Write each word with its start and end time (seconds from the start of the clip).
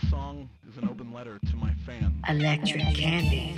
This 0.00 0.10
song 0.10 0.48
is 0.68 0.76
an 0.76 0.88
open 0.88 1.12
letter 1.12 1.38
to 1.38 1.56
my 1.56 1.72
fans. 1.86 2.14
Electric 2.28 2.82
Candy, 2.94 3.56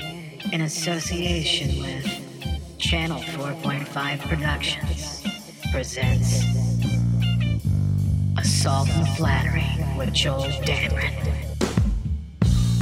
in 0.53 0.63
association 0.63 1.81
with 1.81 2.79
Channel 2.79 3.21
4.5 3.21 4.21
Productions, 4.29 5.23
presents 5.73 6.45
Assault 8.39 8.89
and 8.91 9.09
Flattery 9.17 9.67
with 9.99 10.13
Joel 10.13 10.45
Dameron. 10.63 11.15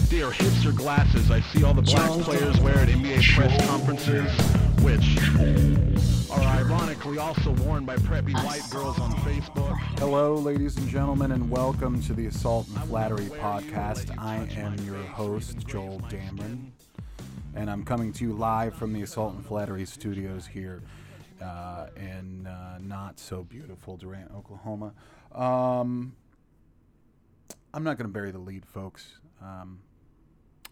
They 0.09 0.23
are 0.23 0.33
hipster 0.33 0.75
glasses 0.75 1.31
I 1.31 1.41
see 1.41 1.65
all 1.65 1.75
the 1.75 1.83
black 1.83 2.07
Joel 2.07 2.21
players 2.21 2.61
wear 2.61 2.77
at 2.79 2.89
NBA 2.89 3.35
press 3.35 3.67
conferences, 3.67 4.31
which 4.83 5.19
are 6.31 6.41
ironically 6.41 7.17
also 7.17 7.53
worn 7.53 7.87
by 7.87 7.97
preppy 7.97 8.35
white 8.45 8.69
girls 8.71 8.99
on 8.99 9.13
Facebook. 9.23 9.79
Hello, 9.99 10.35
ladies 10.35 10.77
and 10.77 10.87
gentlemen, 10.87 11.33
and 11.33 11.51
welcome 11.51 12.03
to 12.03 12.13
the 12.13 12.27
Assault 12.27 12.69
and 12.69 12.79
Flattery 12.85 13.27
podcast. 13.27 14.17
I 14.19 14.47
am 14.57 14.77
your 14.85 15.03
host, 15.05 15.67
Joel 15.67 16.01
Dameron, 16.11 16.71
and 17.55 17.71
I'm 17.71 17.83
coming 17.83 18.13
to 18.13 18.25
you 18.25 18.35
live 18.35 18.75
from 18.75 18.93
the 18.93 19.03
Assault 19.03 19.37
and 19.37 19.47
Flattery 19.47 19.87
studios 19.87 20.47
here 20.47 20.83
uh, 21.43 21.87
in 21.97 22.47
uh, 22.47 22.79
not 22.83 23.19
so 23.19 23.43
beautiful 23.43 23.97
Durant, 23.97 24.31
Oklahoma. 24.37 24.93
Um, 25.33 26.15
I'm 27.73 27.85
not 27.85 27.97
going 27.97 28.09
to 28.09 28.13
bury 28.13 28.33
the 28.33 28.39
lead, 28.39 28.67
folks. 28.67 29.19
Um, 29.41 29.81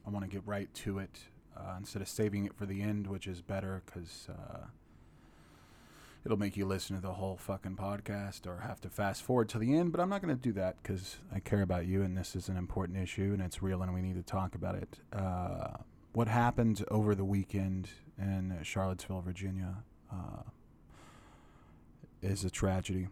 I 0.07 0.11
want 0.11 0.25
to 0.25 0.31
get 0.31 0.47
right 0.47 0.73
to 0.75 0.99
it 0.99 1.19
uh, 1.57 1.77
instead 1.79 2.03
of 2.03 2.09
saving 2.09 2.45
it 2.45 2.55
for 2.55 2.67
the 2.67 2.83
end, 2.83 3.07
which 3.07 3.27
is 3.27 3.41
better 3.41 3.83
because 3.87 4.29
uh, 4.29 4.67
it'll 6.27 6.37
make 6.37 6.57
you 6.57 6.67
listen 6.67 6.97
to 6.97 7.01
the 7.01 7.13
whole 7.13 7.37
fucking 7.37 7.77
podcast 7.77 8.49
or 8.49 8.59
have 8.59 8.81
to 8.81 8.91
fast 8.91 9.23
forward 9.23 9.49
to 9.49 9.61
the 9.61 9.77
end. 9.77 9.93
But 9.93 10.01
I'm 10.01 10.09
not 10.09 10.21
going 10.21 10.37
to 10.37 10.43
do 10.43 10.53
that 10.55 10.77
because 10.83 11.19
I 11.33 11.39
care 11.39 11.63
about 11.63 11.87
you 11.87 12.03
and 12.03 12.17
this 12.17 12.35
is 12.35 12.49
an 12.49 12.57
important 12.57 12.99
issue 12.99 13.31
and 13.33 13.41
it's 13.41 13.63
real 13.63 13.81
and 13.81 13.95
we 13.95 14.03
need 14.03 14.17
to 14.17 14.25
talk 14.25 14.57
about 14.57 14.75
it. 14.75 14.99
Uh, 15.13 15.77
what 16.15 16.27
happened 16.27 16.85
over 16.91 17.15
the 17.15 17.25
weekend 17.25 17.91
in 18.19 18.59
Charlottesville, 18.65 19.21
Virginia, 19.21 19.85
uh, 20.13 20.43
is 22.23 22.45
a 22.45 22.51
tragedy. 22.51 23.07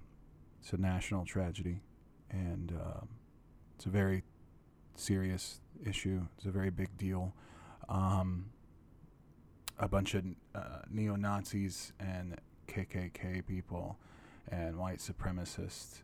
It's 0.60 0.72
a 0.72 0.76
national 0.76 1.24
tragedy, 1.24 1.82
and 2.30 2.72
um 2.72 3.08
it's 3.76 3.86
a 3.86 3.90
very 3.90 4.24
serious 4.96 5.60
issue. 5.84 6.22
It's 6.36 6.46
a 6.46 6.50
very 6.50 6.70
big 6.70 6.96
deal. 6.96 7.34
Um, 7.88 8.46
a 9.78 9.88
bunch 9.88 10.14
of 10.14 10.24
uh, 10.54 10.78
neo 10.90 11.16
Nazis 11.16 11.92
and 12.00 12.40
KKK 12.66 13.46
people 13.46 13.96
and 14.48 14.78
white 14.78 14.98
supremacists 14.98 16.02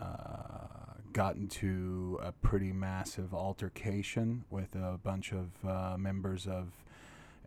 uh, 0.00 0.94
got 1.12 1.36
into 1.36 2.18
a 2.22 2.32
pretty 2.32 2.72
massive 2.72 3.34
altercation 3.34 4.44
with 4.50 4.74
a 4.74 4.98
bunch 5.02 5.32
of 5.32 5.50
uh, 5.68 5.96
members 5.98 6.46
of 6.46 6.72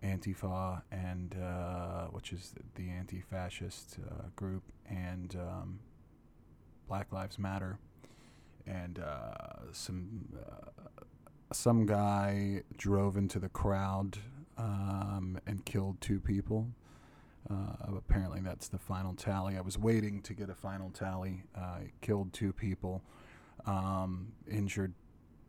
Antifa 0.03 0.81
and 0.91 1.35
uh, 1.41 2.05
which 2.07 2.31
is 2.31 2.53
the 2.75 2.89
anti-fascist 2.89 3.97
uh, 4.05 4.25
group 4.35 4.63
and 4.89 5.35
um, 5.35 5.79
Black 6.87 7.11
Lives 7.11 7.39
Matter 7.39 7.79
and 8.67 8.99
uh, 8.99 9.71
some 9.71 10.27
uh, 10.35 10.69
some 11.51 11.85
guy 11.85 12.61
drove 12.77 13.17
into 13.17 13.39
the 13.39 13.49
crowd 13.49 14.17
um, 14.57 15.39
and 15.45 15.65
killed 15.65 16.01
two 16.01 16.19
people. 16.19 16.67
Uh, 17.49 17.95
apparently, 17.97 18.41
that's 18.41 18.67
the 18.67 18.79
final 18.79 19.13
tally. 19.13 19.55
I 19.57 19.61
was 19.61 19.77
waiting 19.77 20.21
to 20.23 20.33
get 20.33 20.49
a 20.49 20.55
final 20.55 20.89
tally. 20.89 21.43
Uh, 21.55 21.79
killed 22.01 22.33
two 22.33 22.51
people, 22.51 23.03
um, 23.65 24.33
injured 24.49 24.93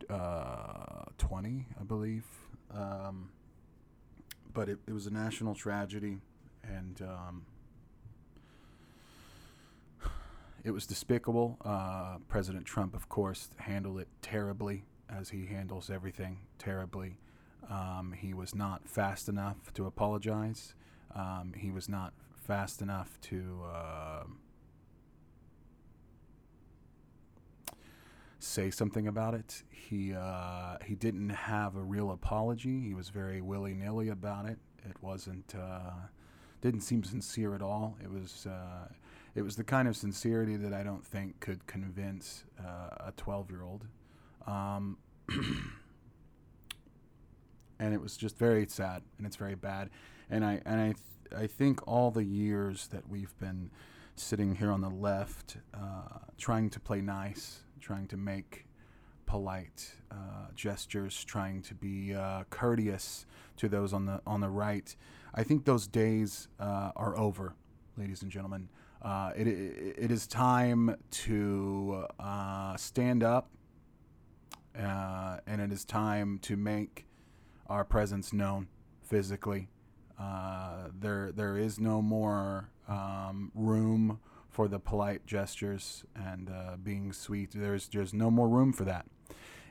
uh, 0.09 1.05
20, 1.17 1.65
I 1.79 1.83
believe. 1.83 2.25
Um, 2.71 3.29
but 4.53 4.69
it, 4.69 4.79
it 4.87 4.93
was 4.93 5.07
a 5.07 5.11
national 5.11 5.55
tragedy, 5.55 6.17
and 6.63 7.01
um, 7.01 7.45
it 10.63 10.71
was 10.71 10.85
despicable. 10.85 11.57
Uh, 11.63 12.17
President 12.27 12.65
Trump, 12.65 12.95
of 12.95 13.09
course, 13.09 13.49
handled 13.57 13.99
it 13.99 14.07
terribly, 14.21 14.83
as 15.09 15.29
he 15.29 15.45
handles 15.45 15.89
everything 15.89 16.39
terribly. 16.59 17.17
Um, 17.69 18.13
he 18.17 18.33
was 18.33 18.53
not 18.53 18.87
fast 18.87 19.27
enough 19.29 19.73
to 19.73 19.85
apologize. 19.85 20.73
Um, 21.17 21.53
he 21.57 21.71
was 21.71 21.89
not 21.89 22.13
fast 22.35 22.81
enough 22.81 23.19
to 23.21 23.61
uh, 23.73 24.23
say 28.39 28.69
something 28.69 29.07
about 29.07 29.33
it. 29.33 29.63
He 29.69 30.13
uh, 30.13 30.77
he 30.85 30.93
didn't 30.95 31.29
have 31.29 31.75
a 31.75 31.81
real 31.81 32.11
apology. 32.11 32.81
He 32.81 32.93
was 32.93 33.09
very 33.09 33.41
willy 33.41 33.73
nilly 33.73 34.09
about 34.09 34.45
it. 34.45 34.59
It 34.87 34.95
wasn't 35.01 35.55
uh, 35.55 35.91
didn't 36.61 36.81
seem 36.81 37.03
sincere 37.03 37.55
at 37.55 37.63
all. 37.63 37.97
It 38.03 38.11
was 38.11 38.45
uh, 38.45 38.87
it 39.33 39.41
was 39.41 39.55
the 39.55 39.63
kind 39.63 39.87
of 39.87 39.97
sincerity 39.97 40.55
that 40.57 40.73
I 40.73 40.83
don't 40.83 41.05
think 41.05 41.39
could 41.39 41.65
convince 41.65 42.43
uh, 42.59 43.07
a 43.07 43.13
twelve 43.17 43.49
year 43.49 43.63
old. 43.63 43.85
Um, 44.45 44.97
and 47.79 47.93
it 47.93 48.01
was 48.01 48.17
just 48.17 48.37
very 48.37 48.67
sad 48.67 49.01
and 49.17 49.25
it's 49.25 49.35
very 49.35 49.55
bad. 49.55 49.89
And 50.29 50.45
I 50.45 50.61
and 50.65 50.79
I 50.79 50.85
th- 50.87 51.43
I 51.43 51.47
think 51.47 51.85
all 51.87 52.11
the 52.11 52.23
years 52.23 52.87
that 52.87 53.09
we've 53.09 53.37
been 53.39 53.69
sitting 54.15 54.55
here 54.55 54.71
on 54.71 54.81
the 54.81 54.89
left, 54.89 55.57
uh, 55.73 56.19
trying 56.37 56.69
to 56.71 56.79
play 56.79 57.01
nice, 57.01 57.63
trying 57.79 58.07
to 58.07 58.17
make 58.17 58.65
polite 59.25 59.93
uh, 60.11 60.47
gestures, 60.55 61.23
trying 61.23 61.61
to 61.61 61.75
be 61.75 62.13
uh, 62.15 62.43
courteous 62.49 63.25
to 63.57 63.69
those 63.69 63.93
on 63.93 64.05
the 64.05 64.21
on 64.25 64.41
the 64.41 64.49
right. 64.49 64.95
I 65.35 65.43
think 65.43 65.65
those 65.65 65.87
days 65.87 66.47
uh, 66.59 66.91
are 66.95 67.17
over, 67.17 67.53
ladies 67.97 68.21
and 68.23 68.31
gentlemen. 68.31 68.69
Uh, 69.01 69.31
it, 69.35 69.47
it, 69.47 69.95
it 69.97 70.11
is 70.11 70.25
time 70.25 70.95
to 71.11 72.05
uh, 72.19 72.75
stand 72.75 73.23
up, 73.23 73.49
and 74.73 75.61
it 75.61 75.71
is 75.71 75.85
time 75.85 76.39
to 76.39 76.57
make 76.57 77.05
our 77.67 77.83
presence 77.83 78.33
known 78.33 78.67
physically. 79.03 79.69
Uh, 80.19 80.89
there, 80.99 81.31
there 81.31 81.57
is 81.57 81.79
no 81.79 82.01
more 82.01 82.69
um, 82.87 83.51
room 83.53 84.19
for 84.49 84.67
the 84.67 84.79
polite 84.79 85.25
gestures 85.25 86.03
and 86.15 86.49
uh, 86.49 86.75
being 86.81 87.13
sweet. 87.13 87.51
There's, 87.53 87.87
there's 87.89 88.13
no 88.13 88.31
more 88.31 88.47
room 88.47 88.73
for 88.73 88.83
that. 88.85 89.05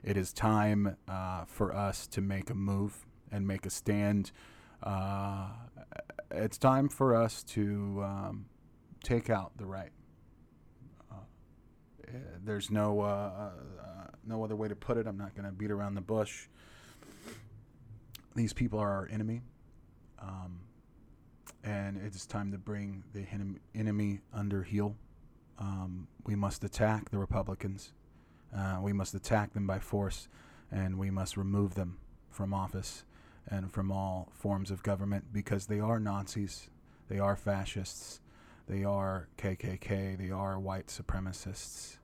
It 0.04 0.16
is 0.16 0.32
time 0.32 0.96
uh, 1.08 1.44
for 1.46 1.74
us 1.74 2.06
to 2.08 2.20
make 2.20 2.50
a 2.50 2.54
move 2.54 3.06
and 3.32 3.46
make 3.46 3.66
a 3.66 3.70
stand. 3.70 4.30
Uh, 4.82 5.48
it's 6.30 6.58
time 6.58 6.88
for 6.88 7.16
us 7.16 7.42
to 7.42 8.02
um, 8.04 8.46
take 9.02 9.28
out 9.30 9.56
the 9.56 9.66
right. 9.66 9.90
Eh, 12.06 12.18
there's 12.44 12.70
no 12.70 13.02
no 14.26 14.42
other 14.42 14.56
way 14.56 14.68
to 14.68 14.76
put 14.76 14.96
it. 14.96 15.06
I'm 15.06 15.16
not 15.16 15.34
going 15.34 15.46
to 15.46 15.52
beat 15.52 15.70
around 15.70 15.94
the 15.94 16.00
bush. 16.00 16.48
These 18.34 18.52
people 18.52 18.78
are 18.78 18.90
our 18.90 19.08
enemy, 19.10 19.42
um, 20.20 20.60
and 21.64 21.96
it 21.96 22.14
is 22.14 22.26
time 22.26 22.52
to 22.52 22.58
bring 22.58 23.02
the 23.12 23.20
enem- 23.20 23.58
enemy 23.74 24.20
under 24.32 24.62
heel. 24.62 24.96
Um, 25.58 26.06
we 26.24 26.34
must 26.34 26.62
attack 26.64 27.10
the 27.10 27.18
Republicans. 27.18 27.92
Uh, 28.56 28.78
we 28.80 28.92
must 28.92 29.14
attack 29.14 29.52
them 29.52 29.66
by 29.66 29.78
force, 29.78 30.28
and 30.70 30.98
we 30.98 31.10
must 31.10 31.36
remove 31.36 31.74
them 31.74 31.98
from 32.30 32.54
office 32.54 33.04
and 33.48 33.72
from 33.72 33.90
all 33.90 34.28
forms 34.32 34.70
of 34.70 34.82
government 34.82 35.24
because 35.32 35.66
they 35.66 35.80
are 35.80 35.98
Nazis, 35.98 36.68
they 37.08 37.18
are 37.18 37.36
fascists, 37.36 38.20
they 38.68 38.84
are 38.84 39.28
KKK, 39.38 40.18
they 40.18 40.30
are 40.30 40.58
white 40.58 40.88
supremacists, 40.88 41.98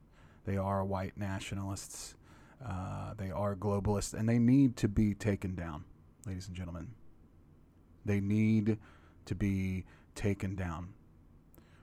they 0.45 0.57
are 0.57 0.85
white 0.85 1.17
nationalists, 1.17 2.15
uh, 2.65 3.15
they 3.15 3.31
are 3.31 3.57
globalists, 3.57 4.15
and 4.15 4.29
they 4.29 4.39
need 4.39 4.77
to 4.77 4.89
be 4.89 5.15
taken 5.15 5.55
down, 5.55 5.85
ladies 6.27 6.47
and 6.47 6.57
gentlemen. 6.57 6.89
They 8.05 8.21
need 8.21 8.79
to 9.27 9.35
be 9.35 9.85
taken 10.15 10.55
down. 10.55 10.95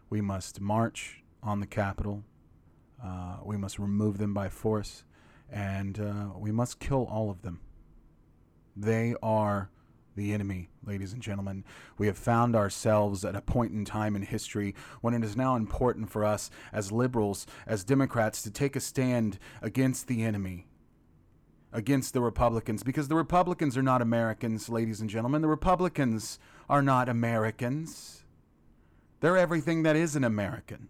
We 0.09 0.21
must 0.21 0.59
march 0.59 1.23
on 1.41 1.59
the 1.59 1.67
Capitol. 1.67 2.23
Uh, 3.03 3.37
we 3.43 3.57
must 3.57 3.79
remove 3.79 4.17
them 4.17 4.33
by 4.33 4.49
force, 4.49 5.03
and 5.49 5.99
uh, 5.99 6.37
we 6.37 6.51
must 6.51 6.79
kill 6.79 7.05
all 7.05 7.29
of 7.29 7.41
them. 7.41 7.61
They 8.75 9.15
are 9.23 9.69
the 10.15 10.33
enemy, 10.33 10.69
ladies 10.83 11.13
and 11.13 11.21
gentlemen. 11.21 11.63
We 11.97 12.07
have 12.07 12.17
found 12.17 12.55
ourselves 12.55 13.23
at 13.23 13.35
a 13.35 13.41
point 13.41 13.71
in 13.71 13.85
time 13.85 14.15
in 14.15 14.23
history 14.23 14.75
when 15.01 15.13
it 15.13 15.23
is 15.23 15.37
now 15.37 15.55
important 15.55 16.09
for 16.09 16.25
us 16.25 16.51
as 16.73 16.91
liberals, 16.91 17.47
as 17.65 17.83
Democrats, 17.83 18.41
to 18.43 18.51
take 18.51 18.75
a 18.75 18.81
stand 18.81 19.39
against 19.61 20.07
the 20.07 20.23
enemy, 20.23 20.67
against 21.71 22.13
the 22.13 22.21
Republicans, 22.21 22.83
because 22.83 23.07
the 23.07 23.15
Republicans 23.15 23.77
are 23.77 23.83
not 23.83 24.01
Americans, 24.01 24.69
ladies 24.69 25.01
and 25.01 25.09
gentlemen. 25.09 25.41
The 25.41 25.47
Republicans 25.47 26.39
are 26.67 26.81
not 26.81 27.07
Americans. 27.07 28.23
They're 29.19 29.37
everything 29.37 29.83
that 29.83 29.95
is 29.95 30.15
an 30.15 30.23
American. 30.23 30.89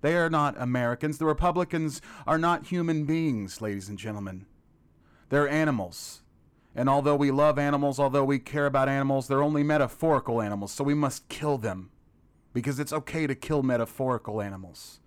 They 0.00 0.16
are 0.16 0.30
not 0.30 0.60
Americans. 0.60 1.18
The 1.18 1.26
Republicans 1.26 2.00
are 2.26 2.38
not 2.38 2.66
human 2.66 3.04
beings, 3.04 3.60
ladies 3.60 3.88
and 3.88 3.98
gentlemen. 3.98 4.46
They're 5.28 5.48
animals. 5.48 6.22
And 6.74 6.88
although 6.88 7.16
we 7.16 7.30
love 7.30 7.58
animals, 7.58 7.98
although 7.98 8.24
we 8.24 8.38
care 8.38 8.66
about 8.66 8.88
animals, 8.88 9.28
they're 9.28 9.42
only 9.42 9.62
metaphorical 9.62 10.42
animals, 10.42 10.72
so 10.72 10.84
we 10.84 10.94
must 10.94 11.28
kill 11.28 11.56
them. 11.58 11.90
Because 12.52 12.78
it's 12.78 12.92
okay 12.92 13.26
to 13.26 13.34
kill 13.34 13.62
metaphorical 13.62 14.40
animals. 14.40 15.00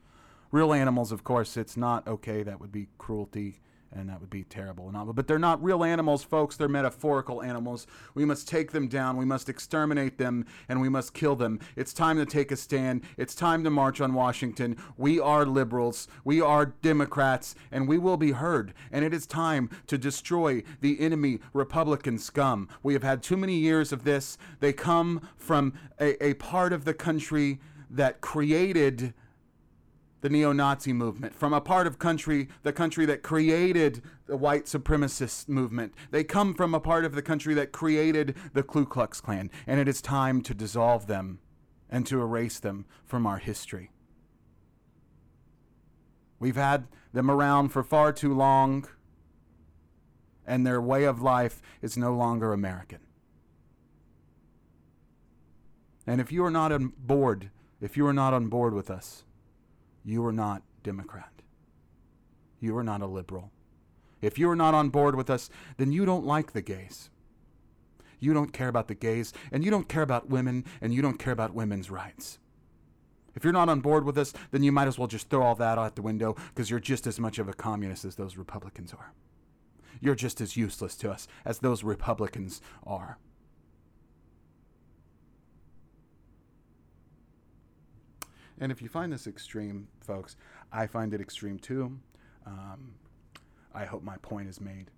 Real 0.51 0.73
animals, 0.73 1.11
of 1.11 1.23
course, 1.23 1.57
it's 1.57 1.77
not 1.77 2.07
okay. 2.07 2.43
That 2.43 2.59
would 2.59 2.71
be 2.71 2.89
cruelty 2.97 3.59
and 3.95 4.09
that 4.09 4.19
would 4.19 4.29
be 4.29 4.43
terrible. 4.43 4.91
But 5.13 5.27
they're 5.27 5.39
not 5.39 5.63
real 5.63 5.83
animals, 5.83 6.23
folks. 6.23 6.55
They're 6.55 6.67
metaphorical 6.67 7.41
animals. 7.41 7.87
We 8.13 8.25
must 8.25 8.47
take 8.47 8.71
them 8.71 8.87
down. 8.87 9.17
We 9.17 9.25
must 9.25 9.49
exterminate 9.49 10.17
them, 10.17 10.45
and 10.67 10.81
we 10.81 10.89
must 10.89 11.13
kill 11.13 11.35
them. 11.35 11.59
It's 11.75 11.93
time 11.93 12.17
to 12.17 12.25
take 12.25 12.51
a 12.51 12.55
stand. 12.55 13.03
It's 13.17 13.35
time 13.35 13.63
to 13.63 13.69
march 13.69 13.99
on 14.01 14.13
Washington. 14.13 14.77
We 14.97 15.19
are 15.19 15.45
liberals. 15.45 16.07
We 16.23 16.41
are 16.41 16.67
Democrats, 16.67 17.55
and 17.71 17.87
we 17.87 17.97
will 17.97 18.17
be 18.17 18.31
heard. 18.31 18.73
And 18.91 19.03
it 19.03 19.13
is 19.13 19.25
time 19.25 19.69
to 19.87 19.97
destroy 19.97 20.63
the 20.81 20.99
enemy 20.99 21.39
Republican 21.53 22.17
scum. 22.19 22.67
We 22.83 22.93
have 22.93 23.03
had 23.03 23.23
too 23.23 23.37
many 23.37 23.55
years 23.55 23.91
of 23.91 24.03
this. 24.03 24.37
They 24.59 24.73
come 24.73 25.27
from 25.35 25.73
a, 25.99 26.23
a 26.23 26.33
part 26.35 26.73
of 26.73 26.85
the 26.85 26.93
country 26.93 27.59
that 27.89 28.21
created 28.21 29.13
the 30.21 30.29
neo-Nazi 30.29 30.93
movement, 30.93 31.33
from 31.33 31.53
a 31.53 31.61
part 31.61 31.87
of 31.87 31.97
country, 31.97 32.49
the 32.63 32.73
country 32.73 33.05
that 33.05 33.23
created 33.23 34.01
the 34.25 34.37
white 34.37 34.65
supremacist 34.65 35.47
movement. 35.47 35.93
They 36.11 36.23
come 36.23 36.53
from 36.53 36.73
a 36.73 36.79
part 36.79 37.05
of 37.05 37.15
the 37.15 37.21
country 37.21 37.53
that 37.53 37.71
created 37.71 38.35
the 38.53 38.63
Ku 38.63 38.85
Klux 38.85 39.21
Klan, 39.21 39.49
and 39.65 39.79
it 39.79 39.87
is 39.87 40.01
time 40.01 40.41
to 40.41 40.53
dissolve 40.53 41.07
them 41.07 41.39
and 41.89 42.05
to 42.07 42.21
erase 42.21 42.59
them 42.59 42.85
from 43.05 43.25
our 43.25 43.37
history. 43.37 43.91
We've 46.39 46.55
had 46.55 46.87
them 47.13 47.31
around 47.31 47.69
for 47.69 47.83
far 47.83 48.13
too 48.13 48.33
long, 48.33 48.87
and 50.45 50.65
their 50.65 50.81
way 50.81 51.03
of 51.05 51.21
life 51.21 51.61
is 51.81 51.97
no 51.97 52.13
longer 52.13 52.53
American. 52.53 52.99
And 56.05 56.19
if 56.19 56.31
you 56.31 56.43
are 56.43 56.51
not 56.51 56.71
on 56.71 56.93
board, 56.97 57.51
if 57.81 57.95
you 57.95 58.05
are 58.07 58.13
not 58.13 58.33
on 58.33 58.47
board 58.47 58.73
with 58.73 58.89
us, 58.89 59.25
you 60.03 60.25
are 60.25 60.31
not 60.31 60.63
Democrat. 60.83 61.31
You 62.59 62.77
are 62.77 62.83
not 62.83 63.01
a 63.01 63.07
liberal. 63.07 63.51
If 64.21 64.37
you 64.37 64.49
are 64.49 64.55
not 64.55 64.73
on 64.73 64.89
board 64.89 65.15
with 65.15 65.29
us, 65.29 65.49
then 65.77 65.91
you 65.91 66.05
don't 66.05 66.25
like 66.25 66.51
the 66.51 66.61
gays. 66.61 67.09
You 68.19 68.33
don't 68.33 68.51
care 68.51 68.67
about 68.67 68.87
the 68.87 68.95
gays, 68.95 69.31
and 69.51 69.63
you 69.63 69.71
don't 69.71 69.87
care 69.87 70.01
about 70.01 70.29
women, 70.29 70.65
and 70.81 70.93
you 70.93 71.01
don't 71.01 71.19
care 71.19 71.31
about 71.31 71.53
women's 71.53 71.89
rights. 71.89 72.39
If 73.35 73.43
you're 73.43 73.53
not 73.53 73.69
on 73.69 73.79
board 73.79 74.03
with 74.03 74.17
us, 74.17 74.33
then 74.51 74.63
you 74.63 74.71
might 74.71 74.87
as 74.87 74.97
well 74.97 75.07
just 75.07 75.29
throw 75.29 75.43
all 75.43 75.55
that 75.55 75.77
out 75.77 75.95
the 75.95 76.01
window 76.01 76.35
because 76.53 76.69
you're 76.69 76.79
just 76.79 77.07
as 77.07 77.19
much 77.19 77.39
of 77.39 77.47
a 77.47 77.53
communist 77.53 78.03
as 78.03 78.15
those 78.15 78.35
Republicans 78.35 78.93
are. 78.93 79.13
You're 80.01 80.15
just 80.15 80.41
as 80.41 80.57
useless 80.57 80.95
to 80.97 81.11
us 81.11 81.27
as 81.45 81.59
those 81.59 81.83
Republicans 81.83 82.61
are. 82.85 83.17
And 88.59 88.71
if 88.71 88.81
you 88.81 88.89
find 88.89 89.11
this 89.11 89.27
extreme, 89.27 89.87
folks, 90.01 90.35
I 90.71 90.87
find 90.87 91.13
it 91.13 91.21
extreme 91.21 91.59
too. 91.59 91.97
Um, 92.45 92.95
I 93.73 93.85
hope 93.85 94.03
my 94.03 94.17
point 94.17 94.49
is 94.49 94.59
made. 94.59 94.91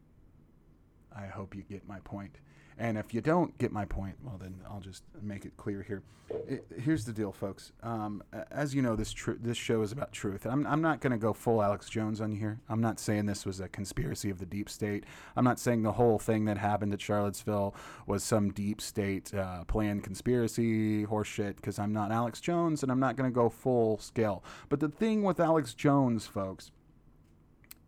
I 1.15 1.27
hope 1.27 1.55
you 1.55 1.63
get 1.63 1.87
my 1.87 1.99
point. 1.99 2.39
And 2.77 2.97
if 2.97 3.13
you 3.13 3.21
don't 3.21 3.57
get 3.57 3.71
my 3.71 3.85
point, 3.85 4.15
well, 4.23 4.37
then 4.39 4.55
I'll 4.69 4.79
just 4.79 5.03
make 5.21 5.45
it 5.45 5.55
clear 5.57 5.83
here. 5.83 6.01
It, 6.47 6.65
here's 6.79 7.03
the 7.03 7.11
deal, 7.11 7.33
folks. 7.33 7.73
Um, 7.83 8.23
as 8.51 8.73
you 8.73 8.81
know, 8.81 8.95
this 8.95 9.11
tr- 9.11 9.33
this 9.33 9.57
show 9.57 9.81
is 9.81 9.91
about 9.91 10.13
truth. 10.13 10.45
I'm, 10.45 10.65
I'm 10.65 10.81
not 10.81 11.01
going 11.01 11.11
to 11.11 11.17
go 11.17 11.33
full 11.33 11.61
Alex 11.61 11.89
Jones 11.89 12.21
on 12.21 12.31
you 12.31 12.39
here. 12.39 12.59
I'm 12.69 12.79
not 12.79 13.01
saying 13.01 13.25
this 13.25 13.45
was 13.45 13.59
a 13.59 13.67
conspiracy 13.67 14.29
of 14.29 14.39
the 14.39 14.45
deep 14.45 14.69
state. 14.69 15.03
I'm 15.35 15.43
not 15.43 15.59
saying 15.59 15.83
the 15.83 15.91
whole 15.91 16.19
thing 16.19 16.45
that 16.45 16.57
happened 16.57 16.93
at 16.93 17.01
Charlottesville 17.01 17.75
was 18.07 18.23
some 18.23 18.51
deep 18.51 18.79
state 18.79 19.33
uh, 19.33 19.65
planned 19.65 20.03
conspiracy 20.05 21.05
horseshit, 21.05 21.57
because 21.57 21.77
I'm 21.77 21.91
not 21.91 22.11
Alex 22.11 22.39
Jones 22.39 22.81
and 22.81 22.91
I'm 22.91 22.99
not 22.99 23.17
going 23.17 23.29
to 23.29 23.35
go 23.35 23.49
full 23.49 23.97
scale. 23.97 24.41
But 24.69 24.79
the 24.79 24.89
thing 24.89 25.23
with 25.23 25.39
Alex 25.39 25.73
Jones, 25.73 26.27
folks, 26.27 26.71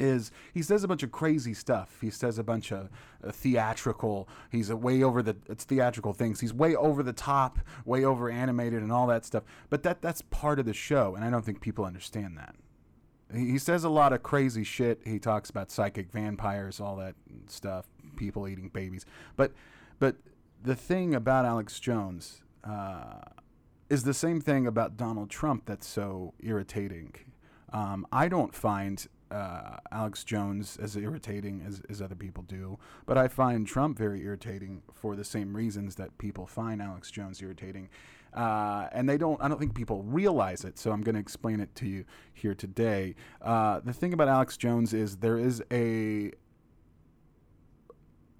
is 0.03 0.31
he 0.53 0.61
says 0.61 0.83
a 0.83 0.88
bunch 0.88 1.03
of 1.03 1.11
crazy 1.11 1.53
stuff. 1.53 1.97
He 2.01 2.09
says 2.09 2.38
a 2.38 2.44
bunch 2.44 2.71
of 2.71 2.89
uh, 3.25 3.31
theatrical. 3.31 4.27
He's 4.51 4.69
a 4.69 4.75
way 4.75 5.01
over 5.01 5.23
the 5.23 5.35
it's 5.50 5.63
theatrical 5.63 6.13
things. 6.13 6.41
He's 6.41 6.53
way 6.53 6.75
over 6.75 7.01
the 7.01 7.13
top, 7.13 7.59
way 7.85 8.03
over 8.03 8.29
animated, 8.29 8.81
and 8.81 8.91
all 8.91 9.07
that 9.07 9.25
stuff. 9.25 9.44
But 9.69 9.83
that 9.83 10.01
that's 10.01 10.21
part 10.21 10.59
of 10.59 10.65
the 10.65 10.73
show, 10.73 11.15
and 11.15 11.23
I 11.23 11.29
don't 11.29 11.45
think 11.45 11.61
people 11.61 11.85
understand 11.85 12.38
that. 12.38 12.55
He, 13.33 13.51
he 13.51 13.57
says 13.57 13.83
a 13.83 13.89
lot 13.89 14.13
of 14.13 14.21
crazy 14.21 14.63
shit. 14.63 15.01
He 15.05 15.19
talks 15.19 15.50
about 15.50 15.71
psychic 15.71 16.11
vampires, 16.11 16.79
all 16.79 16.97
that 16.97 17.15
stuff, 17.47 17.85
people 18.17 18.47
eating 18.47 18.69
babies. 18.69 19.05
But 19.35 19.53
but 20.00 20.17
the 20.61 20.75
thing 20.75 21.15
about 21.15 21.45
Alex 21.45 21.79
Jones 21.79 22.41
uh, 22.63 23.21
is 23.89 24.03
the 24.03 24.13
same 24.13 24.41
thing 24.41 24.67
about 24.67 24.97
Donald 24.97 25.29
Trump 25.29 25.65
that's 25.65 25.88
so 25.88 26.33
irritating. 26.39 27.13
Um, 27.71 28.05
I 28.11 28.27
don't 28.27 28.53
find 28.53 29.07
uh, 29.33 29.77
Alex 29.91 30.24
Jones 30.24 30.77
as 30.81 30.95
irritating 30.95 31.63
as, 31.68 31.81
as 31.89 32.01
other 32.01 32.15
people 32.15 32.44
do, 32.44 32.77
but 33.06 33.18
I 33.18 33.27
find 33.27 33.65
Trump 33.68 33.97
very 33.97 34.21
irritating 34.21 34.83
for 34.94 35.15
the 35.15 35.24
same 35.24 35.56
reasons 35.56 35.95
that 35.95 36.18
people 36.18 36.45
find 36.45 36.81
Alex 36.81 37.12
Jones 37.12 37.41
irritating. 37.41 37.89
Uh, 38.33 38.88
and 38.91 39.07
they 39.07 39.18
don't, 39.18 39.41
I 39.44 39.47
don't 39.47 39.59
think 39.59 39.75
people 39.75 40.03
realize 40.03 40.63
it, 40.63 40.80
so 40.80 40.91
I'm 40.91 41.01
going 41.01 41.15
to 41.15 41.21
explain 41.21 41.59
it 41.59 41.74
to 41.75 41.88
you 41.88 42.06
here 42.33 42.56
today. 42.56 43.15
Uh, 43.41 43.80
the 43.83 43.94
thing 43.94 44.13
about 44.13 44.27
Alex 44.27 44.57
Jones 44.57 44.94
is 44.94 45.18
there 45.18 45.38
is 45.38 45.63
a 45.71 46.31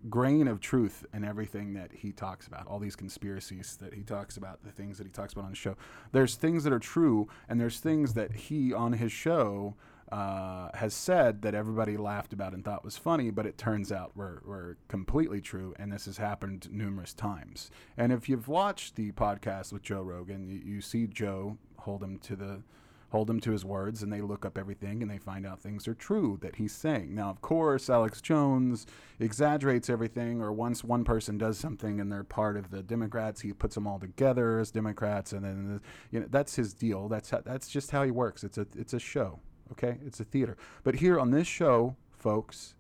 grain 0.10 0.48
of 0.48 0.60
truth 0.60 1.06
in 1.14 1.24
everything 1.24 1.74
that 1.74 1.92
he 1.94 2.12
talks 2.12 2.48
about, 2.48 2.68
all 2.68 2.80
these 2.80 2.96
conspiracies 2.96 3.78
that 3.80 3.94
he 3.94 4.02
talks 4.02 4.38
about, 4.38 4.64
the 4.64 4.72
things 4.72 4.98
that 4.98 5.06
he 5.06 5.14
talks 5.14 5.34
about 5.34 5.46
on 5.46 5.52
the 5.52 5.56
show. 5.56 5.76
There's 6.12 6.36
things 6.36 6.64
that 6.64 6.74
are 6.74 6.80
true, 6.80 7.30
and 7.48 7.60
there's 7.60 7.80
things 7.80 8.14
that 8.16 8.34
he 8.34 8.74
on 8.74 8.94
his 8.94 9.12
show 9.12 9.76
uh, 10.14 10.70
has 10.76 10.94
said 10.94 11.42
that 11.42 11.56
everybody 11.56 11.98
laughed 11.98 12.34
about 12.34 12.54
and 12.54 12.64
thought 12.64 12.86
was 12.86 12.98
funny, 12.98 13.32
but 13.32 13.48
it 13.48 13.58
turns 13.58 13.92
out 13.92 14.16
were, 14.16 14.44
were 14.46 14.78
completely 14.88 15.42
true, 15.42 15.74
and 15.80 15.92
this 15.92 16.06
has 16.06 16.18
happened 16.18 16.68
numerous 16.72 17.16
times. 17.16 17.72
And 17.98 18.14
if 18.14 18.30
you've 18.30 18.48
watched 18.48 18.96
the 18.96 19.12
podcast 19.14 19.74
with 19.74 19.82
Joe 19.82 20.04
Rogan, 20.04 20.48
you, 20.48 20.76
you 20.76 20.82
see 20.82 21.08
Joe 21.08 21.58
hold 21.80 22.04
him 22.04 22.20
to 22.20 22.36
the 22.36 22.62
hold 23.10 23.28
him 23.28 23.40
to 23.40 23.52
his 23.52 23.66
words, 23.66 24.04
and 24.04 24.14
they 24.14 24.22
look 24.22 24.46
up 24.46 24.56
everything 24.56 25.02
and 25.02 25.10
they 25.10 25.18
find 25.18 25.48
out 25.48 25.60
things 25.60 25.88
are 25.88 25.96
true 25.96 26.38
that 26.42 26.58
he's 26.58 26.74
saying. 26.74 27.16
Now, 27.16 27.30
of 27.32 27.42
course, 27.42 27.90
Alex 27.90 28.22
Jones 28.22 28.86
exaggerates 29.20 29.90
everything, 29.90 30.42
or 30.42 30.52
once 30.52 30.84
one 30.84 31.04
person 31.04 31.40
does 31.40 31.58
something 31.58 32.00
and 32.00 32.12
they're 32.12 32.24
part 32.24 32.56
of 32.56 32.70
the 32.70 32.84
Democrats, 32.84 33.42
he 33.42 33.52
puts 33.52 33.74
them 33.74 33.88
all 33.88 34.00
together 34.00 34.60
as 34.60 34.70
Democrats, 34.70 35.32
and 35.34 35.44
then 35.44 35.82
you 36.12 36.20
know 36.20 36.28
that's 36.30 36.56
his 36.56 36.76
deal. 36.76 37.10
That's 37.10 37.32
how, 37.32 37.42
that's 37.44 37.68
just 37.68 37.90
how 37.90 38.04
he 38.04 38.12
works. 38.12 38.44
It's 38.44 38.60
a 38.60 38.68
it's 38.76 38.94
a 38.94 39.00
show. 39.00 39.40
Okay, 39.74 39.98
it's 40.06 40.20
a 40.20 40.24
theater. 40.24 40.56
But 40.84 40.96
here 40.96 41.20
on 41.20 41.32
this 41.32 41.48
show, 41.48 41.96
folks, 42.12 42.76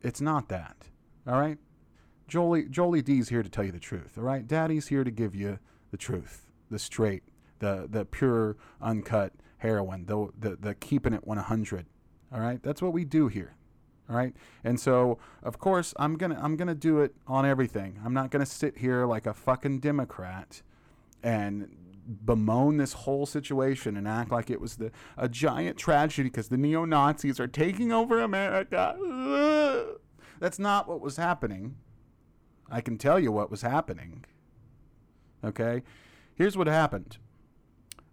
it's 0.00 0.20
not 0.20 0.48
that. 0.48 0.76
All 1.26 1.38
right, 1.38 1.58
Jolie 2.28 2.66
Jolie 2.66 3.02
D's 3.02 3.28
here 3.28 3.42
to 3.42 3.48
tell 3.48 3.64
you 3.64 3.72
the 3.72 3.80
truth. 3.80 4.16
All 4.16 4.22
right, 4.22 4.46
Daddy's 4.46 4.86
here 4.86 5.02
to 5.02 5.10
give 5.10 5.34
you 5.34 5.58
the 5.90 5.96
truth, 5.96 6.46
the 6.70 6.78
straight, 6.78 7.24
the 7.58 7.88
the 7.90 8.04
pure, 8.04 8.56
uncut 8.80 9.32
heroin, 9.58 10.06
the 10.06 10.28
the, 10.38 10.56
the 10.56 10.74
keeping 10.74 11.12
it 11.12 11.26
100. 11.26 11.86
All 12.32 12.40
right, 12.40 12.62
that's 12.62 12.80
what 12.80 12.92
we 12.92 13.04
do 13.04 13.26
here. 13.26 13.56
All 14.08 14.16
right, 14.16 14.34
and 14.62 14.78
so 14.78 15.18
of 15.42 15.58
course 15.58 15.92
I'm 15.96 16.16
gonna 16.16 16.38
I'm 16.40 16.56
gonna 16.56 16.76
do 16.76 17.00
it 17.00 17.14
on 17.26 17.44
everything. 17.44 18.00
I'm 18.04 18.14
not 18.14 18.30
gonna 18.30 18.46
sit 18.46 18.78
here 18.78 19.04
like 19.04 19.26
a 19.26 19.34
fucking 19.34 19.80
Democrat 19.80 20.62
and 21.24 21.68
bemoan 22.10 22.76
this 22.76 22.92
whole 22.92 23.26
situation 23.26 23.96
and 23.96 24.08
act 24.08 24.30
like 24.32 24.50
it 24.50 24.60
was 24.60 24.76
the 24.76 24.90
a 25.16 25.28
giant 25.28 25.76
tragedy 25.76 26.28
because 26.28 26.48
the 26.48 26.56
neo 26.56 26.84
Nazis 26.84 27.38
are 27.38 27.48
taking 27.48 27.92
over 27.92 28.20
America. 28.20 28.96
That's 30.40 30.58
not 30.58 30.88
what 30.88 31.00
was 31.00 31.16
happening. 31.16 31.76
I 32.70 32.80
can 32.80 32.98
tell 32.98 33.18
you 33.18 33.32
what 33.32 33.50
was 33.50 33.62
happening. 33.62 34.24
Okay, 35.44 35.82
here's 36.34 36.56
what 36.56 36.66
happened. 36.66 37.18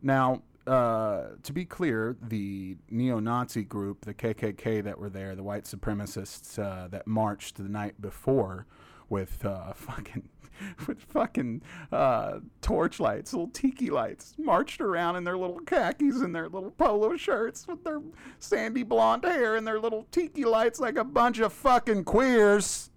Now, 0.02 0.44
uh, 0.68 1.30
to 1.44 1.54
be 1.54 1.64
clear, 1.66 2.18
the 2.22 2.78
neo-Nazi 2.90 3.64
group, 3.64 4.04
the 4.06 4.14
KKK 4.14 4.84
that 4.84 5.00
were 5.00 5.10
there, 5.10 5.36
the 5.36 5.44
white 5.44 5.64
supremacists 5.64 6.60
uh, 6.60 6.90
that 6.90 7.08
marched 7.08 7.56
the 7.56 7.70
night 7.70 8.02
before 8.02 8.68
with 9.10 9.44
uh, 9.46 9.74
fucking 9.74 10.30
with 10.88 11.02
fucking 11.04 11.62
uh, 11.92 12.40
torch 12.62 13.00
lights, 13.00 13.34
little 13.34 13.50
tiki 13.50 13.90
lights, 13.90 14.34
marched 14.40 14.82
around 14.82 15.16
in 15.16 15.24
their 15.24 15.38
little 15.38 15.60
khakis 15.60 16.22
and 16.22 16.36
their 16.36 16.50
little 16.50 16.72
polo 16.72 17.16
shirts 17.16 17.68
with 17.68 17.84
their 17.84 18.02
sandy 18.40 18.84
blonde 18.84 19.24
hair 19.24 19.56
and 19.56 19.68
their 19.68 19.80
little 19.80 20.08
tiki 20.12 20.44
lights 20.46 20.80
like 20.80 20.98
a 20.98 21.04
bunch 21.04 21.40
of 21.40 21.54
fucking 21.54 22.04
queers. 22.04 22.90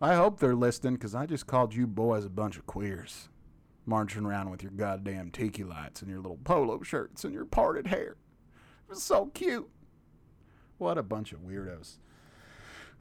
I 0.00 0.14
hope 0.14 0.38
they're 0.38 0.54
listening 0.54 0.94
because 0.94 1.14
I 1.14 1.24
just 1.24 1.46
called 1.46 1.74
you 1.74 1.86
boys 1.86 2.26
a 2.26 2.30
bunch 2.30 2.58
of 2.58 2.66
queers. 2.66 3.30
marching 3.86 4.26
around 4.26 4.50
with 4.50 4.62
your 4.62 4.72
goddamn 4.72 5.30
tiki 5.30 5.64
lights 5.64 6.02
and 6.02 6.10
your 6.10 6.20
little 6.20 6.38
polo 6.44 6.82
shirts 6.82 7.24
and 7.24 7.32
your 7.32 7.44
parted 7.44 7.86
hair. 7.86 8.16
It 8.82 8.90
was 8.90 9.02
so 9.02 9.26
cute. 9.26 9.68
What 10.78 10.98
a 10.98 11.02
bunch 11.02 11.32
of 11.32 11.40
weirdos. 11.40 11.98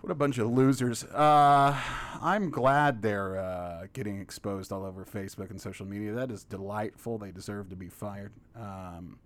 What 0.02 0.12
a 0.12 0.16
bunch 0.16 0.38
of 0.38 0.52
losers. 0.52 1.04
Uh, 1.06 1.76
I'm 2.22 2.52
glad 2.52 3.02
they're 3.02 3.40
uh, 3.40 3.88
getting 3.94 4.22
exposed 4.22 4.72
all 4.72 4.86
over 4.86 5.04
Facebook 5.04 5.50
and 5.50 5.60
social 5.60 5.86
media. 5.86 6.14
That 6.14 6.30
is 6.30 6.44
delightful. 6.44 7.18
They 7.18 7.32
deserve 7.32 7.70
to 7.70 7.76
be 7.76 7.90
fired. 7.90 8.32
Um, 8.56 9.18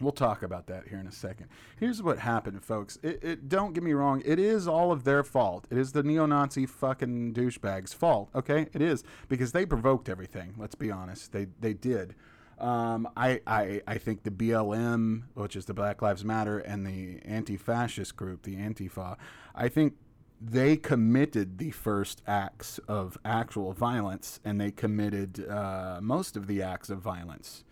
We'll 0.00 0.12
talk 0.12 0.42
about 0.42 0.68
that 0.68 0.86
here 0.86 0.98
in 0.98 1.08
a 1.08 1.12
second. 1.12 1.48
Here's 1.78 2.02
what 2.02 2.20
happened, 2.20 2.62
folks. 2.62 2.98
It, 3.02 3.18
it, 3.22 3.48
don't 3.48 3.72
get 3.72 3.82
me 3.82 3.92
wrong. 3.92 4.22
It 4.24 4.38
is 4.38 4.68
all 4.68 4.92
of 4.92 5.02
their 5.02 5.24
fault. 5.24 5.66
It 5.70 5.78
is 5.78 5.90
the 5.90 6.04
neo-Nazi 6.04 6.66
fucking 6.66 7.34
douchebags' 7.34 7.94
fault. 7.94 8.28
Okay, 8.34 8.68
it 8.72 8.80
is 8.80 9.02
because 9.28 9.50
they 9.50 9.66
provoked 9.66 10.08
everything. 10.08 10.54
Let's 10.56 10.76
be 10.76 10.90
honest. 10.90 11.32
They 11.32 11.48
they 11.60 11.74
did. 11.74 12.14
Um, 12.60 13.08
I, 13.16 13.40
I 13.46 13.82
I 13.86 13.98
think 13.98 14.24
the 14.24 14.30
BLM, 14.30 15.24
which 15.34 15.54
is 15.54 15.66
the 15.66 15.74
Black 15.74 16.02
Lives 16.02 16.24
Matter, 16.24 16.58
and 16.58 16.86
the 16.86 17.20
anti-fascist 17.24 18.16
group, 18.16 18.42
the 18.42 18.56
Antifa, 18.56 19.16
I 19.54 19.68
think 19.68 19.94
they 20.40 20.76
committed 20.76 21.58
the 21.58 21.70
first 21.70 22.22
acts 22.26 22.78
of 22.88 23.18
actual 23.24 23.72
violence, 23.72 24.40
and 24.44 24.60
they 24.60 24.70
committed 24.70 25.48
uh, 25.48 26.00
most 26.02 26.36
of 26.36 26.46
the 26.46 26.62
acts 26.62 26.90
of 26.90 26.98
violence. 26.98 27.64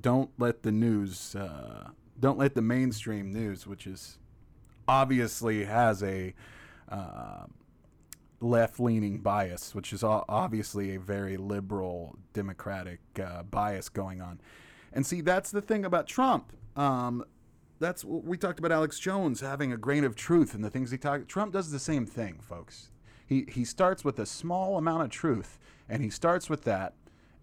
Don't 0.00 0.30
let 0.38 0.62
the 0.62 0.72
news, 0.72 1.34
uh, 1.34 1.90
don't 2.18 2.38
let 2.38 2.54
the 2.54 2.62
mainstream 2.62 3.32
news, 3.32 3.66
which 3.66 3.86
is 3.86 4.18
obviously 4.88 5.64
has 5.64 6.02
a 6.02 6.34
uh, 6.88 7.46
left-leaning 8.40 9.18
bias, 9.18 9.74
which 9.74 9.92
is 9.92 10.02
obviously 10.04 10.94
a 10.94 11.00
very 11.00 11.36
liberal 11.36 12.16
democratic 12.32 13.00
uh, 13.22 13.42
bias 13.44 13.88
going 13.88 14.20
on. 14.20 14.40
And 14.92 15.06
see, 15.06 15.20
that's 15.20 15.50
the 15.50 15.62
thing 15.62 15.84
about 15.84 16.06
Trump. 16.06 16.52
Um, 16.76 17.24
that's 17.78 18.04
we 18.04 18.38
talked 18.38 18.58
about 18.58 18.72
Alex 18.72 18.98
Jones 18.98 19.40
having 19.40 19.72
a 19.72 19.76
grain 19.76 20.04
of 20.04 20.14
truth 20.14 20.54
in 20.54 20.62
the 20.62 20.70
things 20.70 20.90
he 20.90 20.98
talked. 20.98 21.28
Trump 21.28 21.52
does 21.52 21.70
the 21.70 21.78
same 21.78 22.06
thing, 22.06 22.38
folks. 22.40 22.90
He 23.26 23.46
he 23.48 23.64
starts 23.64 24.04
with 24.04 24.18
a 24.18 24.26
small 24.26 24.78
amount 24.78 25.02
of 25.02 25.10
truth, 25.10 25.58
and 25.88 26.02
he 26.02 26.08
starts 26.08 26.48
with 26.48 26.64
that, 26.64 26.94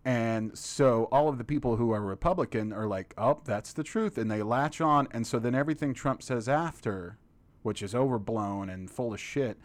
and 0.05 0.57
so 0.57 1.07
all 1.12 1.29
of 1.29 1.38
the 1.38 1.43
people 1.43 1.77
who 1.77 1.91
are 1.91 2.01
Republican 2.01 2.73
are 2.73 2.88
like, 2.88 3.13
oh, 3.17 3.39
that's 3.45 3.71
the 3.71 3.83
truth. 3.83 4.17
And 4.17 4.29
they 4.29 4.43
latch 4.43 4.81
on. 4.81 5.07
And 5.12 5.25
so 5.25 5.39
then 5.39 5.55
everything 5.55 5.93
Trump 5.93 6.21
says 6.21 6.50
after, 6.50 7.17
which 7.62 7.81
is 7.81 7.95
overblown 7.95 8.69
and 8.69 8.91
full 8.91 9.13
of 9.13 9.19
shit, 9.19 9.57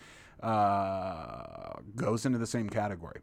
uh, 0.43 1.75
goes 1.97 2.27
into 2.27 2.39
the 2.39 2.47
same 2.47 2.69
category. 2.69 3.21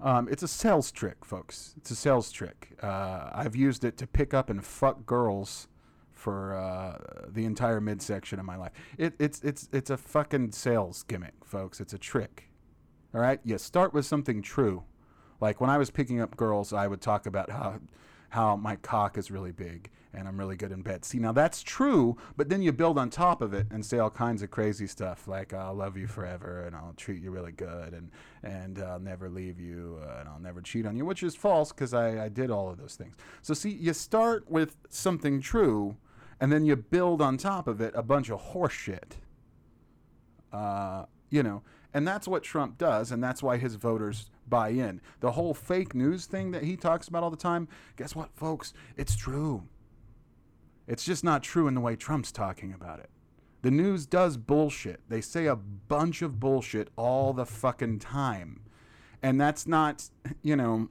Um, 0.00 0.28
it's 0.30 0.42
a 0.42 0.48
sales 0.48 0.92
trick, 0.92 1.24
folks. 1.24 1.74
It's 1.78 1.90
a 1.90 1.96
sales 1.96 2.30
trick. 2.30 2.76
Uh, 2.82 3.30
I've 3.32 3.56
used 3.56 3.84
it 3.84 3.96
to 3.98 4.06
pick 4.06 4.34
up 4.34 4.50
and 4.50 4.64
fuck 4.64 5.06
girls 5.06 5.68
for 6.12 6.54
uh, 6.54 7.28
the 7.28 7.44
entire 7.44 7.80
midsection 7.80 8.38
of 8.38 8.44
my 8.44 8.56
life. 8.56 8.72
It, 8.98 9.14
it's 9.18 9.40
it's 9.42 9.68
it's 9.72 9.90
a 9.90 9.96
fucking 9.96 10.52
sales 10.52 11.02
gimmick, 11.02 11.34
folks. 11.44 11.80
It's 11.80 11.94
a 11.94 11.98
trick. 11.98 12.50
All 13.14 13.20
right, 13.20 13.40
you 13.44 13.56
start 13.56 13.94
with 13.94 14.04
something 14.04 14.42
true 14.42 14.84
like 15.40 15.60
when 15.60 15.70
I 15.70 15.78
was 15.78 15.90
picking 15.90 16.20
up 16.20 16.36
girls, 16.36 16.72
I 16.72 16.86
would 16.86 17.00
talk 17.00 17.26
about 17.26 17.50
how 17.50 17.80
how 18.36 18.54
my 18.54 18.76
cock 18.76 19.16
is 19.16 19.30
really 19.30 19.50
big 19.50 19.88
and 20.12 20.28
I'm 20.28 20.38
really 20.38 20.56
good 20.56 20.70
in 20.70 20.82
bed. 20.82 21.06
See, 21.06 21.18
now 21.18 21.32
that's 21.32 21.62
true, 21.62 22.18
but 22.36 22.50
then 22.50 22.60
you 22.60 22.70
build 22.70 22.98
on 22.98 23.08
top 23.08 23.40
of 23.40 23.54
it 23.54 23.66
and 23.70 23.84
say 23.84 23.98
all 23.98 24.10
kinds 24.10 24.42
of 24.42 24.50
crazy 24.50 24.86
stuff 24.86 25.26
like 25.26 25.54
I'll 25.54 25.72
love 25.72 25.96
you 25.96 26.06
forever 26.06 26.64
and 26.66 26.76
I'll 26.76 26.92
treat 26.98 27.22
you 27.22 27.30
really 27.30 27.52
good 27.52 27.94
and 27.94 28.10
and 28.42 28.78
I'll 28.78 29.00
never 29.00 29.30
leave 29.30 29.58
you 29.58 29.98
and 30.18 30.28
I'll 30.28 30.38
never 30.38 30.60
cheat 30.60 30.84
on 30.84 30.96
you, 30.98 31.06
which 31.06 31.22
is 31.22 31.34
false 31.34 31.72
because 31.72 31.94
I, 31.94 32.26
I 32.26 32.28
did 32.28 32.50
all 32.50 32.68
of 32.68 32.76
those 32.76 32.94
things. 32.94 33.16
So 33.40 33.54
see, 33.54 33.70
you 33.70 33.94
start 33.94 34.50
with 34.50 34.76
something 34.90 35.40
true 35.40 35.96
and 36.38 36.52
then 36.52 36.66
you 36.66 36.76
build 36.76 37.22
on 37.22 37.38
top 37.38 37.66
of 37.66 37.80
it 37.80 37.94
a 37.96 38.02
bunch 38.02 38.28
of 38.28 38.52
horseshit. 38.52 39.12
Uh, 40.52 41.06
you 41.30 41.42
know, 41.42 41.62
and 41.96 42.06
that's 42.06 42.28
what 42.28 42.42
Trump 42.42 42.76
does, 42.76 43.10
and 43.10 43.24
that's 43.24 43.42
why 43.42 43.56
his 43.56 43.76
voters 43.76 44.30
buy 44.46 44.68
in. 44.68 45.00
The 45.20 45.32
whole 45.32 45.54
fake 45.54 45.94
news 45.94 46.26
thing 46.26 46.50
that 46.50 46.62
he 46.62 46.76
talks 46.76 47.08
about 47.08 47.22
all 47.22 47.30
the 47.30 47.38
time, 47.38 47.68
guess 47.96 48.14
what, 48.14 48.36
folks? 48.36 48.74
It's 48.98 49.16
true. 49.16 49.62
It's 50.86 51.06
just 51.06 51.24
not 51.24 51.42
true 51.42 51.66
in 51.68 51.74
the 51.74 51.80
way 51.80 51.96
Trump's 51.96 52.32
talking 52.32 52.74
about 52.74 52.98
it. 52.98 53.08
The 53.62 53.70
news 53.70 54.04
does 54.04 54.36
bullshit. 54.36 55.00
They 55.08 55.22
say 55.22 55.46
a 55.46 55.56
bunch 55.56 56.20
of 56.20 56.38
bullshit 56.38 56.90
all 56.96 57.32
the 57.32 57.46
fucking 57.46 58.00
time. 58.00 58.60
And 59.22 59.40
that's 59.40 59.66
not, 59.66 60.10
you 60.42 60.54
know, 60.54 60.90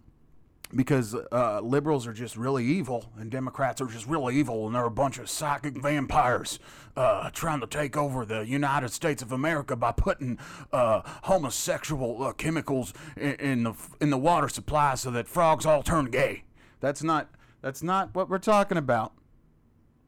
because 0.74 1.15
uh, 1.31 1.60
liberals 1.62 2.07
are 2.07 2.13
just 2.13 2.36
really 2.36 2.65
evil 2.65 3.12
and 3.17 3.29
Democrats 3.29 3.81
are 3.81 3.88
just 3.88 4.07
really 4.07 4.36
evil 4.36 4.65
and 4.65 4.75
they're 4.75 4.86
a 4.86 4.91
bunch 4.91 5.19
of 5.19 5.29
psychic 5.29 5.77
vampires 5.77 6.60
uh, 6.95 7.29
trying 7.31 7.60
to 7.60 7.67
take 7.67 7.95
over 7.95 8.25
the 8.25 8.45
United 8.45 8.91
States 8.91 9.22
of 9.22 9.31
America 9.31 9.75
by 9.75 9.91
putting 9.91 10.39
uh, 10.72 11.01
homosexual 11.24 12.24
uh, 12.24 12.34
chemicals 12.34 12.93
in, 13.15 13.36
in, 13.36 13.63
the 13.63 13.74
in 14.01 14.10
the 14.10 14.17
water 14.17 14.50
supply 14.50 14.95
so 14.95 15.12
that 15.12 15.27
frogs 15.27 15.65
all 15.65 15.84
turn 15.84 16.05
gay. 16.05 16.43
That's 16.79 17.03
not 17.03 17.29
that's 17.62 17.84
not 17.84 18.13
what 18.15 18.29
we're 18.29 18.38
talking 18.38 18.77
about. 18.77 19.13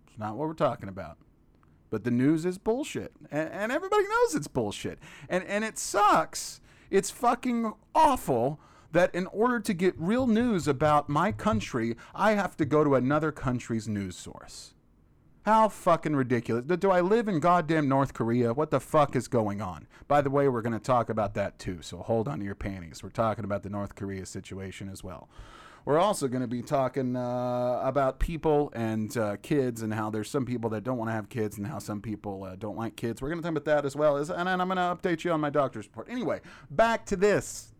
It's 0.08 0.18
not 0.18 0.36
what 0.36 0.48
we're 0.48 0.54
talking 0.54 0.90
about. 0.90 1.18
But 1.90 2.04
the 2.04 2.12
news 2.12 2.46
is 2.46 2.58
bullshit, 2.58 3.14
and, 3.32 3.50
and 3.50 3.72
everybody 3.72 4.04
knows 4.04 4.36
it's 4.36 4.48
bullshit, 4.48 5.00
and 5.30 5.44
and 5.46 5.64
it 5.64 5.78
sucks. 5.78 6.60
It's 6.90 7.10
fucking 7.10 7.74
awful 7.96 8.60
that 8.92 9.14
in 9.14 9.28
order 9.28 9.60
to 9.60 9.74
get 9.74 9.94
real 9.98 10.28
news 10.28 10.68
about 10.68 11.10
my 11.10 11.32
country, 11.32 11.96
I 12.16 12.34
have 12.34 12.56
to 12.58 12.66
go 12.66 12.84
to 12.84 12.96
another 12.96 13.32
country's 13.32 13.88
news 13.88 14.16
source. 14.16 14.74
How 15.46 15.70
fucking 15.70 16.16
ridiculous. 16.16 16.66
Do 16.66 16.92
I 16.92 17.00
live 17.00 17.30
in 17.30 17.40
goddamn 17.40 17.88
North 17.88 18.14
Korea? 18.14 18.54
What 18.54 18.70
the 18.70 18.82
fuck 18.82 19.16
is 19.16 19.30
going 19.30 19.62
on? 19.62 19.88
By 20.10 20.20
the 20.20 20.30
way, 20.30 20.50
we're 20.50 20.62
going 20.62 20.74
to 20.74 20.80
talk 20.80 21.10
about 21.10 21.36
that 21.36 21.58
too, 21.58 21.82
so 21.82 22.00
hold 22.00 22.28
on 22.28 22.40
to 22.40 22.46
your 22.46 22.54
panties. 22.54 23.02
We're 23.02 23.10
talking 23.10 23.46
about 23.46 23.64
the 23.64 23.70
North 23.70 23.96
Korea 23.96 24.26
situation 24.26 24.90
as 24.90 25.06
well. 25.06 25.30
We're 25.86 26.00
also 26.00 26.28
going 26.28 26.42
to 26.42 26.50
be 26.50 26.62
talking 26.62 27.16
uh, 27.16 27.80
about 27.82 28.20
people 28.20 28.74
and 28.76 29.16
uh, 29.16 29.38
kids 29.38 29.84
and 29.84 29.94
how 29.94 30.10
there's 30.10 30.30
some 30.30 30.46
people 30.46 30.70
that 30.72 30.84
don't 30.84 30.98
want 30.98 31.08
to 31.08 31.14
have 31.14 31.30
kids 31.30 31.58
and 31.58 31.66
how 31.66 31.80
some 31.80 32.02
people 32.02 32.44
uh, 32.44 32.58
don't 32.58 32.78
like 32.78 32.98
kids. 32.98 33.22
We're 33.22 33.30
going 33.30 33.40
to 33.40 33.44
talk 33.44 33.52
about 33.52 33.64
that 33.64 33.86
as 33.86 33.96
well. 33.96 34.18
As, 34.18 34.30
and, 34.30 34.50
and 34.50 34.62
I'm 34.62 34.68
going 34.68 34.76
to 34.76 34.82
update 34.82 35.24
you 35.24 35.32
on 35.32 35.40
my 35.40 35.50
doctor's 35.50 35.86
report. 35.86 36.10
Anyway, 36.10 36.42
back 36.70 37.06
to 37.06 37.16
this. 37.16 37.74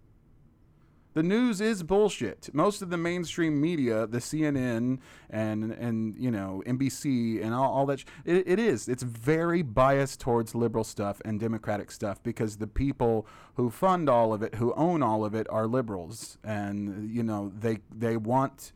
The 1.18 1.24
news 1.24 1.62
is 1.62 1.82
bullshit. 1.82 2.52
Most 2.54 2.84
of 2.84 2.92
the 2.92 2.98
mainstream 2.98 3.60
media, 3.60 4.06
the 4.06 4.20
CNN 4.20 5.00
and 5.32 5.72
and 5.72 6.16
you 6.16 6.30
know 6.30 6.62
NBC 6.68 7.44
and 7.44 7.56
all, 7.56 7.74
all 7.74 7.88
that, 7.88 8.02
sh- 8.02 8.06
it, 8.24 8.48
it 8.48 8.60
is. 8.60 8.88
It's 8.88 9.02
very 9.02 9.64
biased 9.64 10.20
towards 10.20 10.54
liberal 10.54 10.84
stuff 10.84 11.20
and 11.26 11.40
democratic 11.40 11.90
stuff 11.90 12.22
because 12.22 12.58
the 12.58 12.68
people 12.68 13.26
who 13.56 13.72
fund 13.72 14.12
all 14.12 14.32
of 14.32 14.44
it, 14.44 14.54
who 14.54 14.76
own 14.76 15.02
all 15.02 15.26
of 15.26 15.34
it, 15.34 15.48
are 15.50 15.66
liberals, 15.66 16.38
and 16.44 17.10
you 17.10 17.24
know 17.24 17.52
they 17.58 17.80
they 17.92 18.16
want 18.16 18.72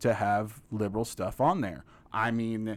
to 0.00 0.12
have 0.12 0.60
liberal 0.70 1.06
stuff 1.06 1.40
on 1.40 1.62
there. 1.62 1.82
I 2.12 2.30
mean 2.30 2.76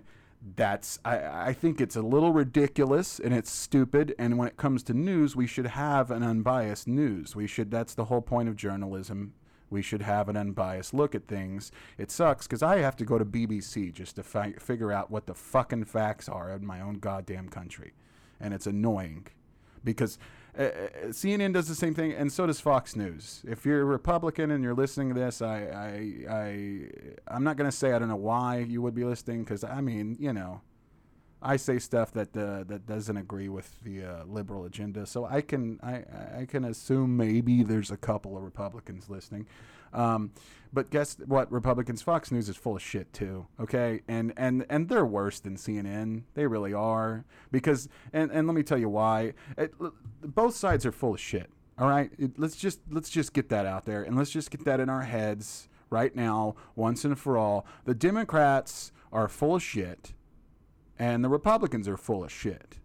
that's 0.55 0.99
I, 1.03 1.49
I 1.49 1.53
think 1.53 1.81
it's 1.81 1.95
a 1.95 2.01
little 2.01 2.31
ridiculous 2.31 3.19
and 3.19 3.33
it's 3.33 3.51
stupid. 3.51 4.15
And 4.17 4.37
when 4.37 4.47
it 4.47 4.57
comes 4.57 4.83
to 4.83 4.93
news 4.93 5.35
we 5.35 5.47
should 5.47 5.67
have 5.67 6.11
an 6.11 6.23
unbiased 6.23 6.87
news. 6.87 7.35
We 7.35 7.47
should 7.47 7.71
that's 7.71 7.93
the 7.93 8.05
whole 8.05 8.21
point 8.21 8.49
of 8.49 8.55
journalism. 8.55 9.33
We 9.69 9.81
should 9.81 10.01
have 10.01 10.29
an 10.29 10.37
unbiased 10.37 10.93
look 10.93 11.13
at 11.13 11.27
things. 11.27 11.71
It 11.97 12.09
sucks 12.09 12.47
because 12.47 12.63
i 12.63 12.77
have 12.77 12.95
to 12.97 13.05
go 13.05 13.17
to 13.17 13.25
bbc 13.25 13.93
just 13.93 14.15
to 14.15 14.23
fi- 14.23 14.53
figure 14.53 14.91
out 14.91 15.11
what 15.11 15.27
the 15.27 15.35
fucking 15.35 15.85
facts 15.85 16.29
are 16.29 16.51
in 16.51 16.65
my 16.65 16.81
own 16.81 16.95
goddamn 16.95 17.49
country. 17.49 17.93
And 18.39 18.53
it's 18.53 18.67
annoying 18.67 19.27
because 19.83 20.17
uh, 20.59 20.63
uh 20.63 20.87
CNN 21.07 21.53
does 21.53 21.67
the 21.67 21.75
same 21.75 21.93
thing, 21.93 22.11
and 22.11 22.31
so 22.31 22.45
does 22.45 22.59
Fox 22.59 22.95
News. 22.95 23.43
If 23.47 23.65
you're 23.65 23.81
a 23.81 23.85
Republican 23.85 24.51
and 24.51 24.63
you're 24.63 24.75
listening 24.75 25.13
to 25.13 25.19
this, 25.19 25.41
I, 25.41 25.57
I, 26.27 26.33
I 26.33 26.79
I'm 27.27 27.43
not 27.43 27.57
going 27.57 27.69
to 27.69 27.75
say 27.75 27.93
I 27.93 27.99
don't 27.99 28.09
know 28.09 28.15
why 28.15 28.59
you 28.59 28.81
would 28.81 28.93
be 28.93 29.05
listening, 29.05 29.43
because 29.43 29.63
I 29.63 29.81
mean, 29.81 30.17
you 30.19 30.33
know, 30.33 30.61
I 31.41 31.55
say 31.55 31.79
stuff 31.79 32.11
that 32.13 32.35
uh, 32.35 32.63
that 32.65 32.85
doesn't 32.85 33.15
agree 33.15 33.47
with 33.47 33.81
the 33.83 34.03
uh, 34.03 34.23
liberal 34.25 34.65
agenda, 34.65 35.05
so 35.05 35.25
I 35.25 35.41
can 35.41 35.79
I, 35.81 36.41
I 36.41 36.45
can 36.45 36.65
assume 36.65 37.15
maybe 37.15 37.63
there's 37.63 37.91
a 37.91 37.97
couple 37.97 38.35
of 38.35 38.43
Republicans 38.43 39.09
listening. 39.09 39.47
Um, 39.93 40.31
but 40.71 40.91
guess 40.91 41.17
what? 41.25 41.51
Republicans, 41.51 42.01
Fox 42.01 42.31
News 42.31 42.47
is 42.47 42.55
full 42.55 42.75
of 42.75 42.81
shit 42.81 43.11
too. 43.11 43.47
Okay, 43.59 44.01
and 44.07 44.33
and 44.37 44.65
and 44.69 44.87
they're 44.87 45.05
worse 45.05 45.39
than 45.39 45.55
CNN. 45.55 46.23
They 46.35 46.45
really 46.45 46.73
are. 46.73 47.25
Because 47.51 47.89
and 48.13 48.31
and 48.31 48.47
let 48.47 48.55
me 48.55 48.63
tell 48.63 48.77
you 48.77 48.89
why. 48.89 49.33
It, 49.57 49.73
both 50.21 50.55
sides 50.55 50.85
are 50.85 50.91
full 50.91 51.15
of 51.15 51.19
shit. 51.19 51.49
All 51.77 51.89
right, 51.89 52.11
it, 52.19 52.37
let's 52.37 52.55
just 52.55 52.81
let's 52.89 53.09
just 53.09 53.33
get 53.33 53.49
that 53.49 53.65
out 53.65 53.85
there, 53.85 54.03
and 54.03 54.15
let's 54.15 54.29
just 54.31 54.51
get 54.51 54.65
that 54.65 54.79
in 54.79 54.89
our 54.89 55.03
heads 55.03 55.69
right 55.89 56.15
now, 56.15 56.55
once 56.75 57.03
and 57.03 57.17
for 57.17 57.37
all. 57.37 57.65
The 57.85 57.95
Democrats 57.95 58.91
are 59.11 59.27
full 59.27 59.55
of 59.55 59.63
shit, 59.63 60.13
and 60.99 61.23
the 61.23 61.29
Republicans 61.29 61.87
are 61.87 61.97
full 61.97 62.23
of 62.23 62.31
shit. 62.31 62.79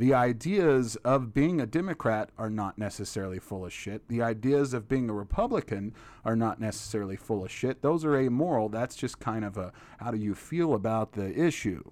The 0.00 0.14
ideas 0.14 0.96
of 1.04 1.34
being 1.34 1.60
a 1.60 1.66
Democrat 1.66 2.30
are 2.38 2.48
not 2.48 2.78
necessarily 2.78 3.38
full 3.38 3.66
of 3.66 3.72
shit. 3.74 4.08
The 4.08 4.22
ideas 4.22 4.72
of 4.72 4.88
being 4.88 5.10
a 5.10 5.12
Republican 5.12 5.92
are 6.24 6.34
not 6.34 6.58
necessarily 6.58 7.16
full 7.16 7.44
of 7.44 7.50
shit. 7.50 7.82
Those 7.82 8.02
are 8.06 8.16
amoral. 8.16 8.70
That's 8.70 8.96
just 8.96 9.20
kind 9.20 9.44
of 9.44 9.58
a 9.58 9.74
how 9.98 10.10
do 10.10 10.16
you 10.16 10.34
feel 10.34 10.72
about 10.72 11.12
the 11.12 11.38
issue? 11.38 11.84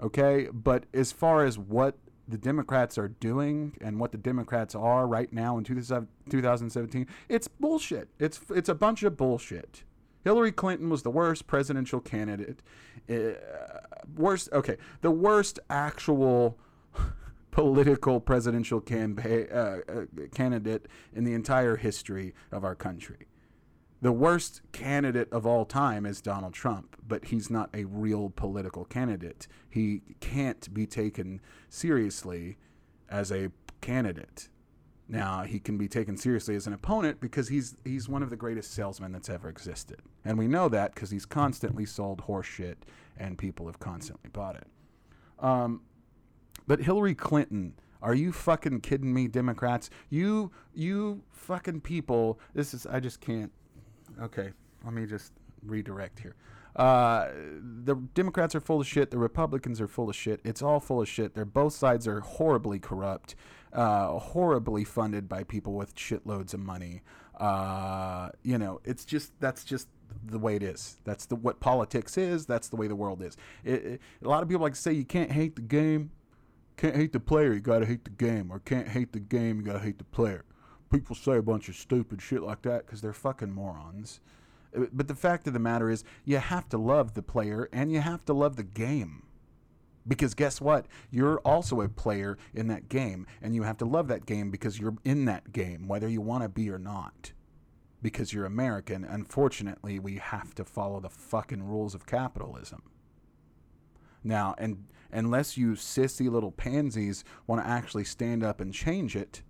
Okay? 0.00 0.46
But 0.52 0.84
as 0.94 1.10
far 1.10 1.44
as 1.44 1.58
what 1.58 1.98
the 2.28 2.38
Democrats 2.38 2.96
are 2.98 3.08
doing 3.08 3.76
and 3.80 3.98
what 3.98 4.12
the 4.12 4.18
Democrats 4.18 4.76
are 4.76 5.08
right 5.08 5.32
now 5.32 5.58
in 5.58 5.64
2017, 5.64 7.08
it's 7.28 7.48
bullshit. 7.48 8.10
It's 8.20 8.38
it's 8.50 8.68
a 8.68 8.76
bunch 8.76 9.02
of 9.02 9.16
bullshit. 9.16 9.82
Hillary 10.22 10.52
Clinton 10.52 10.88
was 10.88 11.02
the 11.02 11.10
worst 11.10 11.48
presidential 11.48 11.98
candidate. 11.98 12.62
Uh, 13.10 13.32
worst, 14.16 14.48
okay, 14.52 14.76
the 15.00 15.10
worst 15.10 15.58
actual 15.68 16.58
political 17.56 18.20
presidential 18.20 18.82
campaign 18.82 19.46
uh, 19.50 19.78
uh, 19.88 20.04
candidate 20.34 20.86
in 21.14 21.24
the 21.24 21.32
entire 21.32 21.76
history 21.76 22.34
of 22.52 22.64
our 22.64 22.74
country. 22.74 23.28
The 24.02 24.12
worst 24.12 24.60
candidate 24.72 25.32
of 25.32 25.46
all 25.46 25.64
time 25.64 26.04
is 26.04 26.20
Donald 26.20 26.52
Trump, 26.52 26.96
but 27.08 27.24
he's 27.24 27.48
not 27.48 27.70
a 27.72 27.84
real 27.84 28.28
political 28.28 28.84
candidate. 28.84 29.48
He 29.70 30.02
can't 30.20 30.72
be 30.74 30.86
taken 30.86 31.40
seriously 31.70 32.58
as 33.08 33.32
a 33.32 33.50
candidate. 33.80 34.50
Now 35.08 35.44
he 35.44 35.58
can 35.58 35.78
be 35.78 35.88
taken 35.88 36.18
seriously 36.18 36.56
as 36.56 36.66
an 36.66 36.74
opponent 36.74 37.20
because 37.20 37.48
he's 37.48 37.74
he's 37.86 38.06
one 38.06 38.22
of 38.22 38.28
the 38.28 38.36
greatest 38.36 38.74
salesmen 38.74 39.12
that's 39.12 39.30
ever 39.30 39.48
existed, 39.48 40.02
and 40.26 40.36
we 40.36 40.46
know 40.46 40.68
that 40.68 40.94
because 40.94 41.10
he's 41.10 41.24
constantly 41.24 41.86
sold 41.86 42.26
horseshit, 42.26 42.76
and 43.16 43.38
people 43.38 43.64
have 43.64 43.78
constantly 43.78 44.28
bought 44.28 44.56
it. 44.56 44.66
Um, 45.38 45.80
but 46.66 46.80
Hillary 46.80 47.14
Clinton, 47.14 47.74
are 48.02 48.14
you 48.14 48.32
fucking 48.32 48.80
kidding 48.80 49.12
me, 49.12 49.28
Democrats? 49.28 49.90
You 50.10 50.50
you 50.74 51.22
fucking 51.32 51.80
people. 51.80 52.38
This 52.54 52.74
is 52.74 52.86
I 52.86 53.00
just 53.00 53.20
can't. 53.20 53.52
Okay, 54.20 54.50
let 54.84 54.94
me 54.94 55.06
just 55.06 55.32
redirect 55.62 56.20
here. 56.20 56.36
Uh, 56.76 57.28
the 57.84 57.96
Democrats 58.14 58.54
are 58.54 58.60
full 58.60 58.80
of 58.80 58.86
shit. 58.86 59.10
The 59.10 59.18
Republicans 59.18 59.80
are 59.80 59.88
full 59.88 60.10
of 60.10 60.16
shit. 60.16 60.40
It's 60.44 60.60
all 60.60 60.78
full 60.78 61.00
of 61.00 61.08
shit. 61.08 61.34
They're 61.34 61.46
both 61.46 61.72
sides 61.72 62.06
are 62.06 62.20
horribly 62.20 62.78
corrupt, 62.78 63.34
uh, 63.72 64.18
horribly 64.18 64.84
funded 64.84 65.26
by 65.26 65.44
people 65.44 65.72
with 65.72 65.94
shitloads 65.94 66.52
of 66.52 66.60
money. 66.60 67.02
Uh, 67.38 68.28
you 68.42 68.58
know, 68.58 68.80
it's 68.84 69.06
just 69.06 69.32
that's 69.40 69.64
just 69.64 69.88
the 70.24 70.38
way 70.38 70.56
it 70.56 70.62
is. 70.62 71.00
That's 71.04 71.24
the 71.26 71.36
what 71.36 71.60
politics 71.60 72.18
is. 72.18 72.44
That's 72.44 72.68
the 72.68 72.76
way 72.76 72.88
the 72.88 72.96
world 72.96 73.22
is. 73.22 73.38
It, 73.64 73.84
it, 73.84 74.00
a 74.22 74.28
lot 74.28 74.42
of 74.42 74.48
people 74.48 74.62
like 74.62 74.74
to 74.74 74.80
say 74.80 74.92
you 74.92 75.04
can't 75.04 75.32
hate 75.32 75.56
the 75.56 75.62
game, 75.62 76.10
can't 76.76 76.96
hate 76.96 77.12
the 77.12 77.20
player. 77.20 77.52
You 77.52 77.60
gotta 77.60 77.86
hate 77.86 78.04
the 78.04 78.10
game, 78.10 78.50
or 78.50 78.58
can't 78.60 78.88
hate 78.88 79.12
the 79.12 79.20
game. 79.20 79.58
You 79.58 79.66
gotta 79.66 79.80
hate 79.80 79.98
the 79.98 80.04
player. 80.04 80.44
People 80.90 81.16
say 81.16 81.36
a 81.36 81.42
bunch 81.42 81.68
of 81.68 81.74
stupid 81.74 82.22
shit 82.22 82.42
like 82.42 82.62
that 82.62 82.86
because 82.86 83.00
they're 83.00 83.12
fucking 83.12 83.52
morons. 83.52 84.20
Uh, 84.76 84.84
but 84.92 85.08
the 85.08 85.14
fact 85.14 85.46
of 85.46 85.52
the 85.52 85.58
matter 85.58 85.90
is, 85.90 86.04
you 86.24 86.38
have 86.38 86.68
to 86.68 86.78
love 86.78 87.14
the 87.14 87.22
player 87.22 87.68
and 87.72 87.90
you 87.90 88.00
have 88.00 88.24
to 88.26 88.32
love 88.32 88.56
the 88.56 88.62
game. 88.62 89.22
Because 90.08 90.34
guess 90.34 90.60
what? 90.60 90.86
You're 91.10 91.38
also 91.38 91.80
a 91.80 91.88
player 91.88 92.38
in 92.54 92.68
that 92.68 92.88
game, 92.88 93.26
and 93.42 93.54
you 93.56 93.64
have 93.64 93.78
to 93.78 93.84
love 93.84 94.06
that 94.08 94.24
game 94.24 94.50
because 94.50 94.78
you're 94.78 94.96
in 95.04 95.24
that 95.24 95.52
game, 95.52 95.88
whether 95.88 96.08
you 96.08 96.20
want 96.20 96.44
to 96.44 96.48
be 96.48 96.70
or 96.70 96.78
not. 96.78 97.32
Because 98.02 98.32
you're 98.32 98.44
American, 98.44 99.04
unfortunately, 99.04 99.98
we 99.98 100.16
have 100.18 100.54
to 100.56 100.64
follow 100.64 101.00
the 101.00 101.08
fucking 101.08 101.64
rules 101.64 101.94
of 101.94 102.06
capitalism. 102.06 102.82
Now, 104.22 104.54
and 104.58 104.84
unless 105.16 105.56
you 105.56 105.72
sissy 105.72 106.30
little 106.30 106.52
pansies 106.52 107.24
want 107.46 107.62
to 107.62 107.68
actually 107.68 108.04
stand 108.04 108.44
up 108.44 108.60
and 108.60 108.72
change 108.72 109.16
it, 109.16 109.42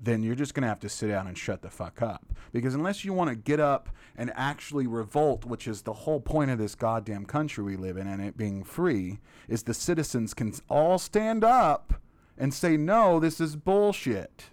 then 0.00 0.22
you're 0.22 0.34
just 0.34 0.54
going 0.54 0.62
to 0.62 0.68
have 0.68 0.80
to 0.80 0.88
sit 0.88 1.08
down 1.08 1.26
and 1.26 1.36
shut 1.36 1.62
the 1.62 1.70
fuck 1.70 2.00
up. 2.00 2.24
Because 2.52 2.74
unless 2.74 3.04
you 3.04 3.12
want 3.12 3.30
to 3.30 3.36
get 3.36 3.60
up 3.60 3.88
and 4.16 4.32
actually 4.34 4.86
revolt, 4.86 5.44
which 5.44 5.66
is 5.66 5.82
the 5.82 5.92
whole 5.92 6.20
point 6.20 6.50
of 6.50 6.58
this 6.58 6.74
goddamn 6.74 7.26
country 7.26 7.64
we 7.64 7.76
live 7.76 7.96
in 7.96 8.06
and 8.06 8.22
it 8.22 8.36
being 8.36 8.62
free, 8.64 9.18
is 9.48 9.64
the 9.64 9.74
citizens 9.74 10.34
can 10.34 10.54
all 10.68 10.98
stand 10.98 11.44
up 11.44 11.94
and 12.36 12.54
say, 12.54 12.76
no, 12.76 13.18
this 13.18 13.40
is 13.40 13.56
bullshit. 13.56 14.50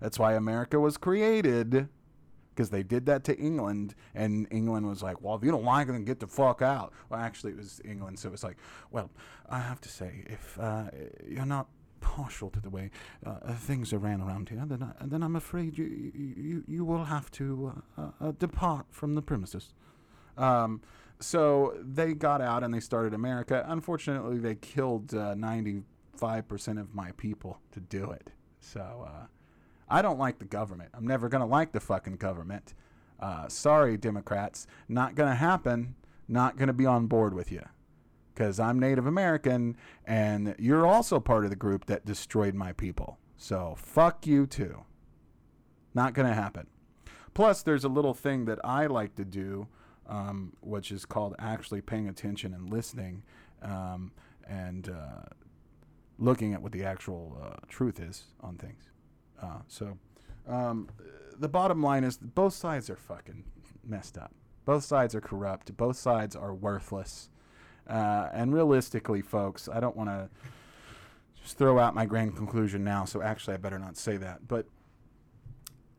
That's 0.00 0.18
why 0.18 0.34
America 0.34 0.78
was 0.78 0.96
created. 0.96 1.88
Because 2.54 2.70
they 2.70 2.84
did 2.84 3.06
that 3.06 3.24
to 3.24 3.36
England, 3.36 3.94
and 4.14 4.46
England 4.50 4.86
was 4.86 5.02
like, 5.02 5.20
"Well, 5.20 5.34
if 5.34 5.42
you 5.42 5.50
don't 5.50 5.64
like 5.64 5.88
it, 5.88 5.92
then 5.92 6.04
get 6.04 6.20
the 6.20 6.26
fuck 6.26 6.62
out." 6.62 6.92
Well, 7.08 7.20
actually, 7.20 7.52
it 7.52 7.58
was 7.58 7.80
England, 7.84 8.18
so 8.18 8.28
it 8.28 8.32
was 8.32 8.44
like, 8.44 8.56
"Well, 8.90 9.10
I 9.48 9.58
have 9.58 9.80
to 9.82 9.88
say, 9.88 10.24
if 10.26 10.58
uh, 10.60 10.90
you're 11.28 11.46
not 11.46 11.66
partial 12.04 12.50
to 12.50 12.60
the 12.60 12.70
way 12.70 12.90
uh, 13.26 13.30
uh, 13.42 13.54
things 13.54 13.92
are 13.92 13.98
ran 13.98 14.20
around 14.20 14.50
here, 14.50 14.62
then, 14.66 14.82
I, 14.82 15.06
then 15.06 15.22
I'm 15.22 15.34
afraid 15.34 15.78
you, 15.78 16.12
you, 16.14 16.62
you 16.68 16.84
will 16.84 17.04
have 17.04 17.30
to 17.32 17.82
uh, 17.96 18.00
uh, 18.00 18.10
uh, 18.20 18.32
depart 18.38 18.86
from 18.90 19.14
the 19.14 19.22
premises. 19.22 19.72
Um, 20.36 20.82
so 21.18 21.74
they 21.80 22.12
got 22.12 22.42
out 22.42 22.62
and 22.62 22.74
they 22.74 22.80
started 22.80 23.14
America. 23.14 23.64
Unfortunately, 23.66 24.38
they 24.38 24.54
killed 24.54 25.08
95% 25.08 25.84
of 26.80 26.94
my 26.94 27.12
people 27.12 27.58
to 27.72 27.80
do 27.80 28.10
it. 28.10 28.30
So 28.60 29.08
I 29.88 30.02
don't 30.02 30.18
like 30.18 30.38
the 30.38 30.44
government. 30.44 30.90
I'm 30.94 31.06
never 31.06 31.28
going 31.28 31.40
to 31.40 31.46
like 31.46 31.72
the 31.72 31.80
fucking 31.80 32.16
government. 32.16 32.74
sorry, 33.48 33.96
Democrats. 33.96 34.66
Not 34.88 35.14
going 35.14 35.28
to 35.28 35.36
happen. 35.36 35.94
Not 36.28 36.56
going 36.56 36.68
to 36.68 36.72
be 36.72 36.86
on 36.86 37.06
board 37.06 37.34
with 37.34 37.52
you 37.52 37.62
because 38.34 38.58
I'm 38.58 38.78
Native 38.78 39.06
American 39.06 39.76
and 40.04 40.54
you're 40.58 40.86
also 40.86 41.20
part 41.20 41.44
of 41.44 41.50
the 41.50 41.56
group 41.56 41.86
that 41.86 42.04
destroyed 42.04 42.54
my 42.54 42.72
people. 42.72 43.18
So 43.36 43.74
fuck 43.78 44.26
you 44.26 44.46
too. 44.46 44.84
Not 45.94 46.14
going 46.14 46.28
to 46.28 46.34
happen. 46.34 46.66
Plus, 47.34 47.62
there's 47.62 47.84
a 47.84 47.88
little 47.88 48.14
thing 48.14 48.44
that 48.46 48.58
I 48.64 48.86
like 48.86 49.14
to 49.16 49.24
do, 49.24 49.68
um, 50.08 50.52
which 50.60 50.90
is 50.90 51.04
called 51.04 51.34
actually 51.38 51.80
paying 51.80 52.08
attention 52.08 52.52
and 52.54 52.70
listening 52.70 53.22
um, 53.62 54.12
and 54.48 54.88
uh, 54.88 55.28
looking 56.18 56.54
at 56.54 56.62
what 56.62 56.72
the 56.72 56.84
actual 56.84 57.38
uh, 57.42 57.56
truth 57.68 58.00
is 58.00 58.24
on 58.40 58.56
things. 58.56 58.84
Uh, 59.40 59.58
so, 59.68 59.98
um, 60.48 60.88
the 61.38 61.48
bottom 61.48 61.82
line 61.82 62.04
is 62.04 62.16
both 62.16 62.54
sides 62.54 62.88
are 62.90 62.96
fucking 62.96 63.44
messed 63.84 64.18
up. 64.18 64.32
Both 64.64 64.84
sides 64.84 65.14
are 65.14 65.20
corrupt. 65.20 65.76
Both 65.76 65.96
sides 65.96 66.34
are 66.34 66.54
worthless. 66.54 67.28
Uh, 67.88 68.28
and 68.32 68.54
realistically, 68.54 69.20
folks, 69.20 69.68
I 69.68 69.80
don't 69.80 69.96
want 69.96 70.08
to 70.08 70.28
just 71.42 71.58
throw 71.58 71.78
out 71.78 71.94
my 71.94 72.06
grand 72.06 72.36
conclusion 72.36 72.82
now, 72.82 73.04
so 73.04 73.20
actually, 73.20 73.54
I 73.54 73.56
better 73.58 73.78
not 73.78 73.96
say 73.96 74.16
that. 74.16 74.48
But 74.48 74.66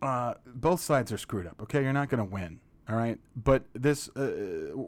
uh, 0.01 0.35
both 0.47 0.79
sides 0.79 1.11
are 1.11 1.17
screwed 1.17 1.45
up, 1.45 1.61
okay? 1.61 1.83
You're 1.83 1.93
not 1.93 2.09
going 2.09 2.25
to 2.25 2.31
win. 2.31 2.59
All 2.87 2.95
right, 2.95 3.17
but 3.35 3.63
this 3.73 4.09
uh, 4.09 4.29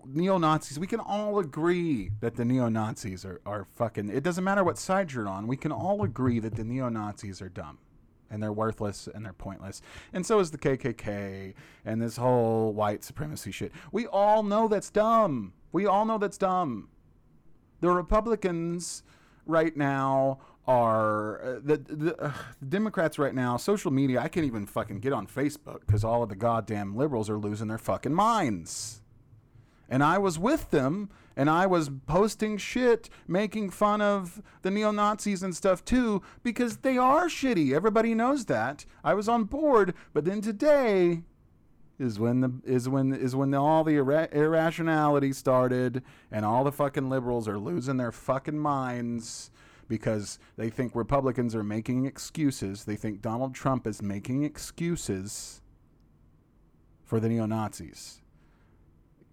neo 0.06 0.38
Nazis, 0.38 0.78
we 0.78 0.86
can 0.86 1.00
all 1.00 1.40
agree 1.40 2.12
that 2.20 2.36
the 2.36 2.46
neo 2.46 2.70
Nazis 2.70 3.26
are, 3.26 3.42
are 3.44 3.66
fucking. 3.76 4.10
It 4.10 4.22
doesn't 4.22 4.44
matter 4.44 4.64
what 4.64 4.78
side 4.78 5.14
you're 5.14 5.28
on. 5.28 5.48
We 5.48 5.58
can 5.58 5.72
all 5.72 6.04
agree 6.04 6.40
that 6.42 6.56
the 6.56 6.64
neo 6.64 6.90
Nazis 6.90 7.42
are 7.42 7.50
dumb 7.50 7.80
and 8.30 8.42
they're 8.42 8.52
worthless 8.52 9.08
and 9.14 9.26
they're 9.26 9.34
pointless. 9.34 9.82
And 10.14 10.26
so 10.26 10.40
is 10.40 10.52
the 10.52 10.58
KKK 10.58 11.54
and 11.86 12.02
this 12.02 12.18
whole 12.18 12.74
white 12.74 13.04
supremacy 13.04 13.52
shit. 13.52 13.72
We 13.92 14.08
all 14.08 14.44
know 14.44 14.68
that's 14.68 14.90
dumb. 14.90 15.54
We 15.72 15.86
all 15.86 16.06
know 16.06 16.18
that's 16.18 16.38
dumb. 16.38 16.90
The 17.80 17.90
Republicans 17.90 19.04
right 19.46 19.76
now 19.76 20.40
are 20.68 21.42
uh, 21.42 21.60
the, 21.64 21.78
the, 21.78 22.16
uh, 22.18 22.34
the, 22.60 22.66
Democrats 22.66 23.18
right 23.18 23.34
now, 23.34 23.56
social 23.56 23.92
media, 23.92 24.20
I 24.20 24.28
can't 24.28 24.46
even 24.46 24.66
fucking 24.66 25.00
get 25.00 25.14
on 25.14 25.26
Facebook 25.26 25.82
because 25.82 26.04
all 26.04 26.24
of 26.24 26.30
the 26.30 26.36
goddamn 26.36 26.96
liberals 26.96 27.30
are 27.30 27.38
losing 27.38 27.70
their 27.70 27.78
fucking 27.78 28.14
minds. 28.14 29.02
And 29.90 30.04
I 30.04 30.18
was 30.18 30.38
with 30.38 30.72
them 30.72 31.10
and 31.36 31.50
I 31.50 31.68
was 31.68 31.92
posting 32.08 32.58
shit, 32.58 33.10
making 33.28 33.70
fun 33.70 34.02
of 34.02 34.42
the 34.64 34.72
neo 34.72 34.92
Nazis 34.92 35.44
and 35.44 35.56
stuff 35.56 35.86
too, 35.86 36.24
because 36.42 36.78
they 36.78 36.98
are 36.98 37.28
shitty. 37.28 37.74
Everybody 37.74 38.16
knows 38.16 38.46
that. 38.46 38.86
I 39.04 39.14
was 39.14 39.30
on 39.30 39.44
board, 39.44 39.94
but 40.14 40.26
then 40.26 40.42
today, 40.42 41.22
is 42.00 42.20
when 42.20 42.42
the 42.42 42.52
is 42.64 42.88
when 42.88 43.14
is 43.14 43.36
when 43.36 43.52
the, 43.52 43.60
all 43.60 43.84
the 43.84 43.94
irra- 43.94 44.32
irrationality 44.32 45.34
started 45.34 46.04
and 46.32 46.46
all 46.46 46.64
the 46.64 46.72
fucking 46.72 47.10
liberals 47.10 47.48
are 47.48 47.58
losing 47.58 47.98
their 47.98 48.12
fucking 48.12 48.58
minds 48.58 49.50
because 49.88 50.38
they 50.58 50.70
think 50.70 50.96
Republicans 50.96 51.56
are 51.56 51.64
making 51.64 52.06
excuses. 52.06 52.84
They 52.86 52.96
think 52.96 53.22
Donald 53.22 53.56
Trump 53.56 53.88
is 53.88 54.02
making 54.02 54.44
excuses 54.44 55.62
for 57.04 57.20
the 57.20 57.30
neo 57.30 57.46
Nazis. 57.46 58.22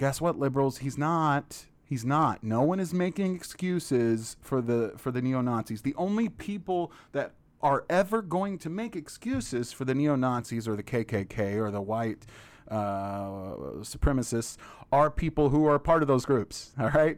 Guess 0.05 0.21
what, 0.21 0.39
liberals? 0.39 0.77
He's 0.77 0.99
not. 0.99 1.65
He's 1.83 2.05
not. 2.05 2.45
No 2.45 2.61
one 2.61 2.79
is 2.79 2.93
making 2.93 3.35
excuses 3.35 4.37
for 4.43 4.61
the 4.61 4.93
for 4.99 5.11
the 5.11 5.23
neo 5.23 5.41
Nazis. 5.41 5.81
The 5.81 5.95
only 5.95 6.29
people 6.29 6.93
that 7.13 7.33
are 7.63 7.87
ever 7.89 8.21
going 8.21 8.59
to 8.59 8.69
make 8.69 8.97
excuses 8.97 9.73
for 9.73 9.87
the 9.87 9.95
neo 9.95 10.15
Nazis 10.15 10.69
or 10.69 10.77
the 10.77 10.83
KKK 10.83 11.57
or 11.57 11.71
the 11.71 11.81
white 11.81 12.27
uh, 12.71 13.55
supremacists 13.81 14.59
are 14.93 15.11
people 15.11 15.49
who 15.49 15.65
are 15.65 15.79
part 15.79 16.03
of 16.03 16.07
those 16.07 16.27
groups. 16.27 16.75
All 16.79 16.91
right, 16.91 17.17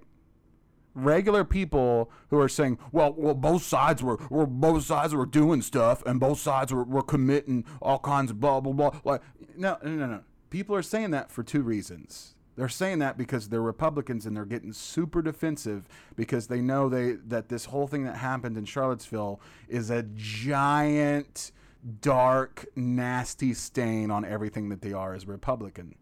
regular 0.94 1.42
people 1.42 2.09
who 2.31 2.38
are 2.38 2.49
saying, 2.49 2.79
well, 2.92 3.12
well, 3.18 3.35
both 3.35 3.64
sides 3.64 4.01
were, 4.01 4.20
were 4.31 4.46
both 4.46 4.85
sides 4.85 5.12
were 5.12 5.27
doing 5.27 5.61
stuff 5.61 6.05
and 6.07 6.20
both 6.20 6.38
sides 6.38 6.72
were, 6.72 6.85
were 6.85 7.03
committing 7.03 7.64
all 7.83 7.99
kinds 7.99 8.31
of 8.31 8.38
blah 8.38 8.61
blah 8.61 8.72
blah. 8.72 9.01
Like, 9.03 9.22
no, 9.57 9.77
no, 9.83 9.90
no, 9.90 10.07
no. 10.07 10.20
People 10.51 10.77
are 10.77 10.83
saying 10.83 11.11
that 11.11 11.33
for 11.33 11.42
two 11.42 11.62
reasons. 11.62 12.36
They're 12.57 12.69
saying 12.69 13.01
that 13.01 13.19
because 13.19 13.49
they're 13.49 13.61
Republicans 13.61 14.25
and 14.25 14.35
they're 14.37 14.47
getting 14.47 14.73
super 14.73 15.21
defensive 15.21 15.87
because 16.16 16.47
they 16.47 16.61
know 16.61 16.88
they 16.88 17.12
that 17.27 17.49
this 17.49 17.66
whole 17.66 17.87
thing 17.87 18.05
that 18.05 18.16
happened 18.16 18.57
in 18.57 18.64
Charlottesville 18.64 19.40
is 19.69 19.90
a 19.90 20.05
giant, 20.14 21.53
dark, 22.01 22.66
nasty 22.75 23.53
stain 23.53 24.11
on 24.11 24.25
everything 24.25 24.71
that 24.71 24.81
they 24.81 24.92
are 24.92 25.14
as 25.14 25.27
Republican. 25.27 25.95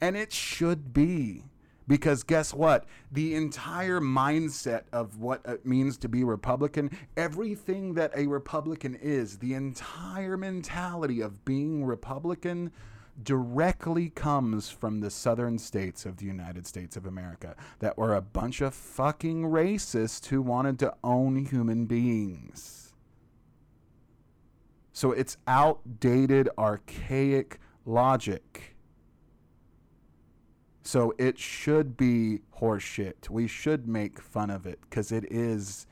And 0.00 0.16
it 0.16 0.32
should 0.32 0.94
be. 0.94 1.44
Because 1.86 2.22
guess 2.22 2.54
what? 2.54 2.84
The 3.10 3.34
entire 3.34 4.00
mindset 4.00 4.82
of 4.92 5.18
what 5.18 5.40
it 5.44 5.66
means 5.66 5.96
to 5.98 6.08
be 6.08 6.22
Republican, 6.22 6.96
everything 7.16 7.94
that 7.94 8.12
a 8.14 8.28
Republican 8.28 8.94
is, 8.94 9.38
the 9.38 9.54
entire 9.54 10.36
mentality 10.36 11.20
of 11.20 11.44
being 11.44 11.84
Republican 11.84 12.70
directly 13.22 14.10
comes 14.10 14.70
from 14.70 15.00
the 15.00 15.10
southern 15.10 15.58
states 15.58 16.06
of 16.06 16.16
the 16.16 16.26
United 16.26 16.66
States 16.66 16.96
of 16.96 17.06
America 17.06 17.54
that 17.80 17.98
were 17.98 18.14
a 18.14 18.22
bunch 18.22 18.60
of 18.60 18.74
fucking 18.74 19.44
racists 19.44 20.26
who 20.26 20.42
wanted 20.42 20.78
to 20.78 20.94
own 21.04 21.44
human 21.44 21.86
beings. 21.86 22.94
So 24.92 25.12
it's 25.12 25.36
outdated, 25.46 26.48
archaic 26.58 27.58
logic. 27.86 28.76
So 30.82 31.14
it 31.18 31.38
should 31.38 31.96
be 31.96 32.40
horseshit. 32.60 33.30
We 33.30 33.46
should 33.46 33.86
make 33.86 34.20
fun 34.20 34.50
of 34.50 34.66
it 34.66 34.80
because 34.82 35.12
it 35.12 35.24
is 35.30 35.86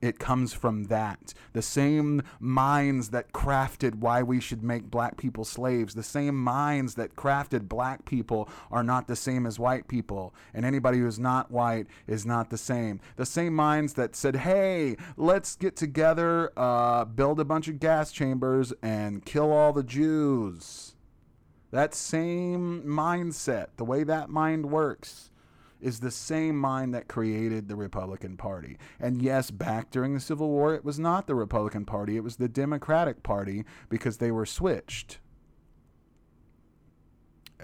it 0.00 0.18
comes 0.18 0.52
from 0.52 0.84
that. 0.84 1.34
The 1.52 1.62
same 1.62 2.22
minds 2.40 3.10
that 3.10 3.32
crafted 3.32 3.96
why 3.96 4.22
we 4.22 4.40
should 4.40 4.62
make 4.62 4.90
black 4.90 5.16
people 5.16 5.44
slaves, 5.44 5.94
the 5.94 6.02
same 6.02 6.42
minds 6.42 6.94
that 6.94 7.16
crafted 7.16 7.68
black 7.68 8.04
people 8.04 8.48
are 8.70 8.82
not 8.82 9.08
the 9.08 9.16
same 9.16 9.46
as 9.46 9.58
white 9.58 9.88
people. 9.88 10.34
And 10.54 10.64
anybody 10.64 10.98
who's 10.98 11.18
not 11.18 11.50
white 11.50 11.86
is 12.06 12.26
not 12.26 12.50
the 12.50 12.58
same. 12.58 13.00
The 13.16 13.26
same 13.26 13.54
minds 13.54 13.94
that 13.94 14.16
said, 14.16 14.36
hey, 14.36 14.96
let's 15.16 15.56
get 15.56 15.76
together, 15.76 16.52
uh, 16.56 17.04
build 17.04 17.40
a 17.40 17.44
bunch 17.44 17.68
of 17.68 17.80
gas 17.80 18.12
chambers, 18.12 18.72
and 18.82 19.24
kill 19.24 19.52
all 19.52 19.72
the 19.72 19.82
Jews. 19.82 20.94
That 21.70 21.94
same 21.94 22.82
mindset, 22.84 23.68
the 23.76 23.84
way 23.84 24.04
that 24.04 24.30
mind 24.30 24.70
works 24.70 25.30
is 25.80 26.00
the 26.00 26.10
same 26.10 26.58
mind 26.58 26.94
that 26.94 27.08
created 27.08 27.68
the 27.68 27.76
Republican 27.76 28.36
Party. 28.36 28.78
And 28.98 29.22
yes, 29.22 29.50
back 29.50 29.90
during 29.90 30.14
the 30.14 30.20
Civil 30.20 30.48
War, 30.48 30.74
it 30.74 30.84
was 30.84 30.98
not 30.98 31.26
the 31.26 31.34
Republican 31.34 31.84
Party, 31.84 32.16
it 32.16 32.24
was 32.24 32.36
the 32.36 32.48
Democratic 32.48 33.22
Party 33.22 33.64
because 33.88 34.18
they 34.18 34.30
were 34.30 34.46
switched. 34.46 35.18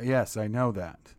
Yes, 0.03 0.37
I 0.37 0.47
know 0.47 0.73
that. 0.73 1.15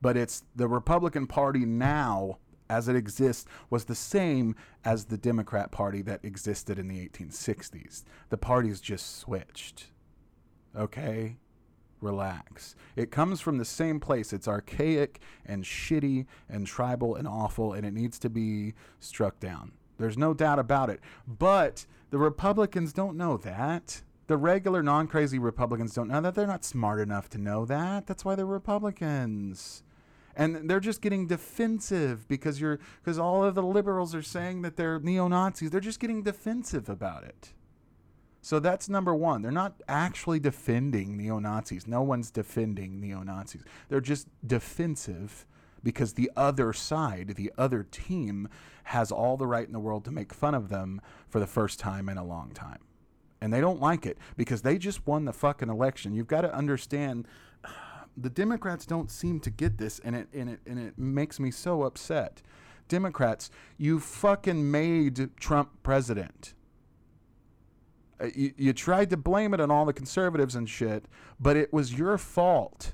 But 0.00 0.16
it's 0.16 0.44
the 0.54 0.68
Republican 0.68 1.26
Party 1.26 1.64
now, 1.64 2.38
as 2.70 2.88
it 2.88 2.96
exists, 2.96 3.46
was 3.68 3.84
the 3.84 3.94
same 3.94 4.54
as 4.84 5.06
the 5.06 5.18
Democrat 5.18 5.72
Party 5.72 6.02
that 6.02 6.24
existed 6.24 6.78
in 6.78 6.88
the 6.88 7.08
1860s. 7.08 8.04
The 8.28 8.38
parties 8.38 8.80
just 8.80 9.18
switched. 9.18 9.86
Okay? 10.76 11.38
Relax. 12.00 12.74
It 12.96 13.10
comes 13.10 13.40
from 13.40 13.58
the 13.58 13.64
same 13.64 14.00
place. 14.00 14.32
It's 14.32 14.48
archaic 14.48 15.20
and 15.44 15.64
shitty 15.64 16.26
and 16.48 16.66
tribal 16.66 17.14
and 17.14 17.26
awful, 17.26 17.72
and 17.72 17.86
it 17.86 17.92
needs 17.92 18.18
to 18.20 18.30
be 18.30 18.74
struck 19.00 19.40
down. 19.40 19.72
There's 19.98 20.18
no 20.18 20.32
doubt 20.32 20.58
about 20.58 20.90
it. 20.90 21.00
But 21.26 21.86
the 22.10 22.18
Republicans 22.18 22.92
don't 22.92 23.16
know 23.16 23.36
that. 23.38 24.02
The 24.28 24.36
regular 24.36 24.82
non 24.82 25.08
crazy 25.08 25.38
Republicans 25.38 25.94
don't 25.94 26.08
know 26.08 26.20
that. 26.20 26.34
They're 26.34 26.46
not 26.46 26.64
smart 26.64 27.00
enough 27.00 27.28
to 27.30 27.38
know 27.38 27.64
that. 27.64 28.06
That's 28.06 28.24
why 28.24 28.34
they're 28.34 28.46
Republicans. 28.46 29.82
And 30.36 30.70
they're 30.70 30.80
just 30.80 31.00
getting 31.00 31.26
defensive 31.26 32.28
because 32.28 32.60
you're 32.60 32.78
because 33.02 33.18
all 33.18 33.42
of 33.42 33.54
the 33.54 33.62
liberals 33.62 34.14
are 34.14 34.22
saying 34.22 34.62
that 34.62 34.76
they're 34.76 35.00
neo 35.00 35.26
Nazis. 35.26 35.70
They're 35.70 35.80
just 35.80 35.98
getting 35.98 36.22
defensive 36.22 36.88
about 36.88 37.24
it. 37.24 37.52
So 38.48 38.60
that's 38.60 38.88
number 38.88 39.14
one. 39.14 39.42
They're 39.42 39.52
not 39.52 39.82
actually 39.88 40.40
defending 40.40 41.18
neo 41.18 41.38
Nazis. 41.38 41.86
No 41.86 42.00
one's 42.00 42.30
defending 42.30 42.98
neo 42.98 43.22
Nazis. 43.22 43.62
They're 43.90 44.00
just 44.00 44.26
defensive 44.46 45.44
because 45.82 46.14
the 46.14 46.30
other 46.34 46.72
side, 46.72 47.34
the 47.36 47.52
other 47.58 47.82
team, 47.82 48.48
has 48.84 49.12
all 49.12 49.36
the 49.36 49.46
right 49.46 49.66
in 49.66 49.74
the 49.74 49.78
world 49.78 50.06
to 50.06 50.10
make 50.10 50.32
fun 50.32 50.54
of 50.54 50.70
them 50.70 51.02
for 51.28 51.40
the 51.40 51.46
first 51.46 51.78
time 51.78 52.08
in 52.08 52.16
a 52.16 52.24
long 52.24 52.52
time. 52.52 52.78
And 53.42 53.52
they 53.52 53.60
don't 53.60 53.82
like 53.82 54.06
it 54.06 54.16
because 54.38 54.62
they 54.62 54.78
just 54.78 55.06
won 55.06 55.26
the 55.26 55.34
fucking 55.34 55.68
election. 55.68 56.14
You've 56.14 56.26
got 56.26 56.40
to 56.40 56.54
understand 56.54 57.28
the 58.16 58.30
Democrats 58.30 58.86
don't 58.86 59.10
seem 59.10 59.40
to 59.40 59.50
get 59.50 59.76
this 59.76 59.98
and 59.98 60.16
it 60.16 60.28
and 60.32 60.48
it 60.48 60.60
and 60.66 60.78
it 60.78 60.96
makes 60.96 61.38
me 61.38 61.50
so 61.50 61.82
upset. 61.82 62.40
Democrats, 62.88 63.50
you 63.76 64.00
fucking 64.00 64.70
made 64.70 65.36
Trump 65.36 65.68
president. 65.82 66.54
Uh, 68.20 68.28
you, 68.34 68.52
you 68.56 68.72
tried 68.72 69.10
to 69.10 69.16
blame 69.16 69.54
it 69.54 69.60
on 69.60 69.70
all 69.70 69.84
the 69.84 69.92
conservatives 69.92 70.54
and 70.54 70.68
shit, 70.68 71.06
but 71.38 71.56
it 71.56 71.72
was 71.72 71.98
your 71.98 72.18
fault 72.18 72.92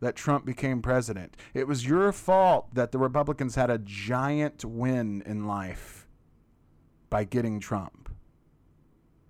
that 0.00 0.16
Trump 0.16 0.44
became 0.44 0.80
president. 0.80 1.36
It 1.54 1.66
was 1.66 1.86
your 1.86 2.12
fault 2.12 2.74
that 2.74 2.92
the 2.92 2.98
Republicans 2.98 3.56
had 3.56 3.70
a 3.70 3.78
giant 3.78 4.64
win 4.64 5.22
in 5.26 5.46
life 5.46 6.06
by 7.10 7.24
getting 7.24 7.58
Trump. 7.60 8.08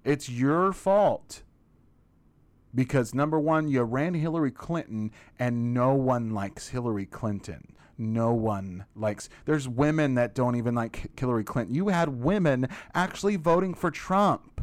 It's 0.05 0.29
your 0.29 0.73
fault. 0.73 1.43
Because 2.75 3.15
number 3.15 3.39
one, 3.39 3.69
you 3.69 3.83
ran 3.83 4.15
Hillary 4.15 4.51
Clinton, 4.51 5.11
and 5.39 5.73
no 5.73 5.95
one 5.95 6.31
likes 6.31 6.69
Hillary 6.69 7.07
Clinton. 7.07 7.75
No 7.97 8.33
one 8.33 8.85
likes. 8.95 9.29
There's 9.47 9.67
women 9.67 10.15
that 10.15 10.35
don't 10.35 10.55
even 10.55 10.75
like 10.75 11.19
Hillary 11.19 11.45
Clinton. 11.45 11.75
You 11.75 11.89
had 11.89 12.23
women 12.23 12.69
actually 12.95 13.37
voting 13.37 13.75
for 13.75 13.91
Trump 13.91 14.58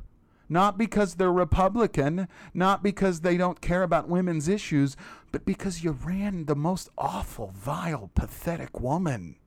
not 0.48 0.78
because 0.78 1.16
they're 1.16 1.32
Republican, 1.32 2.28
not 2.54 2.84
because 2.84 3.22
they 3.22 3.38
don't 3.38 3.62
care 3.62 3.84
about 3.84 4.08
women's 4.08 4.48
issues, 4.48 4.96
but 5.32 5.46
because 5.46 5.84
you 5.84 5.92
ran 5.92 6.46
the 6.46 6.56
most 6.56 6.90
awful, 6.98 7.52
vile, 7.56 8.12
pathetic 8.16 8.80
woman. 8.80 9.38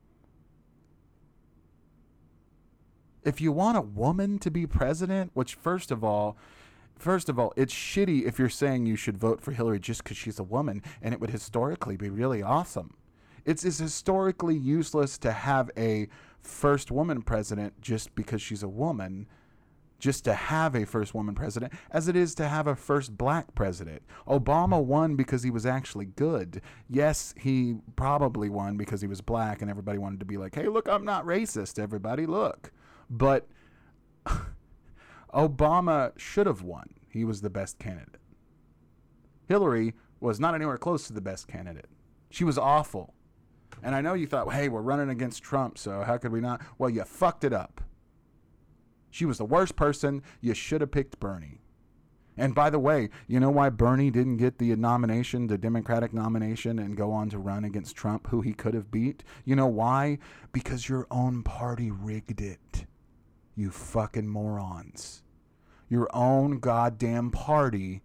If 3.25 3.41
you 3.41 3.53
want 3.53 3.77
a 3.77 3.83
woman 3.83 4.39
to 4.41 4.51
be 4.51 4.67
president, 4.67 5.31
which 5.35 5.55
first 5.55 5.91
of 5.91 6.03
all, 6.03 6.37
first 6.99 7.29
of 7.29 7.39
all, 7.39 7.53
it's 7.57 7.75
shitty 7.75 8.27
if 8.27 8.39
you're 8.39 8.49
saying 8.49 8.87
you 8.87 8.97
should 8.97 9.19
vote 9.19 9.41
for 9.41 9.53
Hillary 9.53 9.79
just 9.79 10.03
because 10.03 10.17
she's 10.17 10.39
a 10.39 10.45
woman, 10.45 10.83
and 11.03 11.13
it 11.15 11.21
would 11.21 11.31
historically 11.31 11.97
be 11.97 12.09
really 12.09 12.43
awesome. 12.43 12.95
It's, 13.45 13.65
it's 13.65 13.79
historically 13.79 14.57
useless 14.57 15.17
to 15.19 15.33
have 15.33 15.71
a 15.77 16.09
first 16.43 16.91
woman 16.91 17.23
president 17.23 17.81
just 17.81 18.15
because 18.15 18.43
she's 18.43 18.63
a 18.63 18.69
woman 18.69 19.27
just 19.99 20.25
to 20.25 20.35
have 20.35 20.75
a 20.75 20.87
first 20.87 21.15
woman 21.15 21.35
president 21.35 21.73
as 21.91 22.09
it 22.09 22.17
is 22.17 22.35
to 22.37 22.49
have 22.49 22.67
a 22.67 22.77
first 22.77 23.19
black 23.19 23.55
president. 23.55 24.03
Obama 24.27 24.83
won 24.83 25.17
because 25.17 25.43
he 25.43 25.51
was 25.51 25.67
actually 25.67 26.07
good. 26.07 26.63
Yes, 26.89 27.35
he 27.37 27.77
probably 27.97 28.49
won 28.49 28.77
because 28.77 29.01
he 29.01 29.09
was 29.09 29.21
black 29.21 29.61
and 29.61 29.71
everybody 29.71 29.99
wanted 29.99 30.21
to 30.21 30.27
be 30.27 30.37
like, 30.37 30.55
hey, 30.55 30.69
look, 30.69 30.89
I'm 30.89 31.05
not 31.05 31.27
racist, 31.27 31.79
everybody, 31.79 32.27
look. 32.27 32.71
But 33.11 33.49
Obama 35.35 36.17
should 36.19 36.47
have 36.47 36.63
won. 36.63 36.95
He 37.09 37.25
was 37.25 37.41
the 37.41 37.51
best 37.51 37.79
candidate. 37.79 38.21
Hillary 39.49 39.95
was 40.21 40.39
not 40.39 40.55
anywhere 40.55 40.79
close 40.79 41.07
to 41.07 41.13
the 41.13 41.21
best 41.21 41.49
candidate. 41.49 41.87
She 42.31 42.45
was 42.45 42.59
awful. 42.59 43.15
And 43.83 43.95
I 43.95 44.01
know 44.01 44.15
you 44.15 44.27
thought, 44.27 44.53
hey, 44.53 44.69
we're 44.69 44.83
running 44.83 45.09
against 45.09 45.43
Trump, 45.43 45.79
so 45.79 46.03
how 46.03 46.19
could 46.19 46.33
we 46.33 46.41
not? 46.41 46.61
Well, 46.79 46.91
you 46.91 47.05
fucked 47.05 47.45
it 47.45 47.53
up. 47.53 47.81
She 49.11 49.25
was 49.25 49.39
the 49.39 49.45
worst 49.45 49.77
person. 49.77 50.23
You 50.41 50.55
should 50.55 50.81
have 50.81 50.91
picked 50.91 51.21
Bernie. 51.21 51.61
And 52.37 52.55
by 52.55 52.71
the 52.71 52.79
way, 52.79 53.11
you 53.27 53.41
know 53.41 53.51
why 53.51 53.69
Bernie 53.69 54.13
didn't 54.13 54.37
get 54.37 54.59
the 54.59 54.75
nomination, 54.77 55.49
the 55.49 55.59
Democratic 55.59 56.15
nomination, 56.15 56.79
and 56.79 56.97
go 56.97 57.11
on 57.13 57.29
to 57.31 57.39
run 57.39 57.65
against 57.65 57.97
Trump, 57.97 58.29
who 58.29 58.43
he 58.43 58.53
could 58.53 58.75
have 58.75 58.93
beat? 58.93 59.25
You 59.45 59.57
know 59.57 59.67
why? 59.67 60.19
Because 60.53 60.89
your 60.89 61.09
own 61.11 61.43
party 61.43 61.91
rigged 61.91 62.41
it. 62.41 62.87
You 63.57 63.73
fucking 63.73 64.29
morons. 64.29 65.25
Your 65.89 66.09
own 66.15 66.61
goddamn 66.61 67.33
party 67.33 68.03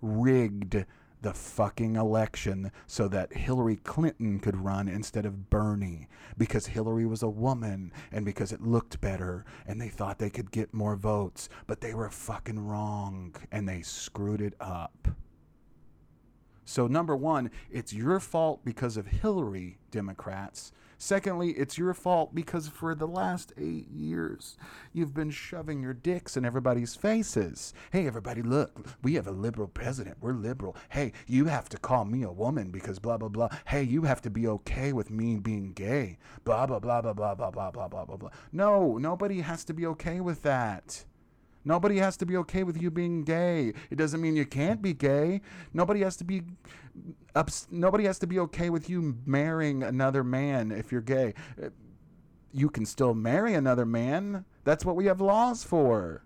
rigged 0.00 0.86
the 1.22 1.32
fucking 1.32 1.96
election 1.96 2.70
so 2.86 3.08
that 3.08 3.32
Hillary 3.32 3.76
Clinton 3.76 4.38
could 4.40 4.56
run 4.56 4.88
instead 4.88 5.24
of 5.24 5.48
Bernie 5.48 6.08
because 6.36 6.66
Hillary 6.66 7.06
was 7.06 7.22
a 7.22 7.28
woman 7.28 7.92
and 8.10 8.24
because 8.24 8.52
it 8.52 8.60
looked 8.60 9.00
better 9.00 9.44
and 9.66 9.80
they 9.80 9.88
thought 9.88 10.18
they 10.18 10.30
could 10.30 10.50
get 10.50 10.74
more 10.74 10.96
votes, 10.96 11.48
but 11.66 11.80
they 11.80 11.94
were 11.94 12.10
fucking 12.10 12.66
wrong 12.66 13.34
and 13.50 13.68
they 13.68 13.82
screwed 13.82 14.40
it 14.40 14.54
up. 14.60 15.08
So, 16.64 16.86
number 16.86 17.16
one, 17.16 17.50
it's 17.70 17.92
your 17.92 18.20
fault 18.20 18.64
because 18.64 18.96
of 18.96 19.06
Hillary, 19.06 19.78
Democrats. 19.90 20.72
Secondly, 21.04 21.50
it's 21.50 21.76
your 21.76 21.94
fault 21.94 22.32
because 22.32 22.68
for 22.68 22.94
the 22.94 23.08
last 23.08 23.52
eight 23.58 23.90
years, 23.90 24.56
you've 24.92 25.12
been 25.12 25.32
shoving 25.32 25.82
your 25.82 25.94
dicks 25.94 26.36
in 26.36 26.44
everybody's 26.44 26.94
faces. 26.94 27.74
Hey, 27.90 28.06
everybody, 28.06 28.40
look, 28.40 28.86
we 29.02 29.14
have 29.14 29.26
a 29.26 29.32
liberal 29.32 29.66
president. 29.66 30.18
We're 30.20 30.32
liberal. 30.32 30.76
Hey, 30.90 31.10
you 31.26 31.46
have 31.46 31.68
to 31.70 31.76
call 31.76 32.04
me 32.04 32.22
a 32.22 32.30
woman 32.30 32.70
because 32.70 33.00
blah, 33.00 33.16
blah, 33.16 33.30
blah. 33.30 33.48
Hey, 33.64 33.82
you 33.82 34.04
have 34.04 34.22
to 34.22 34.30
be 34.30 34.46
okay 34.46 34.92
with 34.92 35.10
me 35.10 35.40
being 35.40 35.72
gay. 35.72 36.18
Blah, 36.44 36.66
blah, 36.66 36.78
blah, 36.78 37.02
blah, 37.02 37.14
blah, 37.14 37.34
blah, 37.34 37.50
blah, 37.50 37.72
blah, 37.72 37.88
blah, 37.88 38.04
blah. 38.04 38.30
No, 38.52 38.96
nobody 38.96 39.40
has 39.40 39.64
to 39.64 39.74
be 39.74 39.84
okay 39.86 40.20
with 40.20 40.42
that. 40.42 41.04
Nobody 41.64 41.98
has 41.98 42.16
to 42.18 42.26
be 42.26 42.36
okay 42.38 42.64
with 42.64 42.80
you 42.80 42.90
being 42.90 43.22
gay. 43.24 43.72
It 43.90 43.96
doesn't 43.96 44.20
mean 44.20 44.36
you 44.36 44.46
can't 44.46 44.82
be 44.82 44.92
gay. 44.94 45.40
Nobody 45.72 46.00
has 46.00 46.16
to 46.16 46.24
be 46.24 46.42
ups, 47.34 47.68
nobody 47.70 48.04
has 48.04 48.18
to 48.18 48.26
be 48.26 48.38
okay 48.40 48.68
with 48.70 48.90
you 48.90 49.16
marrying 49.24 49.82
another 49.82 50.24
man 50.24 50.72
if 50.72 50.90
you're 50.92 51.00
gay. 51.00 51.34
Uh, 51.62 51.68
You 52.52 52.68
can 52.68 52.84
still 52.84 53.14
marry 53.14 53.54
another 53.54 53.86
man. 53.86 54.44
That's 54.64 54.84
what 54.84 54.96
we 54.96 55.06
have 55.06 55.20
laws 55.20 55.64
for. 55.64 56.24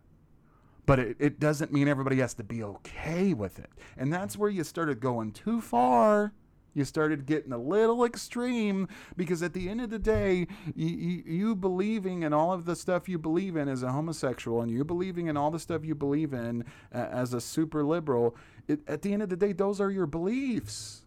But 0.84 0.98
it, 0.98 1.16
it 1.20 1.40
doesn't 1.40 1.72
mean 1.72 1.86
everybody 1.88 2.18
has 2.18 2.34
to 2.34 2.44
be 2.44 2.62
okay 2.62 3.32
with 3.34 3.58
it. 3.58 3.70
And 3.96 4.12
that's 4.12 4.36
where 4.36 4.50
you 4.50 4.64
started 4.64 5.00
going 5.00 5.32
too 5.32 5.60
far. 5.60 6.32
You 6.76 6.84
started 6.84 7.24
getting 7.24 7.52
a 7.54 7.58
little 7.58 8.04
extreme 8.04 8.86
because 9.16 9.42
at 9.42 9.54
the 9.54 9.70
end 9.70 9.80
of 9.80 9.88
the 9.88 9.98
day, 9.98 10.46
you, 10.74 10.88
you, 10.88 11.22
you 11.24 11.56
believing 11.56 12.22
in 12.22 12.34
all 12.34 12.52
of 12.52 12.66
the 12.66 12.76
stuff 12.76 13.08
you 13.08 13.18
believe 13.18 13.56
in 13.56 13.66
as 13.66 13.82
a 13.82 13.92
homosexual 13.92 14.60
and 14.60 14.70
you 14.70 14.84
believing 14.84 15.28
in 15.28 15.38
all 15.38 15.50
the 15.50 15.58
stuff 15.58 15.86
you 15.86 15.94
believe 15.94 16.34
in 16.34 16.64
uh, 16.94 16.98
as 16.98 17.32
a 17.32 17.40
super 17.40 17.82
liberal, 17.82 18.36
it, 18.68 18.80
at 18.86 19.00
the 19.00 19.14
end 19.14 19.22
of 19.22 19.30
the 19.30 19.36
day, 19.36 19.54
those 19.54 19.80
are 19.80 19.90
your 19.90 20.04
beliefs. 20.04 21.06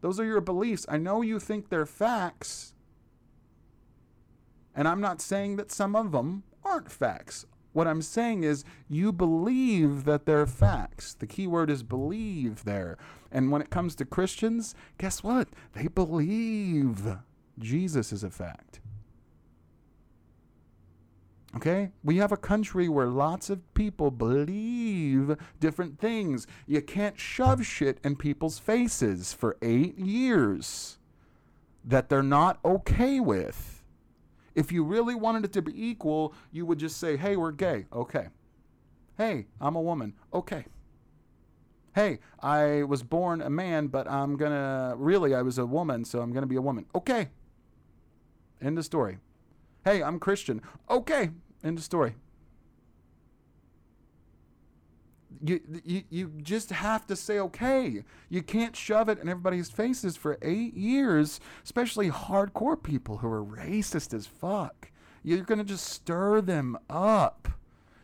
Those 0.00 0.18
are 0.18 0.24
your 0.24 0.40
beliefs. 0.40 0.86
I 0.88 0.96
know 0.96 1.20
you 1.20 1.38
think 1.38 1.68
they're 1.68 1.84
facts. 1.84 2.72
And 4.74 4.88
I'm 4.88 5.02
not 5.02 5.20
saying 5.20 5.56
that 5.56 5.70
some 5.70 5.94
of 5.94 6.12
them 6.12 6.44
aren't 6.64 6.90
facts. 6.90 7.44
What 7.74 7.86
I'm 7.86 8.00
saying 8.00 8.42
is 8.42 8.64
you 8.88 9.12
believe 9.12 10.04
that 10.04 10.24
they're 10.24 10.46
facts. 10.46 11.12
The 11.12 11.26
key 11.26 11.46
word 11.46 11.68
is 11.68 11.82
believe 11.82 12.64
there. 12.64 12.96
And 13.32 13.50
when 13.50 13.62
it 13.62 13.70
comes 13.70 13.94
to 13.96 14.04
Christians, 14.04 14.74
guess 14.98 15.22
what? 15.22 15.48
They 15.74 15.86
believe 15.86 17.16
Jesus 17.58 18.12
is 18.12 18.24
a 18.24 18.30
fact. 18.30 18.80
Okay? 21.56 21.90
We 22.04 22.18
have 22.18 22.32
a 22.32 22.36
country 22.36 22.88
where 22.88 23.08
lots 23.08 23.50
of 23.50 23.74
people 23.74 24.10
believe 24.10 25.36
different 25.58 25.98
things. 25.98 26.46
You 26.66 26.80
can't 26.80 27.18
shove 27.18 27.66
shit 27.66 27.98
in 28.04 28.16
people's 28.16 28.58
faces 28.58 29.32
for 29.32 29.56
eight 29.62 29.98
years 29.98 30.98
that 31.84 32.08
they're 32.08 32.22
not 32.22 32.58
okay 32.64 33.20
with. 33.20 33.82
If 34.54 34.70
you 34.72 34.84
really 34.84 35.14
wanted 35.14 35.44
it 35.44 35.52
to 35.54 35.62
be 35.62 35.88
equal, 35.88 36.34
you 36.52 36.66
would 36.66 36.78
just 36.78 36.98
say, 36.98 37.16
hey, 37.16 37.36
we're 37.36 37.52
gay. 37.52 37.86
Okay. 37.92 38.28
Hey, 39.16 39.46
I'm 39.60 39.76
a 39.76 39.80
woman. 39.80 40.14
Okay. 40.32 40.64
Hey, 41.94 42.20
I 42.40 42.84
was 42.84 43.02
born 43.02 43.42
a 43.42 43.50
man, 43.50 43.88
but 43.88 44.08
I'm 44.08 44.36
going 44.36 44.52
to, 44.52 44.94
really, 44.96 45.34
I 45.34 45.42
was 45.42 45.58
a 45.58 45.66
woman, 45.66 46.04
so 46.04 46.20
I'm 46.20 46.32
going 46.32 46.42
to 46.42 46.48
be 46.48 46.56
a 46.56 46.62
woman. 46.62 46.86
Okay. 46.94 47.30
End 48.62 48.78
of 48.78 48.84
story. 48.84 49.18
Hey, 49.84 50.02
I'm 50.02 50.18
Christian. 50.20 50.62
Okay. 50.88 51.30
End 51.64 51.78
of 51.78 51.84
story. 51.84 52.14
You, 55.42 55.60
you, 55.84 56.02
you 56.10 56.32
just 56.42 56.70
have 56.70 57.06
to 57.06 57.16
say 57.16 57.38
okay. 57.38 58.04
You 58.28 58.42
can't 58.42 58.76
shove 58.76 59.08
it 59.08 59.18
in 59.18 59.28
everybody's 59.28 59.70
faces 59.70 60.16
for 60.16 60.38
eight 60.42 60.74
years, 60.74 61.40
especially 61.64 62.10
hardcore 62.10 62.80
people 62.80 63.18
who 63.18 63.28
are 63.28 63.44
racist 63.44 64.12
as 64.12 64.26
fuck. 64.26 64.90
You're 65.22 65.42
going 65.42 65.58
to 65.58 65.64
just 65.64 65.86
stir 65.86 66.40
them 66.42 66.78
up. 66.88 67.48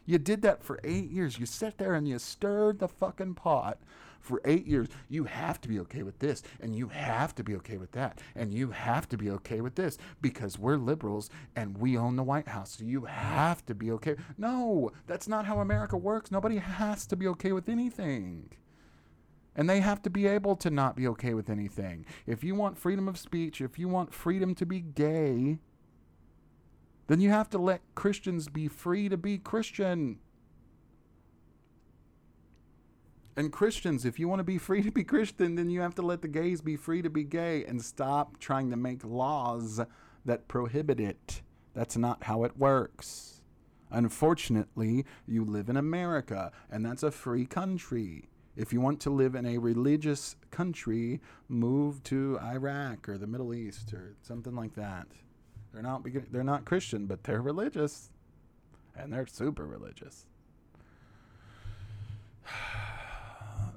You 0.07 0.19
did 0.19 0.42
that 0.42 0.62
for 0.62 0.81
eight 0.85 1.11
years. 1.11 1.38
You 1.38 1.47
sat 1.47 1.79
there 1.79 1.95
and 1.95 2.09
you 2.09 2.19
stirred 2.19 2.79
the 2.79 2.88
fucking 2.88 3.35
pot 3.35 3.79
for 4.27 4.40
eight 4.45 4.66
years. 4.66 4.88
You 5.09 5.25
have 5.25 5.61
to 5.62 5.69
be 5.69 5.79
okay 5.81 6.03
with 6.03 6.19
this, 6.19 6.42
and 6.61 6.75
you 6.75 6.88
have 6.88 7.35
to 7.37 7.45
be 7.45 7.55
okay 7.57 7.77
with 7.77 7.92
that, 7.92 8.21
and 8.35 8.53
you 8.53 8.71
have 8.71 9.09
to 9.11 9.16
be 9.16 9.31
okay 9.31 9.61
with 9.61 9.77
this 9.77 9.99
because 10.21 10.59
we're 10.59 10.77
liberals 10.77 11.31
and 11.55 11.79
we 11.79 11.97
own 11.97 12.16
the 12.16 12.25
White 12.25 12.49
House. 12.49 12.77
So 12.79 12.85
you 12.85 13.05
have 13.05 13.64
to 13.66 13.75
be 13.75 13.90
okay. 13.92 14.16
No, 14.37 14.90
that's 15.07 15.29
not 15.29 15.47
how 15.47 15.61
America 15.61 15.97
works. 15.97 16.31
Nobody 16.31 16.57
has 16.57 17.07
to 17.07 17.16
be 17.16 17.27
okay 17.29 17.53
with 17.53 17.69
anything. 17.69 18.51
And 19.55 19.71
they 19.71 19.81
have 19.81 20.03
to 20.03 20.11
be 20.11 20.27
able 20.27 20.55
to 20.57 20.69
not 20.69 20.97
be 20.97 21.07
okay 21.09 21.33
with 21.33 21.49
anything. 21.49 22.05
If 22.27 22.45
you 22.45 22.55
want 22.55 22.77
freedom 22.77 23.09
of 23.09 23.16
speech, 23.16 23.62
if 23.62 23.79
you 23.79 23.88
want 23.88 24.12
freedom 24.12 24.55
to 24.57 24.66
be 24.66 24.81
gay, 24.81 25.61
then 27.07 27.21
you 27.21 27.31
have 27.31 27.49
to 27.51 27.59
let 27.59 27.83
Christians 27.95 28.49
be 28.49 28.69
free 28.69 29.09
to 29.09 29.16
be 29.16 29.38
Christian. 29.38 30.19
And 33.37 33.53
Christians, 33.53 34.05
if 34.05 34.19
you 34.19 34.29
want 34.29 34.40
to 34.40 34.45
be 34.45 34.59
free 34.59 34.83
to 34.83 34.90
be 34.90 35.05
Christian, 35.05 35.57
then 35.57 35.69
you 35.69 35.83
have 35.83 35.95
to 35.97 36.03
let 36.03 36.23
the 36.23 36.29
gays 36.29 36.62
be 36.62 36.77
free 36.77 37.03
to 37.03 37.11
be 37.11 37.23
gay 37.23 37.64
and 37.64 37.83
stop 37.83 38.38
trying 38.38 38.71
to 38.71 38.77
make 38.77 39.05
laws 39.05 39.81
that 40.25 40.49
prohibit 40.49 40.99
it. 40.99 41.42
That's 41.75 41.97
not 41.97 42.25
how 42.25 42.45
it 42.45 42.57
works. 42.57 43.42
Unfortunately, 43.90 45.05
you 45.27 45.45
live 45.45 45.69
in 45.69 45.77
America, 45.77 46.51
and 46.71 46.85
that's 46.85 47.03
a 47.03 47.11
free 47.11 47.47
country. 47.47 48.31
If 48.57 48.73
you 48.73 48.81
want 48.81 49.01
to 49.01 49.11
live 49.11 49.35
in 49.35 49.45
a 49.45 49.59
religious 49.59 50.35
country, 50.51 51.21
move 51.47 52.03
to 52.05 52.38
Iraq 52.40 53.07
or 53.07 53.19
the 53.19 53.27
Middle 53.27 53.53
East 53.53 53.92
or 53.92 54.16
something 54.23 54.57
like 54.57 54.75
that. 54.75 55.07
They're 55.76 55.82
not 55.82 56.06
they're 56.32 56.42
not 56.42 56.64
Christian, 56.64 57.04
but 57.04 57.22
they're 57.24 57.42
religious, 57.42 58.08
and 58.96 59.12
they're 59.12 59.26
super 59.26 59.66
religious. 59.66 60.24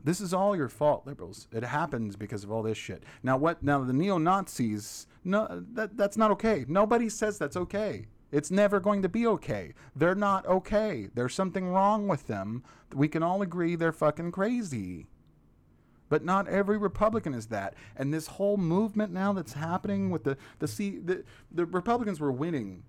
This 0.02 0.22
is 0.22 0.34
all 0.34 0.56
your 0.56 0.70
fault, 0.70 1.06
liberals. 1.06 1.50
It 1.52 1.62
happens 1.62 2.16
because 2.16 2.46
of 2.46 2.52
all 2.54 2.64
this 2.64 2.78
shit. 2.78 3.04
Now 3.22 3.36
what? 3.36 3.62
Now 3.62 3.84
the 3.84 3.92
neo 3.92 4.18
Nazis. 4.18 5.08
No, 5.26 5.66
that 5.74 5.98
that's 5.98 6.16
not 6.16 6.32
okay. 6.32 6.64
Nobody 6.70 7.10
says 7.10 7.38
that's 7.38 7.58
okay. 7.58 8.08
It's 8.32 8.50
never 8.50 8.80
going 8.80 9.02
to 9.02 9.10
be 9.10 9.28
okay. 9.28 9.74
They're 9.94 10.16
not 10.16 10.46
okay. 10.46 11.10
There's 11.14 11.34
something 11.34 11.68
wrong 11.68 12.08
with 12.08 12.28
them. 12.28 12.64
We 12.96 13.10
can 13.10 13.24
all 13.24 13.42
agree 13.42 13.76
they're 13.76 13.92
fucking 13.92 14.32
crazy. 14.32 15.08
But 16.10 16.26
not 16.26 16.48
every 16.48 16.78
Republican 16.78 17.34
is 17.34 17.48
that. 17.48 17.76
And 17.96 18.14
this 18.14 18.28
whole 18.28 18.58
movement 18.58 19.14
now 19.14 19.32
that's 19.34 19.54
happening 19.54 20.10
with 20.10 20.24
the 20.24 20.38
the 20.60 20.68
see 20.68 20.98
the, 20.98 21.24
the 21.52 21.66
Republicans 21.66 22.20
were 22.20 22.32
winning, 22.32 22.84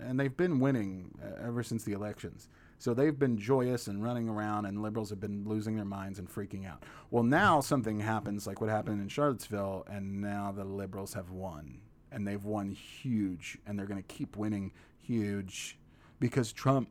and 0.00 0.18
they've 0.18 0.36
been 0.36 0.60
winning 0.60 1.18
uh, 1.22 1.46
ever 1.46 1.62
since 1.62 1.84
the 1.84 1.92
elections. 1.92 2.48
So 2.78 2.94
they've 2.94 3.18
been 3.18 3.36
joyous 3.36 3.88
and 3.88 4.02
running 4.02 4.26
around, 4.30 4.64
and 4.64 4.80
liberals 4.80 5.10
have 5.10 5.20
been 5.20 5.44
losing 5.46 5.76
their 5.76 5.84
minds 5.84 6.18
and 6.18 6.26
freaking 6.26 6.66
out. 6.66 6.82
Well, 7.10 7.22
now 7.22 7.60
something 7.60 8.00
happens, 8.00 8.46
like 8.46 8.62
what 8.62 8.70
happened 8.70 9.02
in 9.02 9.08
Charlottesville, 9.08 9.84
and 9.86 10.22
now 10.22 10.50
the 10.50 10.64
liberals 10.64 11.12
have 11.12 11.30
won, 11.30 11.80
and 12.10 12.26
they've 12.26 12.42
won 12.42 12.70
huge, 12.70 13.58
and 13.66 13.78
they're 13.78 13.84
going 13.84 14.02
to 14.02 14.14
keep 14.14 14.34
winning 14.34 14.72
huge 14.96 15.78
because 16.20 16.52
Trump 16.52 16.88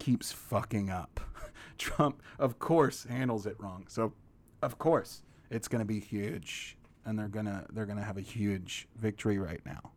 keeps 0.00 0.32
fucking 0.32 0.90
up. 0.90 1.20
Trump, 1.78 2.20
of 2.40 2.58
course, 2.58 3.04
handles 3.04 3.46
it 3.46 3.54
wrong. 3.60 3.84
So, 3.88 4.14
of 4.62 4.78
course, 4.78 5.22
it's 5.50 5.68
going 5.68 5.80
to 5.80 5.86
be 5.86 6.00
huge, 6.00 6.76
and 7.04 7.18
they're 7.18 7.28
gonna 7.28 7.66
they're 7.72 7.86
gonna 7.86 8.04
have 8.04 8.16
a 8.16 8.22
huge 8.22 8.88
victory 8.96 9.38
right 9.38 9.60
now. 9.66 9.92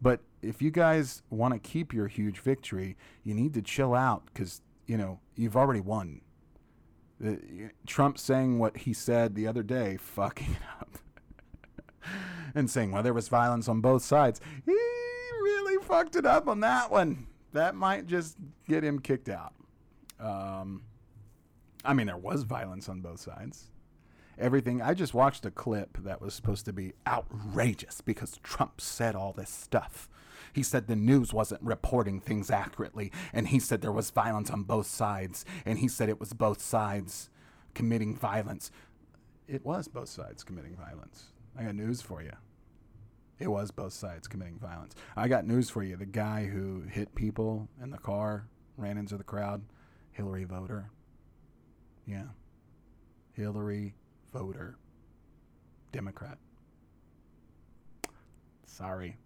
But 0.00 0.20
if 0.42 0.60
you 0.60 0.70
guys 0.70 1.22
want 1.30 1.54
to 1.54 1.58
keep 1.58 1.92
your 1.92 2.06
huge 2.06 2.40
victory, 2.40 2.96
you 3.24 3.34
need 3.34 3.54
to 3.54 3.62
chill 3.62 3.94
out 3.94 4.24
because 4.26 4.60
you 4.86 4.96
know 4.96 5.20
you've 5.34 5.56
already 5.56 5.80
won. 5.80 6.20
The, 7.18 7.70
Trump 7.86 8.18
saying 8.18 8.58
what 8.58 8.76
he 8.76 8.92
said 8.92 9.34
the 9.34 9.46
other 9.46 9.62
day, 9.62 9.96
fucking 9.96 10.52
it 10.52 10.62
up, 10.80 10.98
and 12.54 12.70
saying 12.70 12.92
well 12.92 13.02
there 13.02 13.14
was 13.14 13.28
violence 13.28 13.68
on 13.68 13.80
both 13.80 14.02
sides. 14.02 14.40
He 14.66 14.72
really 14.72 15.82
fucked 15.82 16.16
it 16.16 16.26
up 16.26 16.46
on 16.46 16.60
that 16.60 16.90
one. 16.90 17.26
That 17.54 17.74
might 17.74 18.06
just 18.06 18.36
get 18.68 18.84
him 18.84 18.98
kicked 18.98 19.30
out. 19.30 19.54
Um, 20.20 20.82
I 21.86 21.92
mean, 21.92 22.06
there 22.06 22.16
was 22.16 22.42
violence 22.42 22.88
on 22.88 23.00
both 23.00 23.20
sides. 23.20 23.70
Everything. 24.38 24.82
I 24.82 24.92
just 24.92 25.14
watched 25.14 25.46
a 25.46 25.50
clip 25.50 25.96
that 26.02 26.20
was 26.20 26.34
supposed 26.34 26.66
to 26.66 26.72
be 26.72 26.92
outrageous 27.06 28.02
because 28.02 28.38
Trump 28.42 28.80
said 28.80 29.14
all 29.14 29.32
this 29.32 29.48
stuff. 29.48 30.08
He 30.52 30.62
said 30.62 30.86
the 30.86 30.96
news 30.96 31.32
wasn't 31.32 31.62
reporting 31.62 32.20
things 32.20 32.50
accurately, 32.50 33.12
and 33.32 33.48
he 33.48 33.58
said 33.58 33.80
there 33.80 33.92
was 33.92 34.10
violence 34.10 34.50
on 34.50 34.64
both 34.64 34.86
sides, 34.86 35.44
and 35.64 35.78
he 35.78 35.88
said 35.88 36.08
it 36.08 36.20
was 36.20 36.32
both 36.32 36.60
sides 36.60 37.30
committing 37.74 38.16
violence. 38.16 38.70
It 39.48 39.64
was 39.64 39.88
both 39.88 40.08
sides 40.08 40.44
committing 40.44 40.76
violence. 40.76 41.26
I 41.58 41.64
got 41.64 41.74
news 41.74 42.02
for 42.02 42.22
you. 42.22 42.32
It 43.38 43.48
was 43.48 43.70
both 43.70 43.92
sides 43.92 44.28
committing 44.28 44.58
violence. 44.58 44.94
I 45.14 45.28
got 45.28 45.46
news 45.46 45.70
for 45.70 45.82
you. 45.82 45.96
The 45.96 46.06
guy 46.06 46.46
who 46.46 46.82
hit 46.90 47.14
people 47.14 47.68
in 47.82 47.90
the 47.90 47.98
car, 47.98 48.48
ran 48.76 48.98
into 48.98 49.16
the 49.16 49.24
crowd, 49.24 49.62
Hillary 50.12 50.44
voter. 50.44 50.90
Yeah. 52.06 52.26
Hillary 53.32 53.94
voter, 54.32 54.76
Democrat. 55.92 56.38
Sorry. 58.64 59.16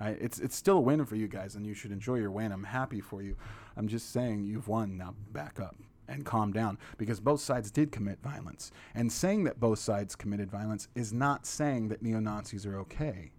I, 0.00 0.10
it's 0.10 0.38
it's 0.38 0.54
still 0.54 0.78
a 0.78 0.80
win 0.80 1.04
for 1.04 1.16
you 1.16 1.26
guys, 1.26 1.56
and 1.56 1.66
you 1.66 1.74
should 1.74 1.90
enjoy 1.90 2.16
your 2.16 2.30
win. 2.30 2.52
I'm 2.52 2.64
happy 2.64 3.00
for 3.00 3.20
you. 3.20 3.36
I'm 3.76 3.88
just 3.88 4.12
saying 4.12 4.44
you've 4.44 4.68
won. 4.68 4.96
Now 4.96 5.14
back 5.32 5.58
up 5.58 5.76
and 6.08 6.24
calm 6.24 6.52
down 6.52 6.78
because 6.96 7.20
both 7.20 7.40
sides 7.40 7.70
did 7.70 7.92
commit 7.92 8.22
violence. 8.22 8.72
And 8.94 9.12
saying 9.12 9.44
that 9.44 9.60
both 9.60 9.78
sides 9.78 10.16
committed 10.16 10.50
violence 10.50 10.88
is 10.94 11.12
not 11.12 11.46
saying 11.46 11.88
that 11.88 12.02
neo 12.02 12.20
Nazis 12.20 12.64
are 12.64 12.78
okay. 12.80 13.32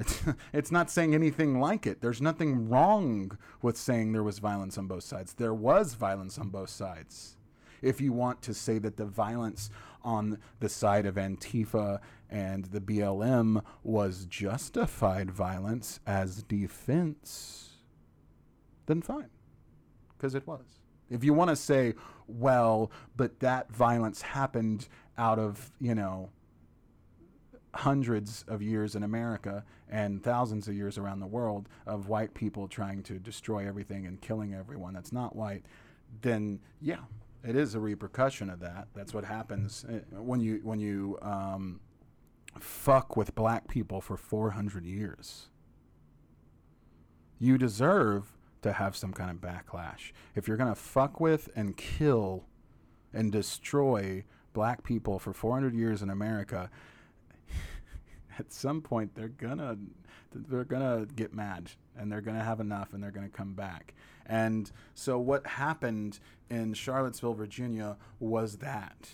It's, 0.00 0.22
it's 0.52 0.72
not 0.72 0.90
saying 0.90 1.14
anything 1.14 1.60
like 1.60 1.86
it. 1.86 2.00
There's 2.00 2.22
nothing 2.22 2.68
wrong 2.68 3.38
with 3.62 3.76
saying 3.76 4.12
there 4.12 4.24
was 4.24 4.38
violence 4.38 4.78
on 4.78 4.86
both 4.86 5.04
sides. 5.04 5.34
There 5.34 5.54
was 5.54 5.94
violence 5.94 6.38
on 6.38 6.48
both 6.48 6.70
sides. 6.70 7.36
If 7.82 8.00
you 8.00 8.12
want 8.12 8.42
to 8.42 8.54
say 8.54 8.78
that 8.78 8.96
the 8.96 9.06
violence 9.06 9.70
on 10.02 10.38
the 10.60 10.68
side 10.68 11.06
of 11.06 11.14
Antifa 11.14 12.00
and 12.28 12.66
the 12.66 12.80
BLM 12.80 13.62
was 13.82 14.26
justified 14.26 15.30
violence 15.30 16.00
as 16.06 16.42
defense, 16.42 17.76
then 18.86 19.02
fine, 19.02 19.30
because 20.16 20.34
it 20.34 20.46
was. 20.46 20.64
If 21.10 21.24
you 21.24 21.34
want 21.34 21.50
to 21.50 21.56
say, 21.56 21.94
well, 22.26 22.90
but 23.16 23.40
that 23.40 23.72
violence 23.72 24.22
happened 24.22 24.88
out 25.18 25.38
of, 25.38 25.70
you 25.80 25.94
know, 25.94 26.30
hundreds 27.74 28.44
of 28.48 28.62
years 28.62 28.94
in 28.94 29.02
America 29.02 29.64
and 29.88 30.22
thousands 30.22 30.66
of 30.68 30.74
years 30.74 30.98
around 30.98 31.20
the 31.20 31.26
world 31.26 31.68
of 31.86 32.08
white 32.08 32.34
people 32.34 32.66
trying 32.66 33.02
to 33.04 33.18
destroy 33.18 33.66
everything 33.66 34.06
and 34.06 34.20
killing 34.20 34.54
everyone 34.54 34.92
that's 34.92 35.12
not 35.12 35.36
white, 35.36 35.64
then 36.22 36.60
yeah, 36.80 37.00
it 37.44 37.56
is 37.56 37.74
a 37.74 37.80
repercussion 37.80 38.50
of 38.50 38.60
that. 38.60 38.88
That's 38.94 39.14
what 39.14 39.24
happens 39.24 39.84
uh, 39.88 40.20
when 40.20 40.40
you 40.40 40.60
when 40.62 40.80
you 40.80 41.18
um, 41.22 41.80
fuck 42.58 43.16
with 43.16 43.34
black 43.34 43.68
people 43.68 44.00
for 44.00 44.16
400 44.16 44.84
years. 44.84 45.48
You 47.38 47.56
deserve 47.56 48.36
to 48.62 48.72
have 48.72 48.94
some 48.96 49.12
kind 49.12 49.30
of 49.30 49.36
backlash. 49.36 50.12
If 50.34 50.46
you're 50.46 50.58
going 50.58 50.68
to 50.68 50.80
fuck 50.80 51.20
with 51.20 51.48
and 51.56 51.76
kill 51.76 52.44
and 53.14 53.32
destroy 53.32 54.24
black 54.52 54.82
people 54.82 55.18
for 55.18 55.32
400 55.32 55.74
years 55.74 56.02
in 56.02 56.10
America, 56.10 56.70
at 58.40 58.52
some 58.52 58.80
point 58.80 59.14
they're 59.14 59.28
gonna 59.28 59.76
they're 60.34 60.64
gonna 60.64 61.06
get 61.14 61.32
mad 61.32 61.70
and 61.96 62.10
they're 62.10 62.20
gonna 62.20 62.42
have 62.42 62.58
enough 62.58 62.92
and 62.92 63.02
they're 63.02 63.10
gonna 63.10 63.28
come 63.28 63.54
back. 63.54 63.94
And 64.26 64.70
so 64.94 65.18
what 65.18 65.46
happened 65.46 66.18
in 66.48 66.72
Charlottesville, 66.74 67.34
Virginia, 67.34 67.96
was 68.18 68.58
that 68.58 69.10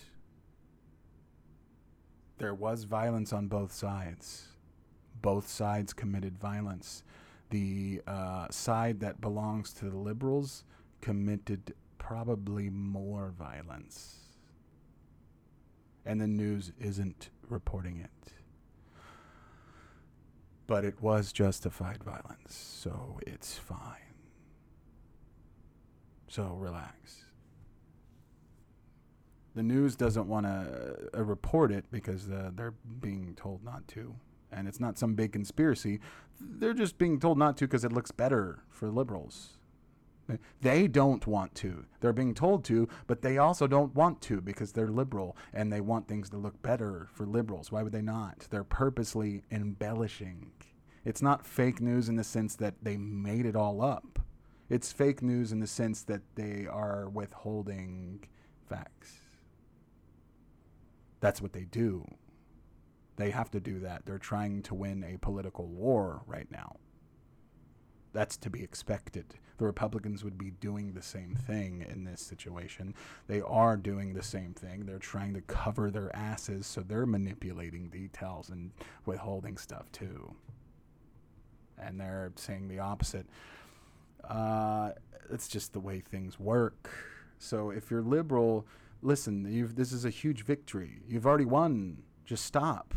there 2.37 2.53
was 2.53 2.83
violence 2.83 3.33
on 3.33 3.47
both 3.47 3.71
sides. 3.71 4.47
Both 5.21 5.47
sides 5.47 5.93
committed 5.93 6.37
violence. 6.37 7.03
The 7.49 8.01
uh, 8.07 8.47
side 8.49 8.99
that 8.99 9.19
belongs 9.19 9.73
to 9.73 9.89
the 9.89 9.97
liberals 9.97 10.63
committed 11.01 11.73
probably 11.97 12.69
more 12.69 13.33
violence. 13.37 14.19
And 16.05 16.21
the 16.21 16.27
news 16.27 16.71
isn't 16.79 17.29
reporting 17.49 17.97
it. 17.97 18.33
But 20.67 20.83
it 20.83 21.01
was 21.01 21.31
justified 21.31 22.03
violence, 22.03 22.53
so 22.53 23.19
it's 23.25 23.57
fine. 23.57 24.07
So 26.27 26.55
relax. 26.59 27.23
The 29.55 29.63
news 29.63 29.95
doesn't 29.95 30.27
want 30.27 30.45
to 30.45 31.09
uh, 31.15 31.23
report 31.23 31.71
it 31.71 31.85
because 31.89 32.29
uh, 32.29 32.51
they're 32.53 32.75
being 32.99 33.33
told 33.35 33.63
not 33.63 33.87
to. 33.89 34.13
And 34.51 34.67
it's 34.67 34.79
not 34.79 34.99
some 34.99 35.15
big 35.15 35.31
conspiracy. 35.31 35.99
They're 36.39 36.75
just 36.75 36.97
being 36.97 37.19
told 37.19 37.37
not 37.37 37.57
to 37.57 37.65
because 37.65 37.83
it 37.83 37.91
looks 37.91 38.11
better 38.11 38.59
for 38.69 38.89
liberals. 38.91 39.56
They 40.61 40.87
don't 40.87 41.25
want 41.25 41.55
to. 41.55 41.85
They're 41.99 42.13
being 42.13 42.33
told 42.33 42.65
to, 42.65 42.89
but 43.07 43.21
they 43.21 43.37
also 43.37 43.67
don't 43.67 43.95
want 43.95 44.21
to 44.23 44.41
because 44.41 44.71
they're 44.71 44.89
liberal 44.89 45.37
and 45.53 45.71
they 45.71 45.81
want 45.81 46.07
things 46.07 46.29
to 46.31 46.37
look 46.37 46.61
better 46.61 47.07
for 47.13 47.25
liberals. 47.25 47.71
Why 47.71 47.83
would 47.83 47.93
they 47.93 48.01
not? 48.01 48.47
They're 48.49 48.63
purposely 48.63 49.43
embellishing. 49.51 50.51
It's 51.05 51.21
not 51.21 51.45
fake 51.45 51.79
news 51.79 52.09
in 52.09 52.17
the 52.17 52.23
sense 52.23 52.55
that 52.57 52.75
they 52.81 52.97
made 52.97 53.45
it 53.45 53.55
all 53.55 53.81
up. 53.81 54.19
It's 54.69 54.91
fake 54.91 55.21
news 55.21 55.53
in 55.53 55.61
the 55.61 55.67
sense 55.67 56.03
that 56.03 56.21
they 56.35 56.67
are 56.69 57.07
withholding 57.07 58.25
facts. 58.67 59.21
That's 61.21 61.41
what 61.41 61.53
they 61.53 61.63
do. 61.63 62.05
They 63.15 63.31
have 63.31 63.49
to 63.51 63.59
do 63.59 63.79
that. 63.79 64.05
They're 64.05 64.19
trying 64.19 64.61
to 64.63 64.75
win 64.75 65.03
a 65.03 65.17
political 65.17 65.67
war 65.67 66.21
right 66.27 66.51
now. 66.51 66.75
That's 68.13 68.37
to 68.37 68.49
be 68.49 68.61
expected. 68.61 69.35
The 69.57 69.65
Republicans 69.65 70.23
would 70.23 70.37
be 70.37 70.51
doing 70.51 70.93
the 70.93 71.01
same 71.01 71.35
thing 71.35 71.85
in 71.89 72.03
this 72.03 72.21
situation. 72.21 72.93
They 73.27 73.41
are 73.41 73.75
doing 73.75 74.13
the 74.13 74.23
same 74.23 74.53
thing. 74.53 74.85
They're 74.85 74.99
trying 74.99 75.33
to 75.33 75.41
cover 75.41 75.89
their 75.89 76.15
asses, 76.15 76.67
so 76.67 76.81
they're 76.81 77.07
manipulating 77.07 77.89
details 77.89 78.49
and 78.49 78.71
withholding 79.05 79.57
stuff 79.57 79.91
too. 79.91 80.33
And 81.79 81.99
they're 81.99 82.31
saying 82.35 82.67
the 82.67 82.79
opposite. 82.79 83.27
Uh, 84.23 84.91
it's 85.31 85.47
just 85.47 85.73
the 85.73 85.79
way 85.79 85.99
things 85.99 86.39
work. 86.39 86.89
So 87.39 87.69
if 87.71 87.89
you're 87.91 88.01
liberal, 88.01 88.67
listen, 89.01 89.43
this 89.75 89.91
is 89.91 90.05
a 90.05 90.09
huge 90.09 90.43
victory. 90.43 90.99
You've 91.07 91.25
already 91.25 91.45
won. 91.45 92.03
Just 92.25 92.45
stop. 92.45 92.93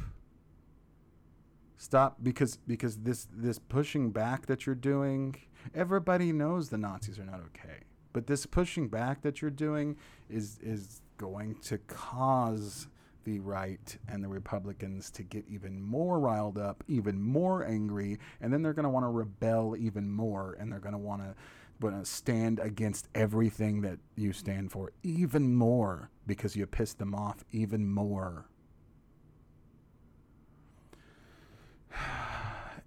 Stop 1.77 2.19
because 2.23 2.59
because 2.67 2.99
this 2.99 3.27
this 3.33 3.59
pushing 3.59 4.11
back 4.11 4.47
that 4.47 4.67
you're 4.67 4.75
doing, 4.75 5.37
everybody 5.75 6.33
knows 6.33 6.69
the 6.69 6.79
Nazis 6.79 7.19
are 7.19 7.25
not 7.25 7.41
okay. 7.41 7.81
But 8.13 8.27
this 8.27 8.47
pushing 8.47 8.89
back 8.89 9.23
that 9.23 9.41
you're 9.41 9.51
doing 9.51 9.97
is 10.29 10.59
is 10.63 11.03
going 11.17 11.57
to 11.57 11.79
cause 11.79 12.89
the 13.25 13.39
right 13.41 13.99
and 14.09 14.25
the 14.25 14.29
Republicans 14.29 15.11
to 15.11 15.23
get 15.23 15.45
even 15.49 15.81
more 15.81 16.19
riled 16.19 16.59
up, 16.59 16.83
even 16.89 17.23
more 17.23 17.65
angry, 17.65 18.19
and 18.41 18.53
then 18.53 18.63
they're 18.63 18.73
going 18.73 18.85
to 18.85 18.91
want 18.91 19.05
to 19.05 19.11
rebel 19.11 19.77
even 19.79 20.11
more, 20.11 20.57
and 20.59 20.73
they're 20.73 20.81
going 20.81 20.95
to 20.95 20.99
want 20.99 21.23
to 21.23 21.35
going 21.81 21.99
to 21.99 22.05
stand 22.05 22.61
against 22.61 23.09
everything 23.15 23.81
that 23.81 23.99
you 24.15 24.33
stand 24.35 24.71
for 24.71 24.93
even 25.03 25.55
more 25.55 26.11
because 26.27 26.55
you 26.55 26.67
pissed 26.67 26.99
them 26.99 27.15
off 27.15 27.43
even 27.53 27.89
more. 27.89 28.45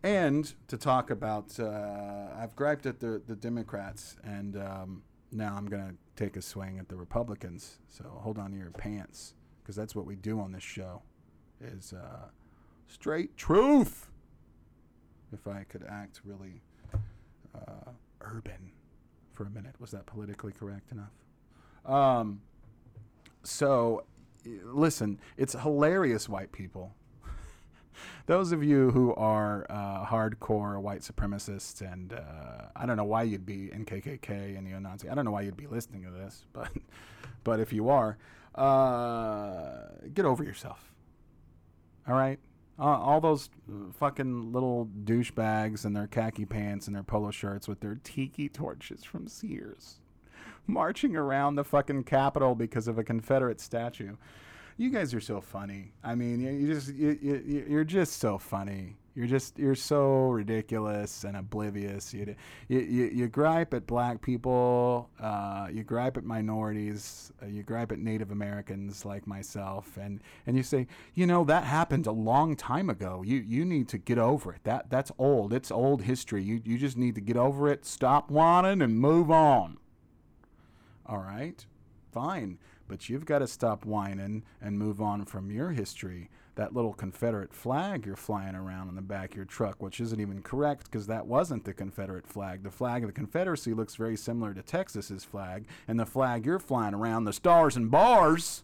And 0.04 0.54
to 0.68 0.78
talk 0.78 1.12
about, 1.12 1.58
uh, 1.58 2.28
I've 2.38 2.54
griped 2.58 2.86
at 2.86 3.00
the, 3.00 3.22
the 3.26 3.38
Democrats, 3.38 4.18
and 4.22 4.58
um, 4.58 5.04
now 5.32 5.56
I'm 5.58 5.66
going 5.66 5.88
to 5.88 5.96
take 6.22 6.36
a 6.36 6.42
swing 6.42 6.78
at 6.78 6.90
the 6.90 6.98
Republicans. 6.98 7.78
So 7.88 8.04
hold 8.04 8.38
on 8.38 8.52
to 8.52 8.58
your 8.58 8.72
pants, 8.72 9.34
because 9.62 9.78
that's 9.78 9.96
what 9.96 10.06
we 10.06 10.18
do 10.18 10.42
on 10.42 10.52
this 10.52 10.64
show, 10.64 11.02
is 11.62 11.94
uh, 11.94 12.28
straight 12.90 13.38
truth. 13.38 14.10
If 15.32 15.48
I 15.48 15.64
could 15.64 15.86
act 15.90 16.20
really 16.26 16.62
uh, 17.56 17.92
urban 18.20 18.72
for 19.32 19.46
a 19.46 19.50
minute, 19.50 19.80
was 19.80 19.92
that 19.92 20.06
politically 20.06 20.52
correct 20.52 20.92
enough? 20.92 21.14
Um, 21.86 22.42
so, 23.44 24.04
listen, 24.46 25.20
it's 25.38 25.54
hilarious, 25.54 26.28
white 26.28 26.52
people 26.52 26.94
those 28.26 28.52
of 28.52 28.64
you 28.64 28.92
who 28.92 29.14
are 29.16 29.66
uh, 29.70 30.06
hardcore 30.06 30.80
white 30.82 31.02
supremacists, 31.02 31.82
and 31.82 32.14
uh, 32.14 32.68
I 32.76 32.86
don't 32.86 32.98
know 32.98 33.04
why 33.04 33.24
you'd 33.24 33.46
be 33.46 33.72
in 33.72 33.86
KKK 33.86 34.58
and 34.58 34.66
neo-Nazi. 34.66 35.10
I 35.10 35.16
don't 35.16 35.26
know 35.26 35.32
why 35.32 35.42
you'd 35.42 35.58
be 35.58 35.68
listening 35.68 36.04
to 36.04 36.12
this, 36.12 36.46
but 36.54 36.70
but 37.44 37.60
if 37.60 37.74
you 37.74 37.90
are, 37.90 38.18
uh, 38.56 39.88
get 40.14 40.26
over 40.26 40.44
yourself. 40.44 40.92
All 42.08 42.16
right, 42.16 42.40
all 42.78 43.22
those 43.22 43.50
fucking 43.94 44.52
little 44.52 44.90
douchebags 45.06 45.86
in 45.86 45.94
their 45.94 46.08
khaki 46.08 46.46
pants 46.46 46.88
and 46.88 46.96
their 46.96 47.04
polo 47.04 47.32
shirts 47.32 47.68
with 47.68 47.80
their 47.80 47.98
tiki 48.04 48.50
torches 48.50 49.04
from 49.06 49.28
Sears, 49.28 50.00
marching 50.68 51.16
around 51.16 51.56
the 51.56 51.64
fucking 51.64 52.04
Capitol 52.04 52.56
because 52.56 52.90
of 52.90 52.98
a 52.98 53.04
Confederate 53.04 53.62
statue 53.62 54.18
you 54.78 54.90
guys 54.90 55.14
are 55.14 55.22
so 55.22 55.42
funny. 55.42 55.94
I 56.04 56.16
mean, 56.16 56.42
you, 56.42 56.74
just 56.74 56.94
you, 56.94 57.18
you, 57.22 57.66
you're 57.68 57.84
just 57.84 58.20
so 58.20 58.38
funny. 58.38 58.98
You're 59.16 59.28
just 59.28 59.60
you're 59.60 59.76
so 59.76 60.30
ridiculous 60.30 61.24
and 61.24 61.38
oblivious. 61.38 62.16
You 62.16 62.36
you, 62.68 62.80
you, 62.80 63.06
you 63.14 63.28
gripe 63.28 63.72
at 63.76 63.86
black 63.86 64.22
people. 64.22 65.10
Uh, 65.20 65.68
you 65.72 65.84
gripe 65.84 66.18
at 66.18 66.24
minorities. 66.24 67.32
Uh, 67.42 67.46
you 67.46 67.62
gripe 67.62 67.92
at 67.92 68.00
Native 68.00 68.32
Americans 68.32 69.06
like 69.06 69.28
myself, 69.28 69.98
and 69.98 70.20
and 70.48 70.58
you 70.58 70.64
say, 70.64 70.88
you 71.14 71.28
know, 71.28 71.44
that 71.44 71.64
happened 71.64 72.08
a 72.08 72.12
long 72.12 72.56
time 72.56 72.90
ago. 72.90 73.24
You 73.24 73.38
you 73.38 73.66
need 73.66 73.88
to 73.90 74.00
get 74.00 74.18
over 74.18 74.52
it. 74.52 74.62
That 74.64 74.90
that's 74.90 75.12
old. 75.20 75.54
It's 75.54 75.70
old 75.70 76.02
history. 76.02 76.42
You 76.42 76.62
you 76.66 76.80
just 76.80 76.98
need 76.98 77.14
to 77.14 77.22
get 77.22 77.38
over 77.38 77.70
it. 77.70 77.86
Stop 77.86 78.32
whining 78.32 78.82
and 78.82 78.98
move 78.98 79.30
on. 79.30 79.78
All 81.06 81.20
right, 81.20 81.64
fine. 82.12 82.58
But 82.94 83.10
you've 83.10 83.26
got 83.26 83.40
to 83.40 83.48
stop 83.48 83.86
whining 83.86 84.44
and 84.62 84.78
move 84.78 85.02
on 85.02 85.26
from 85.26 85.50
your 85.50 85.72
history. 85.72 86.30
That 86.54 86.76
little 86.76 86.94
Confederate 86.94 87.52
flag 87.52 88.06
you're 88.06 88.16
flying 88.16 88.54
around 88.54 88.88
on 88.88 88.94
the 88.94 89.02
back 89.02 89.32
of 89.32 89.36
your 89.36 89.46
truck, 89.46 89.82
which 89.82 90.00
isn't 90.00 90.20
even 90.22 90.44
correct 90.44 90.84
because 90.84 91.08
that 91.08 91.26
wasn't 91.26 91.66
the 91.66 91.74
Confederate 91.74 92.28
flag. 92.28 92.62
The 92.62 92.70
flag 92.70 93.02
of 93.02 93.10
the 93.10 93.14
Confederacy 93.14 93.74
looks 93.74 93.96
very 93.96 94.16
similar 94.16 94.54
to 94.54 94.62
Texas's 94.62 95.24
flag, 95.24 95.66
and 95.88 96.00
the 96.00 96.06
flag 96.06 96.46
you're 96.46 96.60
flying 96.60 96.94
around, 96.94 97.24
the 97.24 97.34
stars 97.34 97.76
and 97.76 97.90
bars, 97.90 98.64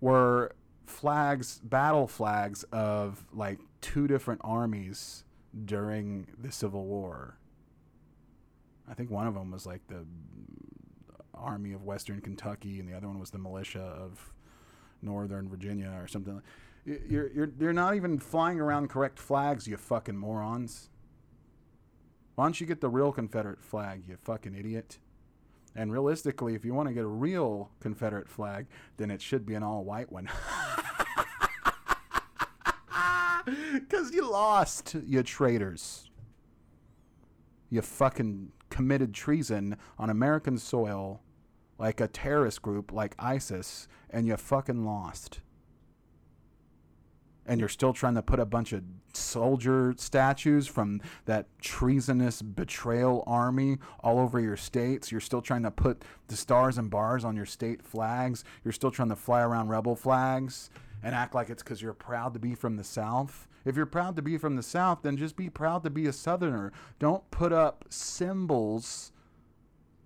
were 0.00 0.52
flags, 0.86 1.58
battle 1.64 2.06
flags 2.06 2.62
of 2.70 3.24
like 3.32 3.58
two 3.80 4.06
different 4.06 4.42
armies 4.44 5.24
during 5.64 6.28
the 6.40 6.52
Civil 6.52 6.84
War. 6.84 7.36
I 8.88 8.94
think 8.94 9.10
one 9.10 9.26
of 9.26 9.34
them 9.34 9.50
was 9.50 9.66
like 9.66 9.80
the 9.88 10.06
Army 11.42 11.72
of 11.72 11.82
Western 11.84 12.20
Kentucky, 12.20 12.80
and 12.80 12.88
the 12.88 12.96
other 12.96 13.08
one 13.08 13.18
was 13.18 13.30
the 13.30 13.38
militia 13.38 13.82
of 13.82 14.32
Northern 15.02 15.48
Virginia 15.48 15.92
or 16.00 16.06
something. 16.06 16.40
You're 16.84 17.30
you're 17.30 17.52
you're 17.58 17.72
not 17.72 17.94
even 17.94 18.18
flying 18.18 18.60
around 18.60 18.88
correct 18.88 19.18
flags, 19.18 19.66
you 19.66 19.76
fucking 19.76 20.16
morons. 20.16 20.88
Why 22.34 22.44
don't 22.44 22.60
you 22.60 22.66
get 22.66 22.80
the 22.80 22.88
real 22.88 23.12
Confederate 23.12 23.62
flag, 23.62 24.04
you 24.08 24.16
fucking 24.16 24.54
idiot? 24.54 24.98
And 25.74 25.92
realistically, 25.92 26.54
if 26.54 26.64
you 26.64 26.74
want 26.74 26.88
to 26.88 26.94
get 26.94 27.04
a 27.04 27.08
real 27.08 27.70
Confederate 27.80 28.28
flag, 28.28 28.66
then 28.96 29.10
it 29.10 29.22
should 29.22 29.46
be 29.46 29.54
an 29.54 29.62
all 29.62 29.84
white 29.84 30.10
one. 30.10 30.28
Because 33.44 34.12
you 34.12 34.30
lost, 34.30 34.94
you 35.04 35.22
traitors. 35.22 36.10
You 37.70 37.82
fucking 37.82 38.52
committed 38.70 39.14
treason 39.14 39.76
on 39.98 40.10
American 40.10 40.58
soil 40.58 41.22
like 41.78 42.00
a 42.00 42.08
terrorist 42.08 42.62
group 42.62 42.92
like 42.92 43.14
ISIS, 43.18 43.88
and 44.10 44.26
you 44.26 44.36
fucking 44.36 44.84
lost. 44.84 45.40
And 47.44 47.58
you're 47.58 47.68
still 47.68 47.92
trying 47.92 48.14
to 48.14 48.22
put 48.22 48.38
a 48.38 48.46
bunch 48.46 48.72
of 48.72 48.84
soldier 49.14 49.94
statues 49.96 50.68
from 50.68 51.00
that 51.24 51.46
treasonous 51.60 52.40
betrayal 52.40 53.24
army 53.26 53.78
all 54.00 54.20
over 54.20 54.38
your 54.38 54.56
states. 54.56 55.10
You're 55.10 55.20
still 55.20 55.42
trying 55.42 55.64
to 55.64 55.70
put 55.70 56.04
the 56.28 56.36
stars 56.36 56.78
and 56.78 56.88
bars 56.88 57.24
on 57.24 57.34
your 57.34 57.46
state 57.46 57.82
flags. 57.82 58.44
You're 58.62 58.72
still 58.72 58.92
trying 58.92 59.08
to 59.08 59.16
fly 59.16 59.42
around 59.42 59.68
rebel 59.68 59.96
flags 59.96 60.70
and 61.02 61.14
act 61.14 61.34
like 61.34 61.50
it's 61.50 61.62
because 61.62 61.82
you're 61.82 61.92
proud 61.92 62.32
to 62.34 62.38
be 62.38 62.54
from 62.54 62.76
the 62.76 62.84
South. 62.84 63.48
If 63.64 63.76
you're 63.76 63.86
proud 63.86 64.16
to 64.16 64.22
be 64.22 64.38
from 64.38 64.56
the 64.56 64.62
South, 64.62 65.00
then 65.02 65.16
just 65.16 65.36
be 65.36 65.50
proud 65.50 65.82
to 65.84 65.90
be 65.90 66.06
a 66.06 66.12
Southerner. 66.12 66.72
Don't 66.98 67.28
put 67.30 67.52
up 67.52 67.84
symbols 67.88 69.12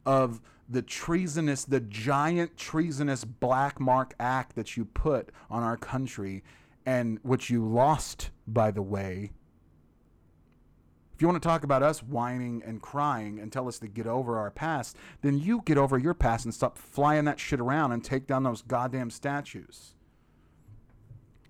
of 0.04 0.40
the 0.68 0.82
treasonous, 0.82 1.64
the 1.64 1.80
giant 1.80 2.56
treasonous 2.56 3.24
black 3.24 3.80
mark 3.80 4.14
act 4.18 4.56
that 4.56 4.76
you 4.76 4.84
put 4.84 5.30
on 5.50 5.62
our 5.62 5.76
country 5.76 6.42
and 6.84 7.18
which 7.22 7.50
you 7.50 7.66
lost, 7.66 8.30
by 8.46 8.70
the 8.70 8.82
way. 8.82 9.32
If 11.14 11.22
you 11.22 11.28
want 11.28 11.42
to 11.42 11.48
talk 11.48 11.64
about 11.64 11.82
us 11.82 12.02
whining 12.02 12.62
and 12.66 12.82
crying 12.82 13.38
and 13.38 13.50
tell 13.50 13.68
us 13.68 13.78
to 13.78 13.88
get 13.88 14.06
over 14.06 14.38
our 14.38 14.50
past, 14.50 14.96
then 15.22 15.38
you 15.38 15.62
get 15.64 15.78
over 15.78 15.96
your 15.96 16.12
past 16.12 16.44
and 16.44 16.52
stop 16.52 16.76
flying 16.76 17.24
that 17.24 17.40
shit 17.40 17.58
around 17.58 17.92
and 17.92 18.04
take 18.04 18.26
down 18.26 18.42
those 18.42 18.60
goddamn 18.60 19.08
statues. 19.08 19.95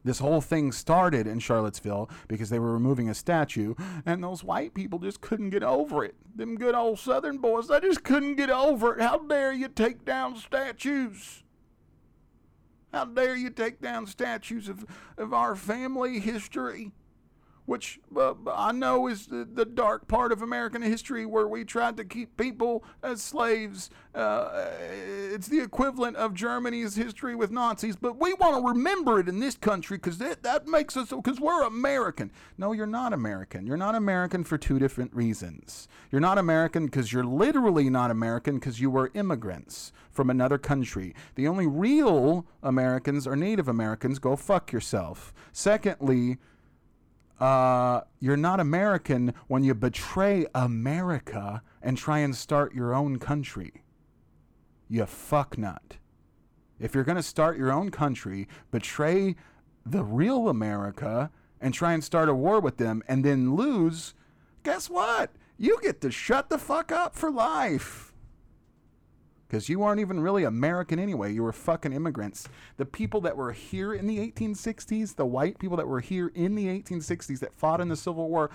This 0.07 0.21
whole 0.21 0.41
thing 0.41 0.71
started 0.71 1.27
in 1.27 1.41
Charlottesville 1.41 2.09
because 2.29 2.49
they 2.49 2.61
were 2.61 2.73
removing 2.73 3.09
a 3.09 3.15
statue, 3.15 3.75
and 4.07 4.23
those 4.23 4.45
white 4.45 4.73
people 4.73 5.01
just 5.01 5.21
couldn't 5.21 5.51
get 5.51 5.65
over 5.65 6.05
it. 6.05 6.15
Them 6.33 6.55
good 6.55 6.77
old 6.77 7.01
Southern 7.01 7.39
boys, 7.39 7.67
they 7.67 7.81
just 7.81 8.05
couldn't 8.05 8.37
get 8.37 8.49
over 8.49 8.97
it. 8.97 9.03
How 9.03 9.19
dare 9.19 9.53
you 9.53 9.67
take 9.67 10.05
down 10.05 10.37
statues? 10.37 11.43
How 12.93 13.07
dare 13.07 13.35
you 13.35 13.51
take 13.51 13.81
down 13.81 14.07
statues 14.07 14.69
of, 14.69 14.87
of 15.19 15.35
our 15.35 15.57
family 15.57 16.21
history? 16.21 16.93
Which 17.67 18.01
uh, 18.17 18.35
I 18.51 18.73
know 18.73 19.09
is 19.09 19.27
the, 19.27 19.45
the, 19.45 19.67
dark 19.67 20.09
part 20.09 20.33
of 20.33 20.41
American 20.41 20.81
history 20.81 21.27
where 21.27 21.49
we 21.49 21.65
tried 21.65 21.97
to 21.99 22.05
keep 22.05 22.37
people 22.37 22.85
as 23.03 23.21
slaves. 23.21 23.91
Uh, 24.15 24.69
it's 25.33 25.49
the 25.49 25.61
equivalent 25.61 26.17
of 26.17 26.33
Germany's 26.33 26.95
history 26.95 27.35
with 27.35 27.51
Nazis, 27.51 27.97
but 27.97 28.19
we 28.19 28.33
want 28.35 28.57
to 28.57 28.69
remember 28.69 29.21
it 29.21 29.29
in 29.29 29.41
this 29.41 29.57
country 29.57 29.99
because 29.99 30.19
that, 30.19 30.45
that 30.45 30.67
makes 30.67 30.97
us, 30.97 31.11
because 31.11 31.41
we're 31.41 31.63
American. 31.65 32.31
No, 32.57 32.73
you're 32.73 32.87
not 32.87 33.13
American. 33.13 33.67
You're 33.67 33.77
not 33.77 33.97
American 33.97 34.45
for 34.45 34.57
two 34.57 34.79
different 34.79 35.13
reasons. 35.15 35.89
You're 36.11 36.21
not 36.21 36.39
American 36.39 36.87
because 36.87 37.13
you're 37.13 37.25
literally 37.25 37.91
not 37.91 38.11
American 38.11 38.55
because 38.55 38.81
you 38.81 38.91
were 38.91 39.11
immigrants 39.15 39.93
from 40.13 40.31
another 40.31 40.57
country. 40.57 41.15
The 41.35 41.49
only 41.49 41.67
real 41.67 42.47
Americans 42.63 43.27
are 43.27 43.37
Native 43.37 43.69
Americans. 43.69 44.19
Go 44.19 44.37
fuck 44.37 44.73
yourself. 44.73 45.35
Secondly, 45.53 46.39
uh, 47.41 48.01
you're 48.21 48.37
not 48.37 48.61
American 48.61 49.35
when 49.47 49.63
you 49.63 49.75
betray 49.75 50.47
America 50.55 51.63
and 51.83 51.99
try 51.99 52.19
and 52.19 52.35
start 52.35 52.75
your 52.75 52.95
own 52.95 53.19
country. 53.19 53.85
You 54.89 55.03
fucknut. 55.03 55.99
If 56.79 56.95
you're 56.95 57.05
going 57.05 57.17
to 57.17 57.23
start 57.23 57.59
your 57.59 57.73
own 57.73 57.91
country, 57.91 58.49
betray 58.71 59.37
the 59.85 60.05
real 60.05 60.49
America 60.49 61.31
and 61.61 61.73
try 61.73 61.93
and 61.93 62.03
start 62.03 62.29
a 62.29 62.35
war 62.35 62.61
with 62.61 62.77
them 62.77 63.03
and 63.09 63.25
then 63.25 63.55
lose, 63.55 64.15
guess 64.63 64.91
what? 64.91 65.31
You 65.59 65.79
get 65.83 66.01
to 66.03 66.11
shut 66.11 66.51
the 66.51 66.59
fuck 66.59 66.93
up 66.93 67.15
for 67.15 67.31
life 67.31 68.13
because 69.49 69.69
you 69.69 69.83
aren't 69.83 70.01
even 70.01 70.21
really 70.21 70.45
American 70.45 70.99
anyway. 70.99 71.33
You 71.33 71.43
were 71.43 71.53
fucking 71.53 71.93
immigrants. 71.93 72.49
The 72.77 72.87
people 72.87 73.21
that 73.23 73.37
were 73.37 73.53
here 73.53 73.95
in 73.95 74.07
the 74.07 74.19
1860s, 74.19 75.17
the 75.17 75.27
white 75.27 75.59
people 75.59 75.77
that 75.77 75.87
were 75.87 76.01
here 76.01 76.29
in 76.35 76.55
the 76.55 76.67
1860s 76.67 77.39
that 77.41 77.55
fought 77.55 77.81
in 77.81 77.89
the 77.89 77.97
Civil 77.97 78.29
War, 78.29 78.51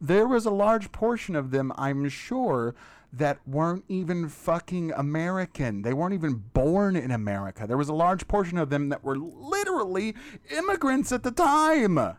there 0.00 0.28
was 0.28 0.46
a 0.46 0.50
large 0.50 0.92
portion 0.92 1.34
of 1.34 1.50
them, 1.50 1.72
I'm 1.76 2.08
sure, 2.08 2.74
that 3.12 3.38
weren't 3.46 3.84
even 3.88 4.28
fucking 4.28 4.92
American. 4.92 5.82
They 5.82 5.94
weren't 5.94 6.14
even 6.14 6.44
born 6.52 6.94
in 6.94 7.10
America. 7.10 7.66
There 7.66 7.78
was 7.78 7.88
a 7.88 7.94
large 7.94 8.28
portion 8.28 8.58
of 8.58 8.70
them 8.70 8.90
that 8.90 9.02
were 9.02 9.16
literally 9.16 10.14
immigrants 10.50 11.10
at 11.10 11.22
the 11.22 11.30
time. 11.30 12.16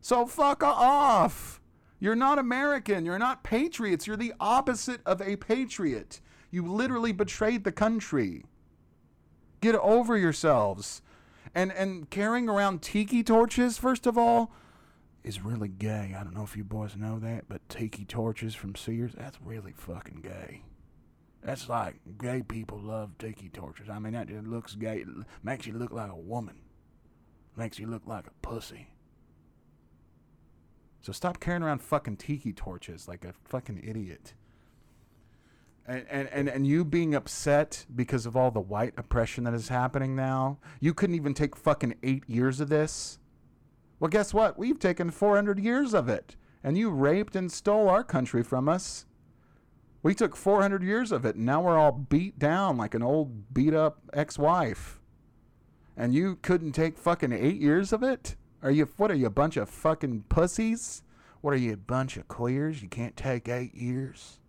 So 0.00 0.26
fuck 0.26 0.62
off. 0.62 1.60
You're 1.98 2.14
not 2.14 2.38
American. 2.38 3.06
You're 3.06 3.18
not 3.18 3.42
patriots. 3.42 4.06
You're 4.06 4.18
the 4.18 4.34
opposite 4.38 5.00
of 5.06 5.22
a 5.22 5.36
patriot. 5.36 6.20
You 6.54 6.64
literally 6.64 7.10
betrayed 7.10 7.64
the 7.64 7.72
country. 7.72 8.44
Get 9.60 9.74
over 9.74 10.16
yourselves. 10.16 11.02
And 11.52 11.72
and 11.72 12.08
carrying 12.10 12.48
around 12.48 12.80
tiki 12.80 13.24
torches, 13.24 13.76
first 13.76 14.06
of 14.06 14.16
all, 14.16 14.52
is 15.24 15.40
really 15.40 15.66
gay. 15.66 16.14
I 16.16 16.22
don't 16.22 16.32
know 16.32 16.44
if 16.44 16.56
you 16.56 16.62
boys 16.62 16.94
know 16.94 17.18
that, 17.18 17.48
but 17.48 17.68
tiki 17.68 18.04
torches 18.04 18.54
from 18.54 18.76
Sears, 18.76 19.14
that's 19.16 19.36
really 19.44 19.72
fucking 19.72 20.20
gay. 20.22 20.62
That's 21.42 21.68
like 21.68 21.96
gay 22.18 22.42
people 22.42 22.78
love 22.78 23.18
tiki 23.18 23.48
torches. 23.48 23.88
I 23.88 23.98
mean, 23.98 24.12
that 24.12 24.28
just 24.28 24.46
looks 24.46 24.76
gay. 24.76 24.98
It 24.98 25.08
makes 25.42 25.66
you 25.66 25.72
look 25.72 25.90
like 25.90 26.12
a 26.12 26.16
woman. 26.16 26.60
Makes 27.56 27.80
you 27.80 27.88
look 27.88 28.06
like 28.06 28.28
a 28.28 28.46
pussy. 28.46 28.90
So 31.00 31.10
stop 31.10 31.40
carrying 31.40 31.64
around 31.64 31.82
fucking 31.82 32.18
tiki 32.18 32.52
torches 32.52 33.08
like 33.08 33.24
a 33.24 33.32
fucking 33.42 33.82
idiot 33.82 34.34
and, 35.86 36.06
and, 36.08 36.28
and, 36.28 36.48
and 36.48 36.66
you 36.66 36.84
being 36.84 37.14
upset 37.14 37.84
because 37.94 38.26
of 38.26 38.36
all 38.36 38.50
the 38.50 38.60
white 38.60 38.94
oppression 38.96 39.44
that 39.44 39.54
is 39.54 39.68
happening 39.68 40.16
now, 40.16 40.58
you 40.80 40.94
couldn't 40.94 41.16
even 41.16 41.34
take 41.34 41.56
fucking 41.56 41.94
eight 42.02 42.24
years 42.26 42.60
of 42.60 42.68
this. 42.68 43.18
Well, 44.00 44.08
guess 44.08 44.32
what? 44.32 44.58
We've 44.58 44.78
taken 44.78 45.10
400 45.10 45.58
years 45.58 45.94
of 45.94 46.08
it, 46.08 46.36
and 46.62 46.78
you 46.78 46.90
raped 46.90 47.36
and 47.36 47.52
stole 47.52 47.88
our 47.88 48.02
country 48.02 48.42
from 48.42 48.68
us. 48.68 49.06
We 50.02 50.14
took 50.14 50.36
400 50.36 50.82
years 50.82 51.12
of 51.12 51.24
it, 51.24 51.36
and 51.36 51.46
now 51.46 51.62
we're 51.62 51.78
all 51.78 51.92
beat 51.92 52.38
down 52.38 52.76
like 52.76 52.94
an 52.94 53.02
old 53.02 53.52
beat 53.54 53.74
up 53.74 54.00
ex 54.12 54.38
wife. 54.38 55.00
And 55.96 56.14
you 56.14 56.36
couldn't 56.36 56.72
take 56.72 56.98
fucking 56.98 57.32
eight 57.32 57.60
years 57.60 57.92
of 57.92 58.02
it? 58.02 58.36
Are 58.62 58.70
you, 58.70 58.88
what 58.96 59.10
are 59.10 59.14
you, 59.14 59.26
a 59.26 59.30
bunch 59.30 59.56
of 59.56 59.68
fucking 59.68 60.24
pussies? 60.28 61.02
What 61.40 61.52
are 61.52 61.58
you, 61.58 61.74
a 61.74 61.76
bunch 61.76 62.16
of 62.16 62.26
queers? 62.26 62.82
You 62.82 62.88
can't 62.88 63.16
take 63.16 63.48
eight 63.48 63.74
years? 63.74 64.40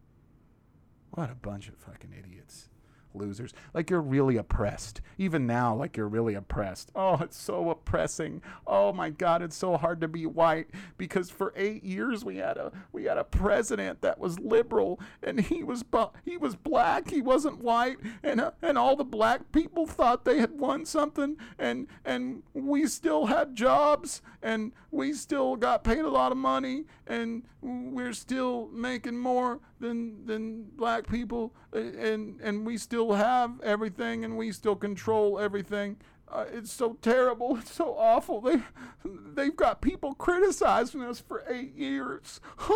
What 1.15 1.31
a 1.31 1.35
bunch 1.35 1.69
of 1.69 1.75
fucking 1.75 2.11
idiots 2.11 2.67
losers. 3.15 3.53
Like 3.73 3.89
you're 3.89 4.01
really 4.01 4.37
oppressed. 4.37 5.01
Even 5.17 5.47
now, 5.47 5.75
like 5.75 5.97
you're 5.97 6.07
really 6.07 6.35
oppressed. 6.35 6.91
Oh, 6.95 7.17
it's 7.21 7.37
so 7.37 7.69
oppressing. 7.69 8.41
Oh 8.67 8.93
my 8.93 9.09
God, 9.09 9.41
it's 9.41 9.55
so 9.55 9.77
hard 9.77 10.01
to 10.01 10.07
be 10.07 10.25
white 10.25 10.67
because 10.97 11.29
for 11.29 11.53
eight 11.55 11.83
years 11.83 12.23
we 12.23 12.37
had 12.37 12.57
a 12.57 12.71
we 12.91 13.05
had 13.05 13.17
a 13.17 13.23
president 13.23 14.01
that 14.01 14.19
was 14.19 14.39
liberal 14.39 14.99
and 15.23 15.39
he 15.39 15.63
was 15.63 15.83
he 16.23 16.37
was 16.37 16.55
black. 16.55 17.09
He 17.09 17.21
wasn't 17.21 17.59
white, 17.59 17.97
and 18.23 18.41
uh, 18.41 18.51
and 18.61 18.77
all 18.77 18.95
the 18.95 19.03
black 19.03 19.51
people 19.51 19.85
thought 19.85 20.25
they 20.25 20.39
had 20.39 20.59
won 20.59 20.85
something, 20.85 21.37
and 21.57 21.87
and 22.03 22.43
we 22.53 22.87
still 22.87 23.27
had 23.27 23.55
jobs, 23.55 24.21
and 24.41 24.71
we 24.91 25.13
still 25.13 25.55
got 25.55 25.83
paid 25.83 25.99
a 25.99 26.09
lot 26.09 26.31
of 26.31 26.37
money, 26.37 26.85
and 27.07 27.43
we're 27.61 28.13
still 28.13 28.67
making 28.71 29.17
more 29.17 29.59
than 29.79 30.25
than 30.25 30.63
black 30.75 31.07
people, 31.07 31.53
and 31.73 32.39
and 32.41 32.65
we 32.65 32.77
still 32.77 33.04
still 33.05 33.15
have 33.15 33.61
everything 33.61 34.25
and 34.25 34.35
we 34.35 34.51
still 34.51 34.75
control 34.75 35.39
everything. 35.39 35.97
Uh, 36.27 36.45
it's 36.51 36.71
so 36.71 36.97
terrible. 37.01 37.57
It's 37.57 37.73
so 37.73 37.95
awful. 37.97 38.41
They, 38.41 38.57
they've 39.05 39.55
got 39.55 39.81
people 39.81 40.15
criticizing 40.15 41.03
us 41.03 41.19
for 41.19 41.43
eight 41.47 41.75
years. 41.75 42.41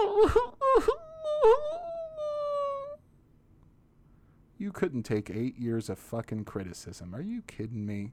you 4.60 4.72
couldn't 4.72 5.04
take 5.04 5.32
eight 5.32 5.58
years 5.58 5.90
of 5.90 5.98
fucking 5.98 6.46
criticism. 6.46 7.16
Are 7.16 7.22
you 7.22 7.42
kidding 7.44 7.86
me? 7.86 8.12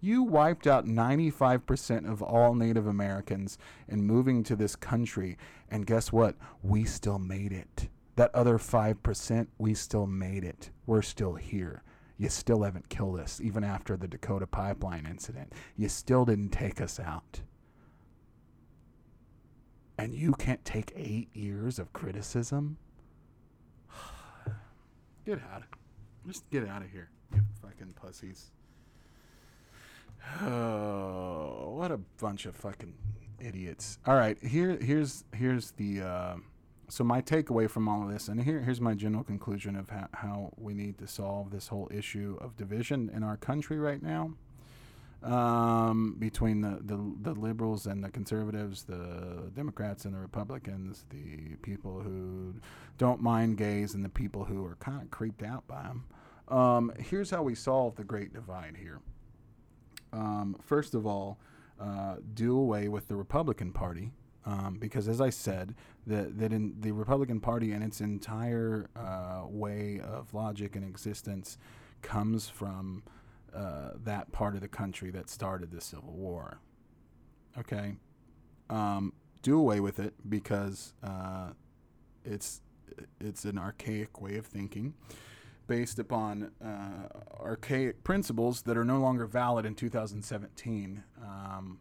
You 0.00 0.22
wiped 0.22 0.66
out 0.66 0.84
95% 0.84 2.10
of 2.10 2.22
all 2.22 2.54
Native 2.54 2.86
Americans 2.86 3.56
in 3.88 4.04
moving 4.04 4.42
to 4.44 4.54
this 4.54 4.76
country. 4.76 5.38
And 5.70 5.86
guess 5.86 6.12
what? 6.12 6.36
We 6.62 6.84
still 6.84 7.18
made 7.18 7.52
it. 7.52 7.88
That 8.16 8.34
other 8.34 8.58
5%, 8.58 9.46
we 9.58 9.72
still 9.72 10.06
made 10.06 10.44
it. 10.44 10.70
We're 10.86 11.02
still 11.02 11.34
here. 11.34 11.82
You 12.18 12.28
still 12.28 12.62
haven't 12.62 12.88
killed 12.88 13.20
us, 13.20 13.40
even 13.40 13.62
after 13.62 13.96
the 13.96 14.08
Dakota 14.08 14.46
Pipeline 14.46 15.06
incident. 15.06 15.52
You 15.76 15.88
still 15.88 16.24
didn't 16.24 16.50
take 16.50 16.80
us 16.80 16.98
out. 16.98 17.42
And 19.98 20.14
you 20.14 20.32
can't 20.32 20.64
take 20.64 20.92
eight 20.96 21.34
years 21.34 21.78
of 21.78 21.92
criticism? 21.92 22.78
Get 25.26 25.40
out. 25.52 25.62
Just 26.26 26.48
get 26.50 26.66
out 26.66 26.82
of 26.82 26.90
here, 26.90 27.08
you 27.32 27.40
fucking 27.62 27.94
pussies. 27.94 28.50
Oh, 30.42 31.74
what 31.76 31.92
a 31.92 31.98
bunch 32.20 32.46
of 32.46 32.56
fucking 32.56 32.94
idiots. 33.38 33.98
All 34.06 34.16
right, 34.16 34.36
here 34.42 34.76
here's 34.80 35.24
here's 35.32 35.70
the 35.72 36.00
uh, 36.02 36.36
so 36.88 37.04
my 37.04 37.20
takeaway 37.20 37.68
from 37.68 37.88
all 37.88 38.02
of 38.04 38.12
this, 38.12 38.28
and 38.28 38.42
here 38.42 38.60
here's 38.60 38.80
my 38.80 38.94
general 38.94 39.24
conclusion 39.24 39.76
of 39.76 39.90
how, 39.90 40.08
how 40.14 40.52
we 40.56 40.74
need 40.74 40.98
to 40.98 41.06
solve 41.06 41.50
this 41.50 41.68
whole 41.68 41.88
issue 41.92 42.38
of 42.40 42.56
division 42.56 43.10
in 43.14 43.22
our 43.22 43.36
country 43.36 43.78
right 43.78 44.02
now. 44.02 44.32
Um, 45.22 46.16
between 46.18 46.60
the, 46.60 46.78
the 46.84 46.98
the 47.22 47.32
liberals 47.32 47.86
and 47.86 48.04
the 48.04 48.10
conservatives, 48.10 48.84
the 48.84 49.50
Democrats 49.54 50.04
and 50.04 50.14
the 50.14 50.18
Republicans, 50.18 51.06
the 51.10 51.56
people 51.62 52.00
who 52.00 52.54
don't 52.98 53.20
mind 53.20 53.56
gays 53.56 53.94
and 53.94 54.04
the 54.04 54.10
people 54.10 54.44
who 54.44 54.64
are 54.64 54.76
kind 54.76 55.02
of 55.02 55.10
creeped 55.10 55.42
out 55.42 55.66
by 55.66 55.82
them. 55.82 56.04
Um, 56.48 56.92
here's 56.98 57.30
how 57.30 57.42
we 57.42 57.54
solve 57.54 57.96
the 57.96 58.04
great 58.04 58.32
divide 58.32 58.76
here. 58.78 59.00
Um, 60.12 60.56
first 60.64 60.94
of 60.94 61.06
all, 61.06 61.38
uh, 61.80 62.16
do 62.34 62.56
away 62.56 62.88
with 62.88 63.08
the 63.08 63.16
Republican 63.16 63.72
Party. 63.72 64.12
Um, 64.48 64.76
because, 64.78 65.08
as 65.08 65.20
I 65.20 65.30
said, 65.30 65.74
that 66.06 66.38
that 66.38 66.52
in 66.52 66.76
the 66.80 66.92
Republican 66.92 67.40
Party 67.40 67.72
and 67.72 67.82
its 67.82 68.00
entire 68.00 68.88
uh, 68.94 69.42
way 69.48 70.00
of 70.00 70.32
logic 70.32 70.76
and 70.76 70.84
existence 70.84 71.58
comes 72.00 72.48
from 72.48 73.02
uh, 73.52 73.90
that 74.04 74.30
part 74.30 74.54
of 74.54 74.60
the 74.60 74.68
country 74.68 75.10
that 75.10 75.28
started 75.28 75.72
the 75.72 75.80
Civil 75.80 76.12
War. 76.12 76.60
Okay, 77.58 77.96
um, 78.70 79.12
do 79.42 79.58
away 79.58 79.80
with 79.80 79.98
it 79.98 80.14
because 80.28 80.92
uh, 81.02 81.50
it's 82.24 82.60
it's 83.20 83.44
an 83.44 83.58
archaic 83.58 84.20
way 84.20 84.36
of 84.36 84.46
thinking 84.46 84.94
based 85.66 85.98
upon 85.98 86.52
uh, 86.64 87.08
archaic 87.40 88.04
principles 88.04 88.62
that 88.62 88.76
are 88.76 88.84
no 88.84 88.98
longer 88.98 89.26
valid 89.26 89.66
in 89.66 89.74
2017 89.74 91.02
um, 91.20 91.78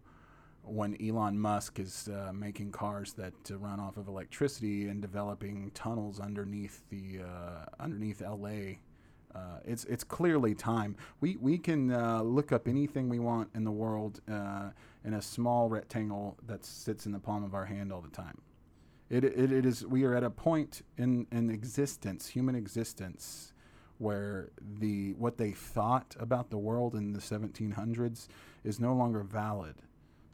when 0.66 0.96
Elon 1.02 1.40
Musk 1.40 1.80
is 1.80 2.10
uh, 2.10 2.32
making 2.34 2.72
cars 2.72 3.14
that 3.14 3.34
uh, 3.50 3.58
run 3.58 3.80
off 3.80 3.98
of 3.98 4.08
electricity 4.08 4.88
and 4.88 5.02
developing 5.02 5.72
tunnels 5.74 6.20
underneath 6.20 6.82
the 6.90 7.22
uh, 7.24 7.66
underneath 7.80 8.22
LA. 8.22 8.78
Uh, 9.34 9.60
it's 9.66 9.84
it's 9.86 10.04
clearly 10.04 10.56
time. 10.56 10.96
We 11.22 11.38
we 11.38 11.58
can 11.58 11.92
uh, 11.92 12.22
look 12.22 12.52
up 12.52 12.68
anything 12.68 13.10
we 13.10 13.20
want 13.20 13.50
in 13.54 13.64
the 13.64 13.72
world 13.72 14.22
in 14.28 15.14
a 15.14 15.22
small 15.22 15.70
rectangle 15.70 16.38
that 16.48 16.66
sits 16.66 17.06
in 17.06 17.12
the 17.12 17.20
palm 17.20 17.44
of 17.44 17.54
our 17.54 17.66
hand 17.66 17.92
all 17.92 18.02
the 18.02 18.10
time. 18.10 18.42
It, 19.10 19.24
it, 19.24 19.52
it 19.52 19.66
is 19.66 19.86
we 19.86 20.04
are 20.04 20.16
at 20.16 20.24
a 20.24 20.30
point 20.30 20.82
in, 20.98 21.28
in 21.32 21.52
existence, 21.52 22.28
human 22.28 22.56
existence, 22.56 23.54
where 24.00 24.50
the 24.80 25.14
what 25.14 25.38
they 25.38 25.52
thought 25.52 26.16
about 26.20 26.50
the 26.50 26.58
world 26.58 26.96
in 26.96 27.14
the 27.14 27.20
1700s 27.20 28.28
is 28.64 28.80
no 28.80 28.96
longer 28.96 29.22
valid. 29.22 29.76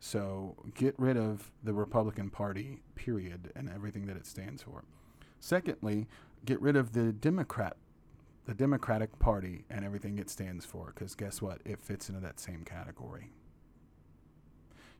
So 0.03 0.55
get 0.73 0.95
rid 0.97 1.15
of 1.15 1.51
the 1.63 1.73
Republican 1.73 2.31
Party, 2.31 2.81
period, 2.95 3.51
and 3.55 3.69
everything 3.69 4.07
that 4.07 4.17
it 4.17 4.25
stands 4.25 4.63
for. 4.63 4.83
Secondly, 5.39 6.07
get 6.43 6.59
rid 6.59 6.75
of 6.75 6.93
the 6.93 7.13
Democrat, 7.13 7.77
the 8.45 8.55
Democratic 8.55 9.19
Party, 9.19 9.63
and 9.69 9.85
everything 9.85 10.17
it 10.17 10.27
stands 10.27 10.65
for, 10.65 10.87
because 10.87 11.13
guess 11.13 11.39
what? 11.39 11.61
It 11.65 11.79
fits 11.79 12.09
into 12.09 12.19
that 12.19 12.39
same 12.39 12.63
category. 12.65 13.29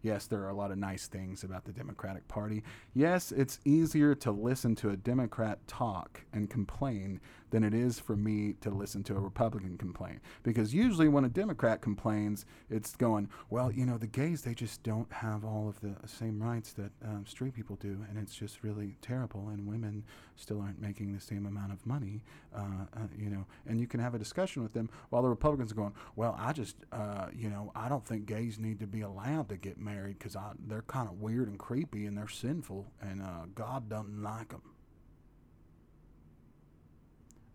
Yes, 0.04 0.28
there 0.28 0.44
are 0.44 0.50
a 0.50 0.56
lot 0.56 0.72
of 0.72 0.78
nice 0.78 1.08
things 1.08 1.44
about 1.44 1.66
the 1.66 1.74
Democratic 1.74 2.28
Party. 2.28 2.64
Yes, 2.94 3.32
it's 3.32 3.60
easier 3.66 4.14
to 4.16 4.32
listen 4.32 4.76
to 4.76 4.92
a 4.92 4.98
Democrat 4.98 5.68
talk 5.68 6.22
and 6.32 6.48
complain 6.48 7.20
than 7.52 7.64
it 7.64 7.74
is 7.74 8.00
for 8.00 8.16
me 8.16 8.56
to 8.62 8.70
listen 8.70 9.04
to 9.04 9.16
a 9.16 9.20
Republican 9.20 9.78
complain. 9.78 10.20
Because 10.44 10.74
usually 10.74 11.08
when 11.08 11.26
a 11.26 11.30
Democrat 11.30 11.82
complains, 11.82 12.46
it's 12.70 12.96
going, 12.96 13.30
well, 13.50 13.72
you 13.72 13.86
know, 13.86 13.98
the 13.98 14.08
gays, 14.08 14.42
they 14.42 14.54
just 14.54 14.82
don't 14.84 15.12
have 15.12 15.46
all 15.46 15.70
of 15.70 15.80
the 15.82 15.96
same 16.08 16.42
rights 16.42 16.74
that 16.74 16.92
um, 17.06 17.26
straight 17.28 17.54
people 17.54 17.76
do, 17.76 18.04
and 18.10 18.18
it's 18.18 18.34
just 18.36 18.64
really 18.64 18.96
terrible, 19.02 19.50
and 19.50 19.68
women 19.68 20.04
still 20.36 20.62
aren't 20.62 20.82
making 20.82 21.14
the 21.14 21.20
same 21.20 21.46
amount 21.46 21.72
of 21.72 21.86
money, 21.86 22.24
uh, 22.56 22.86
uh, 22.96 23.08
you 23.18 23.30
know, 23.30 23.46
and 23.68 23.80
you 23.80 23.88
can 23.88 24.00
have 24.00 24.16
a 24.16 24.20
discussion 24.20 24.64
with 24.64 24.74
them 24.74 24.90
while 25.10 25.22
the 25.22 25.30
Republicans 25.30 25.72
are 25.72 25.76
going, 25.76 25.94
well, 26.16 26.36
I 26.40 26.54
just, 26.54 26.78
uh, 26.92 27.28
you 27.34 27.50
know, 27.50 27.72
I 27.76 27.90
don't 27.90 28.06
think 28.06 28.26
gays 28.26 28.58
need 28.58 28.80
to 28.80 28.88
be 28.88 29.02
allowed 29.02 29.50
to 29.50 29.58
get 29.58 29.78
married 29.78 30.18
because 30.18 30.36
they're 30.68 30.84
kind 30.84 31.08
of 31.08 31.22
weird 31.22 31.48
and 31.48 31.60
creepy 31.60 32.06
and 32.06 32.18
they're 32.18 32.28
sinful, 32.28 32.88
and 33.02 33.22
uh, 33.22 33.46
God 33.54 33.90
doesn't 33.90 34.24
like 34.24 34.50
them. 34.50 34.62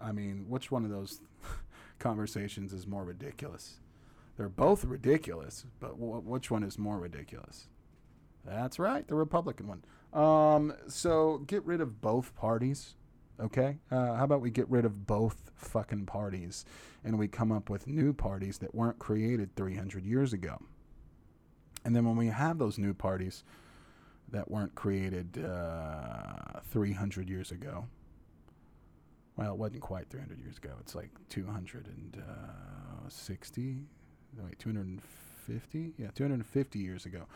I 0.00 0.12
mean, 0.12 0.46
which 0.48 0.70
one 0.70 0.84
of 0.84 0.90
those 0.90 1.20
conversations 1.98 2.72
is 2.72 2.86
more 2.86 3.04
ridiculous? 3.04 3.76
They're 4.36 4.48
both 4.48 4.84
ridiculous, 4.84 5.64
but 5.80 5.92
w- 5.98 6.20
which 6.20 6.50
one 6.50 6.62
is 6.62 6.78
more 6.78 6.98
ridiculous? 6.98 7.68
That's 8.44 8.78
right, 8.78 9.06
the 9.08 9.14
Republican 9.14 9.66
one. 9.66 9.84
Um, 10.12 10.74
so 10.88 11.38
get 11.46 11.64
rid 11.64 11.80
of 11.80 12.00
both 12.00 12.34
parties, 12.36 12.94
okay? 13.40 13.78
Uh, 13.90 14.14
how 14.14 14.24
about 14.24 14.40
we 14.40 14.50
get 14.50 14.68
rid 14.70 14.84
of 14.84 15.06
both 15.06 15.50
fucking 15.56 16.06
parties 16.06 16.64
and 17.04 17.18
we 17.18 17.28
come 17.28 17.50
up 17.50 17.68
with 17.70 17.86
new 17.86 18.12
parties 18.12 18.58
that 18.58 18.74
weren't 18.74 18.98
created 18.98 19.54
300 19.56 20.04
years 20.04 20.32
ago? 20.32 20.62
And 21.84 21.94
then 21.94 22.04
when 22.04 22.16
we 22.16 22.28
have 22.28 22.58
those 22.58 22.78
new 22.78 22.94
parties 22.94 23.44
that 24.30 24.50
weren't 24.50 24.74
created 24.74 25.44
uh, 25.44 26.60
300 26.70 27.28
years 27.28 27.50
ago, 27.50 27.86
well, 29.36 29.52
it 29.52 29.58
wasn't 29.58 29.82
quite 29.82 30.08
300 30.08 30.38
years 30.38 30.58
ago. 30.58 30.70
It's 30.80 30.94
like 30.94 31.10
260, 31.28 33.82
wait, 34.38 34.58
250? 34.58 35.94
Yeah, 35.98 36.08
250 36.14 36.78
years 36.78 37.06
ago. 37.06 37.26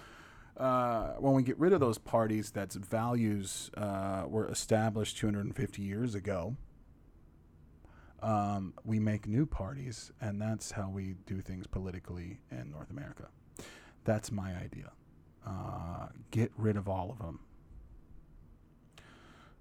Uh, 0.57 1.15
when 1.19 1.35
we 1.35 1.43
get 1.43 1.59
rid 1.59 1.73
of 1.73 1.81
those 1.81 1.99
parties 1.99 2.51
that's 2.51 2.77
values 2.77 3.71
uh, 3.77 4.25
were 4.27 4.49
established 4.49 5.19
250 5.19 5.83
years 5.83 6.15
ago, 6.15 6.57
um, 8.23 8.75
we 8.85 8.99
make 8.99 9.27
new 9.27 9.47
parties, 9.47 10.13
and 10.21 10.41
that's 10.41 10.73
how 10.73 10.91
we 10.91 11.15
do 11.27 11.41
things 11.41 11.67
politically 11.67 12.41
in 12.51 12.71
North 12.71 12.91
America. 12.91 13.29
That's 14.05 14.33
my 14.33 14.55
idea. 14.57 14.93
Uh, 15.47 16.09
get 16.31 16.53
rid 16.57 16.77
of 16.77 16.89
all 16.89 17.11
of 17.11 17.19
them 17.19 17.41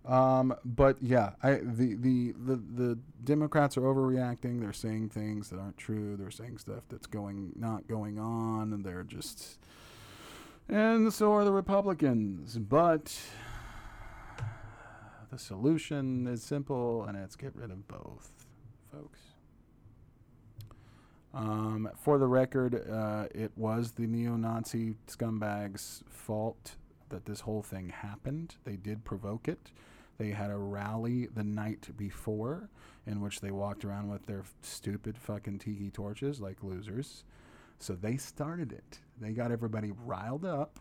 um, 0.05 0.55
but 0.65 0.97
yeah, 1.01 1.31
I 1.43 1.55
the, 1.55 1.95
the 1.95 2.33
the 2.37 2.55
the 2.55 2.99
Democrats 3.23 3.77
are 3.77 3.81
overreacting. 3.81 4.59
They're 4.59 4.73
saying 4.73 5.09
things 5.09 5.49
that 5.49 5.59
aren't 5.59 5.77
true. 5.77 6.15
They're 6.17 6.31
saying 6.31 6.57
stuff 6.59 6.83
that's 6.89 7.07
going 7.07 7.53
not 7.55 7.87
going 7.87 8.17
on, 8.17 8.73
and 8.73 8.83
they're 8.83 9.03
just 9.03 9.59
and 10.69 11.11
so 11.13 11.33
are 11.33 11.43
the 11.43 11.51
Republicans. 11.51 12.57
But 12.57 13.19
the 15.31 15.37
solution 15.37 16.27
is 16.27 16.43
simple, 16.43 17.03
and 17.03 17.17
it's 17.17 17.35
get 17.35 17.55
rid 17.55 17.71
of 17.71 17.87
both, 17.87 18.31
folks. 18.91 19.19
Um, 21.33 21.89
for 21.95 22.17
the 22.17 22.27
record, 22.27 22.89
uh, 22.89 23.27
it 23.35 23.51
was 23.55 23.91
the 23.91 24.07
neo-Nazi 24.07 24.95
scumbags' 25.07 26.01
fault 26.09 26.75
that 27.09 27.25
this 27.25 27.41
whole 27.41 27.61
thing 27.61 27.89
happened. 27.89 28.55
They 28.63 28.75
did 28.75 29.05
provoke 29.05 29.47
it. 29.47 29.71
They 30.19 30.31
had 30.31 30.51
a 30.51 30.57
rally 30.57 31.27
the 31.27 31.45
night 31.45 31.89
before 31.97 32.69
in 33.07 33.21
which 33.21 33.41
they 33.41 33.51
walked 33.51 33.85
around 33.85 34.09
with 34.09 34.27
their 34.27 34.43
stupid 34.63 35.17
fucking 35.17 35.59
tiki 35.59 35.91
torches 35.91 36.41
like 36.41 36.63
losers. 36.63 37.25
So 37.79 37.95
they 37.95 38.17
started 38.17 38.73
it. 38.73 38.99
They 39.21 39.33
got 39.33 39.51
everybody 39.51 39.93
riled 39.93 40.45
up 40.45 40.79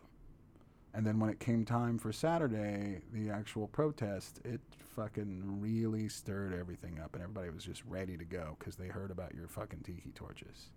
And 0.93 1.07
then 1.07 1.19
when 1.19 1.29
it 1.29 1.39
came 1.39 1.65
time 1.65 1.99
for 1.99 2.11
Saturday, 2.11 3.01
the 3.13 3.29
actual 3.29 3.67
protest, 3.67 4.41
it 4.45 4.61
fucking 4.95 5.43
really 5.61 6.09
stirred 6.09 6.53
everything 6.53 6.99
up, 6.99 7.13
and 7.15 7.23
everybody 7.23 7.49
was 7.51 7.63
just 7.63 7.83
ready 7.85 8.17
to 8.17 8.25
go 8.25 8.57
because 8.59 8.75
they 8.77 8.87
heard 8.87 9.11
about 9.11 9.35
your 9.35 9.47
fucking 9.47 9.81
tiki 9.81 10.11
torches. 10.15 10.71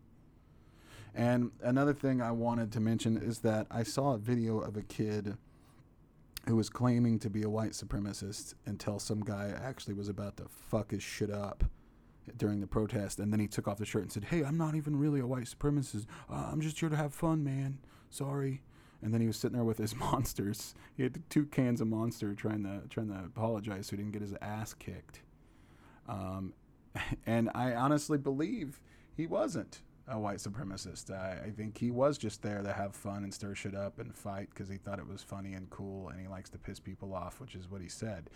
And 1.14 1.52
another 1.62 1.94
thing 1.94 2.22
I 2.22 2.32
wanted 2.32 2.72
to 2.72 2.80
mention 2.80 3.16
is 3.18 3.40
that 3.40 3.66
I 3.70 3.82
saw 3.84 4.14
a 4.14 4.18
video 4.18 4.60
of 4.60 4.76
a 4.76 4.82
kid 4.82 5.36
who 6.47 6.57
was 6.57 6.68
claiming 6.68 7.18
to 7.20 7.30
be 7.30 7.43
a 7.43 7.51
white 7.51 7.72
supremacist 7.72 8.55
until 8.66 8.99
some 8.99 9.20
guy 9.20 9.55
actually 9.62 9.95
was 9.95 10.09
about 10.09 10.36
to 10.36 10.47
fuck 10.49 10.90
his 10.90 11.03
shit 11.03 11.30
up 11.30 11.64
during 12.36 12.61
the 12.61 12.66
protest. 12.66 13.20
And 13.20 13.32
then 13.32 13.40
he 13.40 13.47
took 13.47 13.68
off 13.68 13.78
the 13.78 13.84
shirt 13.84 14.03
and 14.03 14.12
said, 14.12 14.24
Hey, 14.24 14.43
I'm 14.45 14.59
not 14.59 14.74
even 14.74 14.99
really 14.99 15.20
a 15.20 15.26
white 15.26 15.45
supremacist. 15.45 16.07
Uh, 16.30 16.49
I'm 16.51 16.61
just 16.61 16.78
here 16.78 16.88
to 16.88 16.97
have 16.97 17.14
fun, 17.14 17.45
man. 17.45 17.78
Sorry. 18.11 18.62
And 19.03 19.12
then 19.12 19.20
he 19.20 19.26
was 19.26 19.36
sitting 19.36 19.57
there 19.57 19.64
with 19.64 19.78
his 19.78 19.95
monsters. 19.97 20.74
He 20.97 21.03
had 21.03 21.22
two 21.30 21.47
cans 21.47 21.80
of 21.80 21.88
monster 21.88 22.34
trying 22.34 22.64
to 22.64 22.88
trying 22.88 23.09
to 23.09 23.24
apologize 23.24 23.86
so 23.86 23.93
he 23.93 23.97
didn't 23.99 24.12
get 24.12 24.22
his 24.22 24.34
ass 24.40 24.74
kicked. 24.74 25.20
Um, 26.09 26.55
and 27.26 27.51
I 27.55 27.74
honestly 27.74 28.18
believe 28.18 28.80
he 29.16 29.26
wasn't 29.26 29.82
a 30.09 30.18
white 30.18 30.38
supremacist. 30.38 31.11
I, 31.11 31.46
I, 31.46 31.50
think 31.50 31.78
he 31.78 31.90
was 31.90 32.18
just 32.18 32.42
there 32.42 32.62
to 32.62 32.72
have 32.72 32.94
fun 32.94 33.22
and 33.22 33.32
stir 33.32 33.55
shit 33.55 33.74
up 33.74 34.00
and 34.00 34.14
fight 34.14 34.48
because 34.50 34.68
he 34.68 34.76
thought 34.76 34.98
it 34.98 35.07
was 35.07 35.22
funny 35.22 35.53
and 35.55 35.70
cool 35.70 36.09
and 36.09 36.20
he 36.20 36.26
likes 36.26 36.50
to 36.50 36.59
piss 36.59 36.80
people 36.80 37.14
off, 37.14 37.40
which 37.40 37.55
is 37.55 37.70
what 37.70 37.80
he 37.80 37.88
said. 37.88 38.28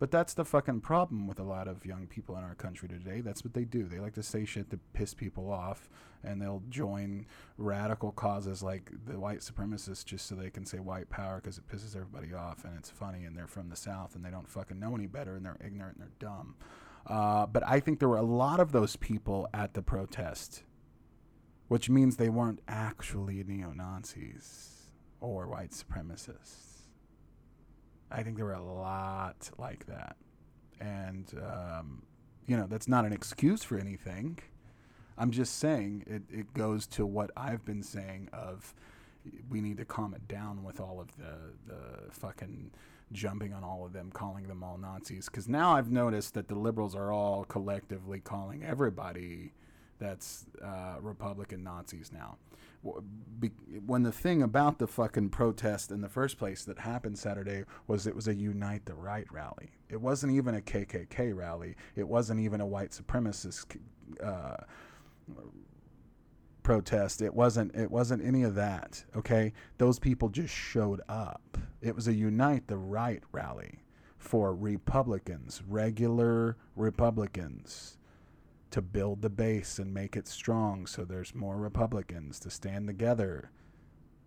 But 0.00 0.10
that's 0.10 0.34
the 0.34 0.44
fucking 0.44 0.80
problem 0.80 1.28
with 1.28 1.38
a 1.38 1.44
lot 1.44 1.68
of 1.68 1.86
young 1.86 2.08
people 2.08 2.36
in 2.36 2.42
our 2.42 2.56
country 2.56 2.88
today. 2.88 3.20
That's 3.20 3.44
what 3.44 3.54
they 3.54 3.64
do. 3.64 3.84
They 3.84 4.00
like 4.00 4.14
to 4.14 4.22
say 4.22 4.44
shit 4.44 4.70
to 4.70 4.80
piss 4.94 5.14
people 5.14 5.50
off 5.52 5.88
and 6.24 6.42
they'll 6.42 6.62
join 6.68 7.26
radical 7.56 8.10
causes 8.10 8.62
like 8.62 8.90
the 9.06 9.18
white 9.18 9.40
supremacists 9.40 10.04
just 10.04 10.26
so 10.26 10.34
they 10.34 10.50
can 10.50 10.66
say 10.66 10.78
white 10.78 11.08
power 11.08 11.36
because 11.36 11.58
it 11.58 11.68
pisses 11.68 11.94
everybody 11.94 12.34
off 12.34 12.64
and 12.64 12.76
it's 12.76 12.90
funny 12.90 13.24
and 13.24 13.36
they're 13.36 13.46
from 13.46 13.68
the 13.68 13.76
South 13.76 14.16
and 14.16 14.24
they 14.24 14.30
don't 14.30 14.48
fucking 14.48 14.80
know 14.80 14.96
any 14.96 15.06
better 15.06 15.36
and 15.36 15.46
they're 15.46 15.56
ignorant 15.64 15.98
and 15.98 16.02
they're 16.02 16.28
dumb. 16.28 16.56
Uh, 17.06 17.46
but 17.46 17.66
I 17.66 17.78
think 17.78 18.00
there 18.00 18.08
were 18.08 18.16
a 18.16 18.22
lot 18.22 18.58
of 18.58 18.72
those 18.72 18.96
people 18.96 19.48
at 19.54 19.74
the 19.74 19.82
protest 19.82 20.64
which 21.72 21.88
means 21.88 22.18
they 22.18 22.28
weren't 22.28 22.60
actually 22.68 23.42
neo 23.44 23.72
Nazis 23.72 24.90
or 25.22 25.46
white 25.46 25.70
supremacists. 25.70 26.82
I 28.10 28.22
think 28.22 28.36
there 28.36 28.44
were 28.44 28.52
a 28.52 28.62
lot 28.62 29.48
like 29.56 29.86
that. 29.86 30.16
And, 30.82 31.32
um, 31.42 32.02
you 32.46 32.58
know, 32.58 32.66
that's 32.66 32.88
not 32.88 33.06
an 33.06 33.14
excuse 33.14 33.64
for 33.64 33.78
anything. 33.78 34.38
I'm 35.16 35.30
just 35.30 35.60
saying 35.60 36.04
it, 36.06 36.24
it 36.30 36.52
goes 36.52 36.86
to 36.88 37.06
what 37.06 37.30
I've 37.38 37.64
been 37.64 37.82
saying 37.82 38.28
of 38.34 38.74
we 39.48 39.62
need 39.62 39.78
to 39.78 39.86
calm 39.86 40.12
it 40.12 40.28
down 40.28 40.62
with 40.62 40.78
all 40.78 41.00
of 41.00 41.16
the, 41.16 41.54
the 41.66 42.10
fucking 42.10 42.70
jumping 43.12 43.54
on 43.54 43.64
all 43.64 43.86
of 43.86 43.94
them, 43.94 44.10
calling 44.12 44.46
them 44.46 44.62
all 44.62 44.76
Nazis. 44.76 45.24
Because 45.24 45.48
now 45.48 45.74
I've 45.74 45.90
noticed 45.90 46.34
that 46.34 46.48
the 46.48 46.54
liberals 46.54 46.94
are 46.94 47.10
all 47.10 47.44
collectively 47.46 48.20
calling 48.20 48.62
everybody 48.62 49.52
that's 50.02 50.46
uh, 50.62 50.96
Republican 51.00 51.62
Nazis 51.62 52.10
now. 52.12 52.36
When 53.86 54.02
the 54.02 54.10
thing 54.10 54.42
about 54.42 54.78
the 54.78 54.88
fucking 54.88 55.30
protest 55.30 55.92
in 55.92 56.00
the 56.00 56.08
first 56.08 56.36
place 56.36 56.64
that 56.64 56.80
happened 56.80 57.16
Saturday 57.16 57.62
was 57.86 58.08
it 58.08 58.16
was 58.16 58.26
a 58.26 58.34
Unite 58.34 58.84
the 58.84 58.94
Right 58.94 59.26
rally. 59.30 59.70
It 59.88 60.00
wasn't 60.00 60.32
even 60.32 60.56
a 60.56 60.60
KKK 60.60 61.36
rally. 61.36 61.76
It 61.94 62.08
wasn't 62.08 62.40
even 62.40 62.60
a 62.60 62.66
white 62.66 62.90
supremacist 62.90 63.76
uh, 64.22 64.56
protest. 66.64 67.22
It 67.22 67.32
wasn't. 67.32 67.74
It 67.76 67.90
wasn't 67.90 68.24
any 68.24 68.42
of 68.42 68.56
that. 68.56 69.04
Okay, 69.16 69.52
those 69.78 70.00
people 70.00 70.28
just 70.28 70.52
showed 70.52 71.00
up. 71.08 71.58
It 71.80 71.94
was 71.94 72.08
a 72.08 72.14
Unite 72.14 72.66
the 72.66 72.78
Right 72.78 73.22
rally 73.30 73.84
for 74.18 74.54
Republicans, 74.54 75.62
regular 75.68 76.56
Republicans 76.74 77.98
to 78.72 78.82
build 78.82 79.22
the 79.22 79.30
base 79.30 79.78
and 79.78 79.94
make 79.94 80.16
it 80.16 80.26
strong 80.26 80.86
so 80.86 81.04
there's 81.04 81.34
more 81.34 81.56
Republicans 81.56 82.40
to 82.40 82.50
stand 82.50 82.86
together. 82.86 83.50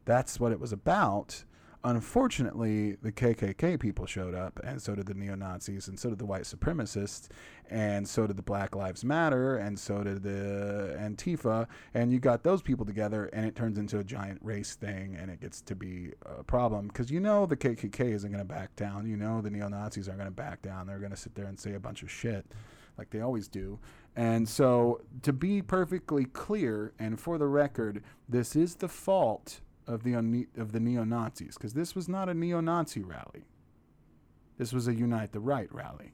That's 0.05 0.39
what 0.39 0.51
it 0.51 0.59
was 0.59 0.71
about. 0.71 1.43
Unfortunately, 1.83 2.95
the 3.03 3.11
KKK 3.11 3.79
people 3.79 4.07
showed 4.07 4.33
up, 4.33 4.59
and 4.63 4.81
so 4.81 4.95
did 4.95 5.05
the 5.05 5.13
neo 5.13 5.35
Nazis, 5.35 5.87
and 5.87 5.99
so 5.99 6.09
did 6.09 6.17
the 6.17 6.25
white 6.25 6.41
supremacists, 6.41 7.27
and 7.69 8.07
so 8.07 8.25
did 8.25 8.37
the 8.37 8.41
Black 8.41 8.75
Lives 8.75 9.05
Matter, 9.05 9.57
and 9.57 9.77
so 9.77 10.03
did 10.03 10.23
the 10.23 10.97
Antifa. 10.99 11.67
And 11.93 12.11
you 12.11 12.19
got 12.19 12.41
those 12.41 12.63
people 12.63 12.87
together, 12.87 13.25
and 13.33 13.45
it 13.45 13.55
turns 13.55 13.77
into 13.77 13.99
a 13.99 14.03
giant 14.03 14.39
race 14.41 14.73
thing, 14.73 15.15
and 15.15 15.29
it 15.29 15.41
gets 15.41 15.61
to 15.61 15.75
be 15.75 16.13
a 16.25 16.43
problem 16.43 16.87
because 16.87 17.11
you 17.11 17.19
know 17.19 17.45
the 17.45 17.57
KKK 17.57 18.13
isn't 18.13 18.31
going 18.31 18.43
to 18.43 18.51
back 18.51 18.75
down. 18.75 19.05
You 19.05 19.15
know 19.15 19.41
the 19.41 19.51
neo 19.51 19.67
Nazis 19.67 20.07
aren't 20.07 20.21
going 20.21 20.31
to 20.31 20.35
back 20.35 20.63
down. 20.63 20.87
They're 20.87 20.97
going 20.97 21.11
to 21.11 21.17
sit 21.17 21.35
there 21.35 21.45
and 21.45 21.59
say 21.59 21.75
a 21.75 21.79
bunch 21.79 22.01
of 22.01 22.09
shit 22.09 22.47
like 22.97 23.09
they 23.11 23.21
always 23.21 23.47
do. 23.47 23.79
And 24.15 24.47
so, 24.47 25.01
to 25.23 25.33
be 25.33 25.61
perfectly 25.61 26.25
clear 26.25 26.93
and 26.97 27.19
for 27.19 27.37
the 27.37 27.47
record, 27.47 28.01
this 28.29 28.55
is 28.55 28.75
the 28.75 28.87
fault 28.87 29.59
of 29.87 30.03
the 30.03 30.13
of 30.57 30.71
the 30.71 30.79
neo 30.79 31.03
Nazis 31.03 31.55
because 31.55 31.73
this 31.73 31.95
was 31.95 32.07
not 32.07 32.29
a 32.29 32.33
neo 32.33 32.61
Nazi 32.61 33.01
rally. 33.01 33.45
This 34.57 34.71
was 34.71 34.87
a 34.87 34.93
Unite 34.93 35.33
the 35.33 35.39
Right 35.39 35.71
rally, 35.73 36.13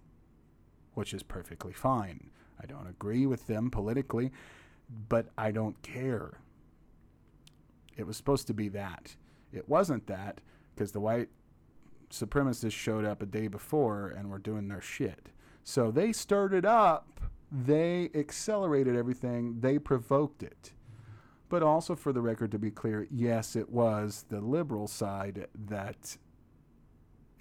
which 0.96 1.14
is 1.14 1.22
perfectly 1.22 1.74
fine. 1.74 2.32
I 2.62 2.66
don't 2.66 2.88
agree 2.88 3.26
with 3.26 3.48
them 3.48 3.70
politically, 3.70 4.32
but 5.10 5.28
I 5.38 5.52
don't 5.52 5.80
care. 5.84 6.40
It 7.96 8.08
was 8.08 8.18
supposed 8.18 8.48
to 8.48 8.54
be 8.54 8.68
that. 8.70 9.16
It 9.54 9.70
wasn't 9.70 10.08
that 10.08 10.42
because 10.74 10.92
the 10.92 11.00
white 11.00 11.30
supremacists 12.10 12.72
showed 12.72 13.06
up 13.06 13.22
a 13.22 13.26
day 13.26 13.48
before 13.48 14.08
and 14.08 14.30
were 14.30 14.40
doing 14.40 14.68
their 14.68 14.82
shit. 14.82 15.30
So 15.64 15.92
they 15.92 16.12
stirred 16.12 16.54
it 16.54 16.66
up, 16.66 17.22
they 17.52 18.10
accelerated 18.16 18.96
everything, 18.96 19.60
they 19.60 19.78
provoked 19.78 20.42
it. 20.42 20.74
But 21.50 21.64
also, 21.64 21.96
for 21.96 22.14
the 22.14 22.22
record, 22.22 22.52
to 22.52 22.60
be 22.60 22.72
clear, 22.72 23.08
yes, 23.12 23.58
it 23.58 23.70
was 23.70 24.26
the 24.30 24.40
liberal 24.40 24.88
side 24.88 25.48
that 25.68 26.16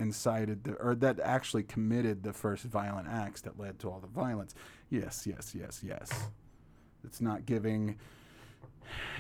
incited 0.01 0.65
the, 0.65 0.73
or 0.75 0.97
that 0.97 1.21
actually 1.21 1.63
committed 1.63 2.25
the 2.25 2.33
first 2.33 2.65
violent 2.65 3.07
acts 3.09 3.41
that 3.43 3.59
led 3.59 3.79
to 3.79 3.89
all 3.89 4.01
the 4.01 4.09
violence. 4.09 4.55
Yes, 4.89 5.27
yes, 5.27 5.55
yes, 5.55 5.83
yes. 5.87 6.11
It's 7.05 7.21
not 7.21 7.47
giving 7.47 7.99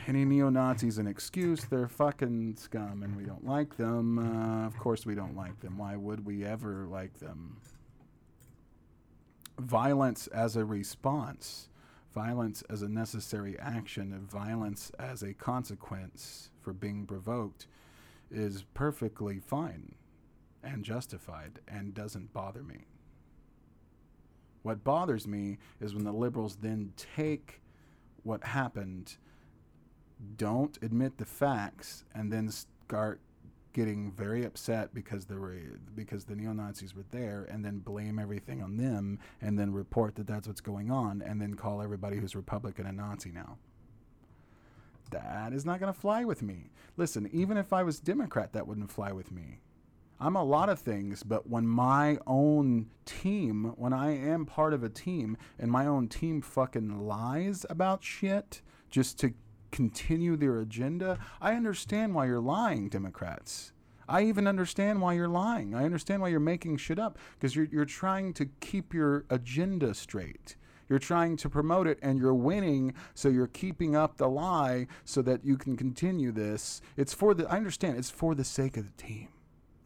any 0.08 0.24
neo 0.24 0.50
Nazis 0.50 0.98
an 0.98 1.06
excuse. 1.06 1.64
They're 1.64 1.86
fucking 1.86 2.56
scum 2.56 3.02
and 3.04 3.16
we 3.16 3.24
don't 3.24 3.46
like 3.46 3.76
them. 3.76 4.18
Uh, 4.18 4.66
of 4.66 4.76
course, 4.78 5.06
we 5.06 5.14
don't 5.14 5.36
like 5.36 5.60
them. 5.60 5.78
Why 5.78 5.94
would 5.96 6.26
we 6.26 6.44
ever 6.44 6.86
like 6.90 7.18
them? 7.20 7.58
Violence 9.62 10.26
as 10.28 10.56
a 10.56 10.64
response, 10.64 11.68
violence 12.14 12.62
as 12.68 12.82
a 12.82 12.88
necessary 12.88 13.58
action, 13.58 14.12
and 14.12 14.30
violence 14.30 14.92
as 14.98 15.22
a 15.22 15.34
consequence 15.34 16.50
for 16.60 16.72
being 16.72 17.06
provoked 17.06 17.66
is 18.30 18.64
perfectly 18.74 19.38
fine 19.38 19.94
and 20.62 20.84
justified 20.84 21.60
and 21.66 21.94
doesn't 21.94 22.32
bother 22.32 22.62
me. 22.62 22.86
What 24.62 24.84
bothers 24.84 25.26
me 25.26 25.58
is 25.80 25.94
when 25.94 26.04
the 26.04 26.12
liberals 26.12 26.56
then 26.56 26.92
take 26.96 27.62
what 28.22 28.44
happened, 28.44 29.16
don't 30.36 30.78
admit 30.82 31.16
the 31.16 31.24
facts, 31.24 32.04
and 32.14 32.30
then 32.30 32.50
start 32.50 33.20
getting 33.72 34.12
very 34.12 34.44
upset 34.44 34.92
because 34.94 35.26
the 35.26 35.36
because 35.94 36.24
the 36.24 36.36
neo 36.36 36.52
Nazis 36.52 36.94
were 36.94 37.04
there, 37.10 37.46
and 37.50 37.64
then 37.64 37.78
blame 37.78 38.18
everything 38.18 38.62
on 38.62 38.76
them, 38.76 39.18
and 39.40 39.58
then 39.58 39.72
report 39.72 40.14
that 40.16 40.26
that's 40.26 40.46
what's 40.46 40.60
going 40.60 40.90
on, 40.90 41.22
and 41.22 41.40
then 41.40 41.54
call 41.54 41.82
everybody 41.82 42.18
who's 42.18 42.36
Republican 42.36 42.86
a 42.86 42.92
Nazi 42.92 43.30
now. 43.30 43.58
That 45.10 45.52
is 45.52 45.64
not 45.64 45.80
going 45.80 45.92
to 45.92 45.98
fly 45.98 46.24
with 46.24 46.42
me. 46.42 46.70
Listen, 46.96 47.28
even 47.32 47.56
if 47.56 47.72
I 47.72 47.82
was 47.82 47.98
Democrat, 47.98 48.52
that 48.52 48.66
wouldn't 48.66 48.90
fly 48.90 49.12
with 49.12 49.32
me. 49.32 49.60
I'm 50.22 50.36
a 50.36 50.44
lot 50.44 50.68
of 50.68 50.78
things, 50.78 51.22
but 51.22 51.48
when 51.48 51.66
my 51.66 52.18
own 52.26 52.90
team, 53.06 53.72
when 53.76 53.94
I 53.94 54.10
am 54.10 54.44
part 54.44 54.74
of 54.74 54.84
a 54.84 54.90
team, 54.90 55.36
and 55.58 55.70
my 55.70 55.86
own 55.86 56.08
team 56.08 56.42
fucking 56.42 57.06
lies 57.06 57.64
about 57.70 58.04
shit 58.04 58.60
just 58.90 59.18
to 59.20 59.32
continue 59.70 60.36
their 60.36 60.60
agenda. 60.60 61.18
I 61.40 61.54
understand 61.54 62.14
why 62.14 62.26
you're 62.26 62.40
lying, 62.40 62.88
Democrats. 62.88 63.72
I 64.08 64.22
even 64.22 64.48
understand 64.48 65.00
why 65.00 65.14
you're 65.14 65.28
lying. 65.28 65.74
I 65.74 65.84
understand 65.84 66.20
why 66.20 66.28
you're 66.28 66.40
making 66.40 66.78
shit 66.78 66.98
up 66.98 67.18
because 67.38 67.54
you're, 67.54 67.68
you're 67.70 67.84
trying 67.84 68.32
to 68.34 68.46
keep 68.58 68.92
your 68.92 69.24
agenda 69.30 69.94
straight. 69.94 70.56
You're 70.88 70.98
trying 70.98 71.36
to 71.36 71.48
promote 71.48 71.86
it 71.86 72.00
and 72.02 72.18
you're 72.18 72.34
winning, 72.34 72.94
so 73.14 73.28
you're 73.28 73.46
keeping 73.46 73.94
up 73.94 74.16
the 74.16 74.28
lie 74.28 74.88
so 75.04 75.22
that 75.22 75.44
you 75.44 75.56
can 75.56 75.76
continue 75.76 76.32
this. 76.32 76.82
It's 76.96 77.14
for 77.14 77.32
the, 77.32 77.48
I 77.48 77.56
understand, 77.56 77.98
it's 77.98 78.10
for 78.10 78.34
the 78.34 78.42
sake 78.42 78.76
of 78.76 78.84
the 78.84 79.02
team. 79.02 79.28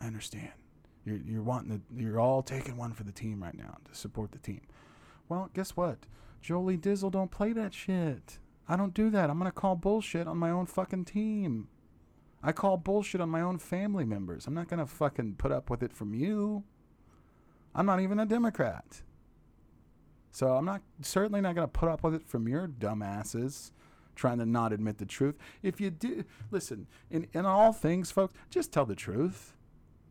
I 0.01 0.07
understand. 0.07 0.53
You're, 1.05 1.19
you're 1.19 1.43
wanting 1.43 1.79
to, 1.79 2.03
you're 2.03 2.19
all 2.19 2.43
taking 2.43 2.79
one 2.79 2.95
for 2.95 3.05
the 3.05 3.13
team 3.13 3.43
right 3.43 3.57
now 3.57 3.77
to 3.85 3.95
support 3.95 4.33
the 4.33 4.39
team. 4.39 4.63
Well, 5.29 5.51
guess 5.53 5.77
what? 5.77 5.99
Jolie 6.41 6.79
Dizzle 6.79 7.13
don't 7.13 7.31
play 7.31 7.53
that 7.53 7.75
shit. 7.75 8.39
I 8.69 8.77
don't 8.77 8.95
do 8.95 9.11
that. 9.11 9.31
I'm 9.31 9.39
going 9.39 9.51
to 9.51 9.53
call 9.53 9.77
bullshit 9.77 10.27
on 10.27 10.39
my 10.39 10.51
own 10.51 10.67
fucking 10.67 11.05
team. 11.05 11.69
I 12.43 12.53
call 12.53 12.77
bullshit 12.77 13.21
on 13.21 13.31
my 13.31 13.41
own 13.41 13.59
family 13.59 14.05
members. 14.05 14.47
I'm 14.47 14.55
not 14.55 14.69
going 14.69 14.81
to 14.81 14.87
fucking 14.87 15.37
put 15.37 15.53
up 15.53 15.71
with 15.71 15.83
it 15.83 15.93
from 15.93 16.15
you. 16.15 16.65
I'm 17.75 17.87
not 17.87 18.01
even 18.01 18.19
a 18.19 18.27
Democrat. 18.27 19.03
So 20.31 20.57
I'm 20.57 20.65
not 20.65 20.83
certainly 21.01 21.41
not 21.41 21.55
going 21.55 21.67
to 21.67 21.73
put 21.73 21.89
up 21.89 22.03
with 22.03 22.15
it 22.15 22.27
from 22.27 22.49
your 22.49 22.67
dumbasses 22.67 23.71
trying 24.15 24.39
to 24.39 24.47
not 24.47 24.73
admit 24.73 24.99
the 24.99 25.07
truth. 25.07 25.37
If 25.63 25.81
you 25.81 25.91
do, 25.91 26.25
listen, 26.51 26.87
in, 27.11 27.27
in 27.33 27.47
all 27.47 27.73
things, 27.73 28.11
folks, 28.11 28.35
just 28.51 28.73
tell 28.73 28.87
the 28.87 28.95
truth. 28.95 29.57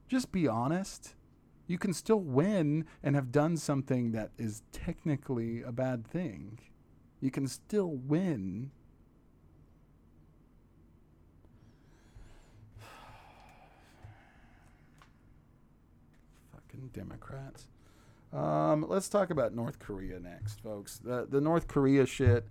Just 0.08 0.32
be 0.32 0.48
honest. 0.48 1.16
You 1.68 1.78
can 1.78 1.94
still 1.94 2.20
win 2.20 2.86
and 3.02 3.16
have 3.16 3.32
done 3.32 3.58
something 3.58 4.12
that 4.12 4.32
is 4.38 4.64
technically 4.72 5.62
a 5.62 5.72
bad 5.72 6.06
thing. 6.06 6.60
You 7.24 7.32
can 7.32 7.48
still 7.48 7.90
win. 7.90 8.70
Fucking 16.52 16.90
Democrats. 16.92 17.68
Um, 18.34 18.86
let's 18.90 19.08
talk 19.08 19.30
about 19.30 19.56
North 19.56 19.80
Korea 19.80 20.20
next, 20.20 20.60
folks. 20.60 20.98
The 20.98 21.26
the 21.30 21.40
North 21.40 21.70
Korea 21.70 22.06
shit. 22.06 22.46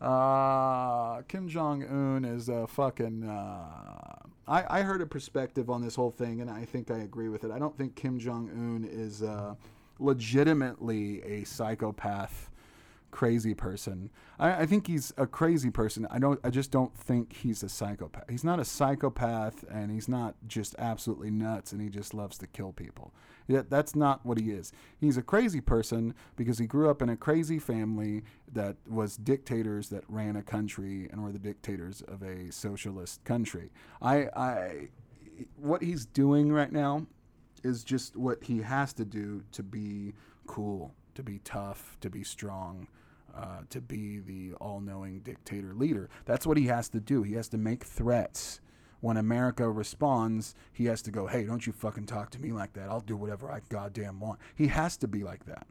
Uh, 0.00 1.22
Kim 1.28 1.48
Jong 1.48 1.84
Un 1.84 2.24
is 2.24 2.48
a 2.48 2.66
fucking. 2.66 3.22
Uh, 3.22 4.16
I 4.48 4.80
I 4.80 4.82
heard 4.82 5.00
a 5.00 5.06
perspective 5.06 5.70
on 5.70 5.80
this 5.80 5.94
whole 5.94 6.10
thing, 6.10 6.40
and 6.40 6.50
I 6.50 6.64
think 6.64 6.90
I 6.90 6.98
agree 6.98 7.28
with 7.28 7.44
it. 7.44 7.52
I 7.52 7.60
don't 7.60 7.78
think 7.78 7.94
Kim 7.94 8.18
Jong 8.18 8.50
Un 8.50 8.84
is 8.90 9.22
uh, 9.22 9.54
legitimately 10.00 11.22
a 11.22 11.44
psychopath, 11.44 12.50
crazy 13.10 13.54
person. 13.54 14.10
I, 14.38 14.62
I 14.62 14.66
think 14.66 14.86
he's 14.86 15.12
a 15.16 15.26
crazy 15.26 15.70
person. 15.70 16.06
I 16.10 16.18
don't. 16.18 16.40
I 16.44 16.50
just 16.50 16.70
don't 16.70 16.96
think 16.96 17.32
he's 17.32 17.62
a 17.62 17.68
psychopath. 17.68 18.24
He's 18.28 18.44
not 18.44 18.60
a 18.60 18.64
psychopath, 18.64 19.64
and 19.70 19.90
he's 19.90 20.08
not 20.08 20.34
just 20.46 20.74
absolutely 20.78 21.30
nuts, 21.30 21.72
and 21.72 21.80
he 21.80 21.88
just 21.88 22.14
loves 22.14 22.38
to 22.38 22.46
kill 22.46 22.72
people. 22.72 23.12
Yeah, 23.46 23.62
that's 23.68 23.96
not 23.96 24.24
what 24.26 24.38
he 24.38 24.50
is. 24.50 24.72
He's 25.00 25.16
a 25.16 25.22
crazy 25.22 25.62
person 25.62 26.14
because 26.36 26.58
he 26.58 26.66
grew 26.66 26.90
up 26.90 27.00
in 27.00 27.08
a 27.08 27.16
crazy 27.16 27.58
family 27.58 28.22
that 28.52 28.76
was 28.86 29.16
dictators 29.16 29.88
that 29.88 30.04
ran 30.08 30.36
a 30.36 30.42
country 30.42 31.08
and 31.10 31.22
were 31.22 31.32
the 31.32 31.38
dictators 31.38 32.02
of 32.02 32.22
a 32.22 32.52
socialist 32.52 33.24
country. 33.24 33.70
I, 34.02 34.28
I, 34.36 34.88
what 35.56 35.82
he's 35.82 36.04
doing 36.04 36.52
right 36.52 36.70
now 36.70 37.06
is 37.64 37.84
just 37.84 38.16
what 38.16 38.44
he 38.44 38.60
has 38.60 38.92
to 38.94 39.04
do 39.04 39.42
to 39.52 39.62
be 39.62 40.12
cool, 40.46 40.94
to 41.18 41.22
be 41.22 41.40
tough, 41.44 41.96
to 42.00 42.08
be 42.10 42.24
strong. 42.24 42.88
Uh, 43.36 43.60
to 43.68 43.80
be 43.80 44.18
the 44.18 44.54
all 44.54 44.80
knowing 44.80 45.20
dictator 45.20 45.74
leader. 45.74 46.08
That's 46.24 46.46
what 46.46 46.56
he 46.56 46.64
has 46.68 46.88
to 46.88 46.98
do. 46.98 47.22
He 47.22 47.34
has 47.34 47.46
to 47.50 47.58
make 47.58 47.84
threats 47.84 48.60
when 49.00 49.16
America 49.16 49.70
responds, 49.70 50.54
he 50.72 50.86
has 50.86 51.02
to 51.02 51.10
go, 51.10 51.26
hey, 51.26 51.44
don't 51.44 51.66
you 51.66 51.72
fucking 51.72 52.06
talk 52.06 52.30
to 52.30 52.40
me 52.40 52.52
like 52.52 52.72
that. 52.72 52.88
I'll 52.88 53.00
do 53.00 53.16
whatever 53.16 53.50
I 53.50 53.60
goddamn 53.68 54.18
want. 54.18 54.40
He 54.54 54.68
has 54.68 54.96
to 54.98 55.08
be 55.08 55.22
like 55.22 55.44
that. 55.46 55.66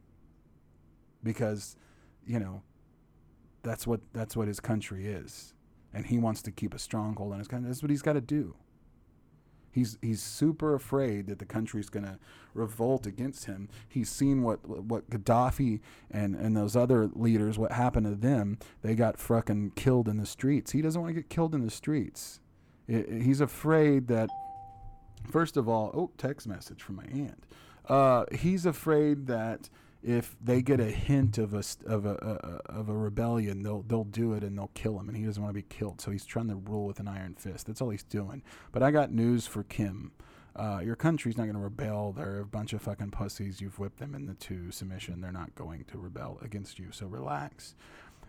Because, 1.22 1.76
you 2.26 2.38
know, 2.38 2.62
that's 3.62 3.86
what 3.86 4.00
that's 4.12 4.36
what 4.36 4.48
his 4.48 4.60
country 4.60 5.06
is. 5.06 5.52
And 5.92 6.06
he 6.06 6.18
wants 6.18 6.42
to 6.42 6.50
keep 6.50 6.74
a 6.74 6.78
stronghold 6.78 7.32
on 7.32 7.38
his 7.38 7.48
country. 7.48 7.68
That's 7.68 7.82
what 7.82 7.90
he's 7.90 8.02
got 8.02 8.14
to 8.14 8.20
do. 8.20 8.54
He's 9.70 9.98
he's 10.02 10.22
super 10.22 10.74
afraid 10.74 11.26
that 11.26 11.38
the 11.38 11.44
country's 11.44 11.88
going 11.88 12.06
to 12.06 12.18
revolt 12.54 13.06
against 13.06 13.44
him. 13.44 13.68
He's 13.88 14.08
seen 14.08 14.42
what 14.42 14.66
what 14.66 15.08
Gaddafi 15.10 15.80
and 16.10 16.34
and 16.34 16.56
those 16.56 16.74
other 16.74 17.08
leaders 17.14 17.58
what 17.58 17.72
happened 17.72 18.06
to 18.06 18.14
them. 18.14 18.58
They 18.82 18.94
got 18.94 19.18
fucking 19.18 19.72
killed 19.76 20.08
in 20.08 20.16
the 20.16 20.26
streets. 20.26 20.72
He 20.72 20.82
doesn't 20.82 21.00
want 21.00 21.14
to 21.14 21.20
get 21.20 21.28
killed 21.30 21.54
in 21.54 21.64
the 21.64 21.70
streets 21.70 22.40
he's 22.88 23.40
afraid 23.40 24.08
that, 24.08 24.30
first 25.30 25.56
of 25.56 25.68
all, 25.68 25.90
oh, 25.94 26.10
text 26.16 26.46
message 26.46 26.82
from 26.82 26.96
my 26.96 27.04
aunt. 27.12 27.44
Uh, 27.88 28.24
he's 28.32 28.66
afraid 28.66 29.26
that 29.26 29.68
if 30.08 30.34
they 30.42 30.62
get 30.62 30.80
a 30.80 30.90
hint 30.90 31.36
of 31.36 31.52
a 31.52 31.62
of 31.84 32.06
a, 32.06 32.62
of 32.66 32.88
a 32.88 32.94
rebellion, 32.94 33.62
they'll 33.62 33.82
they'll 33.82 34.04
do 34.04 34.32
it 34.32 34.42
and 34.42 34.56
they'll 34.56 34.70
kill 34.72 34.98
him, 34.98 35.08
and 35.08 35.16
he 35.18 35.24
doesn't 35.24 35.42
want 35.42 35.54
to 35.54 35.62
be 35.62 35.66
killed. 35.68 36.00
So 36.00 36.10
he's 36.10 36.24
trying 36.24 36.48
to 36.48 36.56
rule 36.56 36.86
with 36.86 36.98
an 36.98 37.08
iron 37.08 37.34
fist. 37.34 37.66
That's 37.66 37.82
all 37.82 37.90
he's 37.90 38.04
doing. 38.04 38.42
But 38.72 38.82
I 38.82 38.90
got 38.90 39.12
news 39.12 39.46
for 39.46 39.64
Kim. 39.64 40.12
Uh, 40.56 40.80
your 40.82 40.96
country's 40.96 41.36
not 41.36 41.44
going 41.44 41.56
to 41.56 41.60
rebel. 41.60 42.12
They're 42.12 42.40
a 42.40 42.46
bunch 42.46 42.72
of 42.72 42.80
fucking 42.80 43.10
pussies. 43.10 43.60
You've 43.60 43.78
whipped 43.78 43.98
them 43.98 44.14
into 44.14 44.70
submission. 44.70 45.20
They're 45.20 45.30
not 45.30 45.54
going 45.54 45.84
to 45.92 45.98
rebel 45.98 46.38
against 46.42 46.78
you. 46.78 46.88
So 46.90 47.06
relax. 47.06 47.74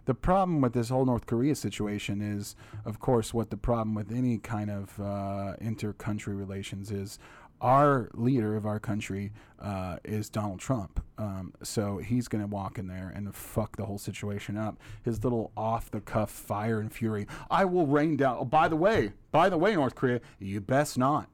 The 0.06 0.14
problem 0.14 0.60
with 0.60 0.74
this 0.74 0.90
whole 0.90 1.06
North 1.06 1.28
Korea 1.28 1.56
situation 1.56 2.22
is, 2.22 2.56
of 2.84 3.00
course, 3.00 3.34
what 3.34 3.52
the 3.52 3.58
problem 3.58 3.96
with 3.96 4.12
any 4.12 4.38
kind 4.38 4.70
of 4.70 5.00
uh, 5.00 5.54
inter-country 5.62 6.36
relations 6.36 6.92
is. 6.92 7.20
Our 7.62 8.10
leader 8.14 8.56
of 8.56 8.66
our 8.66 8.80
country 8.80 9.34
uh, 9.60 9.98
is 10.06 10.30
Donald 10.30 10.60
Trump. 10.60 11.04
Um, 11.18 11.54
so 11.62 11.98
he's 11.98 12.28
going 12.28 12.42
to 12.42 12.48
walk 12.48 12.78
in 12.78 12.88
there 12.88 13.12
and 13.14 13.34
fuck 13.36 13.76
the 13.76 13.86
whole 13.86 13.98
situation 13.98 14.58
up. 14.58 14.80
His 15.04 15.24
little 15.24 15.52
off 15.58 15.92
the 15.92 16.00
cuff 16.00 16.32
fire 16.32 16.80
and 16.80 16.92
fury. 16.92 17.28
I 17.52 17.66
will 17.66 17.86
rain 17.86 18.16
down. 18.16 18.38
Oh, 18.40 18.46
by 18.46 18.68
the 18.68 18.78
way, 18.78 19.14
by 19.32 19.50
the 19.50 19.58
way, 19.58 19.76
North 19.76 19.96
Korea, 19.96 20.22
you 20.40 20.62
best 20.62 20.98
not. 20.98 21.30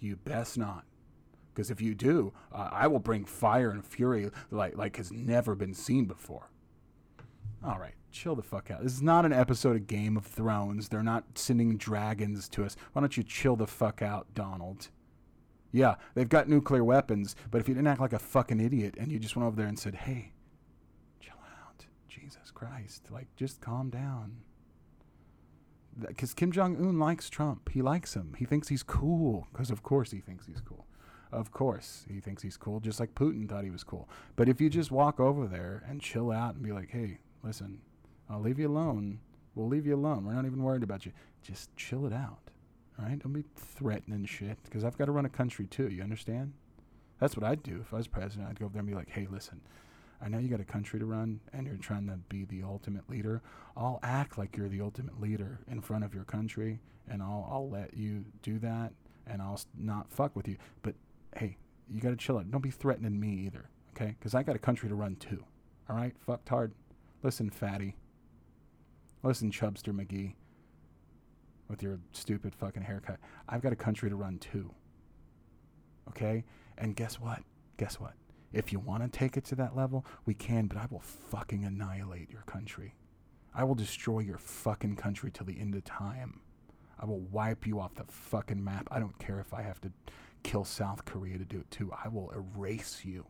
You 0.00 0.16
best 0.16 0.58
not 0.58 0.84
because 1.56 1.70
if 1.70 1.80
you 1.80 1.94
do, 1.94 2.32
uh, 2.52 2.68
I 2.70 2.86
will 2.86 2.98
bring 2.98 3.24
fire 3.24 3.70
and 3.70 3.84
fury 3.84 4.30
like 4.50 4.76
like 4.76 4.98
has 4.98 5.10
never 5.10 5.54
been 5.54 5.72
seen 5.72 6.04
before. 6.04 6.50
All 7.64 7.78
right, 7.78 7.94
chill 8.12 8.36
the 8.36 8.42
fuck 8.42 8.70
out. 8.70 8.82
This 8.82 8.92
is 8.92 9.02
not 9.02 9.24
an 9.24 9.32
episode 9.32 9.74
of 9.74 9.86
Game 9.86 10.16
of 10.18 10.26
Thrones. 10.26 10.90
They're 10.90 11.02
not 11.02 11.24
sending 11.34 11.78
dragons 11.78 12.48
to 12.50 12.64
us. 12.64 12.76
Why 12.92 13.00
don't 13.00 13.16
you 13.16 13.22
chill 13.22 13.56
the 13.56 13.66
fuck 13.66 14.02
out, 14.02 14.26
Donald? 14.34 14.88
Yeah, 15.72 15.96
they've 16.14 16.28
got 16.28 16.48
nuclear 16.48 16.84
weapons, 16.84 17.36
but 17.50 17.60
if 17.60 17.68
you 17.68 17.74
didn't 17.74 17.88
act 17.88 18.00
like 18.00 18.12
a 18.12 18.18
fucking 18.18 18.60
idiot 18.60 18.94
and 18.98 19.10
you 19.12 19.18
just 19.18 19.36
went 19.36 19.46
over 19.46 19.56
there 19.56 19.66
and 19.66 19.78
said, 19.78 19.94
hey, 19.94 20.32
chill 21.20 21.34
out, 21.62 21.84
Jesus 22.08 22.50
Christ, 22.54 23.08
like, 23.10 23.26
just 23.36 23.60
calm 23.60 23.90
down. 23.90 24.38
Because 25.98 26.34
Kim 26.34 26.52
Jong 26.52 26.76
un 26.76 26.98
likes 26.98 27.30
Trump. 27.30 27.70
He 27.70 27.82
likes 27.82 28.14
him. 28.14 28.34
He 28.38 28.44
thinks 28.44 28.68
he's 28.68 28.82
cool, 28.82 29.48
because 29.52 29.70
of 29.70 29.82
course 29.82 30.10
he 30.10 30.20
thinks 30.20 30.46
he's 30.46 30.60
cool. 30.60 30.86
Of 31.32 31.50
course, 31.50 32.06
he 32.08 32.20
thinks 32.20 32.42
he's 32.42 32.56
cool, 32.56 32.80
just 32.80 33.00
like 33.00 33.14
Putin 33.14 33.48
thought 33.48 33.64
he 33.64 33.70
was 33.70 33.82
cool. 33.82 34.08
But 34.36 34.48
if 34.48 34.60
you 34.60 34.70
just 34.70 34.90
walk 34.92 35.18
over 35.18 35.46
there 35.46 35.82
and 35.88 36.00
chill 36.00 36.30
out 36.30 36.54
and 36.54 36.62
be 36.62 36.72
like, 36.72 36.90
hey, 36.90 37.18
listen, 37.42 37.80
I'll 38.30 38.40
leave 38.40 38.58
you 38.58 38.68
alone. 38.68 39.18
We'll 39.54 39.68
leave 39.68 39.86
you 39.86 39.96
alone. 39.96 40.24
We're 40.24 40.34
not 40.34 40.46
even 40.46 40.62
worried 40.62 40.82
about 40.82 41.04
you. 41.04 41.12
Just 41.42 41.74
chill 41.76 42.06
it 42.06 42.12
out. 42.12 42.38
All 42.98 43.06
right? 43.06 43.18
Don't 43.18 43.32
be 43.32 43.44
threatening 43.56 44.24
shit 44.24 44.58
because 44.64 44.84
I've 44.84 44.96
got 44.96 45.06
to 45.06 45.12
run 45.12 45.26
a 45.26 45.30
country 45.30 45.66
too. 45.66 45.88
You 45.88 46.02
understand? 46.02 46.52
That's 47.18 47.36
what 47.36 47.44
I'd 47.44 47.62
do 47.62 47.80
if 47.80 47.92
I 47.92 47.98
was 47.98 48.06
president. 48.06 48.48
I'd 48.48 48.58
go 48.58 48.66
over 48.66 48.72
there 48.72 48.80
and 48.80 48.88
be 48.88 48.94
like, 48.94 49.10
hey, 49.10 49.26
listen, 49.30 49.60
I 50.20 50.28
know 50.28 50.38
you 50.38 50.48
got 50.48 50.60
a 50.60 50.64
country 50.64 50.98
to 50.98 51.06
run 51.06 51.40
and 51.52 51.66
you're 51.66 51.76
trying 51.76 52.06
to 52.06 52.18
be 52.28 52.44
the 52.44 52.62
ultimate 52.62 53.08
leader. 53.08 53.42
I'll 53.76 54.00
act 54.02 54.38
like 54.38 54.56
you're 54.56 54.68
the 54.68 54.80
ultimate 54.80 55.20
leader 55.20 55.60
in 55.70 55.80
front 55.80 56.04
of 56.04 56.14
your 56.14 56.24
country 56.24 56.80
and 57.08 57.22
I'll, 57.22 57.48
I'll 57.50 57.68
let 57.68 57.96
you 57.96 58.24
do 58.42 58.58
that 58.60 58.92
and 59.26 59.40
I'll 59.42 59.60
not 59.78 60.10
fuck 60.10 60.34
with 60.36 60.48
you. 60.48 60.56
But 60.82 60.94
hey, 61.36 61.56
you 61.90 62.00
got 62.00 62.10
to 62.10 62.16
chill 62.16 62.38
out. 62.38 62.50
Don't 62.50 62.62
be 62.62 62.70
threatening 62.70 63.18
me 63.18 63.44
either, 63.46 63.68
okay? 63.94 64.14
Because 64.18 64.34
I 64.34 64.42
got 64.42 64.56
a 64.56 64.60
country 64.60 64.88
to 64.88 64.94
run 64.94 65.16
too. 65.16 65.44
All 65.88 65.96
right? 65.96 66.14
Fucked 66.18 66.48
hard. 66.48 66.72
Listen, 67.22 67.50
fatty. 67.50 67.96
Listen, 69.22 69.50
Chubster 69.50 69.92
McGee. 69.94 70.34
With 71.68 71.82
your 71.82 71.98
stupid 72.12 72.54
fucking 72.54 72.82
haircut. 72.82 73.18
I've 73.48 73.62
got 73.62 73.72
a 73.72 73.76
country 73.76 74.08
to 74.08 74.16
run 74.16 74.38
too. 74.38 74.72
Okay? 76.08 76.44
And 76.78 76.94
guess 76.94 77.20
what? 77.20 77.42
Guess 77.76 77.98
what? 77.98 78.14
If 78.52 78.72
you 78.72 78.78
want 78.78 79.02
to 79.02 79.18
take 79.18 79.36
it 79.36 79.44
to 79.46 79.54
that 79.56 79.76
level, 79.76 80.06
we 80.24 80.34
can, 80.34 80.66
but 80.66 80.78
I 80.78 80.86
will 80.90 81.00
fucking 81.00 81.64
annihilate 81.64 82.30
your 82.30 82.42
country. 82.42 82.94
I 83.54 83.64
will 83.64 83.74
destroy 83.74 84.20
your 84.20 84.38
fucking 84.38 84.96
country 84.96 85.30
till 85.30 85.46
the 85.46 85.58
end 85.58 85.74
of 85.74 85.84
time. 85.84 86.40
I 86.98 87.04
will 87.04 87.20
wipe 87.20 87.66
you 87.66 87.80
off 87.80 87.94
the 87.94 88.04
fucking 88.08 88.62
map. 88.62 88.88
I 88.90 88.98
don't 88.98 89.18
care 89.18 89.40
if 89.40 89.52
I 89.52 89.62
have 89.62 89.80
to 89.82 89.92
kill 90.42 90.64
South 90.64 91.04
Korea 91.04 91.38
to 91.38 91.44
do 91.44 91.58
it 91.58 91.70
too. 91.70 91.92
I 91.92 92.08
will 92.08 92.30
erase 92.30 93.04
you. 93.04 93.26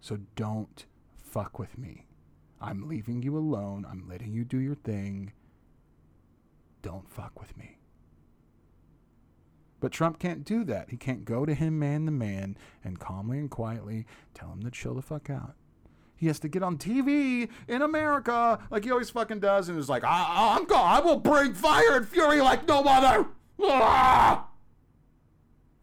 So 0.00 0.18
don't 0.36 0.84
fuck 1.16 1.58
with 1.58 1.78
me. 1.78 2.06
I'm 2.60 2.88
leaving 2.88 3.22
you 3.22 3.36
alone. 3.36 3.86
I'm 3.90 4.08
letting 4.08 4.32
you 4.32 4.44
do 4.44 4.58
your 4.58 4.74
thing. 4.74 5.32
Don't 6.84 7.08
fuck 7.08 7.40
with 7.40 7.56
me. 7.56 7.78
But 9.80 9.90
Trump 9.90 10.18
can't 10.18 10.44
do 10.44 10.64
that. 10.64 10.90
He 10.90 10.98
can't 10.98 11.24
go 11.24 11.46
to 11.46 11.54
him 11.54 11.78
man 11.78 12.04
to 12.04 12.12
man 12.12 12.58
and 12.84 13.00
calmly 13.00 13.38
and 13.38 13.50
quietly 13.50 14.04
tell 14.34 14.50
him 14.52 14.62
to 14.64 14.70
chill 14.70 14.92
the 14.92 15.00
fuck 15.00 15.30
out. 15.30 15.54
He 16.14 16.26
has 16.26 16.38
to 16.40 16.48
get 16.48 16.62
on 16.62 16.76
TV 16.76 17.48
in 17.68 17.80
America 17.80 18.58
like 18.70 18.84
he 18.84 18.90
always 18.90 19.08
fucking 19.08 19.40
does 19.40 19.70
and 19.70 19.78
is 19.78 19.88
like, 19.88 20.04
I, 20.04 20.56
am 20.58 20.66
going, 20.66 20.82
I 20.82 21.00
will 21.00 21.20
bring 21.20 21.54
fire 21.54 21.96
and 21.96 22.06
fury 22.06 22.42
like 22.42 22.68
no 22.68 22.84
other. 22.86 23.28
Ah! 23.62 24.48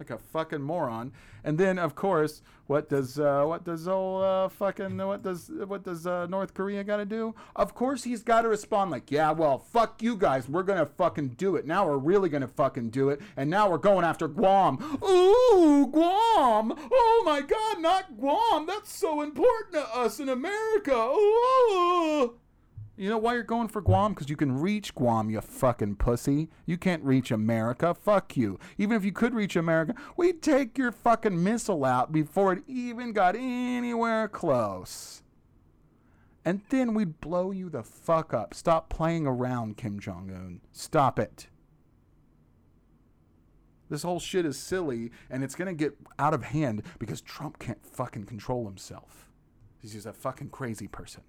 Like 0.02 0.10
a 0.10 0.18
fucking 0.18 0.64
moron. 0.64 1.12
And 1.44 1.60
then, 1.60 1.78
of 1.78 1.94
course, 1.94 2.42
what 2.66 2.90
does 2.90 3.20
uh, 3.20 3.44
what 3.44 3.64
does 3.64 3.88
old 3.88 4.24
uh, 4.24 4.50
fucking 4.50 4.98
what 4.98 5.22
does 5.22 5.52
what 5.68 5.84
does 5.84 6.08
uh, 6.08 6.26
North 6.26 6.56
Korea 6.56 6.84
got 6.84 6.98
to 6.98 7.06
do? 7.06 7.36
Of 7.56 7.76
course, 7.76 8.04
he's 8.04 8.24
got 8.24 8.42
to 8.42 8.50
respond 8.50 8.90
like, 8.90 9.12
yeah, 9.12 9.32
well, 9.32 9.60
fuck 9.60 10.02
you 10.02 10.16
guys, 10.16 10.50
we're 10.50 10.64
gonna 10.64 10.88
fucking 10.88 11.30
do 11.30 11.56
it. 11.56 11.68
Now 11.68 11.86
we're 11.86 11.98
really 11.98 12.30
gonna 12.30 12.48
fucking 12.48 12.90
do 12.90 13.10
it, 13.10 13.22
and 13.38 13.50
now 13.50 13.70
we're 13.70 13.78
going 13.78 14.04
after 14.04 14.28
Guam. 14.28 14.80
Ooh, 15.04 15.88
Guam! 15.92 16.74
Oh 16.92 17.24
my 17.24 17.42
God, 17.42 17.80
not 17.80 18.18
Guam! 18.18 18.66
That's 18.66 18.92
so 18.92 19.22
important 19.22 19.74
to 19.74 19.96
us 19.96 20.20
in 20.20 20.30
America. 20.30 20.96
Ooh. 20.96 22.38
You 22.98 23.10
know 23.10 23.18
why 23.18 23.34
you're 23.36 23.44
going 23.44 23.70
for 23.70 23.82
Guam? 23.82 24.14
Because 24.14 24.30
you 24.30 24.36
can 24.36 24.60
reach 24.60 24.94
Guam, 24.94 25.30
you 25.30 25.40
fucking 25.40 25.96
pussy. 25.96 26.50
You 26.66 26.78
can't 26.78 27.04
reach 27.04 27.32
America. 27.32 27.94
Fuck 27.94 28.36
you. 28.36 28.60
Even 28.78 28.98
if 28.98 29.06
you 29.06 29.14
could 29.14 29.34
reach 29.34 29.56
America, 29.56 29.96
we'd 30.18 30.42
take 30.42 30.78
your 30.78 30.92
fucking 30.92 31.42
missile 31.42 31.86
out 31.86 32.12
before 32.12 32.54
it 32.54 32.64
even 32.68 33.14
got 33.14 33.36
anywhere 33.36 34.28
close. 34.28 35.24
And 36.44 36.62
then 36.70 36.94
we'd 36.94 37.22
blow 37.22 37.52
you 37.52 37.70
the 37.70 37.84
fuck 37.84 38.34
up. 38.34 38.54
Stop 38.54 38.90
playing 38.90 39.26
around, 39.26 39.78
Kim 39.78 40.00
Jong 40.00 40.30
un. 40.30 40.62
Stop 40.72 41.18
it. 41.18 41.48
This 43.90 44.04
whole 44.04 44.20
shit 44.20 44.46
is 44.46 44.58
silly 44.58 45.12
and 45.30 45.44
it's 45.44 45.56
going 45.56 45.68
to 45.68 45.74
get 45.74 45.98
out 46.18 46.34
of 46.34 46.44
hand 46.44 46.84
because 47.00 47.22
Trump 47.22 47.60
can't 47.60 47.86
fucking 47.86 48.26
control 48.26 48.66
himself. 48.66 49.30
He's 49.80 49.94
just 49.94 50.06
a 50.06 50.14
fucking 50.14 50.50
crazy 50.50 50.88
person 50.88 51.24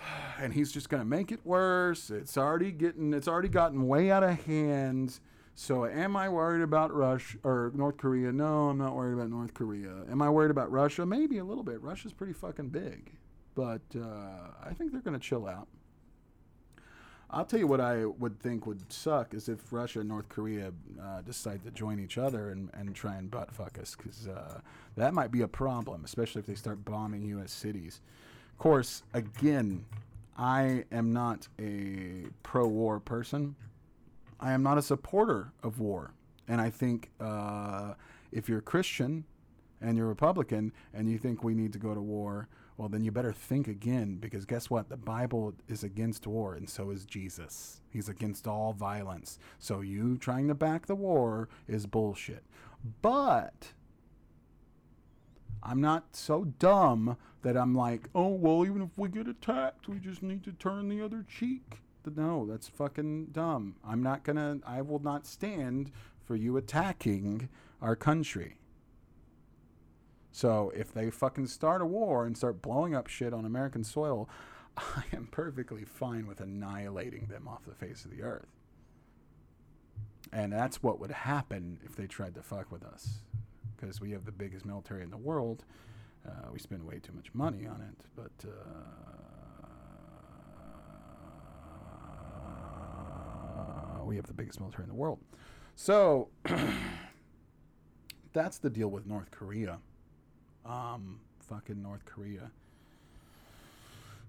and 0.40 0.52
he's 0.52 0.72
just 0.72 0.88
going 0.88 1.02
to 1.02 1.08
make 1.08 1.32
it 1.32 1.40
worse. 1.44 2.10
It's 2.10 2.36
already 2.36 2.72
getting 2.72 3.12
it's 3.12 3.28
already 3.28 3.48
gotten 3.48 3.86
way 3.86 4.10
out 4.10 4.22
of 4.22 4.44
hand. 4.44 5.20
So 5.54 5.86
am 5.86 6.16
I 6.16 6.28
worried 6.28 6.62
about 6.62 6.94
Russia 6.94 7.36
or 7.42 7.72
North 7.74 7.96
Korea? 7.96 8.30
No, 8.30 8.68
I'm 8.68 8.78
not 8.78 8.94
worried 8.94 9.14
about 9.14 9.30
North 9.30 9.54
Korea. 9.54 10.04
Am 10.10 10.22
I 10.22 10.30
worried 10.30 10.52
about 10.52 10.70
Russia? 10.70 11.04
Maybe 11.04 11.38
a 11.38 11.44
little 11.44 11.64
bit. 11.64 11.82
Russia's 11.82 12.12
pretty 12.12 12.32
fucking 12.32 12.68
big, 12.68 13.12
but 13.56 13.82
uh, 13.96 14.52
I 14.64 14.72
think 14.72 14.92
they're 14.92 15.00
going 15.00 15.18
to 15.18 15.26
chill 15.26 15.48
out. 15.48 15.66
I'll 17.30 17.44
tell 17.44 17.58
you 17.58 17.66
what 17.66 17.80
I 17.80 18.06
would 18.06 18.40
think 18.40 18.66
would 18.66 18.90
suck 18.90 19.34
is 19.34 19.48
if 19.48 19.70
Russia 19.70 20.00
and 20.00 20.08
North 20.08 20.28
Korea 20.30 20.72
uh, 21.02 21.20
decide 21.20 21.62
to 21.64 21.70
join 21.70 22.00
each 22.00 22.16
other 22.16 22.50
and, 22.50 22.70
and 22.72 22.94
try 22.94 23.16
and 23.16 23.30
butt 23.30 23.52
fuck 23.52 23.78
us, 23.78 23.94
because 23.96 24.28
uh, 24.28 24.60
that 24.96 25.12
might 25.12 25.30
be 25.30 25.42
a 25.42 25.48
problem, 25.48 26.04
especially 26.04 26.40
if 26.40 26.46
they 26.46 26.54
start 26.54 26.84
bombing 26.84 27.22
U.S. 27.22 27.52
cities. 27.52 28.00
Of 28.58 28.62
course, 28.62 29.04
again, 29.14 29.84
I 30.36 30.82
am 30.90 31.12
not 31.12 31.46
a 31.60 32.24
pro 32.42 32.66
war 32.66 32.98
person. 32.98 33.54
I 34.40 34.50
am 34.50 34.64
not 34.64 34.76
a 34.76 34.82
supporter 34.82 35.52
of 35.62 35.78
war. 35.78 36.10
And 36.48 36.60
I 36.60 36.68
think 36.68 37.12
uh, 37.20 37.94
if 38.32 38.48
you're 38.48 38.58
a 38.58 38.62
Christian 38.62 39.22
and 39.80 39.96
you're 39.96 40.08
Republican 40.08 40.72
and 40.92 41.08
you 41.08 41.18
think 41.18 41.44
we 41.44 41.54
need 41.54 41.72
to 41.74 41.78
go 41.78 41.94
to 41.94 42.00
war, 42.00 42.48
well, 42.78 42.88
then 42.88 43.04
you 43.04 43.12
better 43.12 43.32
think 43.32 43.68
again 43.68 44.16
because 44.16 44.44
guess 44.44 44.68
what? 44.68 44.88
The 44.88 44.96
Bible 44.96 45.54
is 45.68 45.84
against 45.84 46.26
war, 46.26 46.54
and 46.54 46.68
so 46.68 46.90
is 46.90 47.06
Jesus. 47.06 47.82
He's 47.90 48.08
against 48.08 48.48
all 48.48 48.72
violence. 48.72 49.38
So 49.60 49.82
you 49.82 50.18
trying 50.18 50.48
to 50.48 50.54
back 50.56 50.86
the 50.86 50.96
war 50.96 51.48
is 51.68 51.86
bullshit. 51.86 52.42
But 53.02 53.72
I'm 55.62 55.80
not 55.80 56.14
so 56.16 56.44
dumb 56.44 57.16
that 57.42 57.56
I'm 57.56 57.74
like, 57.74 58.08
oh, 58.14 58.28
well, 58.28 58.64
even 58.64 58.82
if 58.82 58.90
we 58.96 59.08
get 59.08 59.28
attacked, 59.28 59.88
we 59.88 59.98
just 59.98 60.22
need 60.22 60.44
to 60.44 60.52
turn 60.52 60.88
the 60.88 61.02
other 61.02 61.24
cheek. 61.28 61.80
No, 62.16 62.46
that's 62.46 62.68
fucking 62.68 63.26
dumb. 63.32 63.76
I'm 63.86 64.02
not 64.02 64.24
gonna, 64.24 64.58
I 64.66 64.80
will 64.80 64.98
not 64.98 65.26
stand 65.26 65.90
for 66.24 66.36
you 66.36 66.56
attacking 66.56 67.50
our 67.82 67.94
country. 67.94 68.56
So 70.32 70.72
if 70.74 70.92
they 70.92 71.10
fucking 71.10 71.48
start 71.48 71.82
a 71.82 71.86
war 71.86 72.24
and 72.24 72.36
start 72.36 72.62
blowing 72.62 72.94
up 72.94 73.08
shit 73.08 73.34
on 73.34 73.44
American 73.44 73.84
soil, 73.84 74.28
I 74.76 75.04
am 75.12 75.28
perfectly 75.30 75.84
fine 75.84 76.26
with 76.26 76.40
annihilating 76.40 77.26
them 77.26 77.46
off 77.46 77.66
the 77.66 77.74
face 77.74 78.04
of 78.04 78.10
the 78.10 78.22
earth. 78.22 78.48
And 80.32 80.52
that's 80.52 80.82
what 80.82 81.00
would 81.00 81.10
happen 81.10 81.78
if 81.84 81.94
they 81.96 82.06
tried 82.06 82.34
to 82.36 82.42
fuck 82.42 82.70
with 82.72 82.84
us 82.84 83.20
because 83.78 84.00
we 84.00 84.10
have 84.12 84.24
the 84.24 84.32
biggest 84.32 84.64
military 84.64 85.02
in 85.02 85.10
the 85.10 85.16
world. 85.16 85.64
Uh, 86.26 86.48
we 86.52 86.58
spend 86.58 86.82
way 86.82 86.98
too 86.98 87.12
much 87.12 87.32
money 87.32 87.66
on 87.66 87.80
it, 87.80 88.04
but 88.16 88.32
uh, 88.44 88.54
we 94.04 94.16
have 94.16 94.26
the 94.26 94.34
biggest 94.34 94.60
military 94.60 94.84
in 94.84 94.88
the 94.88 94.96
world. 94.96 95.20
So 95.76 96.28
that's 98.32 98.58
the 98.58 98.70
deal 98.70 98.88
with 98.88 99.06
North 99.06 99.30
Korea. 99.30 99.78
Um, 100.66 101.20
fucking 101.40 101.80
North 101.80 102.04
Korea. 102.04 102.50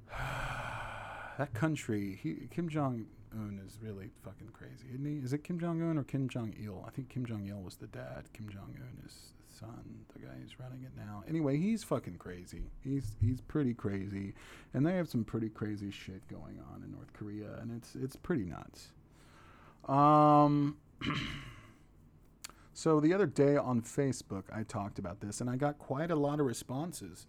that 1.37 1.53
country, 1.53 2.19
he, 2.21 2.47
Kim 2.51 2.69
Jong 2.69 3.05
Un 3.33 3.61
is 3.65 3.77
really 3.81 4.09
fucking 4.23 4.49
crazy, 4.53 4.85
isn't 4.93 5.05
he? 5.05 5.23
Is 5.23 5.33
it 5.33 5.43
Kim 5.43 5.59
Jong 5.59 5.81
Un 5.81 5.97
or 5.97 6.03
Kim 6.03 6.29
Jong 6.29 6.53
Il? 6.61 6.83
I 6.87 6.91
think 6.91 7.09
Kim 7.09 7.25
Jong 7.25 7.47
Il 7.47 7.61
was 7.61 7.75
the 7.75 7.87
dad. 7.87 8.25
Kim 8.33 8.49
Jong 8.49 8.75
Un 8.75 9.03
is 9.05 9.33
son, 9.59 10.05
the 10.13 10.19
guy 10.19 10.33
who's 10.41 10.59
running 10.59 10.83
it 10.83 10.91
now. 10.95 11.23
Anyway, 11.27 11.57
he's 11.57 11.83
fucking 11.83 12.17
crazy. 12.17 12.63
He's 12.83 13.15
he's 13.21 13.41
pretty 13.41 13.73
crazy, 13.73 14.33
and 14.73 14.85
they 14.85 14.95
have 14.95 15.09
some 15.09 15.23
pretty 15.23 15.49
crazy 15.49 15.91
shit 15.91 16.27
going 16.27 16.59
on 16.73 16.83
in 16.83 16.91
North 16.91 17.11
Korea, 17.13 17.59
and 17.61 17.75
it's 17.75 17.95
it's 17.95 18.15
pretty 18.15 18.45
nuts. 18.45 18.89
Um. 19.87 20.77
so 22.73 22.99
the 22.99 23.13
other 23.13 23.25
day 23.25 23.55
on 23.57 23.81
Facebook, 23.81 24.43
I 24.53 24.63
talked 24.63 24.99
about 24.99 25.21
this, 25.21 25.41
and 25.41 25.49
I 25.49 25.55
got 25.55 25.79
quite 25.79 26.11
a 26.11 26.15
lot 26.15 26.39
of 26.39 26.45
responses, 26.45 27.25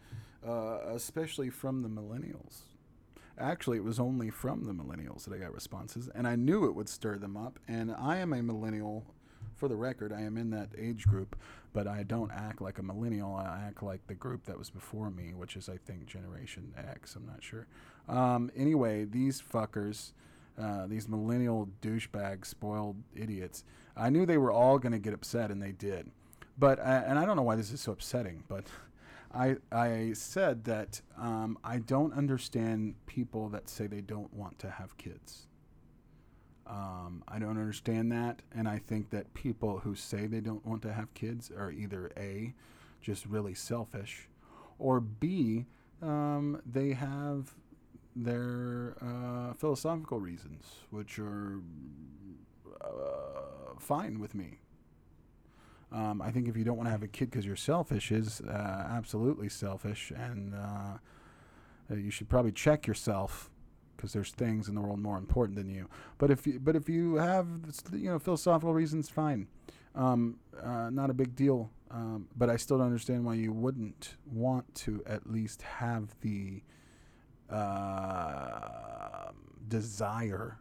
uh, 0.47 0.78
especially 0.89 1.51
from 1.51 1.83
the 1.83 1.89
millennials. 1.89 2.62
Actually, 3.39 3.78
it 3.78 3.85
was 3.85 3.99
only 3.99 4.28
from 4.28 4.64
the 4.64 4.72
millennials 4.72 5.24
that 5.24 5.33
I 5.33 5.39
got 5.39 5.55
responses, 5.55 6.11
and 6.14 6.26
I 6.28 6.37
knew 6.37 6.66
it 6.66 6.74
would 6.74 6.89
stir 6.89 7.16
them 7.16 7.37
up. 7.37 7.59
And 7.66 7.91
I 7.93 8.18
am 8.18 8.35
a 8.35 8.43
millennial 8.43 9.07
for 9.61 9.68
the 9.68 9.76
record, 9.76 10.12
I 10.12 10.22
am 10.22 10.37
in 10.37 10.51
that 10.51 10.70
age 10.76 11.07
group, 11.07 11.37
but 11.73 11.87
I 11.87 12.03
don't 12.03 12.31
act 12.33 12.61
like 12.61 12.79
a 12.79 12.83
millennial. 12.83 13.35
I 13.35 13.64
act 13.66 13.83
like 13.83 14.07
the 14.07 14.14
group 14.14 14.45
that 14.47 14.59
was 14.59 14.71
before 14.71 15.11
me, 15.11 15.33
which 15.35 15.57
is, 15.57 15.68
I 15.68 15.77
think, 15.77 16.07
Generation 16.07 16.73
X. 16.77 17.14
I'm 17.16 17.27
not 17.27 17.43
sure. 17.43 17.66
Um, 18.09 18.51
anyway, 18.57 19.05
these 19.05 19.41
fuckers, 19.43 20.12
uh, 20.61 20.87
these 20.87 21.09
millennial 21.09 21.68
douchebags, 21.81 22.47
spoiled 22.47 22.97
idiots, 23.14 23.64
I 23.97 24.11
knew 24.11 24.27
they 24.27 24.39
were 24.39 24.53
all 24.53 24.79
going 24.79 24.93
to 24.93 24.99
get 24.99 25.14
upset, 25.14 25.51
and 25.51 25.62
they 25.62 25.73
did. 25.73 26.11
But, 26.59 26.79
uh, 26.79 27.05
and 27.07 27.18
I 27.18 27.25
don't 27.25 27.37
know 27.37 27.43
why 27.43 27.57
this 27.57 27.73
is 27.73 27.81
so 27.81 27.93
upsetting, 27.93 28.45
but. 28.49 28.64
I, 29.33 29.59
I 29.71 30.14
said 30.14 30.64
that 30.64 31.03
um, 31.16 31.57
I 31.62 31.79
don't 31.79 32.12
understand 32.12 32.97
people 33.07 33.49
that 33.51 33.68
say 33.68 33.87
they 33.87 34.01
don't 34.01 34.35
want 34.35 34.59
to 34.59 34.71
have 34.71 34.99
kids. 34.99 35.47
Um, 36.71 37.25
I 37.27 37.41
don't 37.41 37.59
understand 37.59 38.12
that, 38.12 38.43
and 38.55 38.68
I 38.68 38.79
think 38.79 39.11
that 39.11 39.35
people 39.35 39.81
who 39.81 39.97
say 39.97 40.27
they 40.27 40.41
don't 40.41 40.64
want 40.64 40.83
to 40.83 40.93
have 40.93 41.12
kids 41.14 41.51
are 41.51 41.73
either 41.73 42.12
a, 42.16 42.55
just 43.03 43.27
really 43.27 43.55
selfish, 43.55 44.29
or 44.79 45.01
b, 45.01 45.66
um, 46.01 46.62
they 46.64 46.93
have 46.93 47.55
their 48.14 48.95
uh, 49.03 49.53
philosophical 49.55 50.21
reasons, 50.21 50.64
which 50.91 51.18
are 51.18 51.61
uh, 52.81 53.75
fine 53.81 54.21
with 54.21 54.37
me. 54.37 54.61
Um, 55.91 56.23
I 56.23 56.31
think 56.31 56.47
if 56.47 56.57
you 56.57 56.62
don't 56.62 56.77
want 56.77 56.87
to 56.87 56.93
have 56.93 57.03
a 57.03 57.09
kid 57.09 57.31
because 57.31 57.45
you're 57.45 57.57
selfish 57.57 58.12
is 58.12 58.41
uh, 58.43 58.87
absolutely 58.91 59.49
selfish, 59.49 60.12
and 60.14 60.55
uh, 60.55 60.99
you 61.97 62.12
should 62.12 62.29
probably 62.29 62.53
check 62.53 62.87
yourself 62.87 63.51
because 64.01 64.14
there's 64.14 64.30
things 64.30 64.66
in 64.66 64.74
the 64.74 64.80
world 64.80 64.98
more 64.98 65.18
important 65.18 65.59
than 65.59 65.68
you. 65.68 65.86
But 66.16 66.30
if 66.30 66.46
you, 66.46 66.59
but 66.59 66.74
if 66.74 66.88
you 66.88 67.16
have 67.16 67.46
you 67.92 68.11
know 68.11 68.18
philosophical 68.18 68.72
reasons, 68.72 69.11
fine, 69.11 69.46
um, 69.94 70.38
uh, 70.62 70.88
not 70.88 71.11
a 71.11 71.14
big 71.14 71.36
deal. 71.36 71.70
Um, 71.90 72.28
but 72.36 72.48
I 72.48 72.57
still 72.57 72.78
don't 72.78 72.86
understand 72.86 73.24
why 73.24 73.34
you 73.34 73.53
wouldn't 73.53 74.14
want 74.32 74.72
to 74.76 75.03
at 75.07 75.28
least 75.30 75.62
have 75.62 76.14
the 76.20 76.62
uh, 77.51 79.32
desire 79.68 80.59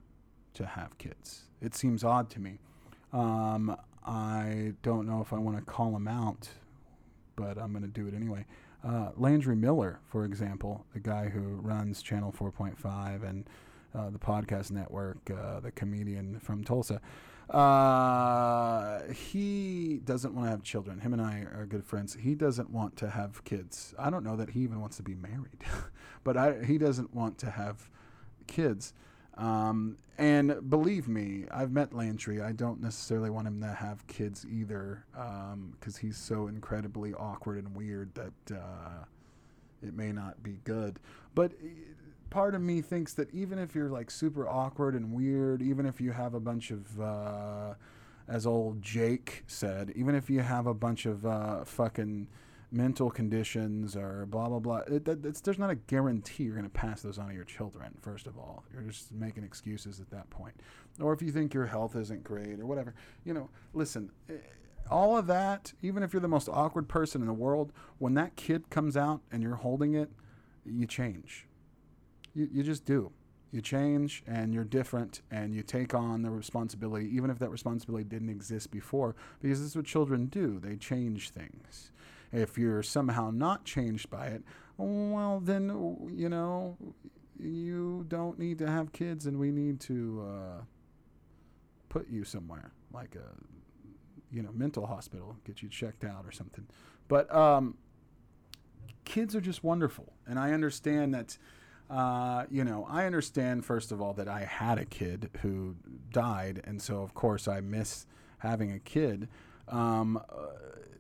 to 0.56 0.66
have 0.66 0.98
kids. 0.98 1.44
It 1.62 1.76
seems 1.76 2.04
odd 2.04 2.32
to 2.32 2.40
me. 2.40 2.58
Um, 3.14 3.78
I 4.06 4.74
don't 4.82 5.08
know 5.08 5.22
if 5.22 5.32
I 5.32 5.38
want 5.38 5.58
to 5.58 5.64
call 5.64 5.96
him 5.96 6.08
out, 6.08 6.50
but 7.36 7.60
I'm 7.60 7.72
going 7.72 7.84
to 7.84 7.88
do 7.88 8.08
it 8.08 8.16
anyway. 8.16 8.46
Uh, 8.84 9.10
Landry 9.18 9.56
Miller, 9.56 10.00
for 10.10 10.24
example, 10.24 10.86
the 10.94 11.00
guy 11.00 11.28
who 11.30 11.42
runs 11.62 12.02
Channel 12.02 12.34
4.5 12.38 13.28
and 13.28 13.46
uh, 13.94 14.10
the 14.10 14.20
podcast 14.20 14.72
network, 14.72 15.18
uh, 15.30 15.60
the 15.60 15.72
comedian 15.72 16.40
from 16.40 16.64
Tulsa, 16.64 17.02
uh, 17.50 19.02
he 19.12 20.00
doesn't 20.06 20.34
want 20.36 20.46
to 20.46 20.52
have 20.52 20.64
children. 20.64 21.00
Him 21.00 21.14
and 21.14 21.22
I 21.22 21.40
are 21.54 21.66
good 21.66 21.84
friends. 21.84 22.16
He 22.22 22.36
doesn't 22.36 22.70
want 22.70 22.96
to 22.98 23.10
have 23.10 23.44
kids. 23.44 23.94
I 23.98 24.10
don't 24.10 24.24
know 24.24 24.36
that 24.36 24.52
he 24.52 24.62
even 24.62 24.80
wants 24.80 24.98
to 24.98 25.04
be 25.04 25.16
married, 25.16 25.64
but 26.24 26.38
I, 26.38 26.64
he 26.64 26.78
doesn't 26.78 27.14
want 27.14 27.38
to 27.40 27.50
have 27.50 27.90
kids. 28.48 28.94
Um, 29.40 29.98
and 30.18 30.70
believe 30.70 31.08
me, 31.08 31.46
I've 31.50 31.72
met 31.72 31.94
Landry. 31.94 32.42
I 32.42 32.52
don't 32.52 32.82
necessarily 32.82 33.30
want 33.30 33.48
him 33.48 33.62
to 33.62 33.74
have 33.74 34.06
kids 34.08 34.46
either, 34.52 35.06
because 35.80 35.96
he's 35.98 36.18
so 36.18 36.48
incredibly 36.48 37.14
awkward 37.14 37.58
and 37.58 37.74
weird 37.74 38.14
that 38.16 38.58
uh, 38.58 39.06
it 39.82 39.96
may 39.96 40.12
not 40.12 40.44
be 40.44 40.60
good. 40.66 41.00
But 41.36 41.54
uh, 41.54 41.68
part 42.30 42.54
of 42.54 42.62
me 42.62 42.82
thinks 42.82 43.14
that 43.14 43.34
even 43.34 43.58
if 43.58 43.74
you're 43.74 43.90
like 43.90 44.12
super 44.12 44.46
awkward 44.48 44.94
and 44.94 45.14
weird, 45.14 45.62
even 45.62 45.86
if 45.86 46.02
you 46.02 46.12
have 46.12 46.34
a 46.34 46.40
bunch 46.42 46.72
of, 46.72 47.00
uh, 47.00 47.74
as 48.28 48.46
old 48.46 48.82
Jake 48.82 49.44
said, 49.48 49.94
even 49.96 50.16
if 50.16 50.30
you 50.30 50.42
have 50.42 50.68
a 50.68 50.74
bunch 50.74 51.06
of 51.06 51.26
uh, 51.26 51.64
fucking 51.64 52.28
mental 52.72 53.10
conditions 53.10 53.96
or 53.96 54.26
blah 54.26 54.48
blah 54.48 54.60
blah. 54.60 54.82
It, 54.88 55.06
that, 55.06 55.44
there's 55.44 55.60
not 55.60 55.70
a 55.70 55.76
guarantee 55.76 56.44
you're 56.44 56.54
going 56.54 56.64
to 56.66 56.70
pass 56.70 57.02
those 57.02 57.18
on 57.18 57.30
to 57.30 57.34
your 57.34 57.44
children. 57.44 57.98
First 58.02 58.28
of 58.28 58.38
all, 58.38 58.64
you're 58.72 58.84
just 58.84 59.12
making 59.12 59.44
excuses 59.44 60.00
at 60.00 60.10
that 60.12 60.30
point. 60.30 60.54
Or 61.02 61.14
if 61.14 61.22
you 61.22 61.32
think 61.32 61.54
your 61.54 61.66
health 61.66 61.96
isn't 61.96 62.24
great 62.24 62.60
or 62.60 62.66
whatever, 62.66 62.94
you 63.26 63.34
know, 63.34 63.50
listen. 63.74 64.12
eh, 64.30 64.34
All 64.92 65.18
of 65.18 65.28
that, 65.28 65.74
even 65.82 66.04
if 66.04 66.14
you're 66.14 66.22
the 66.22 66.28
most 66.28 66.50
awkward 66.50 66.88
person 66.88 67.22
in 67.22 67.28
the 67.28 67.34
world, 67.34 67.72
when 67.98 68.14
that 68.16 68.36
kid 68.36 68.70
comes 68.70 68.96
out 68.98 69.22
and 69.32 69.42
you're 69.44 69.56
holding 69.56 69.94
it, 69.94 70.10
you 70.66 70.86
change. 70.86 71.48
You, 72.36 72.48
you 72.52 72.64
just 72.64 72.86
do. 72.86 73.12
You 73.52 73.62
change 73.62 74.24
and 74.28 74.54
you're 74.54 74.64
different 74.64 75.22
and 75.32 75.56
you 75.56 75.64
take 75.64 75.96
on 75.96 76.22
the 76.22 76.30
responsibility, 76.30 77.10
even 77.16 77.32
if 77.32 77.40
that 77.40 77.50
responsibility 77.50 78.04
didn't 78.04 78.30
exist 78.30 78.70
before, 78.70 79.16
because 79.42 79.60
this 79.60 79.70
is 79.70 79.76
what 79.76 79.86
children 79.86 80.28
do. 80.28 80.60
They 80.60 80.76
change 80.76 81.30
things. 81.32 81.92
If 82.32 82.58
you're 82.58 82.84
somehow 82.84 83.32
not 83.32 83.66
changed 83.66 84.10
by 84.10 84.28
it, 84.28 84.44
well, 84.78 85.40
then, 85.44 85.70
you 86.14 86.30
know, 86.30 86.78
you 87.40 88.06
don't 88.08 88.38
need 88.38 88.60
to 88.60 88.68
have 88.70 88.92
kids 88.92 89.26
and 89.26 89.40
we 89.40 89.52
need 89.52 89.80
to 89.82 90.26
uh, 90.28 90.62
put 91.90 92.10
you 92.10 92.24
somewhere, 92.24 92.72
like 92.94 93.16
a, 93.16 93.30
you 94.32 94.42
know, 94.42 94.52
mental 94.54 94.86
hospital, 94.86 95.38
get 95.46 95.62
you 95.62 95.70
checked 95.70 96.04
out 96.04 96.26
or 96.26 96.32
something. 96.32 96.66
But 97.08 97.34
um, 97.34 97.78
kids 99.06 99.36
are 99.36 99.42
just 99.42 99.64
wonderful. 99.64 100.14
And 100.28 100.38
I 100.38 100.52
understand 100.52 101.14
that, 101.14 101.38
uh, 101.90 102.46
you 102.52 102.64
know, 102.64 102.86
I 102.90 103.06
understand, 103.06 103.66
first 103.66 103.92
of 103.92 104.02
all, 104.02 104.14
that 104.14 104.28
I 104.28 104.42
had 104.42 104.78
a 104.78 104.86
kid 104.86 105.30
who 105.42 105.76
died. 106.12 106.62
And 106.66 106.82
so, 106.82 107.02
of 107.02 107.14
course, 107.14 107.48
I 107.48 107.62
miss 107.62 108.06
having 108.38 108.72
a 108.72 108.80
kid. 108.80 109.28
Um, 109.68 110.18
uh, 110.18 110.46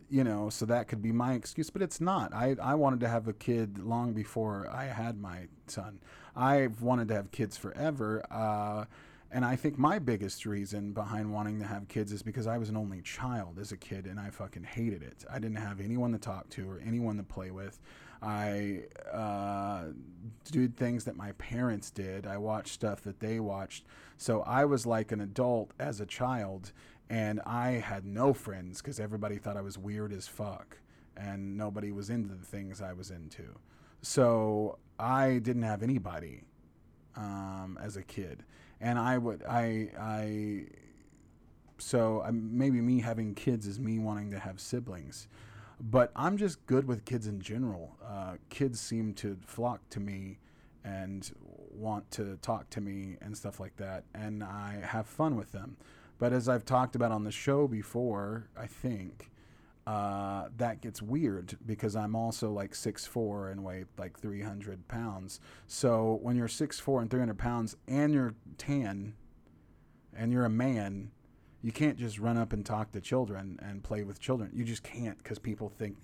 you 0.10 0.24
know, 0.24 0.50
so 0.50 0.66
that 0.66 0.88
could 0.88 1.02
be 1.02 1.12
my 1.12 1.34
excuse, 1.34 1.70
but 1.70 1.82
it's 1.82 2.02
not. 2.02 2.34
I, 2.34 2.56
I 2.62 2.76
wanted 2.76 3.00
to 3.02 3.08
have 3.08 3.28
a 3.28 3.34
kid 3.34 3.80
long 3.80 4.14
before 4.14 4.70
I 4.72 4.86
had 4.86 5.20
my 5.20 5.48
son. 5.68 6.00
I've 6.36 6.82
wanted 6.82 7.08
to 7.10 7.16
have 7.16 7.32
kids 7.32 7.58
forever. 7.58 8.24
Uh, 8.32 8.86
and 9.32 9.46
I 9.46 9.56
think 9.56 9.78
my 9.78 10.00
biggest 10.00 10.46
reason 10.46 10.92
behind 10.92 11.32
wanting 11.32 11.60
to 11.60 11.66
have 11.66 11.88
kids 11.88 12.12
is 12.12 12.24
because 12.24 12.48
I 12.48 12.58
was 12.58 12.70
an 12.70 12.78
only 12.78 13.02
child 13.02 13.60
as 13.60 13.72
a 13.72 13.78
kid 13.78 14.06
and 14.06 14.20
I 14.20 14.32
fucking 14.32 14.64
hated 14.64 15.04
it. 15.04 15.24
I 15.30 15.38
didn't 15.38 15.58
have 15.58 15.80
anyone 15.80 16.12
to 16.14 16.18
talk 16.18 16.50
to 16.52 16.70
or 16.70 16.82
anyone 16.84 17.18
to 17.18 17.24
play 17.24 17.52
with. 17.52 17.80
I 18.22 18.82
uh, 19.14 19.86
did 20.52 20.76
things 20.76 21.06
that 21.06 21.16
my 21.16 21.34
parents 21.34 21.92
did. 21.92 22.26
I 22.26 22.38
watched 22.38 22.74
stuff 22.74 23.02
that 23.02 23.20
they 23.20 23.40
watched. 23.40 23.86
So 24.18 24.42
I 24.42 24.66
was 24.66 24.86
like 24.86 25.12
an 25.12 25.22
adult 25.22 25.72
as 25.80 26.02
a 26.02 26.06
child 26.06 26.72
and 27.10 27.42
I 27.46 27.72
had 27.72 28.06
no 28.06 28.34
friends 28.34 28.82
because 28.82 29.00
everybody 29.00 29.38
thought 29.38 29.58
I 29.58 29.62
was 29.62 29.78
weird 29.78 30.14
as 30.14 30.28
fuck 30.28 30.78
and 31.18 31.58
nobody 31.58 31.92
was 31.92 32.10
into 32.10 32.34
the 32.34 32.46
things 32.46 32.82
I 32.82 32.94
was 32.94 33.12
into. 33.12 33.56
So 34.02 34.78
I 34.98 35.40
didn't 35.40 35.64
have 35.64 35.84
anybody 35.84 36.44
um, 37.16 37.78
as 37.82 37.98
a 37.98 38.02
kid, 38.02 38.44
and 38.80 38.98
I 38.98 39.18
would 39.18 39.44
I 39.48 39.90
I 40.00 40.66
so 41.78 42.24
um, 42.26 42.58
maybe 42.58 42.82
me 42.82 43.02
having 43.02 43.36
kids 43.36 43.68
is 43.68 43.80
me 43.80 44.00
wanting 44.00 44.32
to 44.32 44.40
have 44.40 44.60
siblings, 44.60 45.28
but 45.82 46.12
I'm 46.16 46.38
just 46.38 46.66
good 46.66 46.88
with 46.88 47.06
kids 47.06 47.28
in 47.28 47.42
general. 47.42 47.98
Uh, 48.06 48.36
kids 48.50 48.80
seem 48.80 49.14
to 49.16 49.38
flock 49.46 49.82
to 49.90 50.00
me 50.00 50.40
and 50.86 51.30
want 51.72 52.10
to 52.12 52.38
talk 52.42 52.70
to 52.70 52.82
me 52.82 53.18
and 53.22 53.36
stuff 53.36 53.60
like 53.60 53.76
that, 53.78 54.06
and 54.14 54.44
I 54.44 54.80
have 54.84 55.08
fun 55.08 55.36
with 55.36 55.52
them. 55.52 55.76
But 56.20 56.34
as 56.34 56.48
I've 56.50 56.66
talked 56.66 56.96
about 56.96 57.12
on 57.12 57.24
the 57.24 57.32
show 57.32 57.68
before, 57.68 58.50
I 58.56 58.68
think 58.68 59.32
uh, 59.88 60.50
that 60.58 60.82
gets 60.82 61.02
weird 61.02 61.58
because 61.66 61.96
I'm 61.96 62.16
also 62.16 62.52
like 62.52 62.74
6'4 62.74 63.52
and 63.52 63.64
weigh 63.64 63.86
like 63.98 64.20
300 64.20 64.88
pounds. 64.88 65.40
So 65.66 66.20
when 66.22 66.36
you're 66.36 66.48
6'4 66.48 67.02
and 67.02 67.10
300 67.10 67.38
pounds 67.38 67.76
and 67.88 68.14
you're 68.14 68.36
tan 68.58 69.16
and 70.16 70.32
you're 70.32 70.46
a 70.46 70.50
man, 70.50 71.12
you 71.62 71.72
can't 71.72 71.98
just 71.98 72.20
run 72.20 72.38
up 72.38 72.54
and 72.54 72.66
talk 72.66 72.92
to 72.92 73.02
children 73.02 73.58
and 73.64 73.82
play 73.82 74.04
with 74.04 74.20
children. 74.20 74.52
You 74.54 74.64
just 74.64 74.84
can't 74.84 75.18
because 75.18 75.40
people 75.40 75.70
think, 75.70 75.98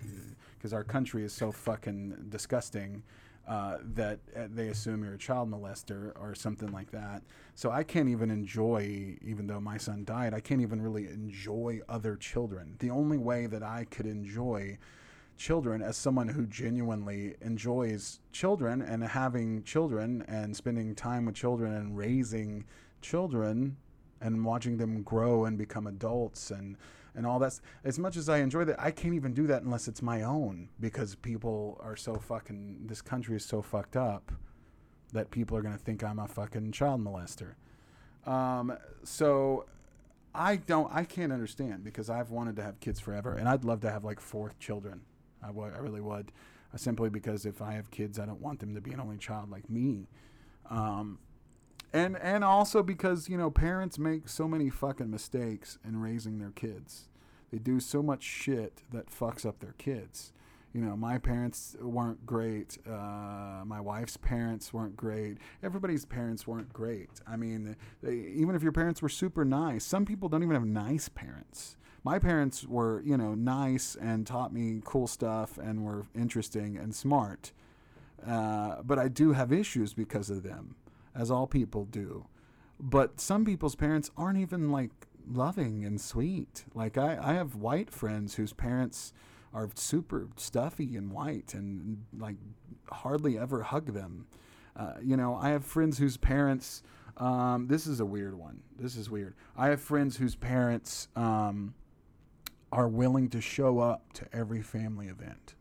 because 0.57 0.73
our 0.73 0.83
country 0.83 1.23
is 1.23 1.33
so 1.33 1.51
fucking 1.51 2.27
disgusting 2.29 3.03
uh, 3.47 3.77
that 3.93 4.19
uh, 4.35 4.47
they 4.53 4.69
assume 4.69 5.03
you're 5.03 5.13
a 5.13 5.17
child 5.17 5.51
molester 5.51 6.11
or 6.19 6.33
something 6.33 6.71
like 6.71 6.91
that. 6.91 7.21
So 7.53 7.69
I 7.71 7.83
can't 7.83 8.09
even 8.09 8.31
enjoy, 8.31 9.17
even 9.21 9.47
though 9.47 9.59
my 9.59 9.77
son 9.77 10.03
died, 10.03 10.33
I 10.33 10.39
can't 10.39 10.61
even 10.61 10.81
really 10.81 11.07
enjoy 11.07 11.81
other 11.87 12.15
children. 12.15 12.75
The 12.79 12.89
only 12.89 13.17
way 13.17 13.45
that 13.47 13.61
I 13.61 13.85
could 13.85 14.07
enjoy 14.07 14.77
children 15.37 15.81
as 15.81 15.97
someone 15.97 16.27
who 16.27 16.45
genuinely 16.47 17.35
enjoys 17.41 18.19
children 18.31 18.81
and 18.81 19.03
having 19.03 19.63
children 19.63 20.23
and 20.27 20.55
spending 20.55 20.95
time 20.95 21.25
with 21.25 21.35
children 21.35 21.73
and 21.73 21.97
raising 21.97 22.63
children 23.01 23.75
and 24.21 24.43
watching 24.43 24.77
them 24.77 25.03
grow 25.03 25.45
and 25.45 25.57
become 25.57 25.87
adults 25.87 26.51
and 26.51 26.77
and 27.15 27.25
all 27.25 27.39
that. 27.39 27.59
As 27.83 27.97
much 27.97 28.17
as 28.17 28.29
I 28.29 28.37
enjoy 28.37 28.65
that, 28.65 28.79
I 28.79 28.91
can't 28.91 29.13
even 29.13 29.33
do 29.33 29.47
that 29.47 29.63
unless 29.63 29.87
it's 29.87 30.01
my 30.01 30.21
own 30.21 30.69
because 30.79 31.15
people 31.15 31.79
are 31.83 31.95
so 31.95 32.15
fucking. 32.15 32.87
This 32.87 33.01
country 33.01 33.35
is 33.35 33.45
so 33.45 33.61
fucked 33.61 33.95
up 33.95 34.31
that 35.13 35.31
people 35.31 35.57
are 35.57 35.61
gonna 35.61 35.77
think 35.77 36.03
I'm 36.03 36.19
a 36.19 36.27
fucking 36.27 36.71
child 36.71 37.03
molester. 37.03 37.55
Um, 38.29 38.77
so 39.03 39.65
I 40.33 40.57
don't. 40.57 40.91
I 40.93 41.03
can't 41.03 41.31
understand 41.31 41.83
because 41.83 42.09
I've 42.09 42.31
wanted 42.31 42.55
to 42.57 42.63
have 42.63 42.79
kids 42.79 42.99
forever, 42.99 43.35
and 43.35 43.47
I'd 43.47 43.63
love 43.63 43.81
to 43.81 43.91
have 43.91 44.03
like 44.03 44.19
four 44.19 44.53
children. 44.59 45.01
I 45.41 45.51
would. 45.51 45.73
I 45.73 45.77
really 45.77 46.01
would. 46.01 46.31
Uh, 46.73 46.77
simply 46.77 47.09
because 47.09 47.45
if 47.45 47.61
I 47.61 47.73
have 47.73 47.91
kids, 47.91 48.19
I 48.19 48.25
don't 48.25 48.41
want 48.41 48.59
them 48.59 48.75
to 48.75 48.81
be 48.81 48.91
an 48.91 48.99
only 48.99 49.17
child 49.17 49.49
like 49.49 49.69
me. 49.69 50.07
Um, 50.69 51.19
and 51.95 52.17
and 52.21 52.43
also 52.43 52.83
because 52.83 53.29
you 53.29 53.37
know 53.37 53.49
parents 53.49 53.97
make 53.97 54.27
so 54.27 54.47
many 54.47 54.69
fucking 54.69 55.09
mistakes 55.09 55.79
in 55.87 56.01
raising 56.01 56.39
their 56.39 56.51
kids. 56.51 57.07
They 57.51 57.57
do 57.57 57.79
so 57.79 58.03
much 58.03 58.21
shit 58.21 58.81
that 58.91 59.09
fucks 59.09 59.45
up 59.45 59.59
their 59.59 59.75
kids. 59.77 60.33
You 60.73 60.81
know, 60.81 60.97
my 60.97 61.17
parents 61.19 61.77
weren't 61.79 62.25
great. 62.25 62.77
Uh, 62.85 63.63
my 63.63 63.79
wife's 63.79 64.17
parents 64.17 64.73
weren't 64.73 64.97
great. 64.97 65.37
Everybody's 65.63 66.03
parents 66.03 66.45
weren't 66.45 66.73
great. 66.73 67.11
I 67.25 67.37
mean, 67.37 67.77
they, 68.03 68.15
even 68.35 68.55
if 68.55 68.63
your 68.63 68.73
parents 68.73 69.01
were 69.01 69.07
super 69.07 69.45
nice, 69.45 69.85
some 69.85 70.03
people 70.03 70.27
don't 70.27 70.43
even 70.43 70.53
have 70.53 70.65
nice 70.65 71.07
parents. 71.07 71.77
My 72.03 72.19
parents 72.19 72.67
were, 72.67 73.01
you 73.05 73.15
know, 73.15 73.35
nice 73.35 73.95
and 73.95 74.27
taught 74.27 74.51
me 74.51 74.81
cool 74.83 75.07
stuff 75.07 75.57
and 75.57 75.85
were 75.85 76.07
interesting 76.13 76.75
and 76.75 76.93
smart. 76.93 77.53
Uh, 78.27 78.81
but 78.83 78.99
I 78.99 79.07
do 79.07 79.31
have 79.31 79.53
issues 79.53 79.93
because 79.93 80.29
of 80.29 80.43
them 80.43 80.75
as 81.15 81.31
all 81.31 81.47
people 81.47 81.85
do. 81.85 82.27
But 82.79 83.19
some 83.21 83.45
people's 83.45 83.75
parents 83.75 84.11
aren't 84.17 84.37
even 84.37 84.71
like 84.71 84.91
loving 85.27 85.85
and 85.85 85.99
sweet. 85.99 86.65
Like 86.73 86.97
I, 86.97 87.17
I 87.21 87.33
have 87.33 87.55
white 87.55 87.89
friends 87.89 88.35
whose 88.35 88.53
parents 88.53 89.13
are 89.53 89.69
super 89.75 90.27
stuffy 90.35 90.97
and 90.97 91.11
white 91.11 91.53
and 91.53 92.03
like 92.17 92.35
hardly 92.91 93.37
ever 93.37 93.63
hug 93.63 93.93
them. 93.93 94.27
Uh, 94.75 94.95
you 95.01 95.15
know, 95.15 95.35
I 95.35 95.49
have 95.49 95.65
friends 95.65 95.97
whose 95.97 96.17
parents. 96.17 96.83
Um, 97.17 97.67
this 97.67 97.87
is 97.87 98.01
a 98.01 98.05
weird 98.05 98.37
one. 98.37 98.61
This 98.77 98.97
is 98.97 99.09
weird. 99.09 99.35
I 99.55 99.67
have 99.67 99.79
friends 99.79 100.17
whose 100.17 100.35
parents 100.35 101.07
um, 101.15 101.73
are 102.73 102.89
willing 102.89 103.29
to 103.29 103.39
show 103.39 103.79
up 103.79 104.11
to 104.13 104.25
every 104.33 104.61
family 104.61 105.07
event 105.07 105.55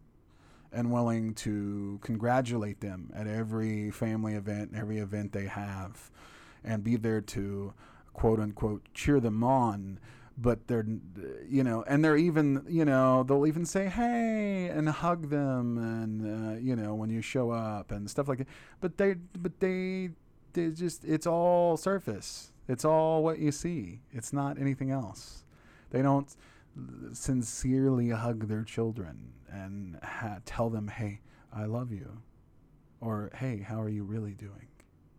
and 0.75 0.93
willing 0.93 1.35
to 1.35 1.99
congratulate 2.03 2.81
them 2.81 3.11
at 3.15 3.27
every 3.27 3.91
family 3.91 4.35
event, 4.35 4.73
every 4.77 4.99
event 4.99 5.33
they 5.33 5.47
have, 5.47 6.11
and 6.63 6.83
be 6.83 6.97
there 6.97 7.21
to 7.21 7.73
quote 8.13 8.41
unquote 8.41 8.83
cheer 8.95 9.21
them 9.21 9.43
on. 9.45 9.99
But 10.37 10.67
they're, 10.67 10.85
you 11.49 11.63
know, 11.63 11.85
and 11.87 12.05
they're 12.05 12.17
even, 12.17 12.65
you 12.69 12.85
know, 12.85 13.23
they'll 13.23 13.47
even 13.47 13.65
say 13.65 13.87
hey 13.87 14.67
and 14.67 14.89
hug 14.89 15.31
them, 15.31 15.79
and 15.79 16.57
uh, 16.57 16.59
you 16.59 16.75
know, 16.75 16.95
when 16.95 17.09
you 17.09 17.23
show 17.23 17.51
up 17.51 17.93
and 17.93 18.11
stuff 18.11 18.27
like 18.27 18.39
that. 18.39 18.49
But 18.81 18.99
they, 18.99 19.15
but 19.39 19.61
they, 19.61 20.11
they 20.53 20.71
just, 20.71 21.05
it's 21.05 21.27
all 21.27 21.77
surface. 21.77 22.53
It's 22.67 22.85
all 22.85 23.23
what 23.23 23.39
you 23.39 23.53
see. 23.53 24.01
It's 24.13 24.33
not 24.33 24.59
anything 24.59 24.91
else. 24.91 25.45
They 25.91 26.03
don't 26.03 26.35
sincerely 27.13 28.11
hug 28.11 28.49
their 28.49 28.65
children 28.65 29.33
and 29.55 29.99
ha- 30.03 30.41
tell 30.45 30.69
them, 30.69 30.89
"Hey, 30.89 31.21
I 31.53 31.65
love 31.67 31.93
you," 31.93 32.23
or 33.01 33.31
"Hey, 33.35 33.59
how 33.59 33.81
are 33.81 33.89
you 33.89 34.05
really 34.05 34.35
doing? 34.35 34.69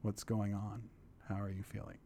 What's 0.02 0.24
going 0.24 0.54
on? 0.54 0.90
How 1.28 1.40
are 1.40 1.50
you 1.50 1.64
feeling? 1.64 1.98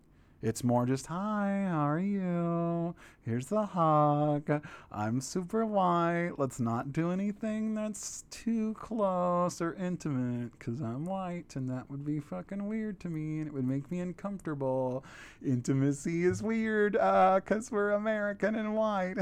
It's 0.41 0.63
more 0.63 0.85
just, 0.85 1.07
hi, 1.07 1.65
how 1.69 1.89
are 1.89 1.99
you? 1.99 2.95
Here's 3.25 3.47
the 3.47 3.65
hug. 3.65 4.65
I'm 4.89 5.19
super 5.19 5.65
white. 5.65 6.31
Let's 6.37 6.61
not 6.61 6.93
do 6.93 7.11
anything 7.11 7.75
that's 7.75 8.23
too 8.31 8.73
close 8.75 9.59
or 9.59 9.73
intimate 9.73 10.57
because 10.57 10.79
I'm 10.79 11.03
white 11.03 11.57
and 11.57 11.69
that 11.69 11.89
would 11.91 12.05
be 12.05 12.21
fucking 12.21 12.69
weird 12.69 13.01
to 13.01 13.09
me 13.09 13.39
and 13.39 13.47
it 13.47 13.53
would 13.53 13.67
make 13.67 13.91
me 13.91 13.99
uncomfortable. 13.99 15.03
Intimacy 15.45 16.23
is 16.23 16.41
weird 16.41 16.95
uh, 16.95 17.41
because 17.43 17.69
we're 17.69 17.91
American 17.91 18.55
and 18.55 18.75
white. 18.75 19.15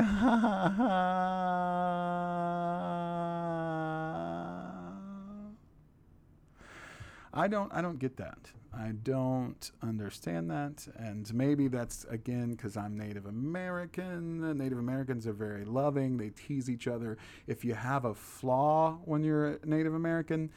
I 7.34 7.48
don't 7.48 7.74
I 7.74 7.82
don't 7.82 8.00
get 8.00 8.18
that. 8.18 8.52
I 8.80 8.92
don't 8.92 9.72
understand 9.82 10.52
that 10.52 10.88
and 10.96 11.34
maybe 11.34 11.68
that's 11.68 12.06
again 12.06 12.56
cuz 12.56 12.78
I'm 12.78 12.96
Native 12.96 13.26
American. 13.26 14.56
Native 14.58 14.78
Americans 14.78 15.26
are 15.26 15.34
very 15.34 15.66
loving. 15.66 16.18
They 16.18 16.30
tease 16.30 16.70
each 16.70 16.88
other. 16.88 17.18
If 17.48 17.66
you 17.66 17.74
have 17.74 18.06
a 18.06 18.14
flaw 18.14 19.00
when 19.06 19.24
you're 19.24 19.48
a 19.48 19.66
Native 19.66 19.96
American, 19.96 20.52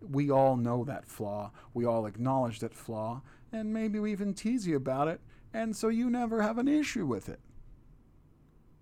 we 0.00 0.30
all 0.30 0.56
know 0.56 0.82
that 0.84 1.06
flaw. 1.06 1.52
We 1.72 1.84
all 1.84 2.06
acknowledge 2.06 2.58
that 2.58 2.74
flaw 2.74 3.22
and 3.52 3.72
maybe 3.72 4.00
we 4.00 4.10
even 4.10 4.34
tease 4.34 4.66
you 4.66 4.76
about 4.76 5.06
it 5.06 5.20
and 5.54 5.76
so 5.76 5.88
you 5.88 6.10
never 6.10 6.42
have 6.42 6.58
an 6.58 6.66
issue 6.66 7.06
with 7.06 7.28
it. 7.28 7.40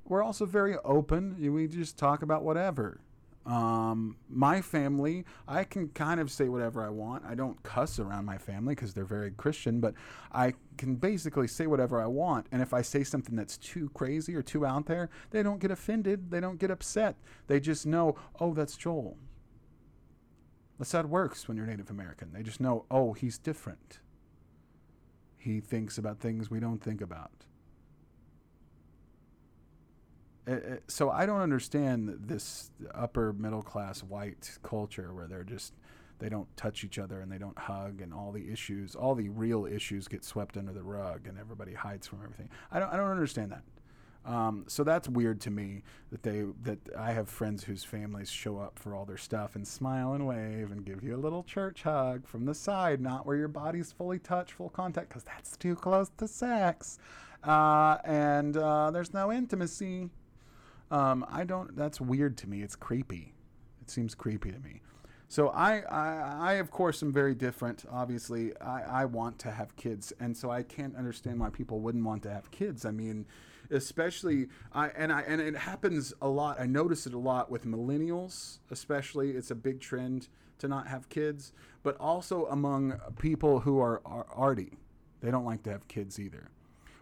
We're 0.06 0.22
also 0.22 0.46
very 0.46 0.76
open. 0.78 1.36
We 1.52 1.66
just 1.68 1.98
talk 1.98 2.22
about 2.22 2.42
whatever. 2.42 3.00
Um, 3.48 4.16
my 4.28 4.60
family, 4.60 5.24
I 5.48 5.64
can 5.64 5.88
kind 5.88 6.20
of 6.20 6.30
say 6.30 6.50
whatever 6.50 6.84
I 6.84 6.90
want. 6.90 7.24
I 7.24 7.34
don't 7.34 7.60
cuss 7.62 7.98
around 7.98 8.26
my 8.26 8.36
family 8.36 8.74
because 8.74 8.92
they're 8.92 9.06
very 9.06 9.30
Christian, 9.30 9.80
but 9.80 9.94
I 10.30 10.52
can 10.76 10.96
basically 10.96 11.48
say 11.48 11.66
whatever 11.66 11.98
I 11.98 12.06
want. 12.08 12.46
And 12.52 12.60
if 12.60 12.74
I 12.74 12.82
say 12.82 13.02
something 13.04 13.34
that's 13.34 13.56
too 13.56 13.88
crazy 13.94 14.34
or 14.34 14.42
too 14.42 14.66
out 14.66 14.84
there, 14.84 15.08
they 15.30 15.42
don't 15.42 15.60
get 15.60 15.70
offended. 15.70 16.30
They 16.30 16.40
don't 16.40 16.58
get 16.58 16.70
upset. 16.70 17.16
They 17.46 17.58
just 17.58 17.86
know, 17.86 18.16
oh, 18.38 18.52
that's 18.52 18.76
Joel. 18.76 19.16
That's 20.78 20.92
how 20.92 21.00
it 21.00 21.08
works 21.08 21.48
when 21.48 21.56
you're 21.56 21.66
Native 21.66 21.88
American. 21.88 22.34
They 22.34 22.42
just 22.42 22.60
know, 22.60 22.84
oh, 22.90 23.14
he's 23.14 23.38
different. 23.38 24.00
He 25.38 25.60
thinks 25.60 25.96
about 25.96 26.20
things 26.20 26.50
we 26.50 26.60
don't 26.60 26.82
think 26.82 27.00
about. 27.00 27.30
Uh, 30.37 30.37
uh, 30.37 30.37
so 30.86 31.10
I 31.10 31.26
don't 31.26 31.40
understand 31.40 32.16
this 32.20 32.70
upper 32.94 33.32
middle 33.32 33.62
class 33.62 34.02
white 34.02 34.58
culture 34.62 35.12
where 35.12 35.26
they're 35.26 35.44
just 35.44 35.74
they 36.18 36.28
don't 36.28 36.48
touch 36.56 36.82
each 36.82 36.98
other 36.98 37.20
and 37.20 37.30
they 37.30 37.38
don't 37.38 37.58
hug 37.58 38.00
and 38.00 38.12
all 38.12 38.32
the 38.32 38.50
issues, 38.50 38.94
all 38.94 39.14
the 39.14 39.28
real 39.28 39.66
issues 39.66 40.08
get 40.08 40.24
swept 40.24 40.56
under 40.56 40.72
the 40.72 40.82
rug 40.82 41.26
and 41.28 41.38
everybody 41.38 41.74
hides 41.74 42.06
from 42.06 42.20
everything. 42.22 42.48
I 42.70 42.80
don't 42.80 42.92
I 42.92 42.96
don't 42.96 43.10
understand 43.10 43.52
that. 43.52 43.62
Um, 44.24 44.64
so 44.66 44.84
that's 44.84 45.08
weird 45.08 45.40
to 45.42 45.50
me 45.50 45.82
that 46.10 46.22
they 46.22 46.44
that 46.62 46.78
I 46.98 47.12
have 47.12 47.28
friends 47.28 47.64
whose 47.64 47.82
families 47.82 48.28
show 48.28 48.58
up 48.58 48.78
for 48.78 48.94
all 48.94 49.06
their 49.06 49.16
stuff 49.16 49.56
and 49.56 49.66
smile 49.66 50.12
and 50.12 50.26
wave 50.26 50.70
and 50.70 50.84
give 50.84 51.02
you 51.02 51.16
a 51.16 51.16
little 51.16 51.42
church 51.42 51.82
hug 51.82 52.26
from 52.26 52.44
the 52.44 52.54
side, 52.54 53.00
not 53.00 53.24
where 53.24 53.36
your 53.36 53.48
body's 53.48 53.90
fully 53.90 54.18
touched, 54.18 54.52
full 54.52 54.68
contact, 54.68 55.08
because 55.08 55.24
that's 55.24 55.56
too 55.56 55.74
close 55.74 56.10
to 56.18 56.28
sex, 56.28 56.98
uh, 57.44 57.96
and 58.04 58.56
uh, 58.58 58.90
there's 58.90 59.14
no 59.14 59.32
intimacy. 59.32 60.10
Um, 60.90 61.24
I 61.28 61.44
don't. 61.44 61.76
That's 61.76 62.00
weird 62.00 62.36
to 62.38 62.48
me. 62.48 62.62
It's 62.62 62.76
creepy. 62.76 63.34
It 63.82 63.90
seems 63.90 64.14
creepy 64.14 64.52
to 64.52 64.58
me. 64.58 64.82
So 65.30 65.48
I, 65.48 65.80
I, 65.80 66.36
I 66.40 66.52
of 66.54 66.70
course, 66.70 67.02
am 67.02 67.12
very 67.12 67.34
different. 67.34 67.84
Obviously, 67.90 68.56
I, 68.58 69.02
I 69.02 69.04
want 69.04 69.38
to 69.40 69.50
have 69.50 69.76
kids, 69.76 70.12
and 70.18 70.34
so 70.34 70.50
I 70.50 70.62
can't 70.62 70.96
understand 70.96 71.38
why 71.38 71.50
people 71.50 71.80
wouldn't 71.80 72.04
want 72.04 72.22
to 72.22 72.30
have 72.30 72.50
kids. 72.50 72.86
I 72.86 72.92
mean, 72.92 73.26
especially 73.70 74.48
I 74.72 74.88
and 74.88 75.12
I 75.12 75.20
and 75.22 75.40
it 75.40 75.54
happens 75.54 76.14
a 76.22 76.28
lot. 76.28 76.58
I 76.58 76.64
notice 76.64 77.06
it 77.06 77.12
a 77.12 77.18
lot 77.18 77.50
with 77.50 77.66
millennials, 77.66 78.60
especially. 78.70 79.32
It's 79.32 79.50
a 79.50 79.54
big 79.54 79.80
trend 79.80 80.28
to 80.60 80.68
not 80.68 80.88
have 80.88 81.08
kids, 81.10 81.52
but 81.82 81.96
also 81.98 82.46
among 82.46 82.98
people 83.18 83.60
who 83.60 83.78
are, 83.80 84.00
are 84.04 84.26
arty. 84.34 84.78
They 85.20 85.30
don't 85.30 85.44
like 85.44 85.62
to 85.64 85.70
have 85.70 85.86
kids 85.88 86.18
either 86.18 86.50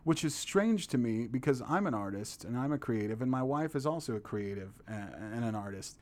which 0.07 0.25
is 0.25 0.37
strange 0.37 0.87
to 0.87 0.97
me 0.97 1.27
because 1.27 1.61
I'm 1.69 1.85
an 1.89 1.93
artist 1.93 2.45
and 2.45 2.57
I'm 2.57 2.71
a 2.71 2.79
creative, 2.79 3.23
and 3.23 3.29
my 3.29 3.43
wife 3.43 3.75
is 3.75 3.85
also 3.85 4.15
a 4.15 4.21
creative 4.21 4.71
and 4.87 5.45
an 5.45 5.57
artist. 5.57 5.99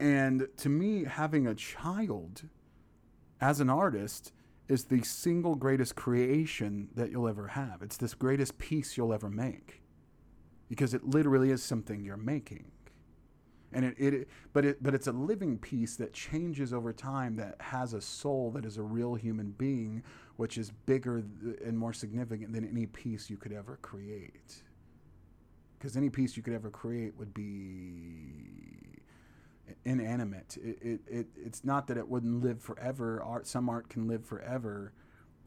And 0.00 0.48
to 0.56 0.70
me, 0.70 1.04
having 1.04 1.46
a 1.46 1.54
child 1.54 2.44
as 3.42 3.60
an 3.60 3.68
artist 3.68 4.32
is 4.68 4.84
the 4.84 5.02
single 5.02 5.54
greatest 5.54 5.96
creation 5.96 6.88
that 6.94 7.10
you'll 7.10 7.28
ever 7.28 7.48
have. 7.48 7.82
It's 7.82 7.98
this 7.98 8.14
greatest 8.14 8.56
piece 8.56 8.96
you'll 8.96 9.12
ever 9.12 9.28
make 9.28 9.82
because 10.70 10.94
it 10.94 11.04
literally 11.04 11.50
is 11.50 11.62
something 11.62 12.02
you're 12.02 12.16
making. 12.16 12.70
And 13.70 13.84
it, 13.84 13.96
it 13.98 14.28
but 14.54 14.64
it 14.64 14.82
but 14.82 14.94
it's 14.94 15.08
a 15.08 15.12
living 15.12 15.58
piece 15.58 15.96
that 15.96 16.14
changes 16.14 16.72
over 16.72 16.94
time 16.94 17.36
that 17.36 17.56
has 17.60 17.92
a 17.92 18.00
soul 18.00 18.50
that 18.52 18.64
is 18.64 18.78
a 18.78 18.82
real 18.82 19.14
human 19.14 19.50
being 19.50 20.04
which 20.38 20.56
is 20.56 20.70
bigger 20.86 21.24
and 21.64 21.76
more 21.76 21.92
significant 21.92 22.52
than 22.52 22.64
any 22.64 22.86
piece 22.86 23.28
you 23.28 23.36
could 23.36 23.52
ever 23.52 23.76
create. 23.82 24.62
Because 25.76 25.96
any 25.96 26.10
piece 26.10 26.36
you 26.36 26.44
could 26.44 26.52
ever 26.52 26.70
create 26.70 27.12
would 27.18 27.34
be 27.34 29.00
inanimate. 29.84 30.56
It, 30.62 30.78
it, 30.80 31.00
it, 31.08 31.26
it's 31.36 31.64
not 31.64 31.88
that 31.88 31.96
it 31.96 32.08
wouldn't 32.08 32.40
live 32.40 32.62
forever. 32.62 33.20
Art, 33.20 33.48
some 33.48 33.68
art 33.68 33.88
can 33.88 34.06
live 34.06 34.24
forever, 34.24 34.92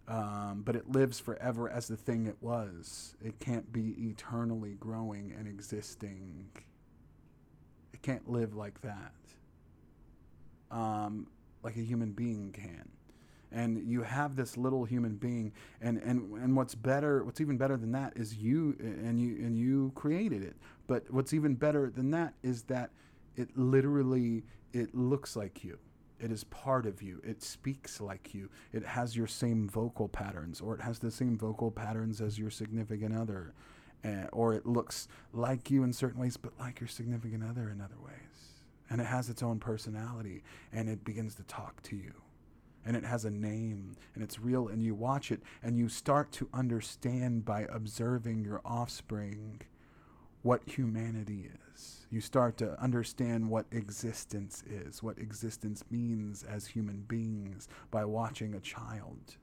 um, 0.10 0.64
but 0.66 0.76
it 0.76 0.92
lives 0.92 1.22
forever 1.22 1.70
as 1.70 1.88
the 1.88 1.96
thing 1.96 2.28
it 2.28 2.36
was. 2.42 3.16
It 3.24 3.40
can't 3.40 3.72
be 3.72 3.96
eternally 4.10 4.76
growing 4.78 5.34
and 5.38 5.48
existing. 5.48 6.50
It 7.94 8.02
can't 8.02 8.30
live 8.30 8.56
like 8.56 8.82
that, 8.82 9.14
um, 10.70 11.28
like 11.64 11.78
a 11.78 11.82
human 11.82 12.12
being 12.12 12.52
can 12.52 12.90
and 13.52 13.86
you 13.88 14.02
have 14.02 14.36
this 14.36 14.58
little 14.58 14.86
human 14.86 15.16
being 15.16 15.52
and 15.82 15.98
and 16.00 16.32
and 16.38 16.56
what's 16.56 16.76
better 16.76 17.24
what's 17.24 17.42
even 17.42 17.58
better 17.58 17.78
than 17.78 17.92
that 17.92 18.14
is 18.16 18.36
you 18.36 18.76
and 18.80 19.20
you 19.20 19.36
and 19.46 19.58
you 19.58 19.92
created 19.96 20.44
it. 20.44 20.56
But 20.88 21.10
what's 21.12 21.34
even 21.34 21.56
better 21.56 21.90
than 21.90 22.12
that 22.12 22.34
is 22.44 22.64
that 22.64 22.92
it 23.36 23.58
literally 23.58 24.44
it 24.74 24.96
looks 24.96 25.36
like 25.36 25.64
you. 25.64 25.78
It 26.20 26.32
is 26.32 26.44
part 26.46 26.86
of 26.86 27.02
you. 27.02 27.20
It 27.24 27.42
speaks 27.42 28.00
like 28.00 28.34
you. 28.34 28.50
It 28.72 28.86
has 28.86 29.16
your 29.16 29.28
same 29.28 29.68
vocal 29.68 30.08
patterns 30.08 30.62
or 30.62 30.76
it 30.76 30.82
has 30.82 31.00
the 31.00 31.12
same 31.12 31.38
vocal 31.38 31.72
patterns 31.72 32.22
as 32.22 32.38
your 32.38 32.52
significant 32.52 33.16
other 33.16 33.54
uh, 34.06 34.28
or 34.32 34.54
it 34.54 34.66
looks 34.66 35.08
like 35.34 35.70
you 35.70 35.84
in 35.84 35.94
certain 35.94 36.22
ways 36.22 36.38
but 36.38 36.54
like 36.60 36.80
your 36.80 36.88
significant 36.88 37.44
other 37.44 37.70
in 37.70 37.82
other 37.82 38.00
ways. 38.04 38.16
And 38.90 39.00
it 39.00 39.08
has 39.08 39.30
its 39.30 39.42
own 39.42 39.60
personality 39.60 40.44
and 40.72 40.90
it 40.90 41.04
begins 41.04 41.36
to 41.36 41.44
talk 41.44 41.82
to 41.84 41.96
you 41.96 42.14
and 42.86 42.96
it 42.96 43.06
has 43.06 43.26
a 43.26 43.32
name 43.32 43.96
and 44.14 44.24
it's 44.24 44.40
real 44.40 44.68
and 44.68 44.84
you 44.84 44.96
watch 44.96 45.32
it 45.32 45.42
and 45.64 45.78
you 45.78 45.90
start 45.90 46.32
to 46.34 46.50
understand 46.54 47.46
by 47.46 47.68
observing 47.72 48.44
your 48.44 48.62
offspring 48.66 49.62
what 50.42 50.62
humanity 50.66 51.50
is. 51.74 52.08
You 52.10 52.22
start 52.22 52.58
to 52.58 52.82
understand 52.82 53.50
what 53.50 53.66
existence 53.72 54.64
is, 54.68 55.04
what 55.04 55.20
existence 55.20 55.84
means 55.90 56.44
as 56.44 56.68
human 56.68 57.02
beings 57.08 57.68
by 57.92 58.06
watching 58.06 58.56
a 58.56 58.60
child. 58.60 59.38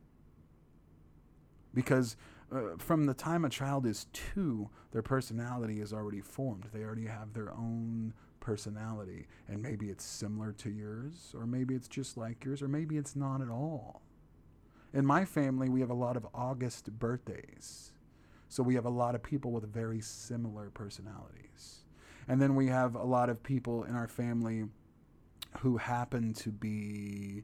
Because 1.73 2.17
uh, 2.51 2.77
from 2.79 3.05
the 3.05 3.15
time 3.15 3.45
a 3.45 3.51
child 3.51 3.87
is 3.87 4.07
two, 4.13 4.71
their 4.91 5.03
personality 5.03 5.81
is 5.81 5.93
already 5.93 6.21
formed. 6.21 6.67
They 6.73 6.83
already 6.83 7.07
have 7.07 7.33
their 7.33 7.53
own 7.53 8.15
personality. 8.49 9.27
And 9.47 9.63
maybe 9.63 9.91
it's 9.91 10.05
similar 10.05 10.53
to 10.53 10.71
yours, 10.71 11.35
or 11.35 11.45
maybe 11.45 11.75
it's 11.75 11.87
just 11.87 12.17
like 12.17 12.43
yours, 12.47 12.63
or 12.63 12.69
maybe 12.69 12.97
it's 12.97 13.15
not 13.15 13.43
at 13.43 13.51
all. 13.51 14.01
In 14.95 15.05
my 15.05 15.27
family, 15.27 15.69
we 15.69 15.81
have 15.81 15.91
a 15.91 15.95
lot 16.07 16.17
of 16.17 16.27
August 16.33 16.99
birthdays. 16.99 17.93
So 18.49 18.63
we 18.63 18.75
have 18.75 18.87
a 18.87 18.91
lot 19.03 19.15
of 19.15 19.23
people 19.23 19.51
with 19.51 19.71
very 19.71 20.01
similar 20.01 20.71
personalities. 20.71 21.85
And 22.27 22.41
then 22.41 22.55
we 22.55 22.69
have 22.69 22.95
a 22.95 23.05
lot 23.05 23.29
of 23.29 23.43
people 23.43 23.85
in 23.85 23.95
our 23.95 24.09
family 24.09 24.65
who 25.59 25.77
happen 25.77 26.33
to 26.33 26.51
be 26.51 27.43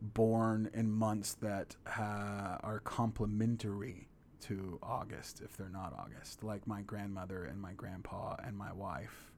born 0.00 0.70
in 0.74 0.92
months 0.92 1.34
that 1.40 1.74
ha- 1.88 2.60
are 2.62 2.78
complementary 2.84 4.06
to 4.42 4.78
August 4.80 5.40
if 5.40 5.56
they're 5.56 5.68
not 5.68 5.92
August, 5.98 6.44
like 6.44 6.68
my 6.68 6.82
grandmother 6.82 7.46
and 7.46 7.60
my 7.60 7.72
grandpa 7.72 8.36
and 8.44 8.56
my 8.56 8.72
wife 8.72 9.32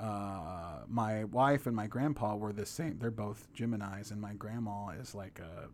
my 0.00 1.24
wife 1.24 1.66
and 1.66 1.74
my 1.74 1.86
grandpa 1.86 2.36
were 2.36 2.52
the 2.52 2.66
same. 2.66 2.98
They're 2.98 3.10
both 3.10 3.52
Gemini's, 3.52 4.10
and 4.10 4.20
my 4.20 4.34
grandma 4.34 4.90
is 4.90 5.14
like 5.14 5.40
a 5.40 5.68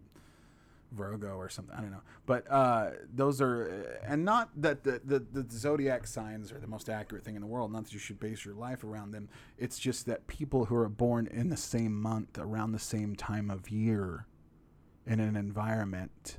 Virgo 0.94 1.36
or 1.36 1.48
something. 1.48 1.74
I 1.76 1.80
don't 1.80 1.90
know. 1.90 2.02
But 2.24 2.50
uh, 2.50 2.90
those 3.12 3.40
are, 3.40 3.98
and 4.06 4.24
not 4.24 4.50
that 4.56 4.84
the, 4.84 5.00
the, 5.04 5.18
the 5.18 5.46
zodiac 5.50 6.06
signs 6.06 6.52
are 6.52 6.60
the 6.60 6.66
most 6.66 6.88
accurate 6.88 7.24
thing 7.24 7.34
in 7.34 7.40
the 7.40 7.46
world. 7.46 7.72
Not 7.72 7.84
that 7.84 7.92
you 7.92 7.98
should 7.98 8.20
base 8.20 8.44
your 8.44 8.54
life 8.54 8.84
around 8.84 9.10
them. 9.12 9.28
It's 9.58 9.78
just 9.78 10.06
that 10.06 10.26
people 10.26 10.66
who 10.66 10.76
are 10.76 10.88
born 10.88 11.26
in 11.26 11.48
the 11.48 11.56
same 11.56 12.00
month, 12.00 12.38
around 12.38 12.72
the 12.72 12.78
same 12.78 13.16
time 13.16 13.50
of 13.50 13.70
year, 13.70 14.26
in 15.06 15.20
an 15.20 15.36
environment, 15.36 16.38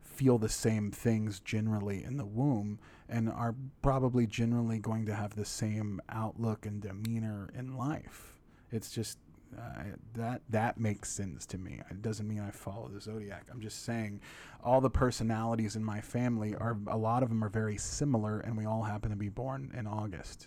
feel 0.00 0.38
the 0.38 0.48
same 0.48 0.90
things 0.90 1.40
generally 1.40 2.04
in 2.04 2.18
the 2.18 2.26
womb 2.26 2.78
and 3.10 3.28
are 3.28 3.54
probably 3.82 4.26
generally 4.26 4.78
going 4.78 5.04
to 5.06 5.14
have 5.14 5.34
the 5.34 5.44
same 5.44 6.00
outlook 6.08 6.64
and 6.64 6.80
demeanor 6.80 7.50
in 7.58 7.76
life. 7.76 8.34
It's 8.70 8.90
just 8.90 9.18
uh, 9.58 9.82
that 10.14 10.42
that 10.48 10.78
makes 10.78 11.10
sense 11.10 11.44
to 11.46 11.58
me. 11.58 11.80
It 11.90 12.02
doesn't 12.02 12.28
mean 12.28 12.40
I 12.40 12.50
follow 12.50 12.88
the 12.88 13.00
zodiac. 13.00 13.48
I'm 13.50 13.60
just 13.60 13.84
saying 13.84 14.20
all 14.62 14.80
the 14.80 14.90
personalities 14.90 15.74
in 15.74 15.84
my 15.84 16.00
family 16.00 16.54
are 16.54 16.78
a 16.86 16.96
lot 16.96 17.22
of 17.22 17.28
them 17.28 17.42
are 17.42 17.48
very 17.48 17.76
similar, 17.76 18.40
and 18.40 18.56
we 18.56 18.64
all 18.64 18.84
happen 18.84 19.10
to 19.10 19.16
be 19.16 19.28
born 19.28 19.72
in 19.76 19.86
August. 19.86 20.46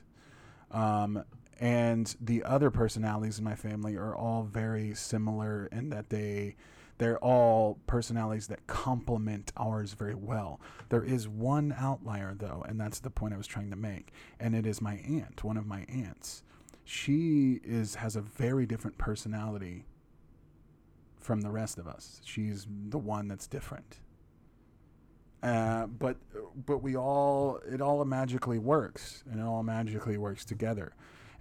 Um, 0.72 1.23
and 1.60 2.15
the 2.19 2.44
other 2.44 2.72
personalities 2.72 3.38
in 3.38 3.44
my 3.44 3.56
family 3.56 3.95
are 3.95 4.15
all 4.15 4.44
very 4.44 4.94
similar 4.95 5.68
in 5.72 5.90
that 5.90 6.10
they 6.10 6.56
they're 6.98 7.18
all 7.20 7.80
personalities 7.88 8.48
that 8.48 8.65
complement 8.68 9.52
ours 9.57 9.94
very 9.94 10.15
well. 10.15 10.61
There 10.90 11.03
is 11.03 11.28
one 11.28 11.74
outlier 11.78 12.36
though, 12.36 12.64
and 12.68 12.80
that's 12.80 12.99
the 12.99 13.10
point 13.10 13.34
I 13.34 13.38
was 13.38 13.48
trying 13.48 13.72
to 13.72 13.76
make, 13.76 14.14
and 14.40 14.56
it 14.56 14.65
is 14.65 14.82
my 14.82 14.95
aunt, 15.07 15.44
one 15.44 15.57
of 15.57 15.65
my 15.65 15.86
aunts. 15.90 16.44
She 16.86 17.61
is 17.64 17.95
has 17.95 18.15
a 18.15 18.22
very 18.22 18.65
different 18.65 18.98
personality 18.98 19.86
from 21.20 21.41
the 21.41 21.49
rest 21.49 21.78
of 21.78 21.88
us. 21.88 22.22
She's 22.24 22.68
the 22.90 22.98
one 22.98 23.28
that's 23.28 23.48
different. 23.48 23.99
Uh, 25.41 25.88
but 25.88 26.18
but 26.65 26.78
we 26.82 26.95
all 26.95 27.60
it 27.70 27.82
all 27.82 28.03
magically 28.06 28.60
works 28.60 29.24
and 29.30 29.40
it 29.40 29.44
all 29.44 29.64
magically 29.64 30.18
works 30.18 30.45
together. 30.45 30.94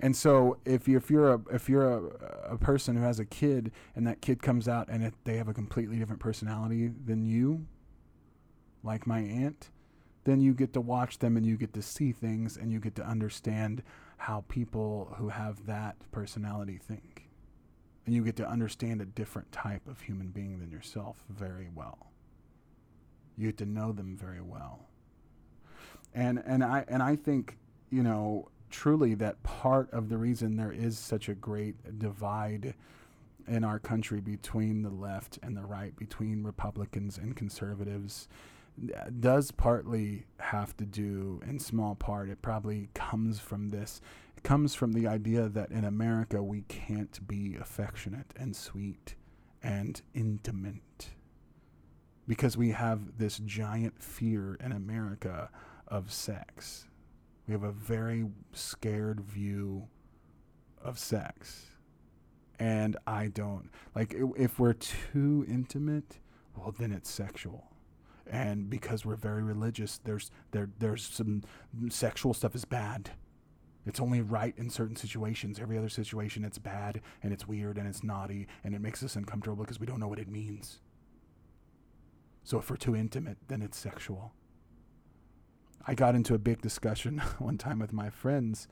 And 0.03 0.16
so 0.16 0.59
if 0.65 0.89
you, 0.89 0.97
if 0.97 1.11
you're 1.11 1.33
a 1.35 1.41
if 1.53 1.69
you're 1.69 1.89
a, 1.89 2.55
a 2.55 2.59
person 2.59 2.97
who 2.97 3.03
has 3.03 3.20
a 3.20 3.24
kid 3.24 3.70
and 3.95 4.05
that 4.09 4.20
kid 4.20 4.43
comes 4.43 4.66
out 4.66 4.89
and 4.89 5.05
it, 5.05 5.15
they 5.23 5.37
have 5.37 5.47
a 5.47 5.55
completely 5.55 5.97
different 5.97 6.20
personality 6.20 6.89
than 6.89 7.24
you, 7.24 7.66
like 8.83 9.07
my 9.07 9.20
aunt, 9.20 9.70
then 10.24 10.41
you 10.41 10.55
get 10.55 10.73
to 10.73 10.81
watch 10.81 11.20
them 11.20 11.37
and 11.37 11.47
you 11.47 11.57
get 11.57 11.73
to 11.74 11.83
see 11.83 12.11
things 12.11 12.57
and 12.57 12.73
you 12.73 12.81
get 12.81 12.97
to 12.97 13.07
understand 13.07 13.85
how 14.16 14.45
people 14.49 15.15
who 15.19 15.29
have 15.29 15.66
that 15.66 15.97
personality 16.11 16.79
think. 16.79 17.29
And 18.05 18.12
you 18.12 18.24
get 18.24 18.35
to 18.37 18.49
understand 18.49 19.01
a 19.01 19.05
different 19.05 19.53
type 19.53 19.87
of 19.87 20.01
human 20.01 20.29
being 20.29 20.59
than 20.59 20.73
yourself 20.73 21.23
very 21.29 21.69
well. 21.73 22.11
You 23.37 23.47
get 23.47 23.59
to 23.59 23.66
know 23.66 23.93
them 23.93 24.16
very 24.16 24.41
well. 24.41 24.89
And 26.12 26.43
and 26.45 26.65
I 26.65 26.85
and 26.89 27.05
I 27.05 27.15
think, 27.15 27.57
you 27.91 28.03
know, 28.03 28.49
truly 28.73 29.15
that 29.15 29.43
part 29.43 29.93
of 29.93 30.09
the 30.09 30.16
reason 30.16 30.57
there 30.57 30.73
is 30.73 30.99
such 30.99 31.28
a 31.28 31.35
great 31.35 31.99
divide 31.99 32.74
in 33.47 33.65
our 33.65 33.78
country 33.78 34.20
between 34.20 34.82
the 34.82 34.90
left 34.90 35.39
and 35.43 35.57
the 35.57 35.65
right, 35.65 35.94
between 35.97 36.43
Republicans 36.43 37.19
and 37.19 37.36
conservatives, 37.36 38.28
does 39.20 39.51
partly 39.51 40.24
have 40.39 40.77
to 40.77 40.85
do, 40.85 41.40
in 41.47 41.59
small 41.59 41.94
part, 41.94 42.31
it 42.31 42.40
probably 42.40 42.89
comes 42.94 43.39
from 43.39 43.69
this. 43.69 44.01
It 44.36 44.43
comes 44.43 44.74
from 44.74 44.93
the 44.93 45.07
idea 45.07 45.49
that 45.49 45.70
in 45.70 45.85
America 45.85 46.43
we 46.43 46.62
can't 46.62 47.27
be 47.28 47.57
affectionate 47.61 48.32
and 48.36 48.57
sweet 48.57 49.15
and 49.62 50.01
intimate 50.15 51.11
because 52.27 52.57
we 52.57 52.70
have 52.70 53.19
this 53.19 53.39
giant 53.39 54.03
fear 54.03 54.57
in 54.65 54.73
America 54.73 55.51
of 55.89 56.12
sex 56.12 56.86
we 57.47 57.52
have 57.52 57.64
a 57.64 57.73
very 57.73 58.27
scared 58.52 59.20
view 59.20 59.89
of 60.82 60.98
sex. 60.98 61.66
And 62.59 62.97
I 63.06 63.28
don't 63.28 63.70
like 63.94 64.14
if 64.36 64.59
we're 64.59 64.74
too 64.74 65.44
intimate, 65.48 66.19
well 66.56 66.74
then 66.78 66.93
it's 66.93 67.10
sexual. 67.10 67.69
And 68.27 68.70
because 68.70 69.05
we're 69.05 69.16
very 69.16 69.43
religious, 69.43 69.98
there's 70.05 70.31
there 70.52 70.70
there's 70.78 71.05
some 71.05 71.43
mm, 71.77 71.93
sexual 71.93 72.35
stuff 72.35 72.55
is 72.55 72.64
bad. 72.64 73.10
It's 73.85 73.98
only 73.98 74.20
right 74.20 74.55
in 74.56 74.70
certain 74.70 74.94
situations. 74.94 75.59
Every 75.59 75.77
other 75.77 75.89
situation, 75.89 76.44
it's 76.44 76.59
bad 76.59 77.01
and 77.23 77.32
it's 77.32 77.48
weird 77.48 77.78
and 77.78 77.89
it's 77.89 78.05
naughty 78.05 78.47
and 78.62 78.77
it 78.77 78.81
makes 78.81 79.02
us 79.02 79.16
uncomfortable 79.16 79.64
because 79.64 79.81
we 79.81 79.86
don't 79.86 79.98
know 79.98 80.06
what 80.06 80.20
it 80.20 80.28
means. 80.28 80.78
So 82.44 82.59
if 82.59 82.70
we're 82.70 82.77
too 82.77 82.94
intimate, 82.94 83.39
then 83.48 83.60
it's 83.60 83.78
sexual. 83.78 84.35
I 85.87 85.95
got 85.95 86.15
into 86.15 86.35
a 86.35 86.39
big 86.39 86.61
discussion 86.61 87.19
one 87.39 87.59
time 87.59 87.79
with 87.79 87.93
my 87.93 88.11
friends 88.11 88.69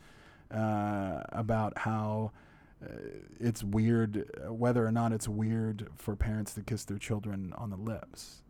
uh, 0.51 1.23
about 1.31 1.79
how 1.79 2.33
uh, 2.83 2.89
it's 3.39 3.63
weird, 3.63 4.31
whether 4.49 4.87
or 4.87 4.93
not 4.93 5.13
it's 5.13 5.29
weird 5.29 5.89
for 5.97 6.17
parents 6.17 6.55
to 6.55 6.63
kiss 6.63 6.85
their 6.85 6.99
children 6.99 7.53
on 7.57 7.71
the 7.71 7.77
lips. 7.77 8.43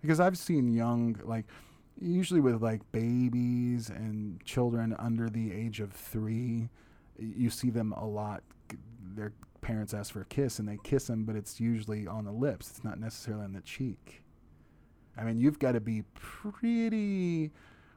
Because 0.00 0.20
I've 0.20 0.36
seen 0.36 0.68
young, 0.68 1.18
like, 1.24 1.46
usually 2.00 2.40
with 2.40 2.62
like 2.62 2.80
babies 2.92 3.88
and 3.88 4.44
children 4.44 4.94
under 4.98 5.30
the 5.30 5.52
age 5.52 5.80
of 5.80 5.92
three, 5.92 6.68
you 7.18 7.50
see 7.50 7.70
them 7.70 7.92
a 7.92 8.04
lot. 8.04 8.42
Their 9.14 9.32
parents 9.60 9.94
ask 9.94 10.12
for 10.12 10.20
a 10.20 10.26
kiss 10.26 10.58
and 10.58 10.68
they 10.68 10.78
kiss 10.82 11.06
them, 11.06 11.24
but 11.24 11.36
it's 11.36 11.60
usually 11.60 12.06
on 12.06 12.24
the 12.24 12.32
lips. 12.32 12.70
It's 12.70 12.84
not 12.84 13.00
necessarily 13.00 13.44
on 13.44 13.52
the 13.52 13.60
cheek. 13.62 14.22
I 15.16 15.24
mean, 15.24 15.38
you've 15.38 15.58
got 15.58 15.72
to 15.72 15.80
be 15.80 16.02
pretty 16.14 17.52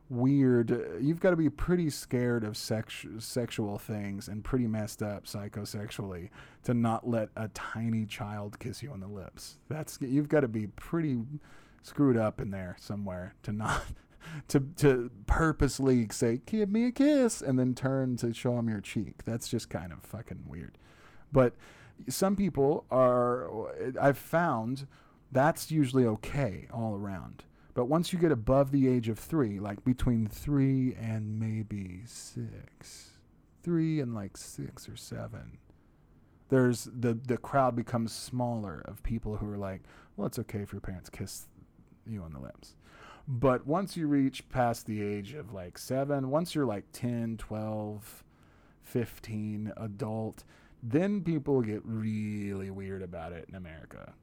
weird. 0.10 0.70
You've 1.02 1.20
got 1.20 1.32
to 1.32 1.36
be 1.36 1.50
pretty 1.50 1.90
scared 1.90 2.44
of 2.44 2.56
sex, 2.58 3.06
sexual 3.20 3.78
things 3.78 4.28
and 4.28 4.44
pretty 4.44 4.68
messed 4.68 5.02
up 5.02 5.26
psychosexually 5.26 6.30
to 6.64 6.74
not 6.74 7.08
let 7.08 7.30
a 7.36 7.50
tiny 7.50 8.06
child 8.06 8.60
kiss 8.60 8.82
you 8.82 8.92
on 8.92 9.00
the 9.00 9.08
lips. 9.08 9.58
That's 9.70 9.98
you've 10.02 10.30
got 10.30 10.42
to 10.42 10.48
be 10.48 10.68
pretty 10.68 11.20
screwed 11.82 12.18
up 12.18 12.42
in 12.42 12.52
there 12.52 12.76
somewhere 12.80 13.36
to 13.44 13.52
not 13.52 13.84
to 14.50 14.60
to 14.78 15.10
purposely 15.26 16.08
say 16.12 16.42
give 16.46 16.70
me 16.70 16.86
a 16.86 16.92
kiss 16.92 17.42
and 17.42 17.58
then 17.58 17.74
turn 17.74 18.18
to 18.18 18.34
show 18.34 18.56
them 18.56 18.70
your 18.70 18.82
cheek. 18.82 19.24
That's 19.26 19.48
just 19.48 19.70
kind 19.70 19.92
of 19.92 20.04
fucking 20.04 20.44
weird. 20.48 20.78
But 21.32 21.54
some 22.10 22.36
people 22.36 22.86
are 22.92 23.50
I've 24.00 24.18
found 24.18 24.88
that's 25.32 25.72
usually 25.72 26.06
okay 26.06 26.68
all 26.72 26.96
around 26.96 27.44
but 27.78 27.86
once 27.86 28.12
you 28.12 28.18
get 28.18 28.32
above 28.32 28.72
the 28.72 28.88
age 28.88 29.08
of 29.08 29.20
three, 29.20 29.60
like 29.60 29.86
between 29.86 30.26
three 30.26 30.96
and 31.00 31.40
maybe 31.40 32.02
six, 32.08 33.12
three 33.62 34.00
and 34.00 34.16
like 34.16 34.36
six 34.36 34.90
or 34.90 34.96
seven, 34.98 35.60
there's 36.50 36.86
the 36.86 37.14
the 37.14 37.38
crowd 37.38 37.76
becomes 37.76 38.12
smaller 38.12 38.82
of 38.86 39.04
people 39.04 39.38
who 39.38 39.48
are 39.48 39.60
like, 39.60 39.84
well, 40.16 40.26
it's 40.26 40.40
okay 40.40 40.62
if 40.62 40.72
your 40.72 40.82
parents 40.82 41.12
kiss 41.12 41.46
you 42.08 42.24
on 42.24 42.34
the 42.34 42.40
lips. 42.40 42.74
But 43.28 43.68
once 43.68 43.96
you 43.96 44.08
reach 44.08 44.50
past 44.50 44.88
the 44.88 45.04
age 45.04 45.36
of 45.36 45.54
like 45.54 45.78
seven, 45.78 46.32
once 46.32 46.56
you're 46.56 46.66
like 46.66 46.86
10, 46.94 47.38
12, 47.38 48.24
15, 48.82 49.74
adult, 49.78 50.44
then 50.82 51.22
people 51.22 51.62
get 51.62 51.84
really 51.86 52.72
weird 52.72 53.04
about 53.04 53.34
it 53.34 53.46
in 53.48 53.54
America. 53.54 54.16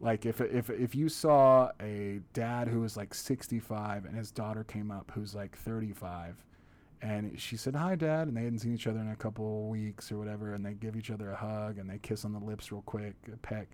Like 0.00 0.26
if 0.26 0.40
if 0.40 0.68
if 0.70 0.94
you 0.94 1.08
saw 1.08 1.70
a 1.80 2.20
dad 2.32 2.68
who 2.68 2.80
was 2.80 2.96
like 2.96 3.14
65 3.14 4.04
and 4.04 4.16
his 4.16 4.30
daughter 4.30 4.62
came 4.62 4.90
up 4.90 5.10
who's 5.14 5.34
like 5.34 5.56
35 5.56 6.36
and 7.00 7.40
she 7.40 7.56
said 7.56 7.74
hi 7.74 7.94
dad 7.94 8.28
and 8.28 8.36
they 8.36 8.44
hadn't 8.44 8.58
seen 8.58 8.74
each 8.74 8.86
other 8.86 9.00
in 9.00 9.08
a 9.08 9.16
couple 9.16 9.68
weeks 9.68 10.12
or 10.12 10.18
whatever 10.18 10.54
and 10.54 10.64
they 10.64 10.74
give 10.74 10.96
each 10.96 11.10
other 11.10 11.30
a 11.30 11.36
hug 11.36 11.78
and 11.78 11.88
they 11.88 11.98
kiss 11.98 12.26
on 12.26 12.32
the 12.32 12.38
lips 12.38 12.70
real 12.70 12.82
quick 12.82 13.14
a 13.32 13.36
peck 13.38 13.68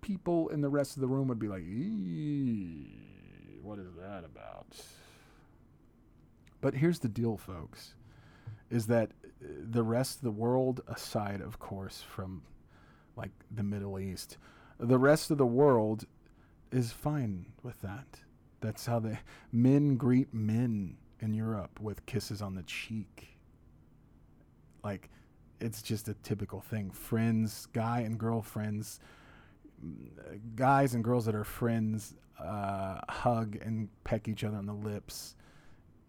people 0.00 0.48
in 0.48 0.60
the 0.60 0.68
rest 0.68 0.96
of 0.96 1.00
the 1.00 1.08
room 1.08 1.26
would 1.28 1.38
be 1.38 1.48
like 1.48 1.62
what 3.62 3.78
is 3.78 3.94
that 3.98 4.24
about? 4.24 4.66
But 6.60 6.74
here's 6.74 6.98
the 6.98 7.08
deal 7.08 7.36
folks 7.36 7.94
is 8.70 8.86
that 8.86 9.10
uh, 9.24 9.46
the 9.70 9.82
rest 9.82 10.16
of 10.16 10.22
the 10.22 10.30
world 10.30 10.80
aside 10.88 11.40
of 11.40 11.58
course 11.58 12.02
from 12.02 12.42
like 13.16 13.30
the 13.50 13.62
middle 13.62 13.98
east 13.98 14.38
the 14.82 14.98
rest 14.98 15.30
of 15.30 15.38
the 15.38 15.46
world 15.46 16.04
is 16.70 16.92
fine 16.92 17.46
with 17.62 17.80
that. 17.82 18.06
That's 18.60 18.86
how 18.86 18.98
the 18.98 19.18
men 19.52 19.96
greet 19.96 20.32
men 20.34 20.96
in 21.20 21.34
Europe 21.34 21.80
with 21.80 22.04
kisses 22.06 22.42
on 22.42 22.54
the 22.54 22.62
cheek. 22.64 23.28
Like 24.82 25.10
it's 25.60 25.82
just 25.82 26.08
a 26.08 26.14
typical 26.14 26.60
thing. 26.60 26.90
Friends, 26.90 27.66
guy 27.72 28.00
and 28.00 28.18
girlfriends, 28.18 28.98
guys 30.56 30.94
and 30.94 31.04
girls 31.04 31.24
that 31.26 31.34
are 31.34 31.44
friends 31.44 32.14
uh, 32.40 33.00
hug 33.08 33.56
and 33.62 33.88
peck 34.04 34.26
each 34.26 34.42
other 34.42 34.56
on 34.56 34.66
the 34.66 34.72
lips 34.72 35.36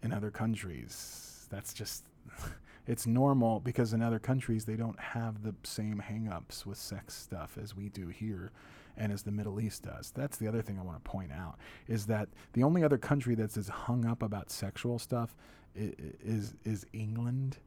in 0.02 0.12
other 0.12 0.30
countries. 0.30 1.46
That's 1.50 1.72
just 1.72 2.04
it's 2.86 3.06
normal 3.06 3.60
because 3.60 3.92
in 3.92 4.02
other 4.02 4.18
countries 4.18 4.64
they 4.64 4.76
don't 4.76 4.98
have 5.00 5.42
the 5.42 5.54
same 5.62 6.02
hangups 6.06 6.66
with 6.66 6.78
sex 6.78 7.14
stuff 7.14 7.58
as 7.60 7.74
we 7.76 7.88
do 7.88 8.08
here 8.08 8.52
and 8.96 9.12
as 9.12 9.22
the 9.22 9.32
Middle 9.32 9.60
East 9.60 9.82
does. 9.82 10.12
That's 10.14 10.36
the 10.36 10.46
other 10.46 10.62
thing 10.62 10.78
I 10.78 10.82
want 10.82 11.02
to 11.02 11.10
point 11.10 11.32
out 11.32 11.56
is 11.88 12.06
that 12.06 12.28
the 12.52 12.62
only 12.62 12.84
other 12.84 12.98
country 12.98 13.34
that's 13.34 13.56
as 13.56 13.68
hung 13.68 14.04
up 14.04 14.22
about 14.22 14.50
sexual 14.50 14.98
stuff 14.98 15.34
is 15.74 16.54
is 16.64 16.86
England 16.92 17.58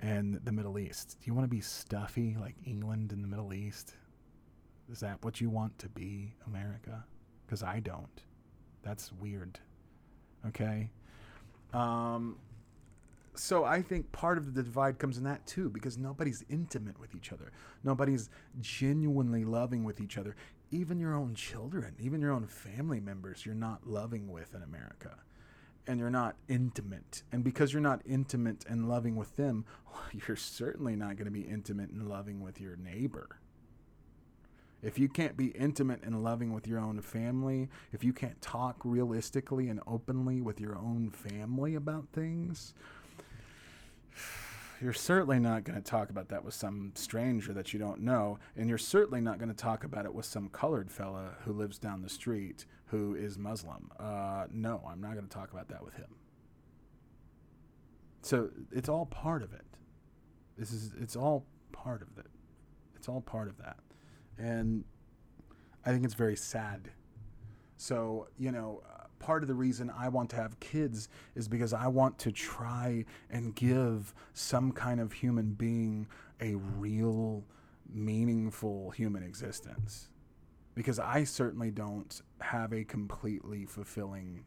and 0.00 0.40
the 0.44 0.52
Middle 0.52 0.78
East. 0.78 1.16
Do 1.20 1.26
you 1.26 1.34
want 1.34 1.44
to 1.44 1.54
be 1.54 1.60
stuffy 1.60 2.36
like 2.40 2.54
England 2.64 3.12
and 3.12 3.22
the 3.22 3.28
Middle 3.28 3.52
East? 3.52 3.94
Is 4.90 5.00
that 5.00 5.18
what 5.22 5.40
you 5.40 5.50
want 5.50 5.78
to 5.78 5.88
be, 5.88 6.34
America? 6.46 7.04
Because 7.46 7.62
I 7.62 7.80
don't. 7.80 8.22
That's 8.82 9.12
weird. 9.12 9.58
Okay. 10.46 10.90
Um, 11.72 12.36
so 13.34 13.64
I 13.64 13.82
think 13.82 14.10
part 14.12 14.38
of 14.38 14.54
the 14.54 14.62
divide 14.62 14.98
comes 14.98 15.16
in 15.16 15.24
that 15.24 15.46
too, 15.46 15.70
because 15.70 15.96
nobody's 15.96 16.44
intimate 16.48 16.98
with 16.98 17.14
each 17.14 17.32
other. 17.32 17.52
Nobody's 17.84 18.28
genuinely 18.60 19.44
loving 19.44 19.84
with 19.84 20.00
each 20.00 20.18
other. 20.18 20.34
Even 20.70 20.98
your 20.98 21.14
own 21.14 21.34
children, 21.34 21.94
even 21.98 22.20
your 22.20 22.32
own 22.32 22.46
family 22.46 23.00
members, 23.00 23.46
you're 23.46 23.54
not 23.54 23.86
loving 23.86 24.28
with 24.28 24.54
in 24.54 24.62
America. 24.62 25.16
And 25.86 25.98
you're 25.98 26.10
not 26.10 26.36
intimate. 26.48 27.22
And 27.32 27.42
because 27.42 27.72
you're 27.72 27.82
not 27.82 28.02
intimate 28.04 28.64
and 28.68 28.88
loving 28.88 29.16
with 29.16 29.36
them, 29.36 29.64
you're 30.12 30.36
certainly 30.36 30.96
not 30.96 31.16
going 31.16 31.24
to 31.24 31.30
be 31.30 31.42
intimate 31.42 31.90
and 31.90 32.08
loving 32.08 32.40
with 32.40 32.60
your 32.60 32.76
neighbor. 32.76 33.40
If 34.82 34.98
you 34.98 35.08
can't 35.08 35.36
be 35.36 35.48
intimate 35.48 36.02
and 36.02 36.24
loving 36.24 36.54
with 36.54 36.66
your 36.66 36.78
own 36.78 37.02
family, 37.02 37.68
if 37.92 38.02
you 38.02 38.12
can't 38.14 38.40
talk 38.40 38.76
realistically 38.82 39.68
and 39.68 39.80
openly 39.86 40.40
with 40.40 40.58
your 40.58 40.76
own 40.76 41.10
family 41.10 41.74
about 41.74 42.08
things, 42.12 42.72
you're 44.80 44.92
certainly 44.92 45.38
not 45.38 45.64
going 45.64 45.80
to 45.80 45.84
talk 45.84 46.10
about 46.10 46.28
that 46.28 46.44
with 46.44 46.54
some 46.54 46.92
stranger 46.94 47.52
that 47.52 47.72
you 47.72 47.78
don't 47.78 48.00
know. 48.00 48.38
And 48.56 48.68
you're 48.68 48.78
certainly 48.78 49.20
not 49.20 49.38
going 49.38 49.50
to 49.50 49.54
talk 49.54 49.84
about 49.84 50.06
it 50.06 50.14
with 50.14 50.24
some 50.24 50.48
colored 50.48 50.90
fella 50.90 51.34
who 51.44 51.52
lives 51.52 51.78
down 51.78 52.02
the 52.02 52.08
street 52.08 52.64
who 52.86 53.14
is 53.14 53.38
Muslim. 53.38 53.90
Uh, 53.98 54.46
no, 54.50 54.82
I'm 54.88 55.00
not 55.00 55.12
going 55.12 55.26
to 55.26 55.34
talk 55.34 55.52
about 55.52 55.68
that 55.68 55.84
with 55.84 55.94
him. 55.94 56.14
So 58.22 58.50
it's 58.72 58.88
all 58.88 59.06
part 59.06 59.42
of 59.42 59.52
it. 59.52 59.64
This 60.58 60.72
is 60.72 60.92
it's 61.00 61.16
all 61.16 61.46
part 61.72 62.02
of 62.02 62.18
it. 62.18 62.26
It's 62.96 63.08
all 63.08 63.20
part 63.20 63.48
of 63.48 63.56
that 63.58 63.78
and 64.40 64.84
I 65.84 65.90
think 65.90 66.04
it's 66.04 66.14
very 66.14 66.36
sad. 66.36 66.90
So, 67.76 68.28
you 68.38 68.52
know, 68.52 68.82
part 69.20 69.42
of 69.42 69.48
the 69.48 69.54
reason 69.54 69.92
I 69.96 70.08
want 70.08 70.30
to 70.30 70.36
have 70.36 70.58
kids 70.58 71.08
is 71.36 71.46
because 71.46 71.72
I 71.72 71.86
want 71.86 72.18
to 72.20 72.32
try 72.32 73.04
and 73.30 73.54
give 73.54 74.12
some 74.32 74.72
kind 74.72 75.00
of 75.00 75.12
human 75.12 75.52
being 75.52 76.08
a 76.40 76.56
real, 76.56 77.44
meaningful 77.88 78.90
human 78.90 79.22
existence. 79.22 80.08
Because 80.74 80.98
I 80.98 81.22
certainly 81.22 81.70
don't 81.70 82.20
have 82.40 82.72
a 82.72 82.82
completely 82.82 83.66
fulfilling, 83.66 84.44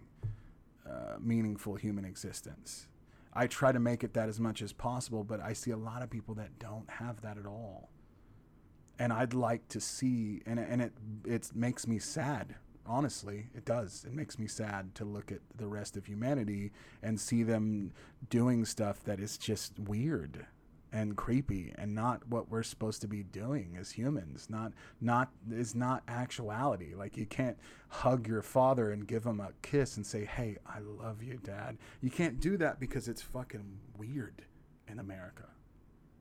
uh, 0.86 1.18
meaningful 1.22 1.76
human 1.76 2.04
existence. 2.04 2.88
I 3.34 3.48
try 3.48 3.72
to 3.72 3.80
make 3.80 4.04
it 4.04 4.14
that 4.16 4.28
as 4.28 4.40
much 4.40 4.62
as 4.62 4.74
possible, 4.74 5.24
but 5.24 5.40
I 5.40 5.54
see 5.54 5.72
a 5.72 5.78
lot 5.78 6.02
of 6.02 6.10
people 6.10 6.36
that 6.36 6.60
don't 6.60 6.90
have 6.90 7.22
that 7.22 7.38
at 7.38 7.46
all 7.46 7.90
and 9.00 9.12
I'd 9.12 9.34
like 9.34 9.68
to 9.70 9.82
see, 9.82 10.42
and 10.46 10.60
and 10.60 10.82
it 10.82 10.94
it 11.26 11.52
makes 11.54 11.88
me 11.88 12.00
sad. 12.00 12.56
Honestly, 12.86 13.48
it 13.56 13.66
does. 13.66 14.04
It 14.06 14.14
makes 14.14 14.38
me 14.38 14.48
sad 14.48 14.94
to 14.96 15.06
look 15.06 15.32
at 15.32 15.40
the 15.56 15.68
rest 15.68 15.96
of 15.96 16.06
humanity 16.06 16.72
and 17.02 17.20
see 17.20 17.44
them 17.44 17.94
doing 18.30 18.66
stuff 18.66 19.04
that 19.06 19.20
is 19.20 19.38
just 19.38 19.80
weird 19.80 20.46
and 20.94 21.18
creepy 21.18 21.74
and 21.76 21.96
not 21.96 22.28
what 22.28 22.50
we're 22.50 22.62
supposed 22.62 23.02
to 23.02 23.08
be 23.08 23.24
doing 23.24 23.76
as 23.80 23.92
humans 23.92 24.48
not 24.48 24.72
not 25.02 25.32
is 25.52 25.74
not 25.74 26.04
actuality. 26.08 26.94
Like 26.94 27.18
you 27.18 27.26
can't 27.26 27.58
hug 27.90 28.28
your 28.28 28.44
father 28.44 28.92
and 28.92 29.08
give 29.08 29.26
him 29.26 29.40
a 29.40 29.52
kiss 29.62 29.98
and 29.98 30.06
say 30.06 30.26
hey 30.26 30.58
i 30.66 30.80
love 30.80 31.24
you 31.24 31.40
dad. 31.44 31.78
You 32.02 32.12
can't 32.12 32.40
do 32.40 32.58
that 32.58 32.80
because 32.80 33.08
it's 33.08 33.22
fucking 33.22 33.80
weird 33.98 34.44
in 34.88 35.00
america. 35.00 35.48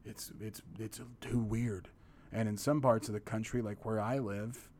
It's 0.04 0.32
it's 0.40 0.62
it's 0.78 1.00
too 1.20 1.38
weird. 1.38 1.88
And 2.32 2.48
in 2.48 2.56
some 2.56 2.80
parts 2.80 3.08
of 3.08 3.14
the 3.14 3.20
country, 3.20 3.60
like 3.60 3.84
where 3.84 4.00
I 4.00 4.18
live, 4.18 4.70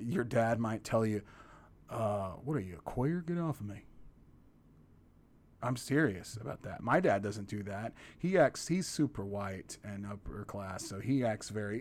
your 0.00 0.24
dad 0.24 0.58
might 0.58 0.84
tell 0.84 1.04
you, 1.06 1.22
uh, 1.90 2.30
What 2.44 2.56
are 2.56 2.60
you, 2.60 2.76
a 2.78 2.82
queer? 2.82 3.24
Get 3.26 3.38
off 3.38 3.60
of 3.60 3.66
me. 3.66 3.84
I'm 5.60 5.76
serious 5.76 6.38
about 6.40 6.62
that. 6.62 6.82
My 6.82 7.00
dad 7.00 7.20
doesn't 7.22 7.48
do 7.48 7.64
that. 7.64 7.92
He 8.16 8.38
acts, 8.38 8.68
he's 8.68 8.86
super 8.86 9.24
white 9.24 9.76
and 9.82 10.06
upper 10.06 10.44
class, 10.44 10.86
so 10.86 11.00
he 11.00 11.24
acts 11.24 11.48
very, 11.48 11.80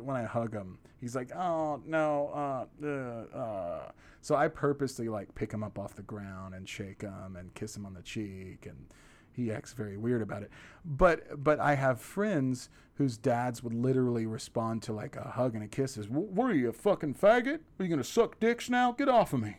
when 0.00 0.16
I 0.16 0.22
hug 0.22 0.52
him, 0.52 0.78
he's 1.00 1.16
like, 1.16 1.34
oh, 1.34 1.82
no, 1.84 2.28
uh, 2.32 2.86
uh, 2.86 3.36
uh. 3.36 3.90
So 4.20 4.36
I 4.36 4.46
purposely 4.46 5.08
like 5.08 5.34
pick 5.34 5.52
him 5.52 5.64
up 5.64 5.76
off 5.76 5.96
the 5.96 6.02
ground 6.02 6.54
and 6.54 6.68
shake 6.68 7.02
him 7.02 7.34
and 7.36 7.52
kiss 7.54 7.76
him 7.76 7.84
on 7.84 7.94
the 7.94 8.02
cheek 8.02 8.66
and, 8.66 8.86
he 9.32 9.50
acts 9.50 9.72
very 9.72 9.96
weird 9.96 10.22
about 10.22 10.42
it. 10.42 10.50
But 10.84 11.42
but 11.42 11.58
I 11.58 11.74
have 11.74 12.00
friends 12.00 12.68
whose 12.94 13.16
dads 13.16 13.62
would 13.62 13.74
literally 13.74 14.26
respond 14.26 14.82
to 14.82 14.92
like 14.92 15.16
a 15.16 15.30
hug 15.30 15.54
and 15.54 15.64
a 15.64 15.68
kiss 15.68 15.96
as, 15.96 16.08
"What 16.08 16.50
are 16.50 16.54
you, 16.54 16.68
a 16.68 16.72
fucking 16.72 17.14
faggot? 17.14 17.60
Are 17.78 17.84
you 17.84 17.88
gonna 17.88 18.04
suck 18.04 18.38
dicks 18.38 18.68
now? 18.68 18.92
Get 18.92 19.08
off 19.08 19.32
of 19.32 19.40
me!" 19.40 19.56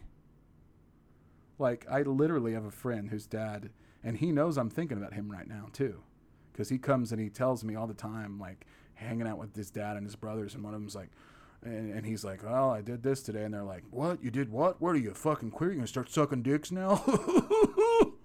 Like 1.57 1.85
I 1.89 2.01
literally 2.01 2.53
have 2.53 2.65
a 2.65 2.71
friend 2.71 3.09
whose 3.09 3.25
dad, 3.27 3.71
and 4.03 4.17
he 4.17 4.31
knows 4.31 4.57
I'm 4.57 4.69
thinking 4.69 4.97
about 4.97 5.13
him 5.13 5.31
right 5.31 5.47
now 5.47 5.67
too, 5.73 6.03
because 6.51 6.69
he 6.69 6.77
comes 6.77 7.11
and 7.11 7.21
he 7.21 7.29
tells 7.29 7.63
me 7.63 7.75
all 7.75 7.87
the 7.87 7.93
time, 7.93 8.39
like 8.39 8.65
hanging 8.95 9.27
out 9.27 9.39
with 9.39 9.55
his 9.55 9.71
dad 9.71 9.97
and 9.97 10.05
his 10.05 10.15
brothers, 10.15 10.53
and 10.55 10.63
one 10.63 10.73
of 10.73 10.79
them's 10.81 10.95
like. 10.95 11.09
And, 11.65 11.93
and 11.93 12.05
he's 12.05 12.25
like, 12.25 12.43
"Well, 12.43 12.71
I 12.71 12.81
did 12.81 13.03
this 13.03 13.23
today," 13.23 13.45
and 13.45 13.53
they're 13.53 13.63
like, 13.63 13.85
"What? 13.89 14.21
You 14.21 14.29
did 14.31 14.51
what? 14.51 14.81
What 14.81 14.95
are 14.95 14.99
you 14.99 15.13
fucking 15.13 15.51
queer? 15.51 15.69
You 15.69 15.77
gonna 15.77 15.87
start 15.87 16.09
sucking 16.09 16.43
dicks 16.43 16.73
now?" 16.73 17.01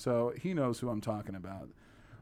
So 0.00 0.32
he 0.40 0.54
knows 0.54 0.80
who 0.80 0.88
I'm 0.88 1.00
talking 1.00 1.34
about. 1.34 1.68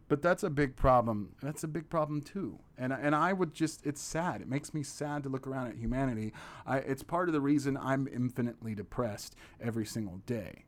But 0.09 0.23
that's 0.23 0.43
a 0.43 0.51
big 0.51 0.75
problem. 0.75 1.35
That's 1.43 1.63
a 1.63 1.69
big 1.69 1.89
problem 1.91 2.23
too. 2.23 2.59
And 2.77 2.93
and 2.93 3.15
I 3.15 3.33
would 3.33 3.55
just 3.55 3.87
it's 3.87 4.01
sad. 4.01 4.41
It 4.41 4.49
makes 4.49 4.73
me 4.75 4.83
sad 4.83 5.23
to 5.25 5.29
look 5.29 5.47
around 5.47 5.69
at 5.69 5.77
humanity. 5.77 6.33
I, 6.67 6.79
it's 6.79 7.03
part 7.03 7.29
of 7.29 7.35
the 7.35 7.41
reason 7.41 7.77
I'm 7.77 8.09
infinitely 8.09 8.75
depressed 8.75 9.37
every 9.61 9.85
single 9.87 10.19
day. 10.27 10.65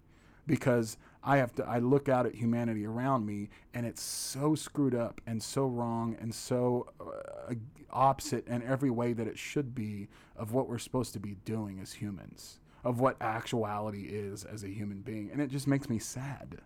Because 0.47 0.99
I 1.23 1.39
have 1.39 1.55
to 1.55 1.67
I 1.67 1.79
look 1.79 2.09
out 2.09 2.27
at 2.27 2.35
humanity 2.35 2.87
around 2.87 3.25
me 3.25 3.49
and 3.73 3.87
it's 3.87 4.03
so 4.03 4.55
screwed 4.55 4.95
up 4.95 5.21
and 5.27 5.43
so 5.43 5.67
wrong 5.67 6.17
and 6.21 6.35
so 6.35 6.87
uh, 7.01 7.55
opposite 7.91 8.47
in 8.47 8.63
every 8.63 8.91
way 8.91 9.15
that 9.15 9.27
it 9.27 9.39
should 9.39 9.75
be 9.75 10.09
of 10.37 10.53
what 10.53 10.69
we're 10.69 10.79
supposed 10.79 11.13
to 11.15 11.21
be 11.21 11.37
doing 11.45 11.79
as 11.81 11.93
humans, 11.93 12.61
of 12.85 13.01
what 13.01 13.17
actuality 13.21 14.03
is 14.11 14.45
as 14.45 14.65
a 14.65 14.69
human 14.69 15.01
being. 15.01 15.31
And 15.33 15.41
it 15.41 15.51
just 15.51 15.67
makes 15.67 15.89
me 15.89 15.99
sad. 15.99 16.61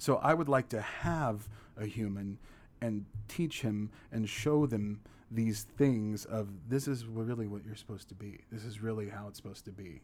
So 0.00 0.16
I 0.16 0.32
would 0.32 0.48
like 0.48 0.70
to 0.70 0.80
have 0.80 1.46
a 1.76 1.84
human 1.84 2.38
and 2.80 3.04
teach 3.28 3.60
him 3.60 3.90
and 4.10 4.26
show 4.26 4.64
them 4.64 5.02
these 5.30 5.66
things 5.76 6.24
of 6.24 6.48
this 6.70 6.88
is 6.88 7.04
really 7.04 7.46
what 7.46 7.66
you're 7.66 7.76
supposed 7.76 8.08
to 8.08 8.14
be. 8.14 8.40
This 8.50 8.64
is 8.64 8.80
really 8.80 9.10
how 9.10 9.28
it's 9.28 9.36
supposed 9.36 9.66
to 9.66 9.72
be. 9.72 10.00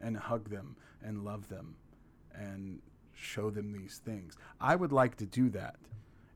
And 0.00 0.16
hug 0.16 0.48
them 0.48 0.76
and 1.02 1.26
love 1.26 1.50
them 1.50 1.76
and 2.34 2.80
show 3.12 3.50
them 3.50 3.70
these 3.70 4.00
things. 4.02 4.34
I 4.62 4.76
would 4.76 4.92
like 4.92 5.16
to 5.16 5.26
do 5.26 5.50
that. 5.50 5.76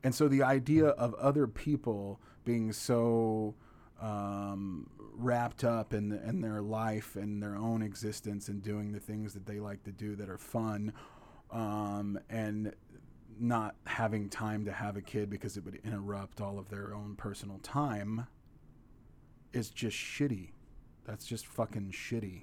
And 0.04 0.14
so 0.14 0.28
the 0.28 0.42
idea 0.42 0.88
of 0.88 1.14
other 1.14 1.46
people 1.46 2.20
being 2.44 2.72
so 2.72 3.54
um, 4.02 4.90
wrapped 5.14 5.64
up 5.64 5.94
in, 5.94 6.10
the, 6.10 6.22
in 6.28 6.42
their 6.42 6.60
life 6.60 7.16
and 7.16 7.42
their 7.42 7.56
own 7.56 7.80
existence 7.80 8.48
and 8.48 8.62
doing 8.62 8.92
the 8.92 9.00
things 9.00 9.32
that 9.32 9.46
they 9.46 9.60
like 9.60 9.82
to 9.84 9.92
do 9.92 10.14
that 10.16 10.28
are 10.28 10.36
fun 10.36 10.92
um, 11.52 12.18
and 12.30 12.72
not 13.38 13.74
having 13.86 14.28
time 14.28 14.64
to 14.64 14.72
have 14.72 14.96
a 14.96 15.00
kid 15.00 15.30
because 15.30 15.56
it 15.56 15.64
would 15.64 15.80
interrupt 15.84 16.40
all 16.40 16.58
of 16.58 16.68
their 16.68 16.94
own 16.94 17.14
personal 17.16 17.58
time 17.58 18.26
is 19.52 19.70
just 19.70 19.96
shitty. 19.96 20.50
That's 21.04 21.26
just 21.26 21.46
fucking 21.46 21.92
shitty. 21.92 22.42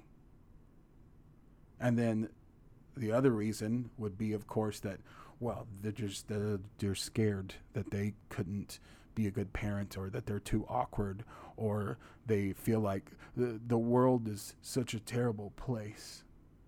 And 1.80 1.98
then 1.98 2.28
the 2.96 3.12
other 3.12 3.30
reason 3.30 3.90
would 3.96 4.18
be, 4.18 4.32
of 4.32 4.46
course, 4.46 4.80
that 4.80 5.00
well, 5.40 5.66
they're 5.80 5.90
just 5.90 6.28
they're, 6.28 6.60
they're 6.78 6.94
scared 6.94 7.54
that 7.72 7.90
they 7.90 8.12
couldn't 8.28 8.78
be 9.14 9.26
a 9.26 9.30
good 9.30 9.52
parent 9.52 9.96
or 9.96 10.10
that 10.10 10.26
they're 10.26 10.38
too 10.38 10.66
awkward 10.68 11.24
or 11.56 11.98
they 12.26 12.52
feel 12.52 12.80
like 12.80 13.10
the, 13.36 13.58
the 13.66 13.78
world 13.78 14.28
is 14.28 14.54
such 14.60 14.94
a 14.94 15.00
terrible 15.00 15.52
place 15.56 16.22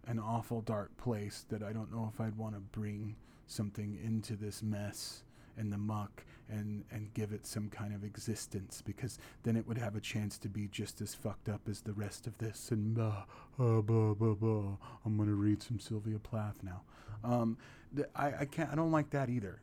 an 0.07 0.19
awful 0.19 0.61
dark 0.61 0.97
place 0.97 1.45
that 1.49 1.63
I 1.63 1.73
don't 1.73 1.93
know 1.93 2.11
if 2.13 2.21
I'd 2.21 2.37
want 2.37 2.55
to 2.55 2.61
bring 2.61 3.17
something 3.47 3.99
into 4.03 4.35
this 4.37 4.63
mess 4.63 5.23
and 5.57 5.73
the 5.73 5.79
muck 5.79 6.25
and 6.49 6.85
and 6.91 7.13
give 7.15 7.33
it 7.33 7.47
some 7.47 7.69
kind 7.69 7.95
of 7.95 8.05
existence 8.05 8.83
because 8.85 9.19
then 9.43 9.57
it 9.57 9.67
would 9.67 9.79
have 9.79 9.97
a 9.97 10.01
chance 10.01 10.39
to 10.39 10.49
be 10.49 10.69
just 10.69 11.01
as 11.01 11.15
fucked 11.15 11.49
up 11.49 11.61
as 11.69 11.81
the 11.81 11.93
rest 11.93 12.27
of 12.27 12.37
this 12.39 12.71
and 12.71 12.99
uh, 12.99 13.23
uh, 13.59 13.81
blah, 13.81 14.15
blah, 14.15 14.35
blah. 14.35 14.77
I'm 15.05 15.17
gonna 15.17 15.35
read 15.35 15.63
some 15.63 15.79
Sylvia 15.79 16.19
Plath 16.19 16.59
now. 16.63 16.83
Um, 17.25 17.57
th- 17.95 18.09
I, 18.17 18.33
I 18.41 18.45
can't 18.47 18.71
I 18.71 18.75
don't 18.75 18.93
like 18.93 19.11
that 19.11 19.29
either. 19.29 19.61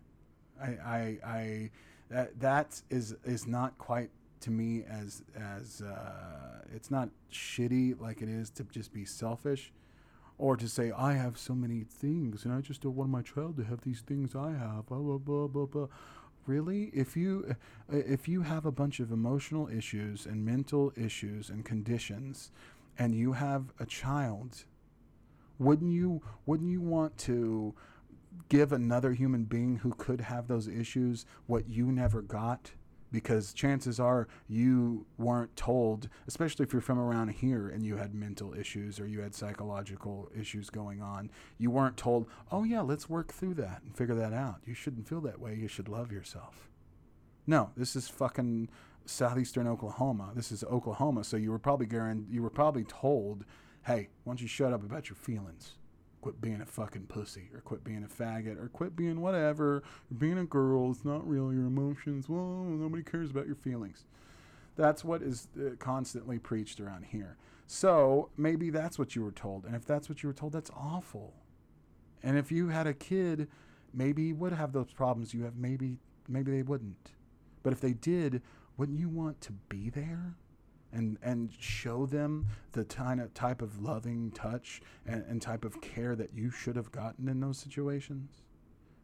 I 0.62 0.68
I, 0.68 1.18
I 1.26 1.72
that 2.10 2.40
that 2.40 2.82
is 2.90 3.16
is 3.24 3.48
not 3.48 3.78
quite 3.78 4.10
to 4.42 4.52
me 4.52 4.84
as 4.90 5.24
as 5.36 5.82
uh, 5.82 6.62
it's 6.74 6.90
not 6.90 7.10
shitty 7.32 8.00
like 8.00 8.22
it 8.22 8.30
is 8.30 8.50
to 8.52 8.64
just 8.64 8.94
be 8.94 9.06
selfish 9.06 9.72
or 10.40 10.56
to 10.56 10.68
say 10.68 10.92
I 10.92 11.14
have 11.14 11.38
so 11.38 11.54
many 11.54 11.84
things 11.84 12.46
and 12.46 12.54
I 12.54 12.62
just 12.62 12.82
don't 12.82 12.96
want 12.96 13.12
my 13.12 13.22
child 13.22 13.58
to 13.58 13.64
have 13.66 13.82
these 13.82 14.02
things 14.02 14.36
I 14.36 14.52
have. 14.54 14.88
Blah 14.88 14.98
blah 14.98 15.18
blah 15.18 15.48
blah 15.48 15.66
blah. 15.66 15.88
Really, 16.48 16.86
if 16.94 17.16
you 17.16 17.56
uh, 17.92 17.98
if 17.98 18.28
you 18.28 18.42
have 18.42 18.66
a 18.66 18.72
bunch 18.72 19.00
of 19.00 19.12
emotional 19.12 19.68
issues 19.68 20.26
and 20.26 20.44
mental 20.44 20.92
issues 20.96 21.50
and 21.50 21.64
conditions, 21.64 22.52
and 22.98 23.14
you 23.14 23.34
have 23.34 23.66
a 23.80 23.86
child, 23.86 24.64
wouldn't 25.60 25.92
you 25.92 26.22
wouldn't 26.46 26.72
you 26.72 26.82
want 26.82 27.18
to 27.20 27.76
give 28.48 28.72
another 28.72 29.12
human 29.12 29.44
being 29.44 29.78
who 29.78 29.92
could 29.92 30.22
have 30.22 30.48
those 30.48 30.68
issues 30.68 31.26
what 31.48 31.68
you 31.70 31.92
never 31.92 32.22
got? 32.22 32.72
Because 33.12 33.54
chances 33.54 34.00
are 34.00 34.28
you 34.48 35.06
weren't 35.18 35.56
told, 35.56 36.10
especially 36.28 36.64
if 36.64 36.74
you're 36.74 36.82
from 36.82 37.00
around 37.00 37.30
here 37.30 37.68
and 37.68 37.84
you 37.84 37.98
had 37.98 38.14
mental 38.14 38.54
issues 38.54 39.00
or 39.00 39.08
you 39.08 39.22
had 39.22 39.34
psychological 39.34 40.30
issues 40.40 40.70
going 40.70 41.02
on, 41.02 41.32
you 41.58 41.72
weren't 41.72 41.98
told, 41.98 42.28
oh, 42.52 42.64
yeah, 42.64 42.82
let's 42.82 43.10
work 43.10 43.34
through 43.34 43.56
that 43.56 43.82
and 43.84 43.96
figure 43.96 44.16
that 44.16 44.34
out. 44.34 44.58
You 44.66 44.76
shouldn't 44.76 45.08
feel 45.08 45.22
that 45.22 45.40
way. 45.40 45.56
You 45.56 45.68
should 45.68 45.90
love 45.90 46.12
yourself. 46.12 46.70
No, 47.48 47.72
this 47.76 47.96
is 47.96 48.08
fucking 48.08 48.70
southeastern 49.06 49.68
Oklahoma. 49.68 50.32
This 50.36 50.52
is 50.52 50.64
Oklahoma, 50.64 51.24
so 51.24 51.36
you 51.36 51.50
were 51.50 51.58
probably 51.58 51.88
guaranteed, 51.88 52.32
you 52.32 52.44
were 52.44 52.52
probably 52.52 52.84
told, 52.84 53.44
"Hey, 53.86 54.10
why 54.24 54.32
don't 54.32 54.42
you 54.42 54.48
shut 54.48 54.72
up 54.72 54.84
about 54.84 55.10
your 55.10 55.16
feelings? 55.16 55.74
Quit 56.22 56.42
being 56.42 56.62
a 56.62 56.66
fucking 56.66 57.08
pussy, 57.08 57.50
or 57.54 57.62
quit 57.62 57.84
being 57.84 58.04
a 58.04 58.08
faggot, 58.08 58.62
or 58.62 58.68
quit 58.68 58.96
being 58.96 59.22
whatever. 59.22 59.84
Being 60.18 60.38
a 60.38 60.46
girl. 60.46 60.92
It's 60.92 61.06
not 61.06 61.28
real. 61.28 61.54
Your 61.54 61.66
emotions. 61.66 62.28
Well, 62.28 62.66
nobody 62.68 63.04
cares 63.04 63.32
about 63.32 63.48
your 63.48 63.56
feelings." 63.56 64.06
That's 64.76 65.04
what 65.04 65.22
is 65.22 65.50
uh, 65.58 65.76
constantly 65.78 66.40
preached 66.40 66.80
around 66.80 67.06
here. 67.06 67.36
So 67.68 68.30
maybe 68.38 68.70
that's 68.70 68.98
what 68.98 69.16
you 69.16 69.24
were 69.24 69.32
told, 69.32 69.66
and 69.66 69.76
if 69.76 69.86
that's 69.86 70.08
what 70.08 70.24
you 70.24 70.28
were 70.28 70.34
told, 70.34 70.54
that's 70.54 70.72
awful. 70.76 71.34
And 72.24 72.38
if 72.38 72.52
you 72.52 72.70
had 72.70 72.88
a 72.88 72.94
kid, 72.94 73.48
maybe 73.94 74.24
you 74.24 74.36
would 74.36 74.54
have 74.54 74.72
those 74.72 74.92
problems 74.94 75.34
you 75.34 75.44
have. 75.44 75.56
Maybe 75.56 75.98
maybe 76.28 76.52
they 76.52 76.64
wouldn't. 76.64 77.12
But 77.62 77.74
if 77.74 77.82
they 77.82 77.94
did, 77.94 78.42
wouldn't 78.78 79.00
you 79.00 79.10
want 79.10 79.42
to 79.42 79.52
be 79.52 79.90
there 79.90 80.36
and 80.92 81.18
and 81.22 81.52
show 81.60 82.06
them 82.06 82.48
the 82.72 82.86
kind 82.86 83.20
of 83.20 83.34
type 83.34 83.62
of 83.62 83.82
loving 83.82 84.32
touch 84.32 84.82
and, 85.06 85.24
and 85.28 85.42
type 85.42 85.66
of 85.66 85.82
care 85.82 86.16
that 86.16 86.32
you 86.34 86.50
should 86.50 86.76
have 86.76 86.92
gotten 86.92 87.28
in 87.28 87.40
those 87.40 87.58
situations? 87.58 88.42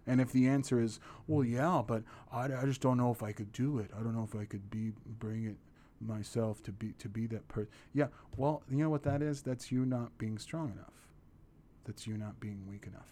And 0.07 0.22
if 0.22 0.32
the 0.32 0.48
answer 0.48 0.80
is, 0.80 0.99
well, 1.28 1.44
yeah, 1.44 1.82
but 1.86 2.03
I, 2.32 2.45
I 2.45 2.66
just 2.66 2.82
don't 2.82 2.98
know 2.98 3.12
if 3.12 3.24
I 3.24 3.32
could 3.32 3.52
do 3.52 3.80
it. 3.80 3.90
I 3.98 4.03
don't 4.03 4.16
know 4.16 4.24
if 4.24 4.40
I 4.40 4.45
could 4.45 4.70
be 4.70 4.91
bring 5.20 5.45
it 5.45 5.57
myself 5.99 6.62
to 6.64 6.72
be 6.72 6.94
to 6.99 7.10
be 7.10 7.26
that 7.28 7.48
person. 7.48 7.70
Yeah, 7.94 8.07
well, 8.38 8.64
you 8.70 8.78
know 8.78 8.90
what 8.90 9.03
that 9.03 9.22
is? 9.22 9.41
That's 9.41 9.72
you 9.72 9.86
not 9.86 10.18
being 10.18 10.38
strong 10.38 10.72
enough. 10.72 10.94
That's 11.86 12.06
you 12.07 12.18
not 12.18 12.40
being 12.40 12.66
weak 12.68 12.86
enough. 12.88 13.10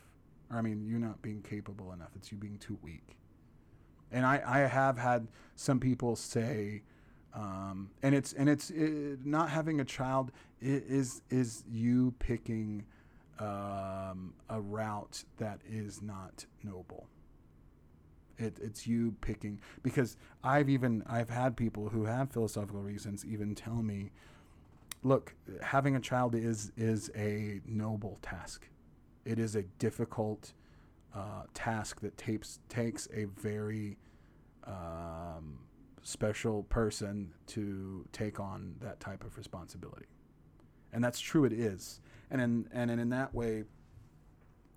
Or 0.51 0.57
I 0.57 0.61
mean, 0.61 0.85
you 0.85 0.99
not 0.99 1.21
being 1.21 1.41
capable 1.41 1.91
enough. 1.93 2.09
It's 2.15 2.31
you 2.31 2.37
being 2.37 2.57
too 2.57 2.77
weak 2.81 3.17
and 4.13 4.25
I, 4.25 4.41
I 4.45 4.59
have 4.59 4.97
had 4.97 5.27
some 5.55 5.79
people 5.79 6.15
say, 6.15 6.83
um, 7.33 7.89
and 8.03 8.13
it's 8.13 8.33
and 8.33 8.47
it's 8.47 8.69
it, 8.69 9.25
not 9.25 9.49
having 9.49 9.79
a 9.79 9.85
child 9.85 10.31
is 10.61 11.21
is 11.29 11.63
you 11.69 12.13
picking 12.19 12.85
um, 13.39 14.33
a 14.49 14.61
route 14.61 15.23
that 15.37 15.59
is 15.67 16.01
not 16.01 16.45
noble. 16.63 17.07
It, 18.37 18.57
it's 18.61 18.85
you 18.87 19.15
picking 19.21 19.59
because 19.81 20.17
I've 20.43 20.69
even 20.69 21.03
I've 21.07 21.29
had 21.29 21.55
people 21.57 21.89
who 21.89 22.05
have 22.05 22.31
philosophical 22.31 22.81
reasons 22.81 23.25
even 23.25 23.55
tell 23.55 23.81
me, 23.81 24.11
look, 25.01 25.33
having 25.61 25.95
a 25.95 25.99
child 25.99 26.35
is 26.35 26.71
is 26.77 27.09
a 27.15 27.61
noble 27.65 28.19
task. 28.21 28.69
It 29.25 29.39
is 29.39 29.55
a 29.55 29.63
difficult 29.79 30.53
uh, 31.15 31.43
task 31.53 31.99
that 32.01 32.15
takes 32.17 32.59
takes 32.69 33.07
a 33.13 33.25
very 33.25 33.97
um, 34.65 35.59
special 36.03 36.63
person 36.63 37.33
to 37.47 38.05
take 38.11 38.39
on 38.39 38.75
that 38.81 38.99
type 38.99 39.23
of 39.23 39.37
responsibility, 39.37 40.05
and 40.91 41.03
that's 41.03 41.19
true. 41.19 41.45
It 41.45 41.53
is, 41.53 42.01
and 42.29 42.41
in 42.41 42.69
and 42.71 42.91
in 42.91 43.09
that 43.09 43.33
way, 43.33 43.63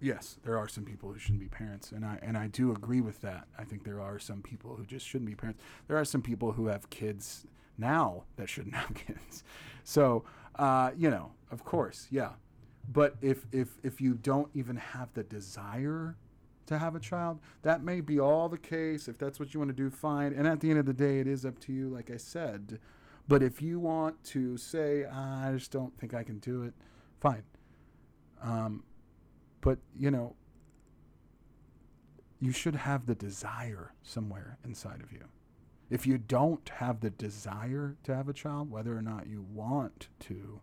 yes, 0.00 0.38
there 0.44 0.58
are 0.58 0.68
some 0.68 0.84
people 0.84 1.12
who 1.12 1.18
shouldn't 1.18 1.40
be 1.40 1.48
parents, 1.48 1.92
and 1.92 2.04
I 2.04 2.18
and 2.22 2.36
I 2.36 2.46
do 2.46 2.72
agree 2.72 3.00
with 3.00 3.20
that. 3.22 3.46
I 3.58 3.64
think 3.64 3.84
there 3.84 4.00
are 4.00 4.18
some 4.18 4.42
people 4.42 4.76
who 4.76 4.84
just 4.84 5.06
shouldn't 5.06 5.28
be 5.28 5.34
parents. 5.34 5.62
There 5.88 5.96
are 5.96 6.04
some 6.04 6.22
people 6.22 6.52
who 6.52 6.66
have 6.66 6.88
kids 6.90 7.46
now 7.78 8.24
that 8.36 8.48
shouldn't 8.48 8.74
have 8.82 8.94
kids. 8.94 9.44
So 9.84 10.24
uh, 10.56 10.90
you 10.96 11.10
know, 11.10 11.32
of 11.50 11.64
course, 11.64 12.06
yeah. 12.10 12.30
But 12.88 13.16
if 13.20 13.46
if 13.52 13.68
if 13.82 14.00
you 14.00 14.14
don't 14.14 14.48
even 14.54 14.76
have 14.76 15.12
the 15.14 15.22
desire 15.22 16.16
to 16.66 16.78
have 16.78 16.94
a 16.94 17.00
child. 17.00 17.40
That 17.62 17.82
may 17.82 18.00
be 18.00 18.18
all 18.20 18.48
the 18.48 18.58
case. 18.58 19.08
If 19.08 19.18
that's 19.18 19.38
what 19.40 19.54
you 19.54 19.60
want 19.60 19.70
to 19.70 19.76
do, 19.76 19.90
fine. 19.90 20.32
And 20.32 20.46
at 20.46 20.60
the 20.60 20.70
end 20.70 20.78
of 20.78 20.86
the 20.86 20.92
day, 20.92 21.20
it 21.20 21.26
is 21.26 21.44
up 21.44 21.58
to 21.60 21.72
you, 21.72 21.88
like 21.88 22.10
I 22.10 22.16
said. 22.16 22.78
But 23.28 23.42
if 23.42 23.60
you 23.60 23.80
want 23.80 24.22
to 24.24 24.56
say, 24.56 25.04
I 25.04 25.52
just 25.52 25.72
don't 25.72 25.96
think 25.98 26.14
I 26.14 26.22
can 26.22 26.38
do 26.38 26.62
it, 26.62 26.74
fine. 27.20 27.42
Um, 28.42 28.84
but, 29.60 29.78
you 29.98 30.10
know, 30.10 30.36
you 32.38 32.52
should 32.52 32.76
have 32.76 33.06
the 33.06 33.14
desire 33.14 33.92
somewhere 34.02 34.58
inside 34.64 35.00
of 35.02 35.12
you. 35.12 35.24
If 35.88 36.06
you 36.06 36.18
don't 36.18 36.68
have 36.68 37.00
the 37.00 37.10
desire 37.10 37.96
to 38.04 38.14
have 38.14 38.28
a 38.28 38.32
child, 38.32 38.70
whether 38.70 38.96
or 38.96 39.02
not 39.02 39.26
you 39.26 39.46
want 39.52 40.08
to 40.20 40.60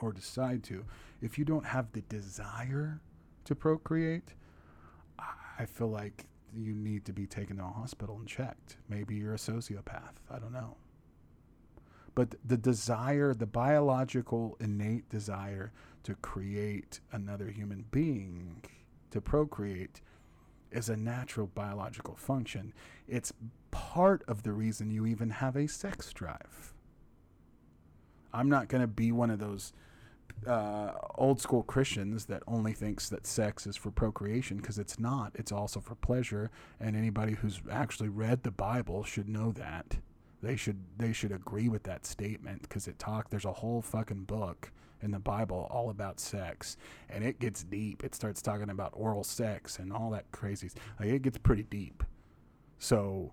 or 0.00 0.12
decide 0.12 0.62
to, 0.64 0.84
if 1.22 1.38
you 1.38 1.44
don't 1.44 1.66
have 1.66 1.92
the 1.92 2.02
desire 2.02 3.00
to 3.44 3.54
procreate, 3.54 4.34
I 5.58 5.64
feel 5.64 5.88
like 5.88 6.26
you 6.54 6.74
need 6.74 7.04
to 7.06 7.12
be 7.12 7.26
taken 7.26 7.56
to 7.56 7.64
a 7.64 7.66
hospital 7.66 8.16
and 8.16 8.26
checked. 8.26 8.76
Maybe 8.88 9.14
you're 9.16 9.34
a 9.34 9.38
sociopath. 9.38 10.14
I 10.30 10.38
don't 10.38 10.52
know. 10.52 10.76
But 12.14 12.34
the 12.44 12.56
desire, 12.56 13.34
the 13.34 13.46
biological 13.46 14.56
innate 14.58 15.08
desire 15.10 15.72
to 16.04 16.14
create 16.16 17.00
another 17.12 17.48
human 17.48 17.84
being, 17.90 18.62
to 19.10 19.20
procreate, 19.20 20.00
is 20.70 20.88
a 20.88 20.96
natural 20.96 21.46
biological 21.48 22.16
function. 22.16 22.72
It's 23.06 23.32
part 23.70 24.22
of 24.26 24.42
the 24.42 24.52
reason 24.52 24.90
you 24.90 25.06
even 25.06 25.30
have 25.30 25.56
a 25.56 25.68
sex 25.68 26.12
drive. 26.12 26.72
I'm 28.32 28.48
not 28.48 28.68
going 28.68 28.82
to 28.82 28.86
be 28.86 29.12
one 29.12 29.30
of 29.30 29.38
those 29.38 29.72
uh, 30.46 30.92
old 31.16 31.40
school 31.40 31.62
Christians 31.62 32.26
that 32.26 32.42
only 32.46 32.72
thinks 32.72 33.08
that 33.08 33.26
sex 33.26 33.66
is 33.66 33.76
for 33.76 33.90
procreation 33.90 34.58
because 34.58 34.78
it's 34.78 34.98
not. 34.98 35.32
It's 35.34 35.52
also 35.52 35.80
for 35.80 35.94
pleasure, 35.94 36.50
and 36.80 36.96
anybody 36.96 37.34
who's 37.34 37.60
actually 37.70 38.08
read 38.08 38.42
the 38.42 38.50
Bible 38.50 39.04
should 39.04 39.28
know 39.28 39.52
that. 39.52 39.98
They 40.42 40.56
should 40.56 40.84
they 40.96 41.12
should 41.12 41.32
agree 41.32 41.68
with 41.68 41.84
that 41.84 42.06
statement 42.06 42.62
because 42.62 42.86
it 42.86 42.98
talk. 42.98 43.30
There's 43.30 43.44
a 43.44 43.52
whole 43.52 43.82
fucking 43.82 44.24
book 44.24 44.70
in 45.02 45.10
the 45.10 45.18
Bible 45.18 45.66
all 45.70 45.90
about 45.90 46.20
sex, 46.20 46.76
and 47.08 47.24
it 47.24 47.38
gets 47.38 47.64
deep. 47.64 48.04
It 48.04 48.14
starts 48.14 48.42
talking 48.42 48.70
about 48.70 48.92
oral 48.94 49.24
sex 49.24 49.78
and 49.78 49.92
all 49.92 50.10
that 50.10 50.30
crazy. 50.32 50.70
Like 51.00 51.08
it 51.08 51.22
gets 51.22 51.38
pretty 51.38 51.64
deep. 51.64 52.04
So 52.78 53.32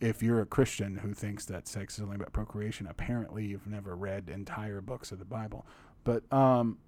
if 0.00 0.22
you're 0.22 0.42
a 0.42 0.46
Christian 0.46 0.98
who 0.98 1.14
thinks 1.14 1.46
that 1.46 1.66
sex 1.66 1.98
is 1.98 2.02
only 2.02 2.16
about 2.16 2.32
procreation, 2.32 2.86
apparently 2.86 3.46
you've 3.46 3.66
never 3.66 3.96
read 3.96 4.28
entire 4.28 4.80
books 4.80 5.10
of 5.10 5.18
the 5.18 5.24
Bible. 5.24 5.66
But 6.06 6.22
um, 6.32 6.78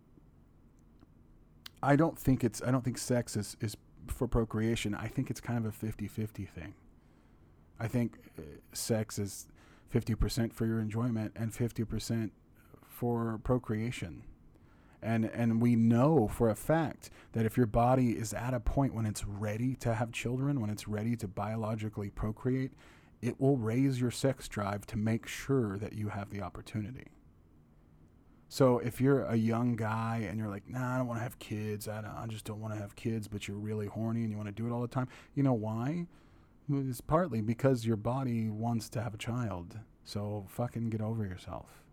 I 1.82 1.96
don't 1.96 2.16
think 2.16 2.44
it's 2.44 2.62
I 2.62 2.70
don't 2.70 2.84
think 2.84 2.96
sex 2.98 3.36
is, 3.36 3.56
is 3.60 3.76
for 4.06 4.28
procreation. 4.28 4.94
I 4.94 5.08
think 5.08 5.28
it's 5.28 5.40
kind 5.40 5.58
of 5.58 5.66
a 5.66 5.86
50-50 5.86 6.48
thing. 6.48 6.74
I 7.80 7.88
think 7.88 8.18
uh, 8.38 8.42
sex 8.72 9.18
is 9.18 9.48
50% 9.92 10.52
for 10.52 10.66
your 10.66 10.78
enjoyment 10.78 11.32
and 11.34 11.52
50% 11.52 12.30
for 12.86 13.40
procreation. 13.42 14.22
And 15.02 15.24
and 15.24 15.60
we 15.60 15.74
know 15.74 16.28
for 16.28 16.48
a 16.48 16.54
fact 16.54 17.10
that 17.32 17.44
if 17.44 17.56
your 17.56 17.66
body 17.66 18.12
is 18.12 18.32
at 18.32 18.54
a 18.54 18.60
point 18.60 18.94
when 18.94 19.04
it's 19.04 19.24
ready 19.24 19.74
to 19.76 19.94
have 19.94 20.12
children, 20.12 20.60
when 20.60 20.70
it's 20.70 20.86
ready 20.86 21.16
to 21.16 21.26
biologically 21.26 22.10
procreate, 22.10 22.70
it 23.20 23.40
will 23.40 23.56
raise 23.56 24.00
your 24.00 24.12
sex 24.12 24.46
drive 24.46 24.86
to 24.86 24.96
make 24.96 25.26
sure 25.26 25.76
that 25.76 25.94
you 25.94 26.10
have 26.10 26.30
the 26.30 26.40
opportunity. 26.40 27.08
So 28.48 28.78
if 28.78 29.00
you're 29.00 29.24
a 29.24 29.36
young 29.36 29.76
guy 29.76 30.26
and 30.28 30.38
you're 30.38 30.48
like, 30.48 30.68
nah, 30.68 30.94
I 30.94 30.98
don't 30.98 31.06
want 31.06 31.20
to 31.20 31.22
have 31.22 31.38
kids. 31.38 31.86
I, 31.86 32.00
I 32.00 32.26
just 32.26 32.44
don't 32.44 32.60
want 32.60 32.72
to 32.74 32.80
have 32.80 32.96
kids, 32.96 33.28
but 33.28 33.46
you're 33.46 33.58
really 33.58 33.86
horny 33.86 34.22
and 34.22 34.30
you 34.30 34.36
want 34.36 34.48
to 34.48 34.54
do 34.54 34.66
it 34.66 34.72
all 34.72 34.80
the 34.80 34.88
time. 34.88 35.08
You 35.34 35.42
know 35.42 35.52
why? 35.52 36.06
It's 36.70 37.00
partly 37.00 37.40
because 37.42 37.84
your 37.84 37.96
body 37.96 38.48
wants 38.48 38.88
to 38.90 39.02
have 39.02 39.14
a 39.14 39.18
child. 39.18 39.78
So 40.04 40.46
fucking 40.48 40.88
get 40.88 41.02
over 41.02 41.24
yourself. 41.24 41.84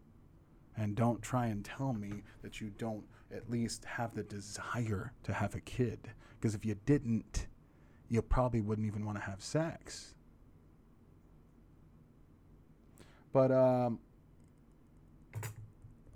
And 0.78 0.96
don't 0.96 1.22
try 1.22 1.48
and 1.48 1.64
tell 1.64 1.94
me 1.94 2.24
that 2.42 2.62
you 2.62 2.72
don't 2.78 3.04
at 3.34 3.50
least 3.50 3.84
have 3.86 4.14
the 4.16 4.24
desire 4.24 5.14
to 5.24 5.34
have 5.34 5.56
a 5.56 5.62
kid. 5.62 6.00
Because 6.40 6.56
if 6.56 6.66
you 6.66 6.76
didn't, 6.86 7.48
you 8.10 8.22
probably 8.22 8.62
wouldn't 8.62 8.88
even 8.88 9.06
want 9.06 9.18
to 9.18 9.24
have 9.24 9.42
sex. 9.42 10.16
But 13.34 13.52
um, 13.52 14.00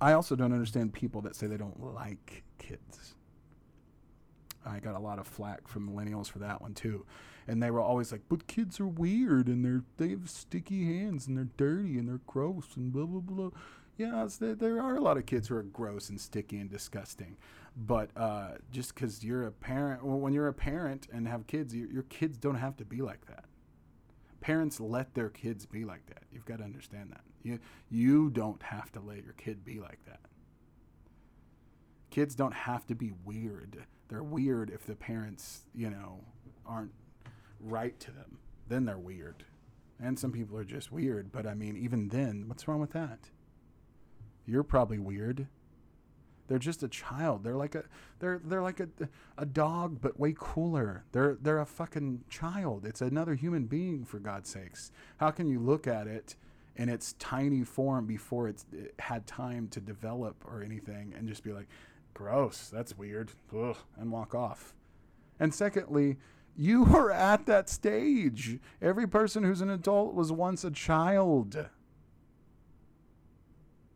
I 0.01 0.13
also 0.13 0.35
don't 0.35 0.53
understand 0.53 0.93
people 0.93 1.21
that 1.21 1.35
say 1.35 1.47
they 1.47 1.57
don't 1.57 1.81
like 1.81 2.43
kids. 2.57 3.15
I 4.65 4.79
got 4.79 4.95
a 4.95 4.99
lot 4.99 5.19
of 5.19 5.27
flack 5.27 5.67
from 5.67 5.89
millennials 5.89 6.29
for 6.29 6.39
that 6.39 6.61
one 6.61 6.73
too. 6.73 7.05
And 7.47 7.61
they 7.61 7.71
were 7.71 7.81
always 7.81 8.11
like, 8.11 8.21
"But 8.29 8.47
kids 8.47 8.79
are 8.79 8.87
weird 8.87 9.47
and 9.47 9.65
they're 9.65 9.83
they 9.97 10.09
have 10.09 10.29
sticky 10.29 10.85
hands 10.85 11.27
and 11.27 11.37
they're 11.37 11.49
dirty 11.57 11.97
and 11.97 12.07
they're 12.07 12.21
gross 12.27 12.75
and 12.75 12.91
blah 12.91 13.05
blah 13.05 13.21
blah." 13.21 13.49
Yeah, 13.97 14.27
there, 14.39 14.55
there 14.55 14.81
are 14.81 14.95
a 14.95 15.01
lot 15.01 15.17
of 15.17 15.25
kids 15.25 15.49
who 15.49 15.55
are 15.55 15.63
gross 15.63 16.09
and 16.09 16.21
sticky 16.21 16.57
and 16.59 16.69
disgusting. 16.69 17.35
But 17.75 18.11
uh, 18.15 18.51
just 18.71 18.95
because 18.95 19.25
you're 19.25 19.45
a 19.45 19.51
parent, 19.51 20.05
well, 20.05 20.19
when 20.19 20.31
you're 20.31 20.47
a 20.47 20.53
parent 20.53 21.07
and 21.11 21.27
have 21.27 21.47
kids, 21.47 21.75
your 21.75 22.03
kids 22.03 22.37
don't 22.37 22.55
have 22.55 22.77
to 22.77 22.85
be 22.85 23.01
like 23.01 23.25
that. 23.27 23.43
Parents 24.41 24.79
let 24.79 25.13
their 25.13 25.29
kids 25.29 25.65
be 25.65 25.83
like 25.83 26.05
that. 26.07 26.23
You've 26.31 26.45
got 26.45 26.59
to 26.59 26.63
understand 26.63 27.11
that. 27.11 27.21
You 27.43 27.59
you 27.89 28.29
don't 28.29 28.61
have 28.63 28.91
to 28.93 28.99
let 28.99 29.23
your 29.23 29.33
kid 29.33 29.65
be 29.65 29.79
like 29.79 29.99
that. 30.05 30.21
Kids 32.09 32.35
don't 32.35 32.53
have 32.53 32.85
to 32.87 32.95
be 32.95 33.11
weird. 33.23 33.85
They're 34.07 34.23
weird 34.23 34.71
if 34.71 34.85
the 34.85 34.95
parents, 34.95 35.65
you 35.75 35.89
know, 35.89 36.23
aren't 36.65 36.93
right 37.59 37.99
to 37.99 38.11
them. 38.11 38.39
Then 38.67 38.85
they're 38.85 38.97
weird. 38.97 39.45
And 40.01 40.17
some 40.17 40.31
people 40.31 40.57
are 40.57 40.63
just 40.63 40.91
weird, 40.91 41.31
but 41.31 41.45
I 41.45 41.53
mean, 41.53 41.75
even 41.75 42.07
then, 42.07 42.45
what's 42.47 42.67
wrong 42.67 42.79
with 42.79 42.93
that? 42.93 43.29
You're 44.45 44.63
probably 44.63 44.97
weird. 44.97 45.47
They're 46.49 46.57
just 46.57 46.81
a 46.81 46.87
child. 46.87 47.43
They're 47.43 47.55
like 47.55 47.75
a 47.75 47.83
they're 48.17 48.41
they're 48.43 48.63
like 48.63 48.79
a 48.79 48.89
a 49.37 49.45
dog 49.45 50.01
but 50.01 50.19
way 50.19 50.33
cooler. 50.37 51.05
They're 51.11 51.37
they're 51.39 51.59
a 51.59 51.65
fucking 51.65 52.23
child. 52.27 52.85
It's 52.85 53.01
another 53.01 53.35
human 53.35 53.65
being 53.65 54.03
for 54.03 54.17
God's 54.19 54.49
sakes. 54.49 54.91
How 55.17 55.29
can 55.29 55.47
you 55.47 55.59
look 55.59 55.85
at 55.85 56.07
it 56.07 56.35
in 56.75 56.89
its 56.89 57.13
tiny 57.19 57.63
form 57.63 58.07
before 58.07 58.47
it's 58.47 58.65
it 58.73 58.95
had 58.97 59.27
time 59.27 59.67
to 59.69 59.79
develop 59.79 60.43
or 60.43 60.63
anything 60.63 61.13
and 61.15 61.27
just 61.27 61.43
be 61.43 61.53
like, 61.53 61.67
gross, 62.15 62.67
that's 62.73 62.97
weird, 62.97 63.31
Ugh, 63.55 63.77
and 63.97 64.11
walk 64.11 64.33
off? 64.33 64.73
And 65.39 65.53
secondly, 65.53 66.17
you 66.57 66.83
were 66.85 67.11
at 67.11 67.45
that 67.45 67.69
stage. 67.69 68.57
Every 68.81 69.07
person 69.07 69.43
who's 69.43 69.61
an 69.61 69.69
adult 69.69 70.15
was 70.15 70.31
once 70.31 70.63
a 70.63 70.71
child. 70.71 71.69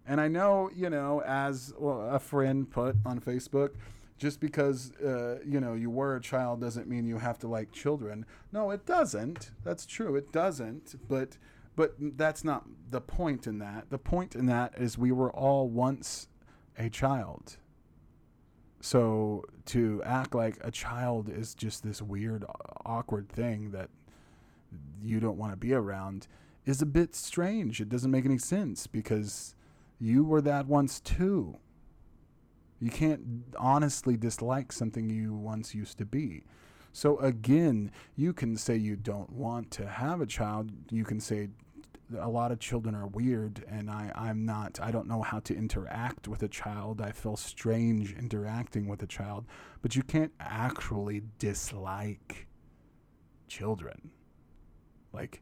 And 0.06 0.20
I 0.20 0.28
know, 0.28 0.70
you 0.76 0.90
know, 0.90 1.22
as 1.22 1.74
a 1.80 2.20
friend 2.20 2.70
put 2.70 2.96
on 3.06 3.20
Facebook, 3.20 3.72
just 4.18 4.40
because 4.40 4.92
uh, 5.02 5.40
you 5.46 5.60
know 5.60 5.74
you 5.74 5.90
were 5.90 6.16
a 6.16 6.22
child 6.22 6.62
doesn't 6.62 6.88
mean 6.88 7.06
you 7.06 7.18
have 7.18 7.40
to 7.40 7.48
like 7.48 7.72
children. 7.72 8.26
No, 8.52 8.72
it 8.72 8.86
doesn't. 8.86 9.52
That's 9.64 9.86
true. 9.86 10.16
It 10.16 10.32
doesn't. 10.32 10.96
But 11.08 11.38
but 11.76 11.96
that's 12.00 12.44
not 12.44 12.66
the 12.90 13.02
point 13.02 13.48
in 13.48 13.60
that. 13.60 13.90
The 13.90 13.98
point 13.98 14.36
in 14.36 14.46
that 14.48 14.74
is 14.78 14.98
we 14.98 15.12
were 15.12 15.32
all 15.32 15.68
once 15.68 16.28
a 16.78 16.90
child. 16.90 17.58
So 18.82 19.46
to 19.68 20.02
act 20.04 20.36
like 20.36 20.58
a 20.62 20.70
child 20.70 21.30
is 21.30 21.56
just 21.56 21.84
this 21.84 22.02
weird, 22.02 22.44
awkward 22.86 23.30
thing 23.30 23.72
that 23.72 23.90
you 25.02 25.20
don't 25.20 25.38
want 25.38 25.54
to 25.54 25.58
be 25.58 25.74
around 25.74 26.28
is 26.66 26.82
a 26.82 26.86
bit 26.86 27.16
strange. 27.16 27.80
It 27.80 27.90
doesn't 27.90 28.12
make 28.12 28.26
any 28.26 28.38
sense 28.38 28.86
because 28.86 29.56
you 30.04 30.26
were 30.26 30.42
that 30.42 30.68
once 30.68 31.00
too. 31.00 31.58
You 32.82 32.92
can't 32.92 33.22
honestly 33.58 34.18
dislike 34.18 34.74
something 34.74 35.10
you 35.10 35.34
once 35.34 35.74
used 35.74 35.98
to 36.00 36.06
be. 36.06 36.44
So 36.92 37.18
again, 37.20 37.90
you 38.18 38.34
can 38.34 38.58
say 38.58 38.76
you 38.76 38.98
don't 38.98 39.32
want 39.32 39.72
to 39.72 39.88
have 39.88 40.20
a 40.20 40.26
child. 40.26 40.72
You 40.92 41.06
can 41.06 41.22
say 41.22 41.52
a 42.20 42.28
lot 42.28 42.52
of 42.52 42.60
children 42.60 42.96
are 42.96 43.08
weird 43.08 43.64
and 43.70 43.90
I, 43.90 44.12
I'm 44.14 44.46
not 44.46 44.78
I 44.82 44.92
don't 44.92 45.08
know 45.08 45.22
how 45.22 45.40
to 45.40 45.56
interact 45.56 46.28
with 46.28 46.44
a 46.44 46.50
child. 46.50 47.00
I 47.00 47.14
feel 47.14 47.38
strange 47.38 48.14
interacting 48.14 48.90
with 48.90 49.02
a 49.04 49.08
child. 49.08 49.46
But 49.82 49.96
you 49.96 50.04
can't 50.04 50.34
actually 50.42 51.24
dislike 51.40 52.48
children. 53.48 54.12
Like 55.14 55.42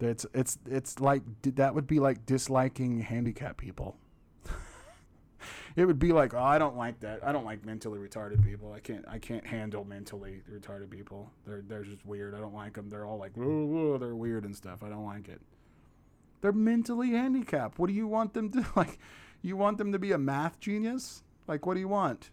it's 0.00 0.26
it's 0.34 0.58
it's 0.66 1.00
like 1.00 1.22
that 1.42 1.74
would 1.74 1.86
be 1.86 2.00
like 2.00 2.26
disliking 2.26 3.00
handicapped 3.00 3.58
people. 3.58 3.96
it 5.76 5.84
would 5.84 5.98
be 5.98 6.12
like, 6.12 6.34
oh, 6.34 6.42
I 6.42 6.58
don't 6.58 6.76
like 6.76 7.00
that. 7.00 7.24
I 7.24 7.32
don't 7.32 7.44
like 7.44 7.64
mentally 7.64 7.98
retarded 7.98 8.44
people. 8.44 8.72
I 8.72 8.80
can't 8.80 9.04
I 9.08 9.18
can't 9.18 9.46
handle 9.46 9.84
mentally 9.84 10.42
retarded 10.50 10.90
people. 10.90 11.30
They're 11.46 11.62
they're 11.62 11.84
just 11.84 12.04
weird. 12.06 12.34
I 12.34 12.38
don't 12.38 12.54
like 12.54 12.74
them. 12.74 12.90
They're 12.90 13.06
all 13.06 13.18
like, 13.18 13.36
whoa, 13.36 13.64
whoa, 13.64 13.98
they're 13.98 14.16
weird 14.16 14.44
and 14.44 14.54
stuff. 14.54 14.82
I 14.82 14.88
don't 14.88 15.06
like 15.06 15.28
it. 15.28 15.40
They're 16.40 16.52
mentally 16.52 17.10
handicapped. 17.10 17.78
What 17.78 17.88
do 17.88 17.94
you 17.94 18.06
want 18.06 18.34
them 18.34 18.50
to 18.52 18.64
like? 18.76 18.98
You 19.42 19.56
want 19.56 19.78
them 19.78 19.92
to 19.92 19.98
be 19.98 20.12
a 20.12 20.18
math 20.18 20.60
genius? 20.60 21.22
Like, 21.46 21.64
what 21.64 21.74
do 21.74 21.80
you 21.80 21.88
want? 21.88 22.30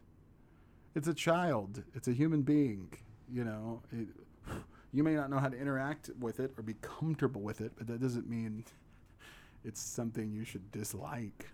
It's 0.96 1.08
a 1.08 1.14
child. 1.14 1.84
It's 1.94 2.08
a 2.08 2.14
human 2.14 2.42
being. 2.42 2.94
You 3.32 3.44
know, 3.44 3.82
it, 3.92 4.08
you 4.96 5.04
may 5.04 5.14
not 5.14 5.30
know 5.30 5.40
how 5.40 5.50
to 5.50 5.58
interact 5.60 6.10
with 6.22 6.40
it 6.40 6.54
or 6.58 6.64
be 6.64 6.76
comfortable 6.82 7.42
with 7.42 7.60
it, 7.60 7.74
but 7.78 7.86
that 7.88 8.02
doesn't 8.02 8.30
mean 8.30 8.64
it's 9.66 9.82
something 9.82 10.32
you 10.32 10.46
should 10.46 10.72
dislike. 10.72 11.50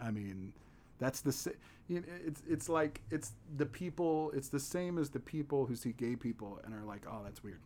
I 0.00 0.10
mean, 0.10 0.52
that's 0.98 1.20
the 1.20 1.52
it's 1.88 2.42
it's 2.48 2.68
like 2.68 3.00
it's 3.12 3.32
the 3.56 3.66
people. 3.66 4.32
It's 4.34 4.48
the 4.48 4.58
same 4.58 4.98
as 4.98 5.08
the 5.08 5.20
people 5.20 5.66
who 5.66 5.76
see 5.76 5.92
gay 5.92 6.16
people 6.16 6.60
and 6.64 6.74
are 6.74 6.84
like, 6.84 7.06
oh, 7.08 7.20
that's 7.22 7.44
weird. 7.44 7.60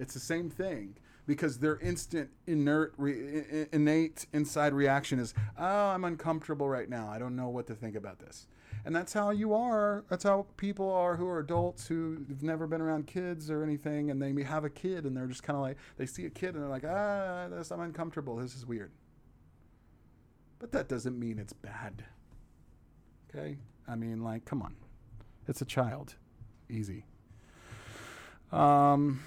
It's 0.00 0.14
the 0.14 0.20
same 0.20 0.50
thing 0.50 0.96
because 1.26 1.58
their 1.58 1.78
instant 1.78 2.30
inert 2.46 2.94
re, 2.96 3.66
innate 3.72 4.26
inside 4.32 4.72
reaction 4.72 5.18
is 5.18 5.34
oh 5.58 5.88
i'm 5.88 6.04
uncomfortable 6.04 6.68
right 6.68 6.88
now. 6.88 7.08
I 7.08 7.18
don't 7.18 7.36
know 7.36 7.48
what 7.48 7.66
to 7.68 7.74
think 7.74 7.96
about 7.96 8.18
this. 8.18 8.46
And 8.84 8.94
that's 8.94 9.12
how 9.12 9.30
you 9.30 9.52
are. 9.52 10.04
That's 10.08 10.22
how 10.22 10.46
people 10.56 10.92
are 10.92 11.16
who 11.16 11.26
are 11.26 11.40
adults 11.40 11.88
who've 11.88 12.42
never 12.42 12.68
been 12.68 12.80
around 12.80 13.08
kids 13.08 13.50
or 13.50 13.64
anything 13.64 14.10
and 14.10 14.22
they 14.22 14.32
may 14.32 14.44
have 14.44 14.64
a 14.64 14.70
kid 14.70 15.04
and 15.04 15.16
they're 15.16 15.26
just 15.26 15.42
kind 15.42 15.56
of 15.56 15.62
like 15.62 15.76
they 15.96 16.06
see 16.06 16.24
a 16.26 16.30
kid 16.30 16.54
and 16.54 16.62
they're 16.62 16.70
like 16.70 16.84
ah 16.84 17.48
this, 17.50 17.72
i'm 17.72 17.80
uncomfortable. 17.80 18.36
This 18.36 18.54
is 18.54 18.64
weird. 18.64 18.92
But 20.58 20.72
that 20.72 20.88
doesn't 20.88 21.18
mean 21.18 21.38
it's 21.38 21.52
bad. 21.52 22.04
Okay? 23.28 23.58
I 23.88 23.96
mean 23.96 24.22
like 24.22 24.44
come 24.44 24.62
on. 24.62 24.76
It's 25.48 25.60
a 25.60 25.66
child. 25.66 26.14
Easy. 26.70 27.04
Um 28.52 29.20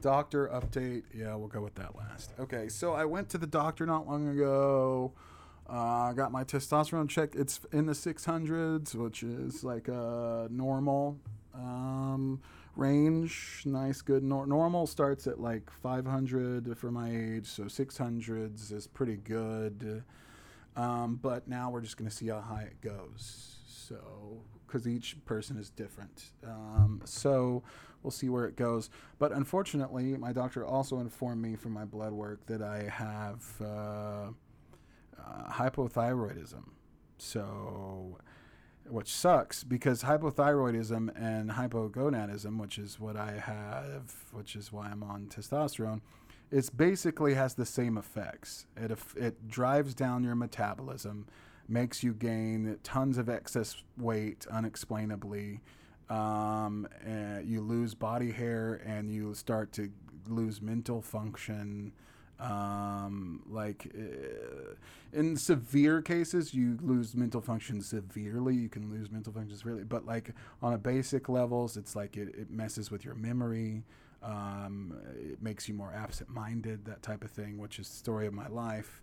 Doctor 0.00 0.48
update. 0.48 1.04
Yeah, 1.14 1.34
we'll 1.34 1.48
go 1.48 1.62
with 1.62 1.74
that 1.76 1.96
last. 1.96 2.32
Okay, 2.38 2.68
so 2.68 2.92
I 2.92 3.04
went 3.04 3.28
to 3.30 3.38
the 3.38 3.46
doctor 3.46 3.86
not 3.86 4.06
long 4.06 4.28
ago. 4.28 5.12
I 5.68 6.10
uh, 6.10 6.12
got 6.12 6.32
my 6.32 6.44
testosterone 6.44 7.08
checked. 7.08 7.34
It's 7.34 7.60
in 7.72 7.86
the 7.86 7.92
600s, 7.92 8.94
which 8.94 9.22
is 9.22 9.64
like 9.64 9.88
a 9.88 10.48
normal 10.50 11.18
um, 11.54 12.40
range. 12.74 13.62
Nice, 13.66 14.00
good. 14.00 14.22
Nor- 14.22 14.46
normal 14.46 14.86
starts 14.86 15.26
at 15.26 15.40
like 15.40 15.70
500 15.70 16.76
for 16.78 16.90
my 16.90 17.10
age, 17.10 17.46
so 17.46 17.64
600s 17.64 18.72
is 18.72 18.86
pretty 18.86 19.16
good. 19.16 20.04
Um, 20.76 21.18
but 21.20 21.48
now 21.48 21.70
we're 21.70 21.80
just 21.80 21.96
going 21.96 22.08
to 22.08 22.16
see 22.16 22.28
how 22.28 22.40
high 22.40 22.62
it 22.62 22.80
goes. 22.80 23.56
So, 23.66 24.42
because 24.68 24.86
each 24.86 25.16
person 25.24 25.56
is 25.56 25.70
different. 25.70 26.30
Um, 26.46 27.00
so 27.04 27.62
we'll 28.02 28.10
see 28.10 28.28
where 28.28 28.46
it 28.46 28.56
goes. 28.56 28.90
But 29.18 29.32
unfortunately, 29.32 30.16
my 30.16 30.32
doctor 30.32 30.64
also 30.64 31.00
informed 31.00 31.42
me 31.42 31.56
from 31.56 31.72
my 31.72 31.84
blood 31.84 32.12
work 32.12 32.46
that 32.46 32.62
I 32.62 32.88
have 32.88 33.44
uh, 33.60 33.64
uh, 33.64 35.52
hypothyroidism. 35.52 36.64
So, 37.18 38.18
which 38.88 39.12
sucks 39.12 39.64
because 39.64 40.02
hypothyroidism 40.04 41.10
and 41.20 41.50
hypogonadism, 41.50 42.58
which 42.58 42.78
is 42.78 43.00
what 43.00 43.16
I 43.16 43.32
have, 43.32 44.14
which 44.32 44.54
is 44.54 44.72
why 44.72 44.88
I'm 44.88 45.02
on 45.02 45.26
testosterone, 45.26 46.00
it 46.50 46.70
basically 46.76 47.34
has 47.34 47.54
the 47.54 47.66
same 47.66 47.98
effects. 47.98 48.66
It 48.76 48.96
it 49.16 49.48
drives 49.48 49.94
down 49.94 50.24
your 50.24 50.36
metabolism, 50.36 51.26
makes 51.68 52.02
you 52.02 52.14
gain 52.14 52.78
tons 52.82 53.18
of 53.18 53.28
excess 53.28 53.82
weight 53.96 54.46
unexplainably 54.50 55.60
um, 56.10 56.88
you 57.44 57.60
lose 57.60 57.94
body 57.94 58.30
hair 58.32 58.80
and 58.86 59.10
you 59.10 59.34
start 59.34 59.72
to 59.72 59.90
lose 60.26 60.60
mental 60.62 61.02
function. 61.02 61.92
Um, 62.40 63.42
like 63.50 63.92
uh, 63.98 64.74
in 65.12 65.36
severe 65.36 66.00
cases, 66.00 66.54
you 66.54 66.78
lose 66.80 67.14
mental 67.14 67.40
function 67.40 67.80
severely. 67.80 68.54
You 68.54 68.68
can 68.68 68.90
lose 68.90 69.10
mental 69.10 69.32
function 69.32 69.56
severely, 69.56 69.84
but 69.84 70.06
like 70.06 70.30
on 70.62 70.72
a 70.72 70.78
basic 70.78 71.28
levels, 71.28 71.76
it's 71.76 71.96
like 71.96 72.16
it, 72.16 72.28
it 72.36 72.50
messes 72.50 72.90
with 72.90 73.04
your 73.04 73.14
memory. 73.14 73.82
Um, 74.22 74.96
it 75.16 75.42
makes 75.42 75.68
you 75.68 75.74
more 75.74 75.92
absent-minded, 75.94 76.84
that 76.86 77.02
type 77.02 77.22
of 77.22 77.30
thing, 77.30 77.58
which 77.58 77.78
is 77.78 77.88
the 77.88 77.96
story 77.96 78.26
of 78.26 78.34
my 78.34 78.48
life. 78.48 79.02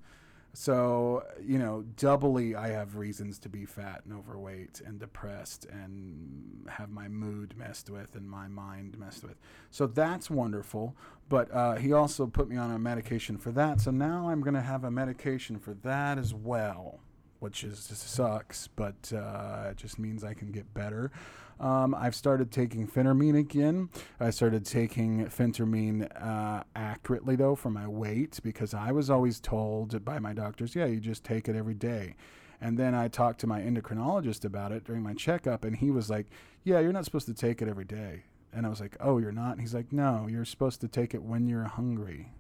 So, 0.58 1.24
you 1.46 1.60
know, 1.60 1.84
doubly 1.98 2.56
I 2.56 2.70
have 2.70 2.96
reasons 2.96 3.40
to 3.40 3.50
be 3.50 3.66
fat 3.66 4.04
and 4.06 4.14
overweight 4.18 4.82
and 4.86 4.98
depressed 5.00 5.66
and 5.66 6.66
have 6.70 6.90
my 6.90 7.10
mood 7.10 7.56
messed 7.58 7.90
with 7.90 8.16
and 8.16 8.30
my 8.30 8.48
mind 8.48 8.98
messed 8.98 9.24
with. 9.24 9.36
So 9.70 9.86
that's 9.86 10.30
wonderful. 10.30 10.96
But 11.28 11.54
uh, 11.54 11.76
he 11.76 11.92
also 11.92 12.26
put 12.26 12.48
me 12.48 12.56
on 12.56 12.72
a 12.72 12.80
medication 12.80 13.38
for 13.38 13.52
that. 13.52 13.82
So 13.82 13.92
now 13.92 14.30
I'm 14.30 14.40
going 14.40 14.54
to 14.54 14.62
have 14.62 14.86
a 14.86 14.92
medication 14.92 15.60
for 15.60 15.74
that 15.84 16.18
as 16.18 16.34
well. 16.34 17.00
which 17.40 17.64
is 17.64 17.88
just 17.88 18.10
sucks, 18.10 18.68
but 18.76 19.12
uh, 19.14 19.68
it 19.72 19.78
just 19.78 20.00
means 20.00 20.24
I 20.24 20.34
can 20.34 20.52
get 20.52 20.74
better. 20.74 21.12
Um, 21.60 21.96
I've 21.96 22.16
started 22.16 22.52
taking 22.52 22.88
phentermine 22.88 23.38
again. 23.38 23.90
I 24.20 24.30
started 24.30 24.66
taking 24.66 25.26
phentermine 25.28 26.10
uh, 26.22 26.64
accurately 26.76 27.36
though 27.36 27.56
for 27.56 27.70
my 27.70 27.88
weight 27.88 28.40
because 28.44 28.74
I 28.74 28.92
was 28.92 29.10
always 29.10 29.40
told 29.40 30.04
by 30.04 30.20
my 30.20 30.34
doctors, 30.34 30.76
yeah, 30.76 30.86
you 30.86 31.00
just 31.00 31.24
take 31.24 31.48
it 31.48 31.56
every 31.56 31.74
day. 31.74 32.16
And 32.62 32.80
then 32.80 32.96
I 32.96 33.08
talked 33.08 33.40
to 33.42 33.48
my 33.48 33.62
endocrinologist 33.62 34.46
about 34.46 34.72
it 34.72 34.86
during 34.86 35.04
my 35.04 35.14
checkup, 35.14 35.66
and 35.66 35.76
he 35.76 35.92
was 35.92 36.10
like, 36.10 36.28
yeah, 36.64 36.80
you're 36.80 36.94
not 36.94 37.06
supposed 37.06 37.28
to 37.28 37.34
take 37.34 37.62
it 37.62 37.68
every 37.68 37.86
day. 37.86 38.24
And 38.54 38.66
I 38.66 38.70
was 38.70 38.80
like, 38.80 38.96
oh, 39.02 39.18
you're 39.18 39.34
not? 39.34 39.52
And 39.52 39.62
he's 39.62 39.74
like, 39.74 39.92
no, 39.92 40.28
you're 40.30 40.46
supposed 40.46 40.80
to 40.82 40.88
take 40.88 41.14
it 41.14 41.22
when 41.22 41.48
you're 41.48 41.66
hungry 41.66 42.32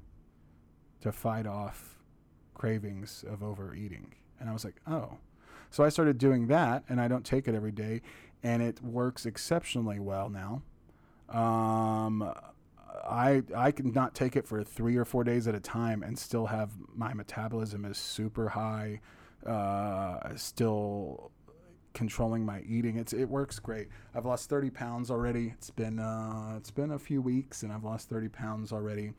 to 1.01 1.11
fight 1.11 1.45
off 1.45 1.99
cravings 2.53 3.25
of 3.29 3.43
overeating. 3.43 4.15
And 4.39 4.49
I 4.49 4.53
was 4.53 4.63
like, 4.63 4.77
oh. 4.87 5.17
So 5.69 5.83
I 5.83 5.89
started 5.89 6.17
doing 6.17 6.47
that, 6.47 6.85
and 6.87 7.01
I 7.01 7.09
don't 7.09 7.25
take 7.25 7.49
it 7.49 7.55
every 7.55 7.73
day, 7.73 8.01
and 8.45 8.61
it 8.61 8.79
works 8.83 9.25
exceptionally 9.25 9.99
well 9.99 10.29
now. 10.29 10.61
Um, 11.35 12.31
I 13.03 13.41
I 13.55 13.71
can 13.71 13.91
not 13.91 14.13
take 14.13 14.35
it 14.35 14.47
for 14.47 14.63
three 14.63 14.97
or 14.97 15.03
four 15.03 15.23
days 15.23 15.47
at 15.47 15.55
a 15.55 15.59
time 15.59 16.03
and 16.03 16.17
still 16.17 16.45
have 16.45 16.69
my 16.95 17.11
metabolism 17.15 17.85
is 17.85 17.97
super 17.97 18.49
high, 18.49 19.01
uh, 19.47 20.35
still 20.35 21.31
controlling 21.93 22.45
my 22.45 22.61
eating. 22.67 22.97
It's 22.97 23.13
it 23.13 23.25
works 23.25 23.57
great. 23.57 23.87
I've 24.13 24.27
lost 24.27 24.47
30 24.47 24.69
pounds 24.69 25.09
already. 25.09 25.55
It's 25.57 25.71
been 25.71 25.97
uh, 25.97 26.53
it's 26.57 26.71
been 26.71 26.91
a 26.91 26.99
few 26.99 27.23
weeks 27.23 27.63
and 27.63 27.73
I've 27.73 27.83
lost 27.83 28.09
30 28.09 28.29
pounds 28.29 28.71
already, 28.71 29.13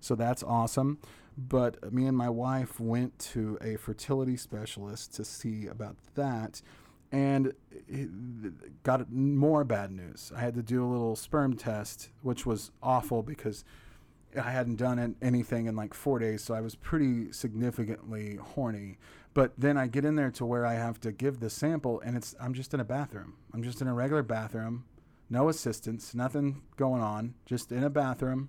so 0.00 0.16
that's 0.16 0.42
awesome. 0.42 0.98
But 1.38 1.92
me 1.92 2.06
and 2.06 2.16
my 2.16 2.28
wife 2.28 2.80
went 2.80 3.16
to 3.34 3.56
a 3.60 3.76
fertility 3.76 4.36
specialist 4.36 5.14
to 5.14 5.24
see 5.24 5.68
about 5.68 5.96
that 6.16 6.60
and 7.14 7.54
got 8.82 9.12
more 9.12 9.62
bad 9.62 9.92
news. 9.92 10.32
I 10.34 10.40
had 10.40 10.54
to 10.54 10.62
do 10.62 10.84
a 10.84 10.88
little 10.90 11.14
sperm 11.14 11.56
test, 11.56 12.10
which 12.22 12.44
was 12.44 12.72
awful 12.82 13.22
because 13.22 13.64
I 14.36 14.50
hadn't 14.50 14.76
done 14.76 15.14
anything 15.22 15.66
in 15.66 15.76
like 15.76 15.94
four 15.94 16.18
days, 16.18 16.42
so 16.42 16.54
I 16.54 16.60
was 16.60 16.74
pretty 16.74 17.30
significantly 17.30 18.34
horny. 18.34 18.98
But 19.32 19.52
then 19.56 19.76
I 19.78 19.86
get 19.86 20.04
in 20.04 20.16
there 20.16 20.32
to 20.32 20.44
where 20.44 20.66
I 20.66 20.74
have 20.74 20.98
to 21.02 21.12
give 21.12 21.38
the 21.38 21.50
sample, 21.50 22.00
and 22.00 22.16
it's 22.16 22.34
I'm 22.40 22.52
just 22.52 22.74
in 22.74 22.80
a 22.80 22.84
bathroom. 22.84 23.34
I'm 23.52 23.62
just 23.62 23.80
in 23.80 23.86
a 23.86 23.94
regular 23.94 24.24
bathroom, 24.24 24.84
no 25.30 25.48
assistance, 25.48 26.16
nothing 26.16 26.62
going 26.76 27.00
on, 27.00 27.34
just 27.46 27.70
in 27.70 27.84
a 27.84 27.90
bathroom, 27.90 28.48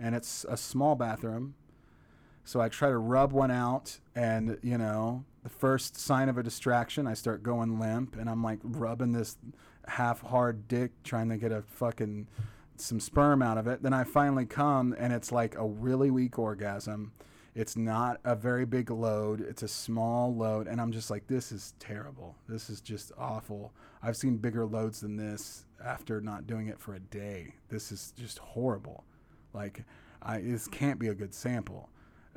and 0.00 0.16
it's 0.16 0.44
a 0.48 0.56
small 0.56 0.96
bathroom. 0.96 1.54
So 2.42 2.60
I 2.60 2.68
try 2.68 2.88
to 2.88 2.98
rub 2.98 3.30
one 3.30 3.52
out, 3.52 4.00
and 4.16 4.58
you 4.60 4.76
know, 4.76 5.24
the 5.46 5.50
first 5.50 5.96
sign 5.96 6.28
of 6.28 6.36
a 6.38 6.42
distraction, 6.42 7.06
I 7.06 7.14
start 7.14 7.44
going 7.44 7.78
limp, 7.78 8.16
and 8.16 8.28
I'm 8.28 8.42
like 8.42 8.58
rubbing 8.64 9.12
this 9.12 9.36
half 9.86 10.20
hard 10.20 10.66
dick, 10.66 10.90
trying 11.04 11.28
to 11.28 11.36
get 11.36 11.52
a 11.52 11.62
fucking 11.62 12.26
some 12.74 12.98
sperm 12.98 13.42
out 13.42 13.56
of 13.56 13.68
it. 13.68 13.80
Then 13.80 13.92
I 13.92 14.02
finally 14.02 14.44
come, 14.44 14.92
and 14.98 15.12
it's 15.12 15.30
like 15.30 15.54
a 15.54 15.64
really 15.64 16.10
weak 16.10 16.36
orgasm. 16.36 17.12
It's 17.54 17.76
not 17.76 18.18
a 18.24 18.34
very 18.34 18.64
big 18.64 18.90
load. 18.90 19.40
It's 19.40 19.62
a 19.62 19.68
small 19.68 20.34
load, 20.34 20.66
and 20.66 20.80
I'm 20.80 20.90
just 20.90 21.12
like, 21.12 21.28
this 21.28 21.52
is 21.52 21.74
terrible. 21.78 22.34
This 22.48 22.68
is 22.68 22.80
just 22.80 23.12
awful. 23.16 23.72
I've 24.02 24.16
seen 24.16 24.38
bigger 24.38 24.66
loads 24.66 25.02
than 25.02 25.16
this 25.16 25.64
after 25.82 26.20
not 26.20 26.48
doing 26.48 26.66
it 26.66 26.80
for 26.80 26.94
a 26.94 27.00
day. 27.00 27.54
This 27.68 27.92
is 27.92 28.12
just 28.18 28.40
horrible. 28.40 29.04
Like, 29.54 29.84
I 30.20 30.40
this 30.40 30.66
can't 30.66 30.98
be 30.98 31.06
a 31.06 31.14
good 31.14 31.32
sample 31.32 31.88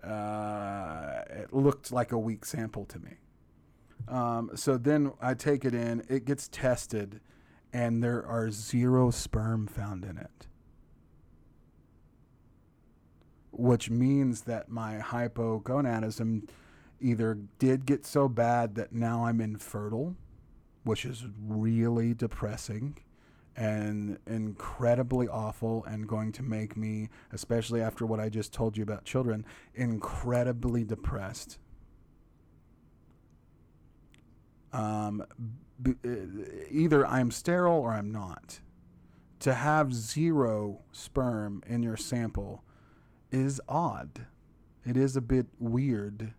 uh, 0.03 1.23
it 1.29 1.53
looked 1.53 1.91
like 1.91 2.11
a 2.11 2.17
weak 2.17 2.45
sample 2.45 2.85
to 2.85 2.99
me. 2.99 3.11
Um, 4.07 4.51
so 4.55 4.77
then 4.77 5.11
I 5.21 5.33
take 5.33 5.65
it 5.65 5.73
in, 5.73 6.03
it 6.09 6.25
gets 6.25 6.47
tested, 6.47 7.19
and 7.71 8.03
there 8.03 8.25
are 8.25 8.49
zero 8.49 9.11
sperm 9.11 9.67
found 9.67 10.03
in 10.03 10.17
it. 10.17 10.47
Which 13.51 13.89
means 13.89 14.41
that 14.41 14.69
my 14.69 14.97
hypogonadism 14.97 16.49
either 17.01 17.37
did 17.59 17.85
get 17.85 18.05
so 18.05 18.27
bad 18.27 18.75
that 18.75 18.93
now 18.93 19.25
I'm 19.25 19.41
infertile, 19.41 20.15
which 20.83 21.05
is 21.05 21.25
really 21.39 22.13
depressing 22.13 22.97
and 23.55 24.17
incredibly 24.27 25.27
awful 25.27 25.83
and 25.85 26.07
going 26.07 26.31
to 26.33 26.43
make 26.43 26.77
me, 26.77 27.09
especially 27.31 27.81
after 27.81 28.05
what 28.05 28.19
I 28.19 28.29
just 28.29 28.53
told 28.53 28.77
you 28.77 28.83
about 28.83 29.03
children, 29.05 29.45
incredibly 29.75 30.83
depressed. 30.83 31.59
Um, 34.71 35.25
b- 35.81 35.95
uh, 36.05 36.09
either 36.69 37.05
I'm 37.05 37.31
sterile 37.31 37.79
or 37.79 37.91
I'm 37.91 38.11
not. 38.11 38.59
To 39.41 39.53
have 39.53 39.93
zero 39.93 40.81
sperm 40.91 41.63
in 41.65 41.81
your 41.81 41.97
sample 41.97 42.63
is 43.31 43.61
odd. 43.67 44.25
It 44.85 44.97
is 44.97 45.15
a 45.15 45.21
bit 45.21 45.47
weird 45.59 46.33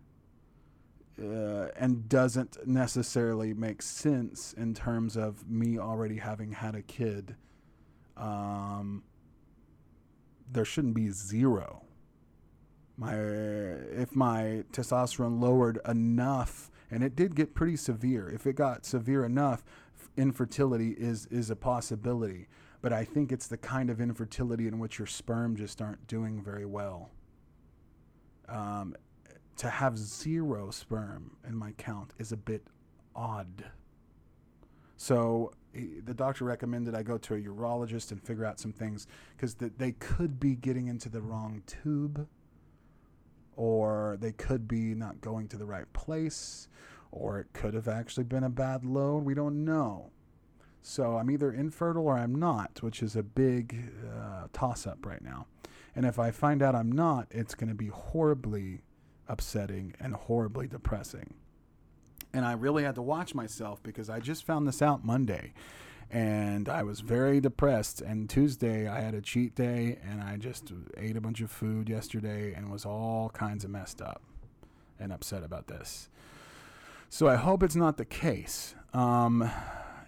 uh, 1.19 1.67
and 1.75 2.07
doesn't 2.07 2.57
necessarily 2.67 3.53
make 3.53 3.81
sense 3.81 4.53
in 4.53 4.73
terms 4.73 5.17
of 5.17 5.49
me 5.49 5.77
already 5.77 6.17
having 6.17 6.51
had 6.51 6.75
a 6.75 6.81
kid. 6.81 7.35
Um, 8.17 9.03
there 10.51 10.65
shouldn't 10.65 10.95
be 10.95 11.09
zero. 11.09 11.83
My 12.97 13.15
if 13.15 14.15
my 14.15 14.63
testosterone 14.71 15.41
lowered 15.41 15.79
enough, 15.87 16.69
and 16.89 17.03
it 17.03 17.15
did 17.15 17.35
get 17.35 17.55
pretty 17.55 17.77
severe. 17.77 18.29
If 18.29 18.45
it 18.45 18.53
got 18.53 18.85
severe 18.85 19.25
enough, 19.25 19.63
infertility 20.17 20.91
is 20.91 21.25
is 21.27 21.49
a 21.49 21.55
possibility. 21.55 22.47
But 22.81 22.93
I 22.93 23.05
think 23.05 23.31
it's 23.31 23.47
the 23.47 23.57
kind 23.57 23.89
of 23.89 24.01
infertility 24.01 24.67
in 24.67 24.79
which 24.79 24.97
your 24.97 25.05
sperm 25.05 25.55
just 25.55 25.81
aren't 25.81 26.07
doing 26.07 26.41
very 26.41 26.65
well. 26.65 27.11
Um, 28.49 28.95
to 29.61 29.69
have 29.69 29.95
zero 29.95 30.71
sperm 30.71 31.37
in 31.47 31.55
my 31.55 31.71
count 31.73 32.15
is 32.17 32.31
a 32.31 32.35
bit 32.37 32.65
odd. 33.15 33.65
So 34.97 35.51
he, 35.71 35.99
the 36.03 36.15
doctor 36.15 36.45
recommended 36.45 36.95
I 36.95 37.03
go 37.03 37.19
to 37.19 37.35
a 37.35 37.39
urologist 37.39 38.09
and 38.09 38.19
figure 38.19 38.43
out 38.43 38.59
some 38.59 38.73
things 38.73 39.05
because 39.37 39.53
th- 39.53 39.73
they 39.77 39.91
could 39.91 40.39
be 40.39 40.55
getting 40.55 40.87
into 40.87 41.09
the 41.09 41.21
wrong 41.21 41.61
tube, 41.67 42.27
or 43.55 44.17
they 44.19 44.31
could 44.31 44.67
be 44.67 44.95
not 44.95 45.21
going 45.21 45.47
to 45.49 45.57
the 45.57 45.65
right 45.65 45.85
place, 45.93 46.67
or 47.11 47.39
it 47.39 47.53
could 47.53 47.75
have 47.75 47.87
actually 47.87 48.23
been 48.23 48.45
a 48.45 48.49
bad 48.49 48.83
load. 48.83 49.25
We 49.25 49.35
don't 49.35 49.63
know. 49.63 50.09
So 50.81 51.17
I'm 51.17 51.29
either 51.29 51.51
infertile 51.51 52.07
or 52.07 52.17
I'm 52.17 52.33
not, 52.33 52.81
which 52.81 53.03
is 53.03 53.15
a 53.15 53.21
big 53.21 53.91
uh, 54.11 54.47
toss 54.53 54.87
up 54.87 55.05
right 55.05 55.21
now. 55.21 55.45
And 55.95 56.03
if 56.03 56.17
I 56.17 56.31
find 56.31 56.63
out 56.63 56.73
I'm 56.73 56.91
not, 56.91 57.27
it's 57.29 57.53
going 57.53 57.69
to 57.69 57.75
be 57.75 57.89
horribly 57.89 58.81
upsetting 59.31 59.95
and 59.99 60.13
horribly 60.13 60.67
depressing. 60.67 61.33
And 62.33 62.45
I 62.45 62.53
really 62.53 62.83
had 62.83 62.95
to 62.95 63.01
watch 63.01 63.33
myself 63.33 63.81
because 63.81 64.09
I 64.09 64.19
just 64.19 64.45
found 64.45 64.67
this 64.67 64.81
out 64.81 65.05
Monday 65.05 65.53
and 66.11 66.67
I 66.67 66.83
was 66.83 66.99
very 66.99 67.39
depressed. 67.39 68.01
And 68.01 68.29
Tuesday, 68.29 68.87
I 68.87 68.99
had 68.99 69.13
a 69.13 69.21
cheat 69.21 69.55
day 69.55 69.97
and 70.07 70.21
I 70.21 70.37
just 70.37 70.71
ate 70.97 71.15
a 71.15 71.21
bunch 71.21 71.41
of 71.41 71.49
food 71.49 71.89
yesterday 71.89 72.53
and 72.53 72.69
was 72.69 72.85
all 72.85 73.29
kinds 73.29 73.63
of 73.63 73.71
messed 73.71 74.01
up 74.01 74.21
and 74.99 75.11
upset 75.11 75.43
about 75.43 75.67
this. 75.67 76.09
So 77.09 77.27
I 77.27 77.35
hope 77.35 77.63
it's 77.63 77.75
not 77.75 77.97
the 77.97 78.05
case. 78.05 78.75
Um, 78.93 79.49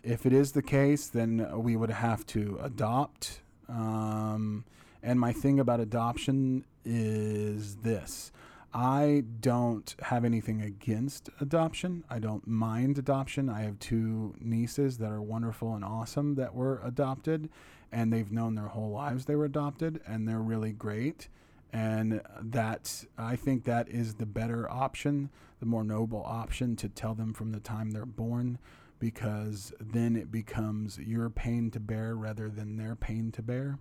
if 0.04 0.26
it 0.26 0.34
is 0.34 0.52
the 0.52 0.62
case, 0.62 1.08
then 1.08 1.50
we 1.62 1.76
would 1.76 1.90
have 1.90 2.26
to 2.28 2.60
adopt. 2.62 3.42
Um, 3.70 4.66
and 5.02 5.20
my 5.20 5.34
thing 5.34 5.60
about 5.60 5.80
adoption 5.80 6.66
is 6.86 7.78
this 7.78 8.32
I 8.74 9.24
don't 9.40 9.96
have 10.02 10.26
anything 10.26 10.62
against 10.62 11.30
adoption. 11.40 12.04
I 12.10 12.18
don't 12.18 12.48
mind 12.48 12.98
adoption. 12.98 13.48
I 13.48 13.62
have 13.62 13.78
two 13.78 14.34
nieces 14.40 14.98
that 14.98 15.12
are 15.12 15.22
wonderful 15.22 15.76
and 15.76 15.86
awesome 15.86 16.36
that 16.36 16.56
were 16.56 16.82
adopted, 16.84 17.50
and 17.92 18.12
they've 18.12 18.32
known 18.32 18.56
their 18.56 18.70
whole 18.70 18.90
lives 18.90 19.26
they 19.26 19.36
were 19.36 19.46
adopted, 19.46 20.02
and 20.08 20.28
they're 20.28 20.40
really 20.40 20.72
great. 20.72 21.30
And 21.72 22.22
that 22.40 23.06
I 23.18 23.36
think 23.36 23.64
that 23.66 23.90
is 23.90 24.16
the 24.16 24.26
better 24.26 24.70
option, 24.72 25.30
the 25.60 25.66
more 25.68 25.84
noble 25.84 26.24
option 26.26 26.76
to 26.78 26.90
tell 26.90 27.14
them 27.14 27.34
from 27.34 27.52
the 27.52 27.60
time 27.60 27.92
they're 27.92 28.06
born, 28.06 28.58
because 29.00 29.74
then 29.80 30.16
it 30.16 30.32
becomes 30.32 30.98
your 30.98 31.30
pain 31.30 31.70
to 31.72 31.80
bear 31.80 32.16
rather 32.16 32.50
than 32.50 32.78
their 32.78 32.96
pain 32.96 33.32
to 33.34 33.42
bear. 33.44 33.78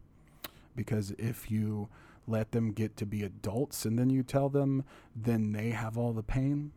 Because 0.76 1.12
if 1.12 1.50
you 1.50 1.88
let 2.26 2.52
them 2.52 2.72
get 2.72 2.96
to 2.96 3.06
be 3.06 3.22
adults 3.22 3.84
and 3.84 3.98
then 3.98 4.10
you 4.10 4.22
tell 4.22 4.48
them, 4.48 4.84
then 5.14 5.52
they 5.52 5.70
have 5.70 5.98
all 5.98 6.12
the 6.12 6.22
pain. 6.22 6.72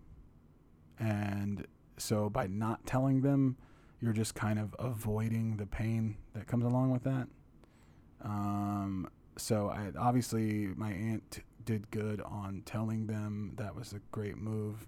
And 1.00 1.66
so 1.98 2.30
by 2.30 2.48
not 2.48 2.86
telling 2.86 3.22
them, 3.22 3.58
you're 4.02 4.14
just 4.14 4.36
kind 4.36 4.60
of 4.60 4.76
avoiding 4.80 5.58
the 5.58 5.66
pain 5.66 6.18
that 6.34 6.48
comes 6.48 6.66
along 6.66 6.92
with 6.92 7.04
that. 7.04 7.28
Um, 8.24 9.10
so 9.38 9.70
I 9.70 9.92
obviously 9.98 10.68
my 10.76 10.92
aunt 10.92 11.40
did 11.64 11.90
good 11.92 12.22
on 12.22 12.62
telling 12.66 13.08
them 13.08 13.54
that 13.58 13.76
was 13.76 13.94
a 13.94 14.00
great 14.12 14.38
move. 14.38 14.88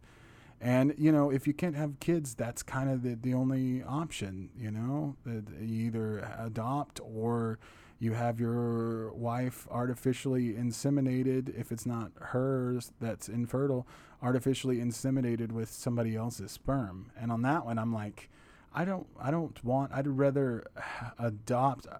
And 0.59 0.95
you 0.97 1.11
know, 1.11 1.29
if 1.29 1.45
you 1.47 1.53
can't 1.53 1.75
have 1.75 1.99
kids, 1.99 2.33
that's 2.33 2.63
kind 2.63 2.89
of 2.89 3.03
the, 3.03 3.15
the 3.15 3.33
only 3.33 3.83
option. 3.83 4.49
You 4.57 4.71
know, 4.71 5.15
you 5.25 5.85
either 5.87 6.35
adopt 6.39 6.99
or 7.03 7.59
you 7.99 8.13
have 8.13 8.39
your 8.39 9.11
wife 9.13 9.67
artificially 9.71 10.53
inseminated. 10.53 11.57
If 11.57 11.71
it's 11.71 11.85
not 11.85 12.11
hers 12.19 12.91
that's 12.99 13.27
infertile, 13.27 13.87
artificially 14.21 14.77
inseminated 14.77 15.51
with 15.51 15.69
somebody 15.69 16.15
else's 16.15 16.51
sperm. 16.51 17.11
And 17.19 17.31
on 17.31 17.41
that 17.43 17.65
one, 17.65 17.79
I'm 17.79 17.93
like, 17.93 18.29
I 18.73 18.85
don't, 18.85 19.07
I 19.19 19.31
don't 19.31 19.63
want. 19.63 19.91
I'd 19.93 20.07
rather 20.07 20.67
adopt 21.19 21.87
uh, 21.87 21.97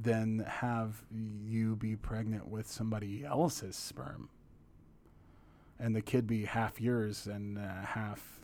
than 0.00 0.40
have 0.40 1.02
you 1.46 1.76
be 1.76 1.96
pregnant 1.96 2.48
with 2.48 2.70
somebody 2.70 3.24
else's 3.24 3.76
sperm, 3.76 4.28
and 5.78 5.96
the 5.96 6.02
kid 6.02 6.26
be 6.26 6.44
half 6.44 6.80
yours 6.80 7.26
and 7.26 7.58
uh, 7.58 7.86
half 7.86 8.40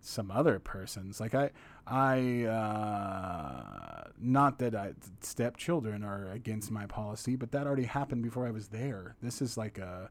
some 0.00 0.30
other 0.30 0.58
person's. 0.58 1.20
Like 1.20 1.34
I, 1.34 1.50
I, 1.86 2.44
uh, 2.44 4.10
not 4.20 4.58
that 4.58 4.74
I 4.74 4.92
stepchildren 5.20 6.02
are 6.04 6.30
against 6.30 6.70
my 6.70 6.86
policy, 6.86 7.36
but 7.36 7.52
that 7.52 7.66
already 7.66 7.84
happened 7.84 8.22
before 8.22 8.46
I 8.46 8.50
was 8.50 8.68
there. 8.68 9.16
This 9.22 9.42
is 9.42 9.56
like 9.56 9.78
a, 9.78 10.10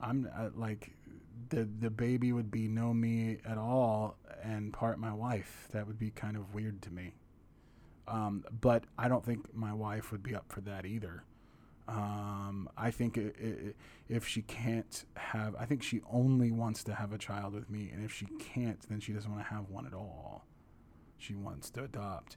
I'm 0.00 0.28
uh, 0.36 0.50
like, 0.54 0.92
the 1.50 1.68
the 1.80 1.88
baby 1.88 2.32
would 2.32 2.50
be 2.50 2.66
no 2.66 2.92
me 2.92 3.38
at 3.46 3.58
all 3.58 4.16
and 4.42 4.72
part 4.72 4.98
my 4.98 5.12
wife. 5.12 5.68
That 5.72 5.86
would 5.86 5.98
be 5.98 6.10
kind 6.10 6.36
of 6.36 6.52
weird 6.52 6.82
to 6.82 6.90
me. 6.92 7.14
Um, 8.08 8.44
but 8.60 8.84
I 8.98 9.08
don't 9.08 9.24
think 9.24 9.54
my 9.54 9.72
wife 9.72 10.10
would 10.12 10.22
be 10.22 10.34
up 10.34 10.46
for 10.48 10.60
that 10.62 10.84
either. 10.84 11.22
Um, 11.88 12.68
I 12.76 12.90
think 12.90 13.16
it, 13.16 13.34
it, 13.38 13.76
if 14.08 14.28
she 14.28 14.42
can't 14.42 15.04
have, 15.16 15.56
I 15.58 15.64
think 15.64 15.82
she 15.82 16.02
only 16.12 16.50
wants 16.50 16.84
to 16.84 16.94
have 16.94 17.14
a 17.14 17.18
child 17.18 17.54
with 17.54 17.70
me, 17.70 17.90
and 17.92 18.04
if 18.04 18.12
she 18.12 18.26
can't, 18.38 18.78
then 18.90 19.00
she 19.00 19.12
doesn't 19.12 19.30
want 19.30 19.42
to 19.42 19.54
have 19.54 19.70
one 19.70 19.86
at 19.86 19.94
all. 19.94 20.44
She 21.16 21.34
wants 21.34 21.70
to 21.70 21.84
adopt, 21.84 22.36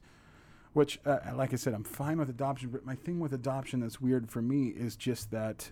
which, 0.72 0.98
uh, 1.04 1.18
like 1.34 1.52
I 1.52 1.56
said, 1.56 1.74
I'm 1.74 1.84
fine 1.84 2.18
with 2.18 2.30
adoption. 2.30 2.70
But 2.70 2.86
my 2.86 2.94
thing 2.94 3.20
with 3.20 3.34
adoption 3.34 3.80
that's 3.80 4.00
weird 4.00 4.30
for 4.30 4.40
me 4.40 4.68
is 4.68 4.96
just 4.96 5.30
that 5.32 5.70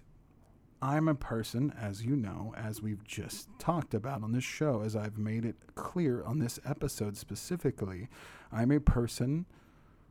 I'm 0.82 1.09
a 1.09 1.15
person, 1.15 1.73
as 1.81 2.05
you 2.05 2.16
know, 2.16 2.55
as 2.57 2.82
we've 2.82 3.05
just 3.05 3.48
talked 3.59 3.94
about 3.94 4.23
on 4.23 4.32
this 4.32 4.44
show, 4.44 4.82
as 4.82 4.94
I've 4.94 5.19
made 5.19 5.44
it 5.44 5.57
clear 5.74 6.23
on 6.23 6.39
this 6.39 6.61
episode 6.65 7.16
specifically, 7.16 8.09
I'm 8.52 8.70
a 8.70 8.81
person 8.81 9.47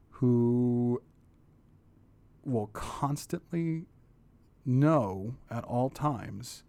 who 0.09 1.01
will 2.51 2.67
constantly 2.67 3.85
know 4.65 5.35
at 5.49 5.63
all 5.63 5.89
times 5.89 6.63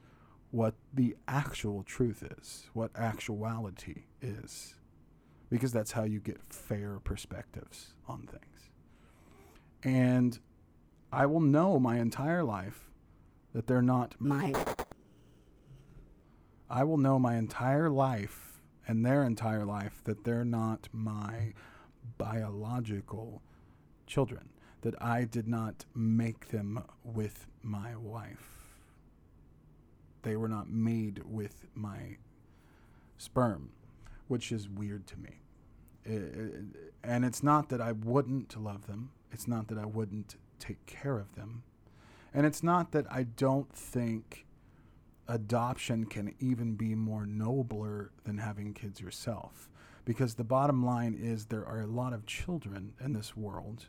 what 0.50 0.74
the 0.92 1.16
actual 1.28 1.82
truth 1.82 2.22
is, 2.38 2.68
what 2.72 2.90
actuality 2.96 4.04
is, 4.20 4.74
because 5.48 5.72
that's 5.72 5.92
how 5.92 6.04
you 6.04 6.20
get 6.20 6.40
fair 6.48 6.98
perspectives 7.02 7.94
on 8.08 8.26
things. 8.26 8.70
And 9.82 10.38
I 11.12 11.26
will 11.26 11.40
know 11.40 11.78
my 11.78 11.98
entire 11.98 12.42
life 12.42 12.90
that 13.52 13.66
they're 13.66 13.82
not 13.82 14.14
my. 14.18 14.54
I 16.68 16.84
will 16.84 16.98
know 16.98 17.18
my 17.18 17.36
entire 17.36 17.90
life 17.90 18.60
and 18.86 19.04
their 19.04 19.24
entire 19.24 19.64
life 19.64 20.02
that 20.04 20.24
they're 20.24 20.44
not 20.44 20.88
my 20.92 21.52
biological 22.16 23.42
children 24.06 24.50
that 24.82 25.00
I 25.02 25.24
did 25.24 25.46
not 25.46 25.84
make 25.94 26.48
them 26.48 26.82
with 27.04 27.46
my 27.62 27.96
wife. 27.96 28.48
They 30.22 30.36
were 30.36 30.48
not 30.48 30.68
made 30.68 31.22
with 31.24 31.66
my 31.74 32.16
sperm, 33.18 33.70
which 34.28 34.52
is 34.52 34.68
weird 34.68 35.06
to 35.08 35.16
me. 35.16 35.40
And 37.02 37.24
it's 37.24 37.42
not 37.42 37.68
that 37.68 37.80
I 37.80 37.92
wouldn't 37.92 38.60
love 38.60 38.86
them, 38.86 39.10
it's 39.32 39.46
not 39.46 39.68
that 39.68 39.78
I 39.78 39.86
wouldn't 39.86 40.36
take 40.58 40.84
care 40.86 41.18
of 41.18 41.34
them. 41.34 41.62
And 42.32 42.46
it's 42.46 42.62
not 42.62 42.92
that 42.92 43.06
I 43.10 43.24
don't 43.24 43.72
think 43.74 44.46
adoption 45.28 46.06
can 46.06 46.34
even 46.40 46.74
be 46.74 46.94
more 46.94 47.26
nobler 47.26 48.10
than 48.24 48.38
having 48.38 48.72
kids 48.72 49.00
yourself. 49.00 49.68
Because 50.04 50.34
the 50.34 50.44
bottom 50.44 50.84
line 50.84 51.14
is 51.20 51.46
there 51.46 51.66
are 51.66 51.80
a 51.80 51.86
lot 51.86 52.12
of 52.12 52.26
children 52.26 52.94
in 53.04 53.12
this 53.12 53.36
world 53.36 53.88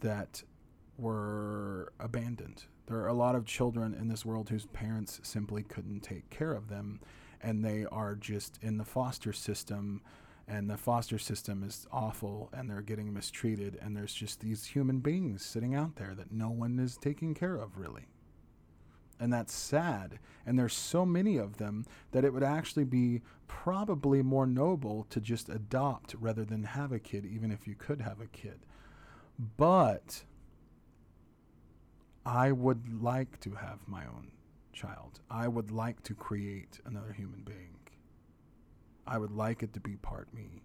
that 0.00 0.42
were 0.98 1.92
abandoned. 2.00 2.64
There 2.86 2.98
are 2.98 3.08
a 3.08 3.14
lot 3.14 3.34
of 3.34 3.44
children 3.44 3.94
in 3.94 4.08
this 4.08 4.24
world 4.24 4.48
whose 4.48 4.66
parents 4.66 5.20
simply 5.22 5.62
couldn't 5.62 6.00
take 6.00 6.30
care 6.30 6.52
of 6.52 6.68
them, 6.68 7.00
and 7.42 7.64
they 7.64 7.84
are 7.90 8.14
just 8.14 8.58
in 8.62 8.78
the 8.78 8.84
foster 8.84 9.32
system, 9.32 10.02
and 10.48 10.70
the 10.70 10.76
foster 10.76 11.18
system 11.18 11.64
is 11.64 11.86
awful, 11.92 12.48
and 12.52 12.70
they're 12.70 12.82
getting 12.82 13.12
mistreated, 13.12 13.76
and 13.82 13.96
there's 13.96 14.14
just 14.14 14.40
these 14.40 14.66
human 14.66 15.00
beings 15.00 15.44
sitting 15.44 15.74
out 15.74 15.96
there 15.96 16.14
that 16.14 16.30
no 16.30 16.48
one 16.48 16.78
is 16.78 16.96
taking 16.96 17.34
care 17.34 17.56
of, 17.56 17.76
really. 17.76 18.06
And 19.18 19.32
that's 19.32 19.54
sad. 19.54 20.18
And 20.44 20.58
there's 20.58 20.74
so 20.74 21.06
many 21.06 21.38
of 21.38 21.56
them 21.56 21.86
that 22.12 22.24
it 22.24 22.32
would 22.32 22.42
actually 22.44 22.84
be 22.84 23.22
probably 23.48 24.22
more 24.22 24.46
noble 24.46 25.06
to 25.10 25.20
just 25.20 25.48
adopt 25.48 26.14
rather 26.20 26.44
than 26.44 26.64
have 26.64 26.92
a 26.92 26.98
kid, 26.98 27.24
even 27.26 27.50
if 27.50 27.66
you 27.66 27.74
could 27.74 28.00
have 28.02 28.20
a 28.20 28.26
kid. 28.26 28.60
But 29.38 30.24
I 32.24 32.52
would 32.52 33.02
like 33.02 33.38
to 33.40 33.50
have 33.52 33.80
my 33.86 34.04
own 34.06 34.30
child. 34.72 35.20
I 35.30 35.48
would 35.48 35.70
like 35.70 36.02
to 36.04 36.14
create 36.14 36.80
another 36.86 37.12
human 37.12 37.42
being. 37.42 37.76
I 39.06 39.18
would 39.18 39.30
like 39.30 39.62
it 39.62 39.72
to 39.74 39.80
be 39.80 39.96
part 39.96 40.32
me 40.34 40.62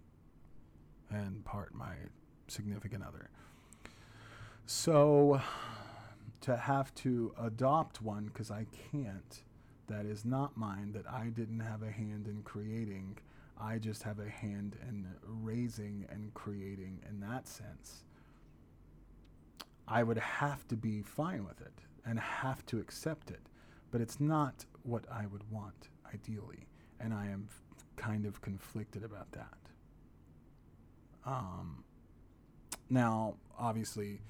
and 1.10 1.44
part 1.44 1.74
my 1.74 1.94
significant 2.48 3.04
other. 3.04 3.30
So 4.66 5.40
to 6.40 6.56
have 6.56 6.94
to 6.96 7.34
adopt 7.40 8.02
one 8.02 8.24
because 8.24 8.50
I 8.50 8.66
can't, 8.90 9.42
that 9.86 10.06
is 10.06 10.24
not 10.24 10.56
mine, 10.56 10.92
that 10.92 11.08
I 11.08 11.26
didn't 11.26 11.60
have 11.60 11.82
a 11.82 11.90
hand 11.90 12.26
in 12.26 12.42
creating, 12.42 13.18
I 13.60 13.78
just 13.78 14.02
have 14.02 14.18
a 14.18 14.28
hand 14.28 14.76
in 14.88 15.06
raising 15.22 16.06
and 16.10 16.32
creating 16.34 17.00
in 17.08 17.20
that 17.20 17.46
sense 17.46 18.04
I 19.88 20.02
would 20.02 20.18
have 20.18 20.66
to 20.68 20.76
be 20.76 21.02
fine 21.02 21.44
with 21.44 21.60
it 21.60 21.72
and 22.04 22.18
have 22.18 22.64
to 22.66 22.78
accept 22.78 23.30
it. 23.30 23.48
But 23.90 24.00
it's 24.00 24.20
not 24.20 24.64
what 24.82 25.04
I 25.10 25.26
would 25.26 25.48
want, 25.50 25.88
ideally. 26.12 26.66
And 26.98 27.12
I 27.12 27.26
am 27.26 27.48
f- 27.48 27.84
kind 27.96 28.26
of 28.26 28.40
conflicted 28.40 29.04
about 29.04 29.30
that. 29.32 29.58
Um, 31.24 31.84
now, 32.88 33.34
obviously, 33.58 34.20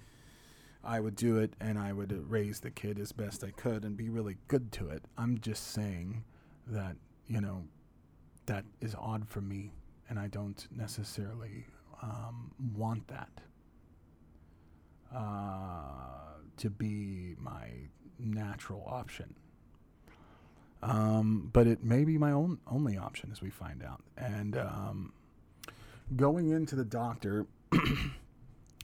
I 0.84 1.00
would 1.00 1.14
do 1.14 1.38
it 1.38 1.54
and 1.60 1.78
I 1.78 1.92
would 1.92 2.30
raise 2.30 2.60
the 2.60 2.70
kid 2.70 2.98
as 2.98 3.12
best 3.12 3.44
I 3.44 3.50
could 3.50 3.84
and 3.84 3.96
be 3.96 4.08
really 4.08 4.36
good 4.48 4.72
to 4.72 4.88
it. 4.88 5.04
I'm 5.16 5.38
just 5.38 5.72
saying 5.72 6.24
that, 6.66 6.96
you 7.28 7.40
know, 7.40 7.64
that 8.46 8.64
is 8.80 8.96
odd 8.98 9.28
for 9.28 9.40
me 9.40 9.72
and 10.08 10.18
I 10.18 10.26
don't 10.26 10.66
necessarily 10.74 11.66
um, 12.02 12.50
want 12.74 13.06
that 13.08 13.30
uh, 15.14 16.38
to 16.56 16.70
be 16.70 17.34
my 17.38 17.68
natural 18.18 18.84
option. 18.86 19.34
Um, 20.82 21.50
but 21.52 21.66
it 21.66 21.84
may 21.84 22.04
be 22.04 22.18
my 22.18 22.32
own 22.32 22.58
only 22.66 22.96
option 22.96 23.30
as 23.30 23.40
we 23.40 23.50
find 23.50 23.84
out. 23.84 24.02
And 24.16 24.56
um, 24.56 25.12
going 26.16 26.50
into 26.50 26.74
the 26.74 26.84
doctor, 26.84 27.46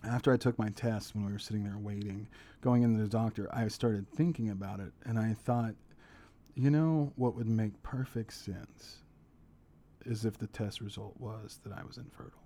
after 0.04 0.32
I 0.32 0.36
took 0.36 0.58
my 0.58 0.68
test 0.70 1.14
when 1.14 1.26
we 1.26 1.32
were 1.32 1.38
sitting 1.38 1.64
there 1.64 1.78
waiting, 1.78 2.28
going 2.60 2.82
into 2.82 3.02
the 3.02 3.08
doctor, 3.08 3.48
I 3.52 3.68
started 3.68 4.08
thinking 4.10 4.50
about 4.50 4.80
it, 4.80 4.92
and 5.04 5.18
I 5.18 5.34
thought, 5.34 5.74
you 6.54 6.70
know, 6.70 7.12
what 7.16 7.34
would 7.34 7.48
make 7.48 7.82
perfect 7.82 8.32
sense 8.32 8.98
is 10.04 10.24
if 10.24 10.38
the 10.38 10.46
test 10.46 10.80
result 10.80 11.14
was 11.18 11.60
that 11.64 11.72
I 11.72 11.84
was 11.84 11.98
infertile, 11.98 12.42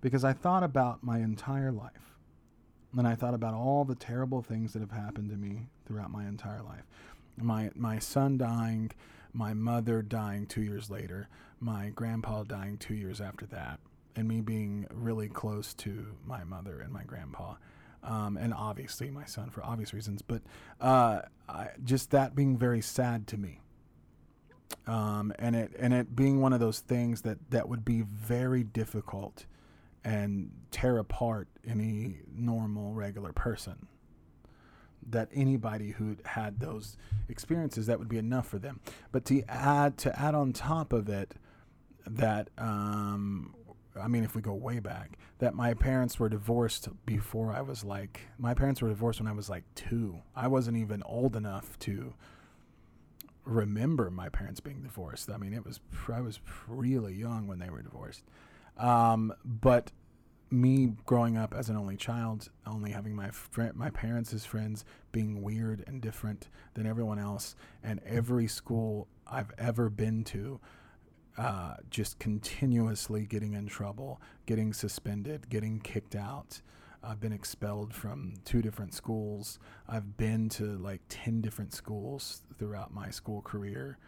because 0.00 0.24
I 0.24 0.32
thought 0.32 0.62
about 0.62 1.04
my 1.04 1.18
entire 1.18 1.72
life 1.72 2.15
and 2.96 3.06
I 3.06 3.14
thought 3.14 3.34
about 3.34 3.54
all 3.54 3.84
the 3.84 3.94
terrible 3.94 4.42
things 4.42 4.72
that 4.72 4.80
have 4.80 4.90
happened 4.90 5.30
to 5.30 5.36
me 5.36 5.68
throughout 5.86 6.10
my 6.10 6.26
entire 6.26 6.62
life. 6.62 6.84
My 7.36 7.70
my 7.74 7.98
son 7.98 8.38
dying, 8.38 8.90
my 9.32 9.52
mother 9.52 10.02
dying 10.02 10.46
2 10.46 10.62
years 10.62 10.90
later, 10.90 11.28
my 11.60 11.90
grandpa 11.90 12.44
dying 12.44 12.78
2 12.78 12.94
years 12.94 13.20
after 13.20 13.46
that, 13.46 13.80
and 14.14 14.26
me 14.26 14.40
being 14.40 14.86
really 14.90 15.28
close 15.28 15.74
to 15.74 16.06
my 16.24 16.44
mother 16.44 16.80
and 16.80 16.92
my 16.92 17.04
grandpa. 17.04 17.54
Um, 18.02 18.36
and 18.36 18.54
obviously 18.54 19.10
my 19.10 19.24
son 19.24 19.50
for 19.50 19.64
obvious 19.64 19.92
reasons, 19.92 20.22
but 20.22 20.40
uh, 20.80 21.22
I, 21.48 21.70
just 21.82 22.12
that 22.12 22.36
being 22.36 22.56
very 22.56 22.80
sad 22.80 23.26
to 23.28 23.36
me. 23.36 23.60
Um, 24.86 25.32
and 25.38 25.56
it 25.56 25.72
and 25.78 25.92
it 25.92 26.14
being 26.14 26.40
one 26.40 26.52
of 26.52 26.60
those 26.60 26.80
things 26.80 27.22
that 27.22 27.38
that 27.50 27.68
would 27.68 27.84
be 27.84 28.02
very 28.02 28.62
difficult 28.62 29.46
and 30.06 30.52
tear 30.70 30.98
apart 30.98 31.48
any 31.68 32.20
normal, 32.32 32.94
regular 32.94 33.32
person. 33.32 33.88
That 35.08 35.28
anybody 35.34 35.90
who 35.90 36.16
had 36.24 36.60
those 36.60 36.96
experiences, 37.28 37.86
that 37.86 37.98
would 37.98 38.08
be 38.08 38.18
enough 38.18 38.46
for 38.48 38.58
them. 38.58 38.80
But 39.12 39.24
to 39.26 39.42
add 39.48 39.98
to 39.98 40.18
add 40.18 40.34
on 40.34 40.52
top 40.52 40.92
of 40.92 41.08
it, 41.08 41.34
that 42.06 42.50
um, 42.56 43.54
I 44.00 44.08
mean, 44.08 44.24
if 44.24 44.34
we 44.34 44.42
go 44.42 44.52
way 44.54 44.78
back, 44.78 45.18
that 45.38 45.54
my 45.54 45.74
parents 45.74 46.18
were 46.18 46.28
divorced 46.28 46.88
before 47.04 47.52
I 47.52 47.60
was 47.60 47.84
like, 47.84 48.20
my 48.38 48.54
parents 48.54 48.82
were 48.82 48.88
divorced 48.88 49.20
when 49.20 49.28
I 49.28 49.32
was 49.32 49.50
like 49.50 49.64
two. 49.74 50.22
I 50.34 50.48
wasn't 50.48 50.76
even 50.76 51.02
old 51.04 51.36
enough 51.36 51.78
to 51.80 52.14
remember 53.44 54.10
my 54.10 54.28
parents 54.28 54.60
being 54.60 54.82
divorced. 54.82 55.30
I 55.30 55.36
mean, 55.36 55.52
it 55.52 55.64
was, 55.64 55.80
I 56.12 56.20
was 56.20 56.40
really 56.66 57.14
young 57.14 57.46
when 57.46 57.58
they 57.58 57.70
were 57.70 57.82
divorced. 57.82 58.24
Um, 58.78 59.32
but 59.44 59.92
me 60.50 60.92
growing 61.04 61.36
up 61.36 61.54
as 61.54 61.68
an 61.68 61.76
only 61.76 61.96
child, 61.96 62.48
only 62.66 62.92
having 62.92 63.14
my 63.14 63.30
friend, 63.30 63.74
my 63.74 63.90
parents 63.90 64.32
as 64.32 64.44
friends, 64.44 64.84
being 65.12 65.42
weird 65.42 65.84
and 65.86 66.00
different 66.00 66.48
than 66.74 66.86
everyone 66.86 67.18
else, 67.18 67.56
and 67.82 68.00
every 68.06 68.46
school 68.46 69.08
I've 69.26 69.50
ever 69.58 69.90
been 69.90 70.24
to, 70.24 70.60
uh, 71.36 71.74
just 71.90 72.18
continuously 72.18 73.26
getting 73.26 73.54
in 73.54 73.66
trouble, 73.66 74.20
getting 74.46 74.72
suspended, 74.72 75.48
getting 75.48 75.80
kicked 75.80 76.14
out. 76.14 76.60
I've 77.02 77.20
been 77.20 77.32
expelled 77.32 77.94
from 77.94 78.34
two 78.44 78.62
different 78.62 78.94
schools. 78.94 79.58
I've 79.88 80.16
been 80.16 80.48
to 80.50 80.76
like 80.78 81.02
10 81.08 81.40
different 81.40 81.72
schools 81.72 82.42
throughout 82.58 82.92
my 82.92 83.10
school 83.10 83.42
career. 83.42 83.98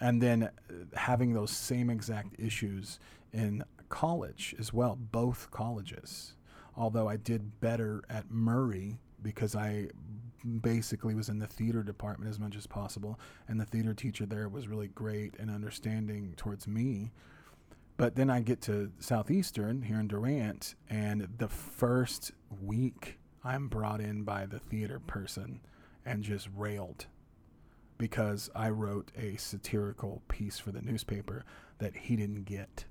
And 0.00 0.22
then 0.22 0.44
uh, 0.44 0.50
having 0.96 1.34
those 1.34 1.50
same 1.50 1.90
exact 1.90 2.40
issues 2.40 2.98
in 3.32 3.62
college 3.90 4.54
as 4.58 4.72
well, 4.72 4.96
both 4.96 5.50
colleges. 5.50 6.34
Although 6.76 7.08
I 7.08 7.16
did 7.16 7.60
better 7.60 8.02
at 8.08 8.30
Murray 8.30 9.00
because 9.22 9.54
I 9.54 9.88
basically 10.62 11.14
was 11.14 11.28
in 11.28 11.38
the 11.38 11.46
theater 11.46 11.82
department 11.82 12.30
as 12.30 12.38
much 12.38 12.56
as 12.56 12.66
possible, 12.66 13.20
and 13.46 13.60
the 13.60 13.66
theater 13.66 13.92
teacher 13.92 14.24
there 14.24 14.48
was 14.48 14.68
really 14.68 14.88
great 14.88 15.36
and 15.38 15.50
understanding 15.50 16.32
towards 16.36 16.66
me. 16.66 17.12
But 17.98 18.14
then 18.14 18.30
I 18.30 18.40
get 18.40 18.62
to 18.62 18.92
Southeastern 18.98 19.82
here 19.82 20.00
in 20.00 20.08
Durant, 20.08 20.74
and 20.88 21.28
the 21.36 21.48
first 21.48 22.32
week 22.62 23.18
I'm 23.44 23.68
brought 23.68 24.00
in 24.00 24.22
by 24.24 24.46
the 24.46 24.58
theater 24.58 24.98
person 24.98 25.60
and 26.06 26.22
just 26.22 26.48
railed 26.56 27.06
because 27.98 28.48
I 28.54 28.70
wrote 28.70 29.12
a 29.14 29.36
satirical 29.36 30.22
piece 30.28 30.58
for 30.58 30.72
the 30.72 30.80
newspaper 30.80 31.44
that 31.78 31.94
he 31.94 32.16
didn't 32.16 32.44
get. 32.44 32.86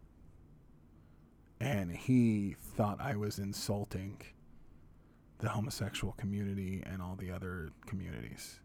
And 1.60 1.91
he 1.91 2.56
thought 2.57 3.02
I 3.02 3.15
was 3.15 3.38
insulting 3.38 4.22
the 5.40 5.49
homosexual 5.49 6.14
community 6.14 6.84
and 6.86 7.02
all 7.02 7.15
the 7.15 7.31
other 7.31 7.72
communities. 7.86 8.60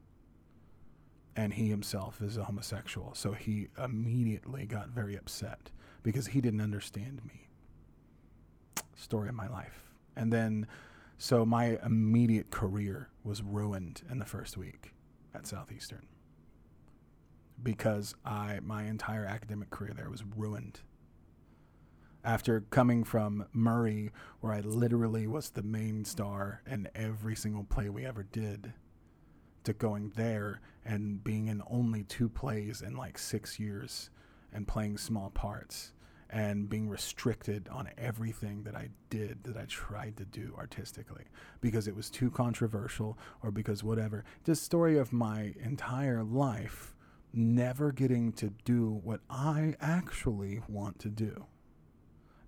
And 1.37 1.55
he 1.55 1.69
himself 1.69 2.21
is 2.23 2.37
a 2.37 2.45
homosexual, 2.45 3.15
so 3.15 3.33
he 3.33 3.69
immediately 3.83 4.67
got 4.67 4.91
very 4.91 5.17
upset 5.17 5.71
because 6.05 6.29
he 6.29 6.41
didn't 6.41 6.61
understand 6.61 7.25
me. 7.25 7.49
Story 8.95 9.29
of 9.29 9.35
my 9.35 9.49
life. 9.49 9.93
And 10.15 10.33
then, 10.33 10.69
so 11.19 11.45
my 11.45 11.79
immediate 11.85 12.51
career 12.51 13.09
was 13.25 13.43
ruined 13.43 14.03
in 14.09 14.21
the 14.21 14.25
first 14.25 14.57
week 14.57 14.93
at 15.35 15.47
Southeastern 15.47 16.07
because 17.63 18.15
I 18.25 18.61
my 18.63 18.85
entire 18.85 19.25
academic 19.25 19.71
career 19.71 19.93
there 19.97 20.11
was 20.11 20.25
ruined 20.37 20.81
after 22.25 22.63
coming 22.63 23.05
from 23.05 23.47
Murray, 23.53 24.11
where 24.41 24.53
I 24.53 24.61
literally 24.61 25.27
was 25.27 25.51
the 25.51 25.63
main 25.63 26.05
star 26.05 26.63
in 26.67 26.89
every 26.95 27.37
single 27.37 27.65
play 27.65 27.91
we 27.91 28.07
ever 28.07 28.23
did, 28.23 28.73
to 29.65 29.73
going 29.75 30.13
there 30.17 30.61
and 30.85 31.23
being 31.23 31.49
in 31.49 31.63
only 31.71 32.03
two 32.05 32.29
plays 32.29 32.83
in 32.83 32.97
like 32.97 33.19
six 33.19 33.59
years 33.61 34.11
and 34.53 34.67
playing 34.67 34.97
small 34.97 35.31
parts 35.31 35.93
and 36.31 36.69
being 36.69 36.89
restricted 36.89 37.69
on 37.71 37.89
everything 37.99 38.65
that 38.65 38.75
I 38.75 38.89
did 39.11 39.45
that 39.45 39.57
I 39.57 39.67
tried 39.67 40.17
to 40.17 40.25
do 40.25 40.55
artistically 40.59 41.25
because 41.61 41.87
it 41.87 41.95
was 41.95 42.11
too 42.11 42.31
controversial 42.31 43.19
or 43.43 43.51
because 43.51 43.85
whatever. 43.85 44.25
The 44.45 44.57
story 44.57 44.99
of 44.99 45.13
my 45.13 45.55
entire 45.63 46.25
life 46.25 46.95
never 47.33 47.93
getting 47.93 48.33
to 48.33 48.51
do 48.65 49.01
what 49.05 49.21
I 49.29 49.75
actually 49.81 50.63
want 50.69 50.99
to 51.01 51.09
do 51.09 51.47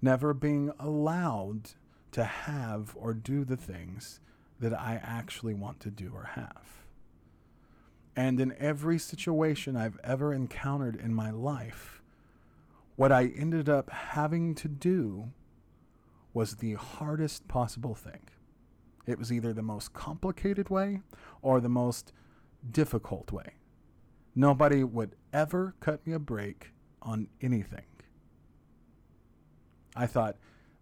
never 0.07 0.33
being 0.33 0.71
allowed 0.79 1.73
to 2.13 2.23
have 2.23 2.95
or 2.95 3.13
do 3.13 3.45
the 3.45 3.57
things 3.57 4.21
that 4.61 4.73
I 4.73 5.01
actually 5.03 5.53
want 5.53 5.81
to 5.81 5.91
do 5.91 6.13
or 6.15 6.31
have. 6.35 6.85
And 8.15 8.41
in 8.41 8.55
every 8.57 9.01
situation 9.01 9.77
I've 9.77 9.99
ever 10.05 10.33
encountered 10.33 10.95
in 10.95 11.13
my 11.13 11.31
life, 11.31 12.03
what 12.95 13.11
I 13.11 13.33
ended 13.37 13.69
up 13.69 13.91
having 13.91 14.55
to 14.55 14.69
do 14.69 15.33
was 16.33 16.57
the 16.57 16.75
hardest 16.75 17.49
possible 17.49 17.97
thing. 17.97 18.29
It 19.07 19.19
was 19.19 19.33
either 19.33 19.53
the 19.53 19.61
most 19.61 19.93
complicated 19.93 20.71
way 20.71 21.01
or 21.43 21.61
the 21.61 21.69
most 21.69 22.13
difficult 22.71 23.33
way. 23.33 23.55
Nobody 24.37 24.85
would 24.85 25.17
ever 25.33 25.75
cut 25.81 26.07
me 26.07 26.13
a 26.13 26.21
break 26.21 26.73
on 27.03 27.27
anything. 27.43 27.96
I 29.97 30.07
thought 30.07 30.37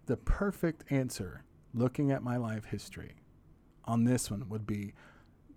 the 0.07 0.17
perfect 0.17 0.85
answer, 0.91 1.45
looking 1.73 2.11
at 2.11 2.23
my 2.23 2.37
life 2.37 2.67
history, 2.67 3.15
on 3.85 4.05
this 4.05 4.31
one 4.31 4.49
would 4.49 4.67
be 4.67 4.95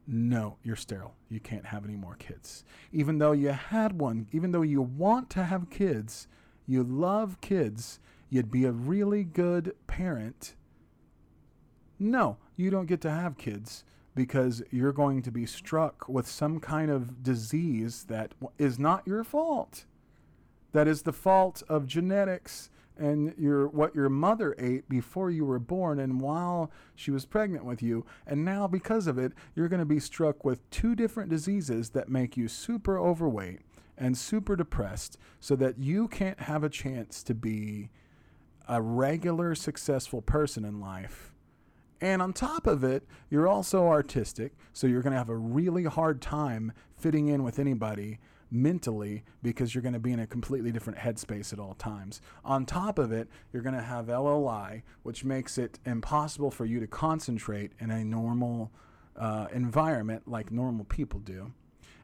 no, 0.10 0.58
you're 0.64 0.78
sterile. 0.78 1.16
You 1.28 1.42
can't 1.42 1.66
have 1.66 1.84
any 1.84 1.98
more 1.98 2.16
kids. 2.16 2.64
Even 2.94 3.18
though 3.18 3.34
you 3.34 3.50
had 3.50 4.00
one, 4.00 4.28
even 4.32 4.52
though 4.52 4.62
you 4.62 4.82
want 4.82 5.30
to 5.32 5.44
have 5.44 5.70
kids, 5.70 6.28
you 6.66 6.82
love 6.82 7.42
kids, 7.42 8.00
you'd 8.30 8.50
be 8.50 8.64
a 8.64 8.72
really 8.72 9.26
good 9.26 9.76
parent. 9.86 10.56
No, 12.00 12.38
you 12.56 12.70
don't 12.70 12.86
get 12.86 13.02
to 13.02 13.12
have 13.12 13.38
kids 13.38 13.84
because 14.16 14.64
you're 14.72 14.94
going 14.94 15.22
to 15.24 15.32
be 15.32 15.46
struck 15.46 16.08
with 16.08 16.26
some 16.26 16.60
kind 16.60 16.90
of 16.90 17.22
disease 17.22 18.06
that 18.06 18.34
is 18.58 18.80
not 18.80 19.06
your 19.06 19.26
fault. 19.26 19.86
That 20.72 20.88
is 20.88 21.02
the 21.02 21.14
fault 21.14 21.64
of 21.68 21.86
genetics 21.86 22.70
and 23.00 23.34
your 23.38 23.68
what 23.68 23.96
your 23.96 24.10
mother 24.10 24.56
ate 24.58 24.88
before 24.90 25.30
you 25.30 25.46
were 25.46 25.60
born 25.60 26.00
and 26.00 26.22
while 26.22 26.72
she 26.96 27.12
was 27.12 27.26
pregnant 27.26 27.66
with 27.66 27.82
you. 27.82 28.06
And 28.26 28.44
now 28.44 28.68
because 28.68 29.08
of 29.08 29.18
it 29.18 29.34
you're 29.56 29.70
going 29.70 29.80
to 29.80 29.86
be 29.86 30.00
struck 30.00 30.44
with 30.44 30.70
two 30.70 30.96
different 30.96 31.30
diseases 31.30 31.92
that 31.92 32.10
make 32.10 32.38
you 32.38 32.48
super 32.48 32.98
overweight 32.98 33.62
and 33.98 34.18
super 34.18 34.56
depressed 34.56 35.18
so 35.40 35.56
that 35.56 35.80
you 35.80 36.08
can't 36.08 36.42
have 36.42 36.64
a 36.64 36.70
chance 36.70 37.24
to 37.24 37.34
be 37.34 37.90
a 38.68 38.82
regular 38.82 39.56
successful 39.56 40.22
person 40.22 40.66
in 40.66 40.80
life. 40.80 41.34
And 42.00 42.22
on 42.22 42.34
top 42.34 42.68
of 42.68 42.84
it, 42.84 43.08
you're 43.30 43.48
also 43.48 43.88
artistic, 43.88 44.54
so 44.72 44.86
you're 44.86 45.02
going 45.02 45.14
to 45.14 45.18
have 45.18 45.30
a 45.30 45.36
really 45.36 45.86
hard 45.86 46.22
time 46.22 46.74
fitting 46.96 47.28
in 47.28 47.44
with 47.44 47.58
anybody 47.58 48.20
mentally 48.50 49.24
because 49.44 49.74
you're 49.74 49.82
going 49.82 49.94
to 49.94 50.00
be 50.00 50.12
in 50.12 50.20
a 50.20 50.28
completely 50.28 50.72
different 50.72 51.00
headspace 51.00 51.52
at 51.54 51.60
all 51.60 51.74
times. 51.74 52.22
On 52.46 52.66
top 52.66 53.00
of 53.00 53.12
it, 53.12 53.28
you're 53.52 53.64
going 53.64 53.76
to 53.76 53.82
have 53.82 54.08
LLI, 54.08 54.84
which 55.04 55.24
makes 55.24 55.58
it 55.58 55.80
impossible 55.86 56.52
for 56.52 56.66
you 56.66 56.80
to 56.80 56.88
concentrate 56.88 57.74
in 57.80 57.92
a 57.92 58.04
normal 58.04 58.72
uh, 59.16 59.48
environment 59.54 60.24
like 60.28 60.52
normal 60.52 60.86
people 60.86 61.20
do. 61.20 61.52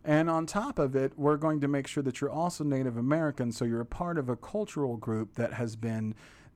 And 0.06 0.30
on 0.30 0.46
top 0.46 0.80
of 0.80 0.96
it, 0.96 1.14
we're 1.16 1.38
going 1.38 1.62
to 1.62 1.68
make 1.68 1.88
sure 1.88 2.04
that 2.04 2.20
you're 2.20 2.30
also 2.30 2.64
Native 2.64 2.98
American, 2.98 3.52
so 3.52 3.64
you're 3.64 3.82
a 3.82 3.86
part 3.86 4.18
of 4.18 4.28
a 4.28 4.36
cultural 4.36 4.98
group 4.98 5.36
that 5.36 5.54
has 5.54 5.78
been 5.78 6.14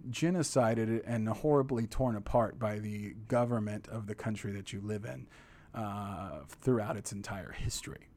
genocided 0.09 1.01
and 1.05 1.27
horribly 1.29 1.87
torn 1.87 2.15
apart 2.15 2.59
by 2.59 2.79
the 2.79 3.15
government 3.27 3.87
of 3.87 4.07
the 4.07 4.15
country 4.15 4.51
that 4.51 4.73
you 4.73 4.81
live 4.81 5.05
in 5.05 5.27
uh, 5.73 6.41
throughout 6.61 6.97
its 6.97 7.11
entire 7.11 7.51
history. 7.51 8.09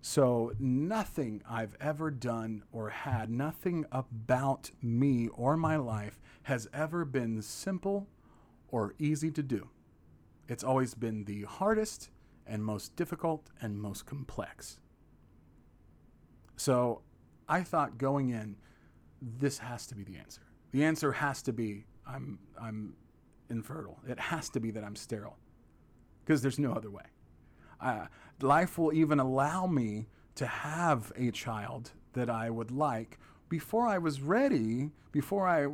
So, 0.00 0.52
nothing 0.60 1.42
I've 1.48 1.76
ever 1.80 2.10
done 2.10 2.62
or 2.72 2.90
had, 2.90 3.30
nothing 3.30 3.84
about 3.90 4.70
me 4.80 5.28
or 5.28 5.56
my 5.56 5.76
life 5.76 6.20
has 6.44 6.68
ever 6.72 7.04
been 7.04 7.42
simple 7.42 8.06
or 8.68 8.94
easy 8.98 9.30
to 9.32 9.42
do. 9.42 9.68
It's 10.46 10.62
always 10.62 10.94
been 10.94 11.24
the 11.24 11.42
hardest 11.42 12.10
and 12.46 12.64
most 12.64 12.94
difficult 12.96 13.50
and 13.60 13.80
most 13.80 14.06
complex. 14.06 14.80
So, 16.56 17.02
I 17.48 17.62
thought 17.62 17.98
going 17.98 18.30
in, 18.30 18.56
this 19.20 19.58
has 19.58 19.86
to 19.88 19.94
be 19.94 20.04
the 20.04 20.16
answer. 20.16 20.42
The 20.70 20.84
answer 20.84 21.12
has 21.12 21.42
to 21.42 21.52
be 21.52 21.86
I'm, 22.06 22.38
I'm 22.60 22.94
infertile. 23.50 23.98
It 24.08 24.18
has 24.18 24.48
to 24.50 24.60
be 24.60 24.70
that 24.70 24.84
I'm 24.84 24.96
sterile 24.96 25.36
because 26.24 26.42
there's 26.42 26.58
no 26.58 26.72
other 26.72 26.90
way. 26.90 27.04
Uh, 27.80 28.06
life 28.42 28.78
will 28.78 28.92
even 28.92 29.18
allow 29.20 29.66
me 29.66 30.06
to 30.36 30.46
have 30.46 31.12
a 31.16 31.30
child 31.30 31.92
that 32.12 32.30
I 32.30 32.50
would 32.50 32.70
like 32.70 33.18
before 33.48 33.86
I 33.86 33.98
was 33.98 34.20
ready, 34.20 34.90
before 35.12 35.48
I 35.48 35.68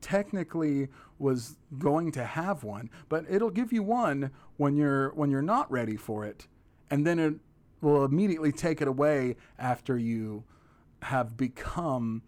technically 0.00 0.88
was 1.18 1.56
going 1.78 2.12
to 2.12 2.24
have 2.24 2.64
one, 2.64 2.90
but 3.08 3.24
it'll 3.28 3.50
give 3.50 3.72
you 3.72 3.82
one 3.82 4.30
when 4.56 4.76
you're 4.76 5.10
when 5.10 5.30
you're 5.30 5.42
not 5.42 5.70
ready 5.70 5.96
for 5.96 6.24
it, 6.24 6.46
and 6.90 7.06
then 7.06 7.18
it 7.18 7.34
will 7.80 8.04
immediately 8.04 8.52
take 8.52 8.80
it 8.80 8.88
away 8.88 9.36
after 9.58 9.98
you 9.98 10.44
have 11.02 11.36
become 11.36 12.22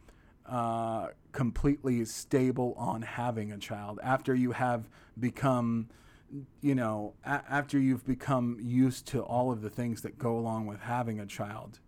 uh, 0.47 1.09
completely 1.33 2.05
stable 2.05 2.75
on 2.77 3.03
having 3.03 3.53
a 3.53 3.59
child, 3.59 3.99
after 4.03 4.35
you 4.35 4.53
have 4.53 4.89
become, 5.19 5.89
you 6.61 6.75
know, 6.75 7.15
a- 7.25 7.45
after 7.49 7.79
you've 7.79 8.07
become 8.07 8.59
used 8.61 9.07
to 9.09 9.23
all 9.23 9.53
of 9.53 9.63
the 9.63 9.71
things 9.71 10.03
that 10.03 10.19
go 10.19 10.37
along 10.37 10.67
with 10.67 10.81
having 10.81 11.21
a 11.21 11.27
child. 11.27 11.81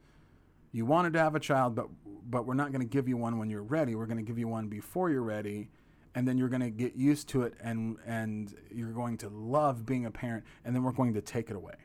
You 0.72 0.84
wanted 0.86 1.12
to 1.14 1.20
have 1.20 1.34
a 1.34 1.40
child, 1.40 1.74
but 1.74 1.88
but 2.26 2.46
we're 2.46 2.54
not 2.54 2.72
going 2.72 2.80
to 2.80 2.86
give 2.86 3.06
you 3.06 3.16
one 3.16 3.38
when 3.38 3.50
you're 3.50 3.62
ready. 3.62 3.94
We're 3.94 4.06
going 4.06 4.18
to 4.18 4.24
give 4.24 4.38
you 4.38 4.48
one 4.48 4.68
before 4.68 5.10
you're 5.10 5.22
ready, 5.22 5.68
and 6.14 6.26
then 6.26 6.38
you're 6.38 6.48
going 6.48 6.62
to 6.62 6.70
get 6.70 6.96
used 6.96 7.28
to 7.30 7.42
it, 7.42 7.54
and 7.60 7.96
and 8.06 8.54
you're 8.72 8.92
going 8.92 9.18
to 9.18 9.28
love 9.28 9.86
being 9.86 10.06
a 10.06 10.10
parent, 10.10 10.44
and 10.64 10.74
then 10.74 10.82
we're 10.82 10.92
going 10.92 11.14
to 11.14 11.20
take 11.20 11.50
it 11.50 11.56
away, 11.56 11.76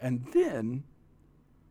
and 0.00 0.24
then 0.32 0.84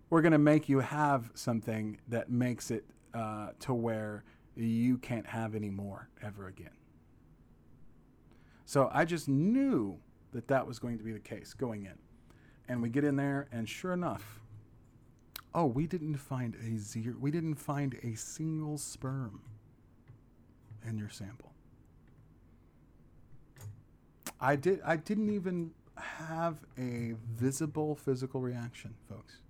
we're 0.09 0.22
going 0.22 0.34
to 0.34 0.38
make 0.38 0.68
you 0.68 0.80
have 0.80 1.31
something 1.34 1.97
that 2.09 2.30
makes 2.30 2.69
it 2.69 2.85
uh, 3.13 3.49
to 3.61 3.73
where 3.73 4.23
you 4.55 4.97
can't 4.97 5.26
have 5.26 5.55
any 5.55 5.69
more 5.69 6.09
ever 6.22 6.47
again. 6.47 6.81
So 8.72 8.89
I 8.93 9.03
just 9.03 9.27
knew 9.27 9.99
that 10.31 10.48
that 10.48 10.65
was 10.65 10.80
going 10.80 10.98
to 10.98 11.03
be 11.03 11.11
the 11.11 11.19
case 11.19 11.53
going 11.53 11.84
in. 11.84 11.98
And 12.69 12.81
we 12.81 12.88
get 12.88 13.03
in 13.03 13.18
there, 13.18 13.49
and 13.52 13.68
sure 13.68 13.91
enough, 13.91 14.39
oh, 15.53 15.65
we 15.65 15.88
didn't 15.88 16.15
find 16.15 16.56
a 16.56 16.77
zero, 16.77 17.18
we 17.19 17.31
didn't 17.31 17.56
find 17.56 17.98
a 18.02 18.15
single 18.15 18.77
sperm 18.77 19.41
in 20.88 20.98
your 20.98 21.10
sample. 21.10 21.52
I 24.39 24.56
did. 24.56 24.80
I 24.85 24.95
didn't 24.95 25.31
even 25.31 25.72
have 25.98 26.60
a 26.77 27.15
visible 27.30 27.93
physical 27.93 28.39
reaction, 28.39 28.93
folks. 29.10 29.41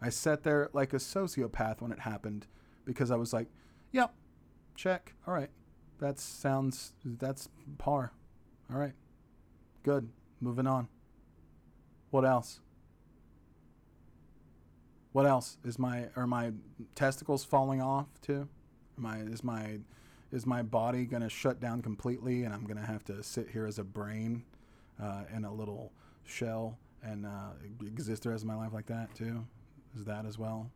I 0.00 0.08
sat 0.08 0.42
there 0.42 0.68
like 0.72 0.92
a 0.92 0.96
sociopath 0.96 1.80
when 1.80 1.92
it 1.92 2.00
happened 2.00 2.48
because 2.84 3.12
I 3.12 3.16
was 3.16 3.32
like, 3.32 3.46
"Yep, 3.92 4.12
check. 4.74 5.14
All 5.28 5.32
right, 5.32 5.50
that 6.00 6.18
sounds 6.18 6.94
that's 7.04 7.48
par. 7.78 8.10
All 8.72 8.78
right, 8.78 8.94
good. 9.82 10.08
Moving 10.40 10.66
on. 10.66 10.88
What 12.10 12.24
else? 12.24 12.60
What 15.12 15.26
else 15.26 15.58
is 15.62 15.78
my 15.78 16.06
are 16.16 16.26
my 16.26 16.52
testicles 16.94 17.44
falling 17.44 17.82
off 17.82 18.06
too? 18.22 18.48
Am 18.96 19.04
I 19.04 19.18
is 19.18 19.44
my 19.44 19.80
is 20.32 20.46
my 20.46 20.62
body 20.62 21.04
gonna 21.04 21.28
shut 21.28 21.60
down 21.60 21.82
completely 21.82 22.44
and 22.44 22.54
I'm 22.54 22.64
gonna 22.64 22.86
have 22.86 23.04
to 23.04 23.22
sit 23.22 23.50
here 23.50 23.66
as 23.66 23.78
a 23.78 23.84
brain 23.84 24.42
uh, 25.02 25.24
in 25.34 25.44
a 25.44 25.52
little 25.52 25.92
shell 26.24 26.78
and 27.02 27.26
uh, 27.26 27.50
exist 27.86 28.22
the 28.22 28.30
rest 28.30 28.42
of 28.42 28.48
my 28.48 28.56
life 28.56 28.72
like 28.72 28.86
that 28.86 29.14
too? 29.14 29.44
Is 29.98 30.06
that 30.06 30.24
as 30.24 30.38
well? 30.38 30.70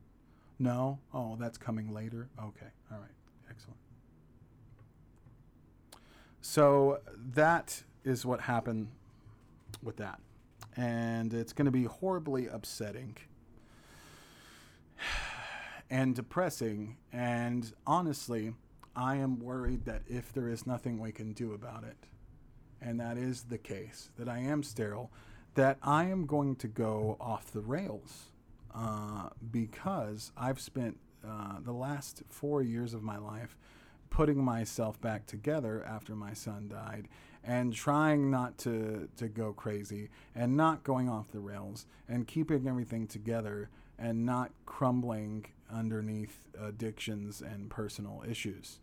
No. 0.59 0.98
Oh, 1.14 1.36
that's 1.40 1.56
coming 1.56 1.94
later. 1.94 2.28
Okay. 2.39 2.68
All 2.93 2.98
right. 2.98 3.10
Excellent. 3.48 3.78
So 6.48 7.01
that 7.35 7.82
is 8.05 8.24
what 8.24 8.43
happened 8.43 8.86
with 9.82 9.97
that. 9.97 10.20
And 10.77 11.35
it's 11.35 11.52
going 11.52 11.66
to 11.66 11.73
be 11.73 11.85
horribly 11.85 12.47
upsetting 12.47 13.16
and 15.90 16.14
depressing. 16.14 16.98
And 17.12 17.73
honestly, 17.85 18.55
I 18.94 19.16
am 19.16 19.40
worried 19.40 19.86
that 19.86 20.02
if 20.06 20.32
there 20.32 20.48
is 20.48 20.68
nothing 20.68 21.01
we 21.01 21.10
can 21.10 21.32
do 21.32 21.52
about 21.52 21.82
it, 21.82 21.97
and 22.81 23.01
that 23.01 23.18
is 23.18 23.43
the 23.43 23.59
case, 23.59 24.10
that 24.16 24.28
I 24.28 24.39
am 24.39 24.62
sterile, 24.62 25.10
that 25.56 25.78
I 25.82 26.05
am 26.05 26.27
going 26.27 26.55
to 26.56 26.68
go 26.68 27.16
off 27.20 27.51
the 27.51 27.60
rails 27.60 28.27
uh, 28.73 29.31
because 29.51 30.31
I've 30.36 30.60
spent 30.60 30.98
uh, 31.27 31.56
the 31.60 31.73
last 31.73 32.23
four 32.28 32.62
years 32.62 32.94
of 32.94 33.02
my 33.02 33.18
life 33.18 33.56
putting 34.16 34.43
myself 34.43 34.98
back 35.02 35.26
together 35.26 35.84
after 35.86 36.16
my 36.16 36.32
son 36.32 36.70
died 36.70 37.06
and 37.44 37.74
trying 37.74 38.30
not 38.30 38.56
to, 38.56 39.06
to 39.14 39.28
go 39.28 39.52
crazy 39.52 40.09
and 40.34 40.56
not 40.56 40.82
going 40.82 41.06
off 41.06 41.30
the 41.32 41.38
rails 41.38 41.84
and 42.09 42.26
keeping 42.26 42.66
everything 42.66 43.06
together 43.06 43.68
and 43.98 44.24
not 44.24 44.51
crumbling 44.64 45.44
underneath 45.70 46.48
addictions 46.59 47.43
and 47.43 47.68
personal 47.68 48.24
issues. 48.26 48.78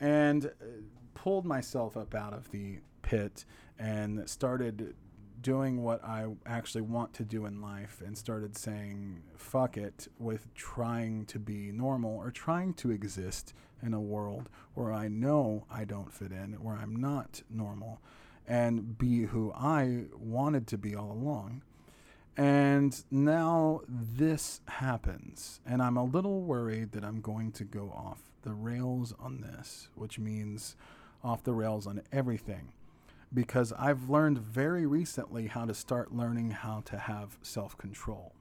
And 0.00 0.46
uh, 0.46 0.64
pulled 1.14 1.46
myself 1.46 1.96
up 1.96 2.12
out 2.12 2.32
of 2.32 2.50
the 2.50 2.80
pit 3.02 3.44
and 3.78 4.28
started 4.28 4.96
doing 5.48 5.82
what 5.82 6.04
I 6.04 6.26
actually 6.44 6.82
want 6.82 7.14
to 7.14 7.24
do 7.24 7.46
in 7.46 7.62
life 7.62 8.02
and 8.04 8.18
started 8.18 8.54
saying 8.54 9.22
fuck 9.34 9.78
it 9.78 10.06
with 10.18 10.54
trying 10.54 11.24
to 11.24 11.38
be 11.38 11.72
normal 11.72 12.18
or 12.18 12.30
trying 12.30 12.74
to 12.74 12.90
exist 12.90 13.54
in 13.82 13.94
a 13.94 14.00
world 14.00 14.50
where 14.74 14.92
I 14.92 15.08
know 15.08 15.64
I 15.70 15.84
don't 15.84 16.12
fit 16.12 16.32
in, 16.32 16.52
where 16.60 16.74
I'm 16.74 16.94
not 16.94 17.40
normal, 17.48 18.02
and 18.46 18.98
be 18.98 19.22
who 19.22 19.50
I 19.54 20.08
wanted 20.18 20.66
to 20.66 20.76
be 20.76 20.94
all 20.94 21.12
along. 21.12 21.62
And 22.36 23.02
now 23.10 23.80
this 23.88 24.60
happens, 24.68 25.60
and 25.64 25.80
I'm 25.80 25.96
a 25.96 26.04
little 26.04 26.42
worried 26.42 26.92
that 26.92 27.04
I'm 27.06 27.22
going 27.22 27.52
to 27.52 27.64
go 27.64 27.90
off 27.96 28.18
the 28.42 28.52
rails 28.52 29.14
on 29.18 29.40
this, 29.40 29.88
which 29.94 30.18
means 30.18 30.76
off 31.24 31.42
the 31.42 31.54
rails 31.54 31.86
on 31.86 32.02
everything 32.12 32.72
because 33.32 33.72
I've 33.72 34.08
learned 34.08 34.38
very 34.38 34.86
recently 34.86 35.48
how 35.48 35.64
to 35.64 35.74
start 35.74 36.12
learning 36.12 36.50
how 36.50 36.82
to 36.86 36.98
have 36.98 37.38
self 37.42 37.76
control 37.76 38.34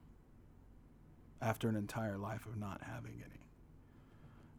after 1.42 1.70
an 1.70 1.76
entire 1.76 2.18
life 2.18 2.46
of 2.46 2.58
not 2.58 2.82
having 2.84 3.22
any. 3.24 3.34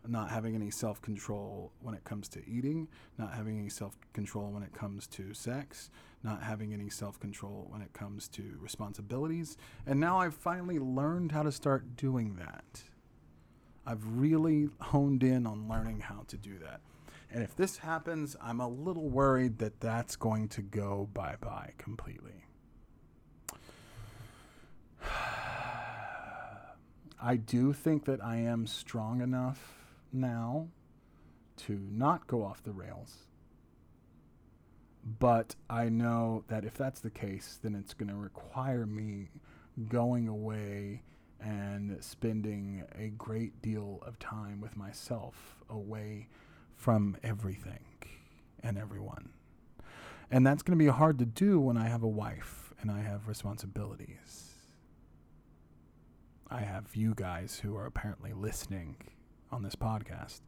Not 0.06 0.30
having 0.30 0.54
any 0.54 0.70
self 0.70 1.02
control 1.02 1.72
when 1.80 1.94
it 1.94 2.04
comes 2.04 2.28
to 2.28 2.46
eating, 2.48 2.88
not 3.18 3.34
having 3.34 3.58
any 3.58 3.68
self 3.68 3.96
control 4.12 4.50
when 4.50 4.62
it 4.62 4.72
comes 4.72 5.06
to 5.08 5.34
sex, 5.34 5.90
not 6.22 6.42
having 6.42 6.72
any 6.72 6.88
self 6.88 7.18
control 7.20 7.66
when 7.68 7.82
it 7.82 7.92
comes 7.92 8.28
to 8.28 8.56
responsibilities. 8.60 9.56
And 9.86 10.00
now 10.00 10.18
I've 10.18 10.34
finally 10.34 10.78
learned 10.78 11.32
how 11.32 11.42
to 11.42 11.52
start 11.52 11.96
doing 11.96 12.36
that. 12.36 12.82
I've 13.86 14.04
really 14.18 14.68
honed 14.80 15.22
in 15.22 15.46
on 15.46 15.68
learning 15.68 16.00
how 16.00 16.24
to 16.28 16.36
do 16.36 16.58
that. 16.58 16.80
And 17.30 17.42
if 17.42 17.54
this 17.54 17.78
happens, 17.78 18.36
I'm 18.42 18.60
a 18.60 18.68
little 18.68 19.08
worried 19.08 19.58
that 19.58 19.80
that's 19.80 20.16
going 20.16 20.48
to 20.48 20.62
go 20.62 21.08
bye 21.12 21.36
bye 21.40 21.72
completely. 21.76 22.44
I 27.20 27.36
do 27.36 27.72
think 27.72 28.04
that 28.06 28.24
I 28.24 28.36
am 28.36 28.66
strong 28.66 29.20
enough 29.20 29.74
now 30.12 30.68
to 31.58 31.78
not 31.90 32.26
go 32.26 32.44
off 32.44 32.62
the 32.62 32.72
rails. 32.72 33.26
But 35.18 35.54
I 35.68 35.88
know 35.88 36.44
that 36.48 36.64
if 36.64 36.74
that's 36.74 37.00
the 37.00 37.10
case, 37.10 37.58
then 37.62 37.74
it's 37.74 37.94
going 37.94 38.10
to 38.10 38.16
require 38.16 38.86
me 38.86 39.30
going 39.88 40.28
away 40.28 41.02
and 41.40 42.02
spending 42.02 42.84
a 42.98 43.08
great 43.08 43.62
deal 43.62 44.02
of 44.04 44.18
time 44.18 44.60
with 44.60 44.76
myself 44.76 45.56
away 45.70 46.28
from 46.78 47.16
everything 47.24 47.80
and 48.62 48.78
everyone. 48.78 49.30
And 50.30 50.46
that's 50.46 50.62
going 50.62 50.78
to 50.78 50.84
be 50.84 50.90
hard 50.90 51.18
to 51.18 51.26
do 51.26 51.58
when 51.58 51.76
I 51.76 51.88
have 51.88 52.02
a 52.02 52.08
wife 52.08 52.72
and 52.80 52.90
I 52.90 53.00
have 53.00 53.26
responsibilities. 53.26 54.54
I 56.48 56.60
have 56.60 56.94
you 56.94 57.14
guys 57.14 57.60
who 57.62 57.76
are 57.76 57.84
apparently 57.84 58.32
listening 58.32 58.96
on 59.50 59.62
this 59.62 59.74
podcast. 59.74 60.40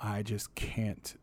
I 0.00 0.22
just 0.22 0.54
can't 0.54 1.16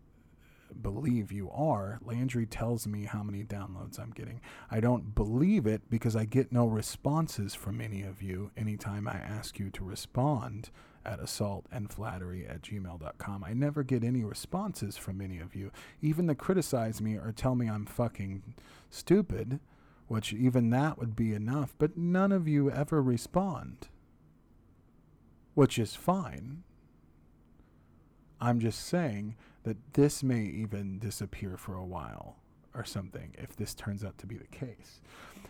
believe 0.82 1.32
you 1.32 1.50
are. 1.50 2.00
Landry 2.04 2.46
tells 2.46 2.86
me 2.86 3.06
how 3.06 3.24
many 3.24 3.44
downloads 3.44 3.98
I'm 3.98 4.12
getting. 4.12 4.42
I 4.70 4.82
don't 4.82 5.16
believe 5.16 5.66
it 5.66 5.90
because 5.90 6.16
I 6.16 6.26
get 6.26 6.52
no 6.52 6.68
responses 6.68 7.56
from 7.56 7.80
any 7.80 8.04
of 8.04 8.22
you 8.22 8.52
anytime 8.58 9.08
I 9.08 9.16
ask 9.16 9.58
you 9.58 9.70
to 9.72 9.86
respond 9.86 10.70
at 11.08 11.22
assaultandflattery 11.22 12.50
at 12.50 12.62
gmail.com. 12.62 13.44
I 13.44 13.54
never 13.54 13.82
get 13.84 14.04
any 14.04 14.24
responses 14.24 14.98
from 14.98 15.22
any 15.22 15.40
of 15.40 15.56
you, 15.56 15.72
even 16.02 16.28
to 16.28 16.36
criticize 16.36 17.02
me 17.02 17.16
or 17.16 17.32
tell 17.32 17.56
me 17.56 17.70
I'm 17.70 17.86
fucking 17.86 18.54
stupid, 18.90 19.60
which 20.08 20.34
even 20.34 20.70
that 20.72 21.00
would 21.00 21.16
be 21.16 21.34
enough, 21.34 21.74
but 21.80 21.98
none 21.98 22.32
of 22.32 22.48
you 22.48 22.70
ever 22.70 23.02
respond, 23.02 23.88
which 25.54 25.80
is 25.80 25.96
fine. 25.96 26.64
I'm 28.40 28.60
just 28.60 28.86
saying 28.86 29.36
that 29.64 29.78
this 29.94 30.22
may 30.22 30.44
even 30.44 31.00
disappear 31.00 31.58
for 31.58 31.76
a 31.76 31.86
while 31.86 32.36
or 32.76 32.84
something 32.84 33.34
if 33.38 33.56
this 33.56 33.74
turns 33.74 34.04
out 34.04 34.18
to 34.20 34.28
be 34.28 34.36
the 34.36 34.48
case. 34.48 35.02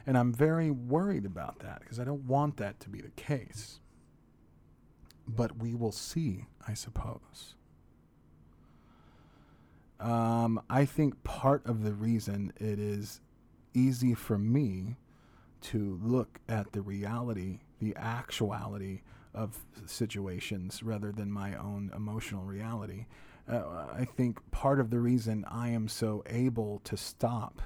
And 0.06 0.18
I'm 0.18 0.34
very 0.34 0.72
worried 0.72 1.26
about 1.26 1.60
that 1.60 1.82
because 1.82 2.00
I 2.00 2.06
don't 2.06 2.26
want 2.26 2.58
that 2.58 2.80
to 2.82 2.90
be 2.90 3.02
the 3.02 3.10
case. 3.10 3.80
But 5.28 5.58
we 5.58 5.76
will 5.76 5.92
see, 5.92 6.46
I 6.68 6.74
suppose. 6.74 7.56
Um, 10.00 10.62
I 10.70 10.86
think 10.86 11.24
part 11.24 11.66
of 11.66 11.84
the 11.84 11.94
reason 11.94 12.54
it 12.60 12.80
is 12.80 13.20
easy 13.74 14.14
for 14.14 14.38
me 14.38 14.96
to 15.62 16.00
look 16.02 16.40
at 16.48 16.72
the 16.72 16.82
reality, 16.82 17.60
the 17.80 17.96
actuality 17.98 19.02
of 19.34 19.66
situations 19.86 20.82
rather 20.84 21.12
than 21.12 21.32
my 21.32 21.56
own 21.56 21.92
emotional 21.96 22.44
reality. 22.44 23.06
Uh, 23.50 23.86
I 23.94 24.06
think 24.06 24.40
part 24.52 24.80
of 24.80 24.90
the 24.90 25.00
reason 25.00 25.46
I 25.50 25.70
am 25.70 25.88
so 25.88 26.24
able 26.28 26.82
to 26.84 26.98
stop 26.98 27.62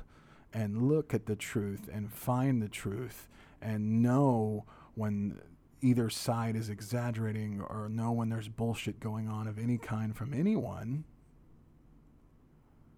and 0.53 0.89
look 0.89 1.13
at 1.13 1.25
the 1.25 1.35
truth 1.35 1.89
and 1.91 2.11
find 2.11 2.61
the 2.61 2.69
truth 2.69 3.27
and 3.61 4.01
know 4.01 4.65
when 4.95 5.39
either 5.81 6.09
side 6.09 6.55
is 6.55 6.69
exaggerating 6.69 7.61
or 7.61 7.89
know 7.89 8.11
when 8.11 8.29
there's 8.29 8.47
bullshit 8.47 8.99
going 8.99 9.27
on 9.27 9.47
of 9.47 9.57
any 9.57 9.77
kind 9.77 10.15
from 10.15 10.33
anyone 10.33 11.03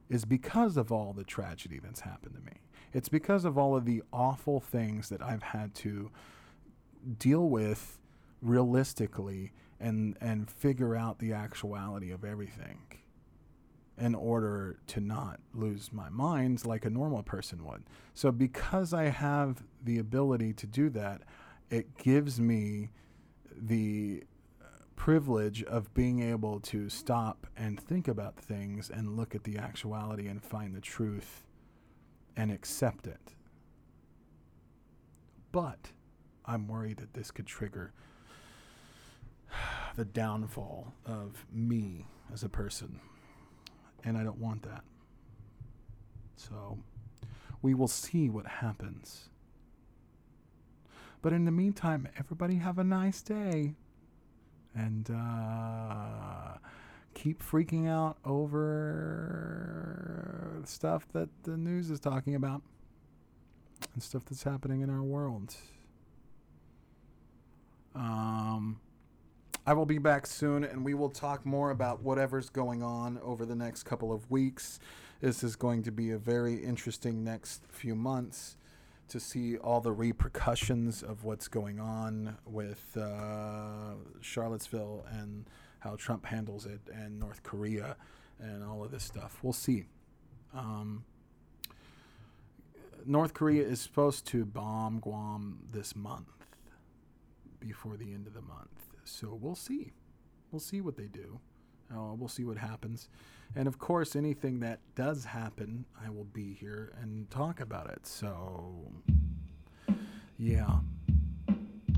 is 0.09 0.25
because 0.25 0.77
of 0.77 0.91
all 0.91 1.13
the 1.13 1.23
tragedy 1.23 1.79
that's 1.81 2.01
happened 2.01 2.35
to 2.35 2.41
me. 2.41 2.59
It's 2.91 3.09
because 3.09 3.45
of 3.45 3.57
all 3.57 3.75
of 3.75 3.85
the 3.85 4.03
awful 4.11 4.59
things 4.59 5.09
that 5.09 5.21
I've 5.21 5.41
had 5.41 5.73
to 5.75 6.11
deal 7.17 7.49
with 7.49 7.99
realistically 8.41 9.51
and 9.79 10.17
and 10.21 10.49
figure 10.49 10.95
out 10.95 11.19
the 11.19 11.33
actuality 11.33 12.11
of 12.11 12.23
everything 12.23 12.79
in 13.97 14.15
order 14.15 14.77
to 14.87 14.99
not 14.99 15.39
lose 15.53 15.91
my 15.91 16.09
mind 16.09 16.65
like 16.65 16.85
a 16.85 16.89
normal 16.89 17.23
person 17.23 17.63
would. 17.65 17.83
So 18.13 18.31
because 18.31 18.93
I 18.93 19.05
have 19.05 19.63
the 19.83 19.99
ability 19.99 20.53
to 20.53 20.67
do 20.67 20.89
that, 20.91 21.21
it 21.73 21.97
gives 21.97 22.39
me 22.39 22.91
the 23.51 24.23
privilege 24.95 25.63
of 25.63 25.91
being 25.95 26.21
able 26.21 26.59
to 26.59 26.87
stop 26.87 27.47
and 27.57 27.79
think 27.79 28.07
about 28.07 28.35
things 28.35 28.91
and 28.91 29.17
look 29.17 29.33
at 29.33 29.43
the 29.43 29.57
actuality 29.57 30.27
and 30.27 30.43
find 30.43 30.75
the 30.75 30.79
truth 30.79 31.47
and 32.37 32.51
accept 32.51 33.07
it. 33.07 33.33
But 35.51 35.91
I'm 36.45 36.67
worried 36.67 36.97
that 36.97 37.15
this 37.15 37.31
could 37.31 37.47
trigger 37.47 37.91
the 39.95 40.05
downfall 40.05 40.93
of 41.07 41.43
me 41.51 42.05
as 42.31 42.43
a 42.43 42.49
person. 42.49 42.99
And 44.03 44.15
I 44.15 44.23
don't 44.23 44.39
want 44.39 44.61
that. 44.61 44.83
So 46.35 46.77
we 47.63 47.73
will 47.73 47.87
see 47.87 48.29
what 48.29 48.45
happens. 48.45 49.29
But 51.23 51.33
in 51.33 51.45
the 51.45 51.51
meantime, 51.51 52.07
everybody 52.19 52.57
have 52.57 52.77
a 52.77 52.83
nice 52.83 53.23
day. 53.23 53.73
And 54.75 55.09
uh, 55.09 56.57
keep 57.13 57.41
freaking 57.41 57.87
out 57.87 58.17
over 58.25 60.61
stuff 60.65 61.07
that 61.13 61.29
the 61.43 61.55
news 61.55 61.89
is 61.89 62.01
talking 62.01 62.35
about 62.35 62.61
and 63.93 64.03
stuff 64.03 64.25
that's 64.25 64.43
happening 64.43 64.81
in 64.81 64.89
our 64.89 65.01
world. 65.01 65.55
Um, 67.95 68.81
I 69.65 69.71
will 69.73 69.85
be 69.85 69.99
back 69.99 70.27
soon 70.27 70.65
and 70.65 70.83
we 70.83 70.93
will 70.93 71.09
talk 71.09 71.45
more 71.45 71.71
about 71.71 72.01
whatever's 72.01 72.49
going 72.49 72.83
on 72.83 73.17
over 73.23 73.45
the 73.45 73.55
next 73.55 73.83
couple 73.83 74.11
of 74.11 74.29
weeks. 74.29 74.81
This 75.21 75.41
is 75.41 75.55
going 75.55 75.83
to 75.83 75.91
be 75.91 76.11
a 76.11 76.17
very 76.17 76.55
interesting 76.55 77.23
next 77.23 77.63
few 77.69 77.95
months 77.95 78.57
to 79.09 79.19
see 79.19 79.57
all 79.57 79.81
the 79.81 79.91
repercussions 79.91 81.03
of 81.03 81.23
what's 81.23 81.47
going 81.47 81.79
on 81.79 82.37
with 82.45 82.97
uh, 82.97 83.95
Charlottesville 84.21 85.05
and 85.11 85.45
how 85.79 85.95
Trump 85.95 86.25
handles 86.25 86.65
it 86.65 86.81
and 86.93 87.19
North 87.19 87.43
Korea 87.43 87.97
and 88.39 88.63
all 88.63 88.83
of 88.83 88.91
this 88.91 89.03
stuff. 89.03 89.39
We'll 89.41 89.53
see. 89.53 89.85
Um, 90.53 91.05
North 93.05 93.33
Korea 93.33 93.67
is 93.67 93.81
supposed 93.81 94.25
to 94.27 94.45
bomb 94.45 94.99
Guam 94.99 95.59
this 95.71 95.95
month 95.95 96.29
before 97.59 97.97
the 97.97 98.13
end 98.13 98.27
of 98.27 98.33
the 98.33 98.41
month. 98.41 98.69
So 99.03 99.37
we'll 99.39 99.55
see. 99.55 99.91
We'll 100.51 100.59
see 100.59 100.81
what 100.81 100.95
they 100.95 101.07
do. 101.07 101.39
Uh, 101.93 102.13
we'll 102.13 102.29
see 102.29 102.45
what 102.45 102.57
happens. 102.57 103.09
And 103.55 103.67
of 103.67 103.77
course, 103.77 104.15
anything 104.15 104.59
that 104.61 104.79
does 104.95 105.25
happen, 105.25 105.85
I 106.03 106.09
will 106.09 106.23
be 106.25 106.53
here 106.53 106.93
and 107.01 107.29
talk 107.29 107.59
about 107.59 107.89
it. 107.89 108.05
So, 108.07 108.91
yeah. 110.39 110.79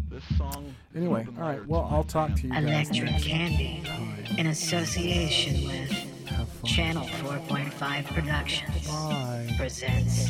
This 0.10 0.24
song. 0.38 0.74
Anyway, 0.96 1.26
all 1.38 1.44
right. 1.44 1.66
well, 1.66 1.88
I'll 1.92 2.04
talk 2.04 2.36
to 2.36 2.44
you 2.44 2.50
guys. 2.54 2.64
Electric 2.64 3.12
next 3.12 3.24
Candy, 3.26 3.82
time. 3.86 4.38
in 4.38 4.48
association 4.48 5.68
with 5.68 6.64
Channel 6.66 7.06
4.5 7.06 8.06
Productions, 8.06 8.88
Bye. 8.88 9.54
presents 9.58 10.30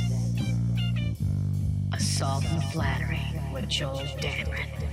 Assault 1.93 2.45
and 2.45 2.63
Flattery 2.65 3.21
with 3.53 3.67
Joel 3.67 3.99
Dameron. 4.19 4.84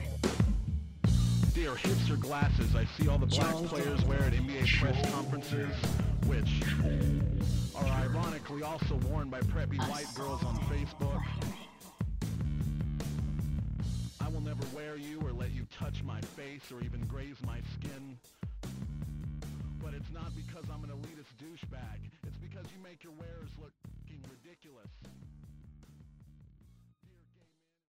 Dear 1.54 1.72
hipster 1.72 2.18
glasses 2.18 2.74
I 2.74 2.86
see 2.96 3.08
all 3.08 3.18
the 3.18 3.26
black 3.26 3.54
players 3.66 4.02
wear 4.06 4.20
at 4.20 4.32
NBA 4.32 4.80
press 4.80 5.12
conferences, 5.12 5.68
which 6.24 6.62
are 7.76 7.88
ironically 7.88 8.62
also 8.62 8.94
worn 9.10 9.28
by 9.28 9.40
preppy 9.40 9.78
white 9.90 10.06
girls 10.14 10.42
on 10.44 10.56
Facebook. 10.72 11.22
I 14.18 14.28
will 14.30 14.40
never 14.40 14.64
wear 14.74 14.96
you 14.96 15.20
or 15.20 15.32
let 15.32 15.50
you 15.50 15.66
touch 15.78 16.02
my 16.02 16.22
face 16.22 16.72
or 16.72 16.80
even 16.80 17.02
graze 17.02 17.36
my 17.44 17.60
skin. 17.78 18.16
But 19.82 19.92
it's 19.92 20.10
not 20.10 20.32
because 20.34 20.64
I'm 20.72 20.84
an 20.84 20.90
elitist 20.90 21.36
douchebag. 21.36 22.00
It's 22.26 22.38
because 22.38 22.64
you 22.74 22.82
make 22.82 23.04
your 23.04 23.12
wearers 23.12 23.50
looking 23.60 24.24
ridiculous. 24.30 24.88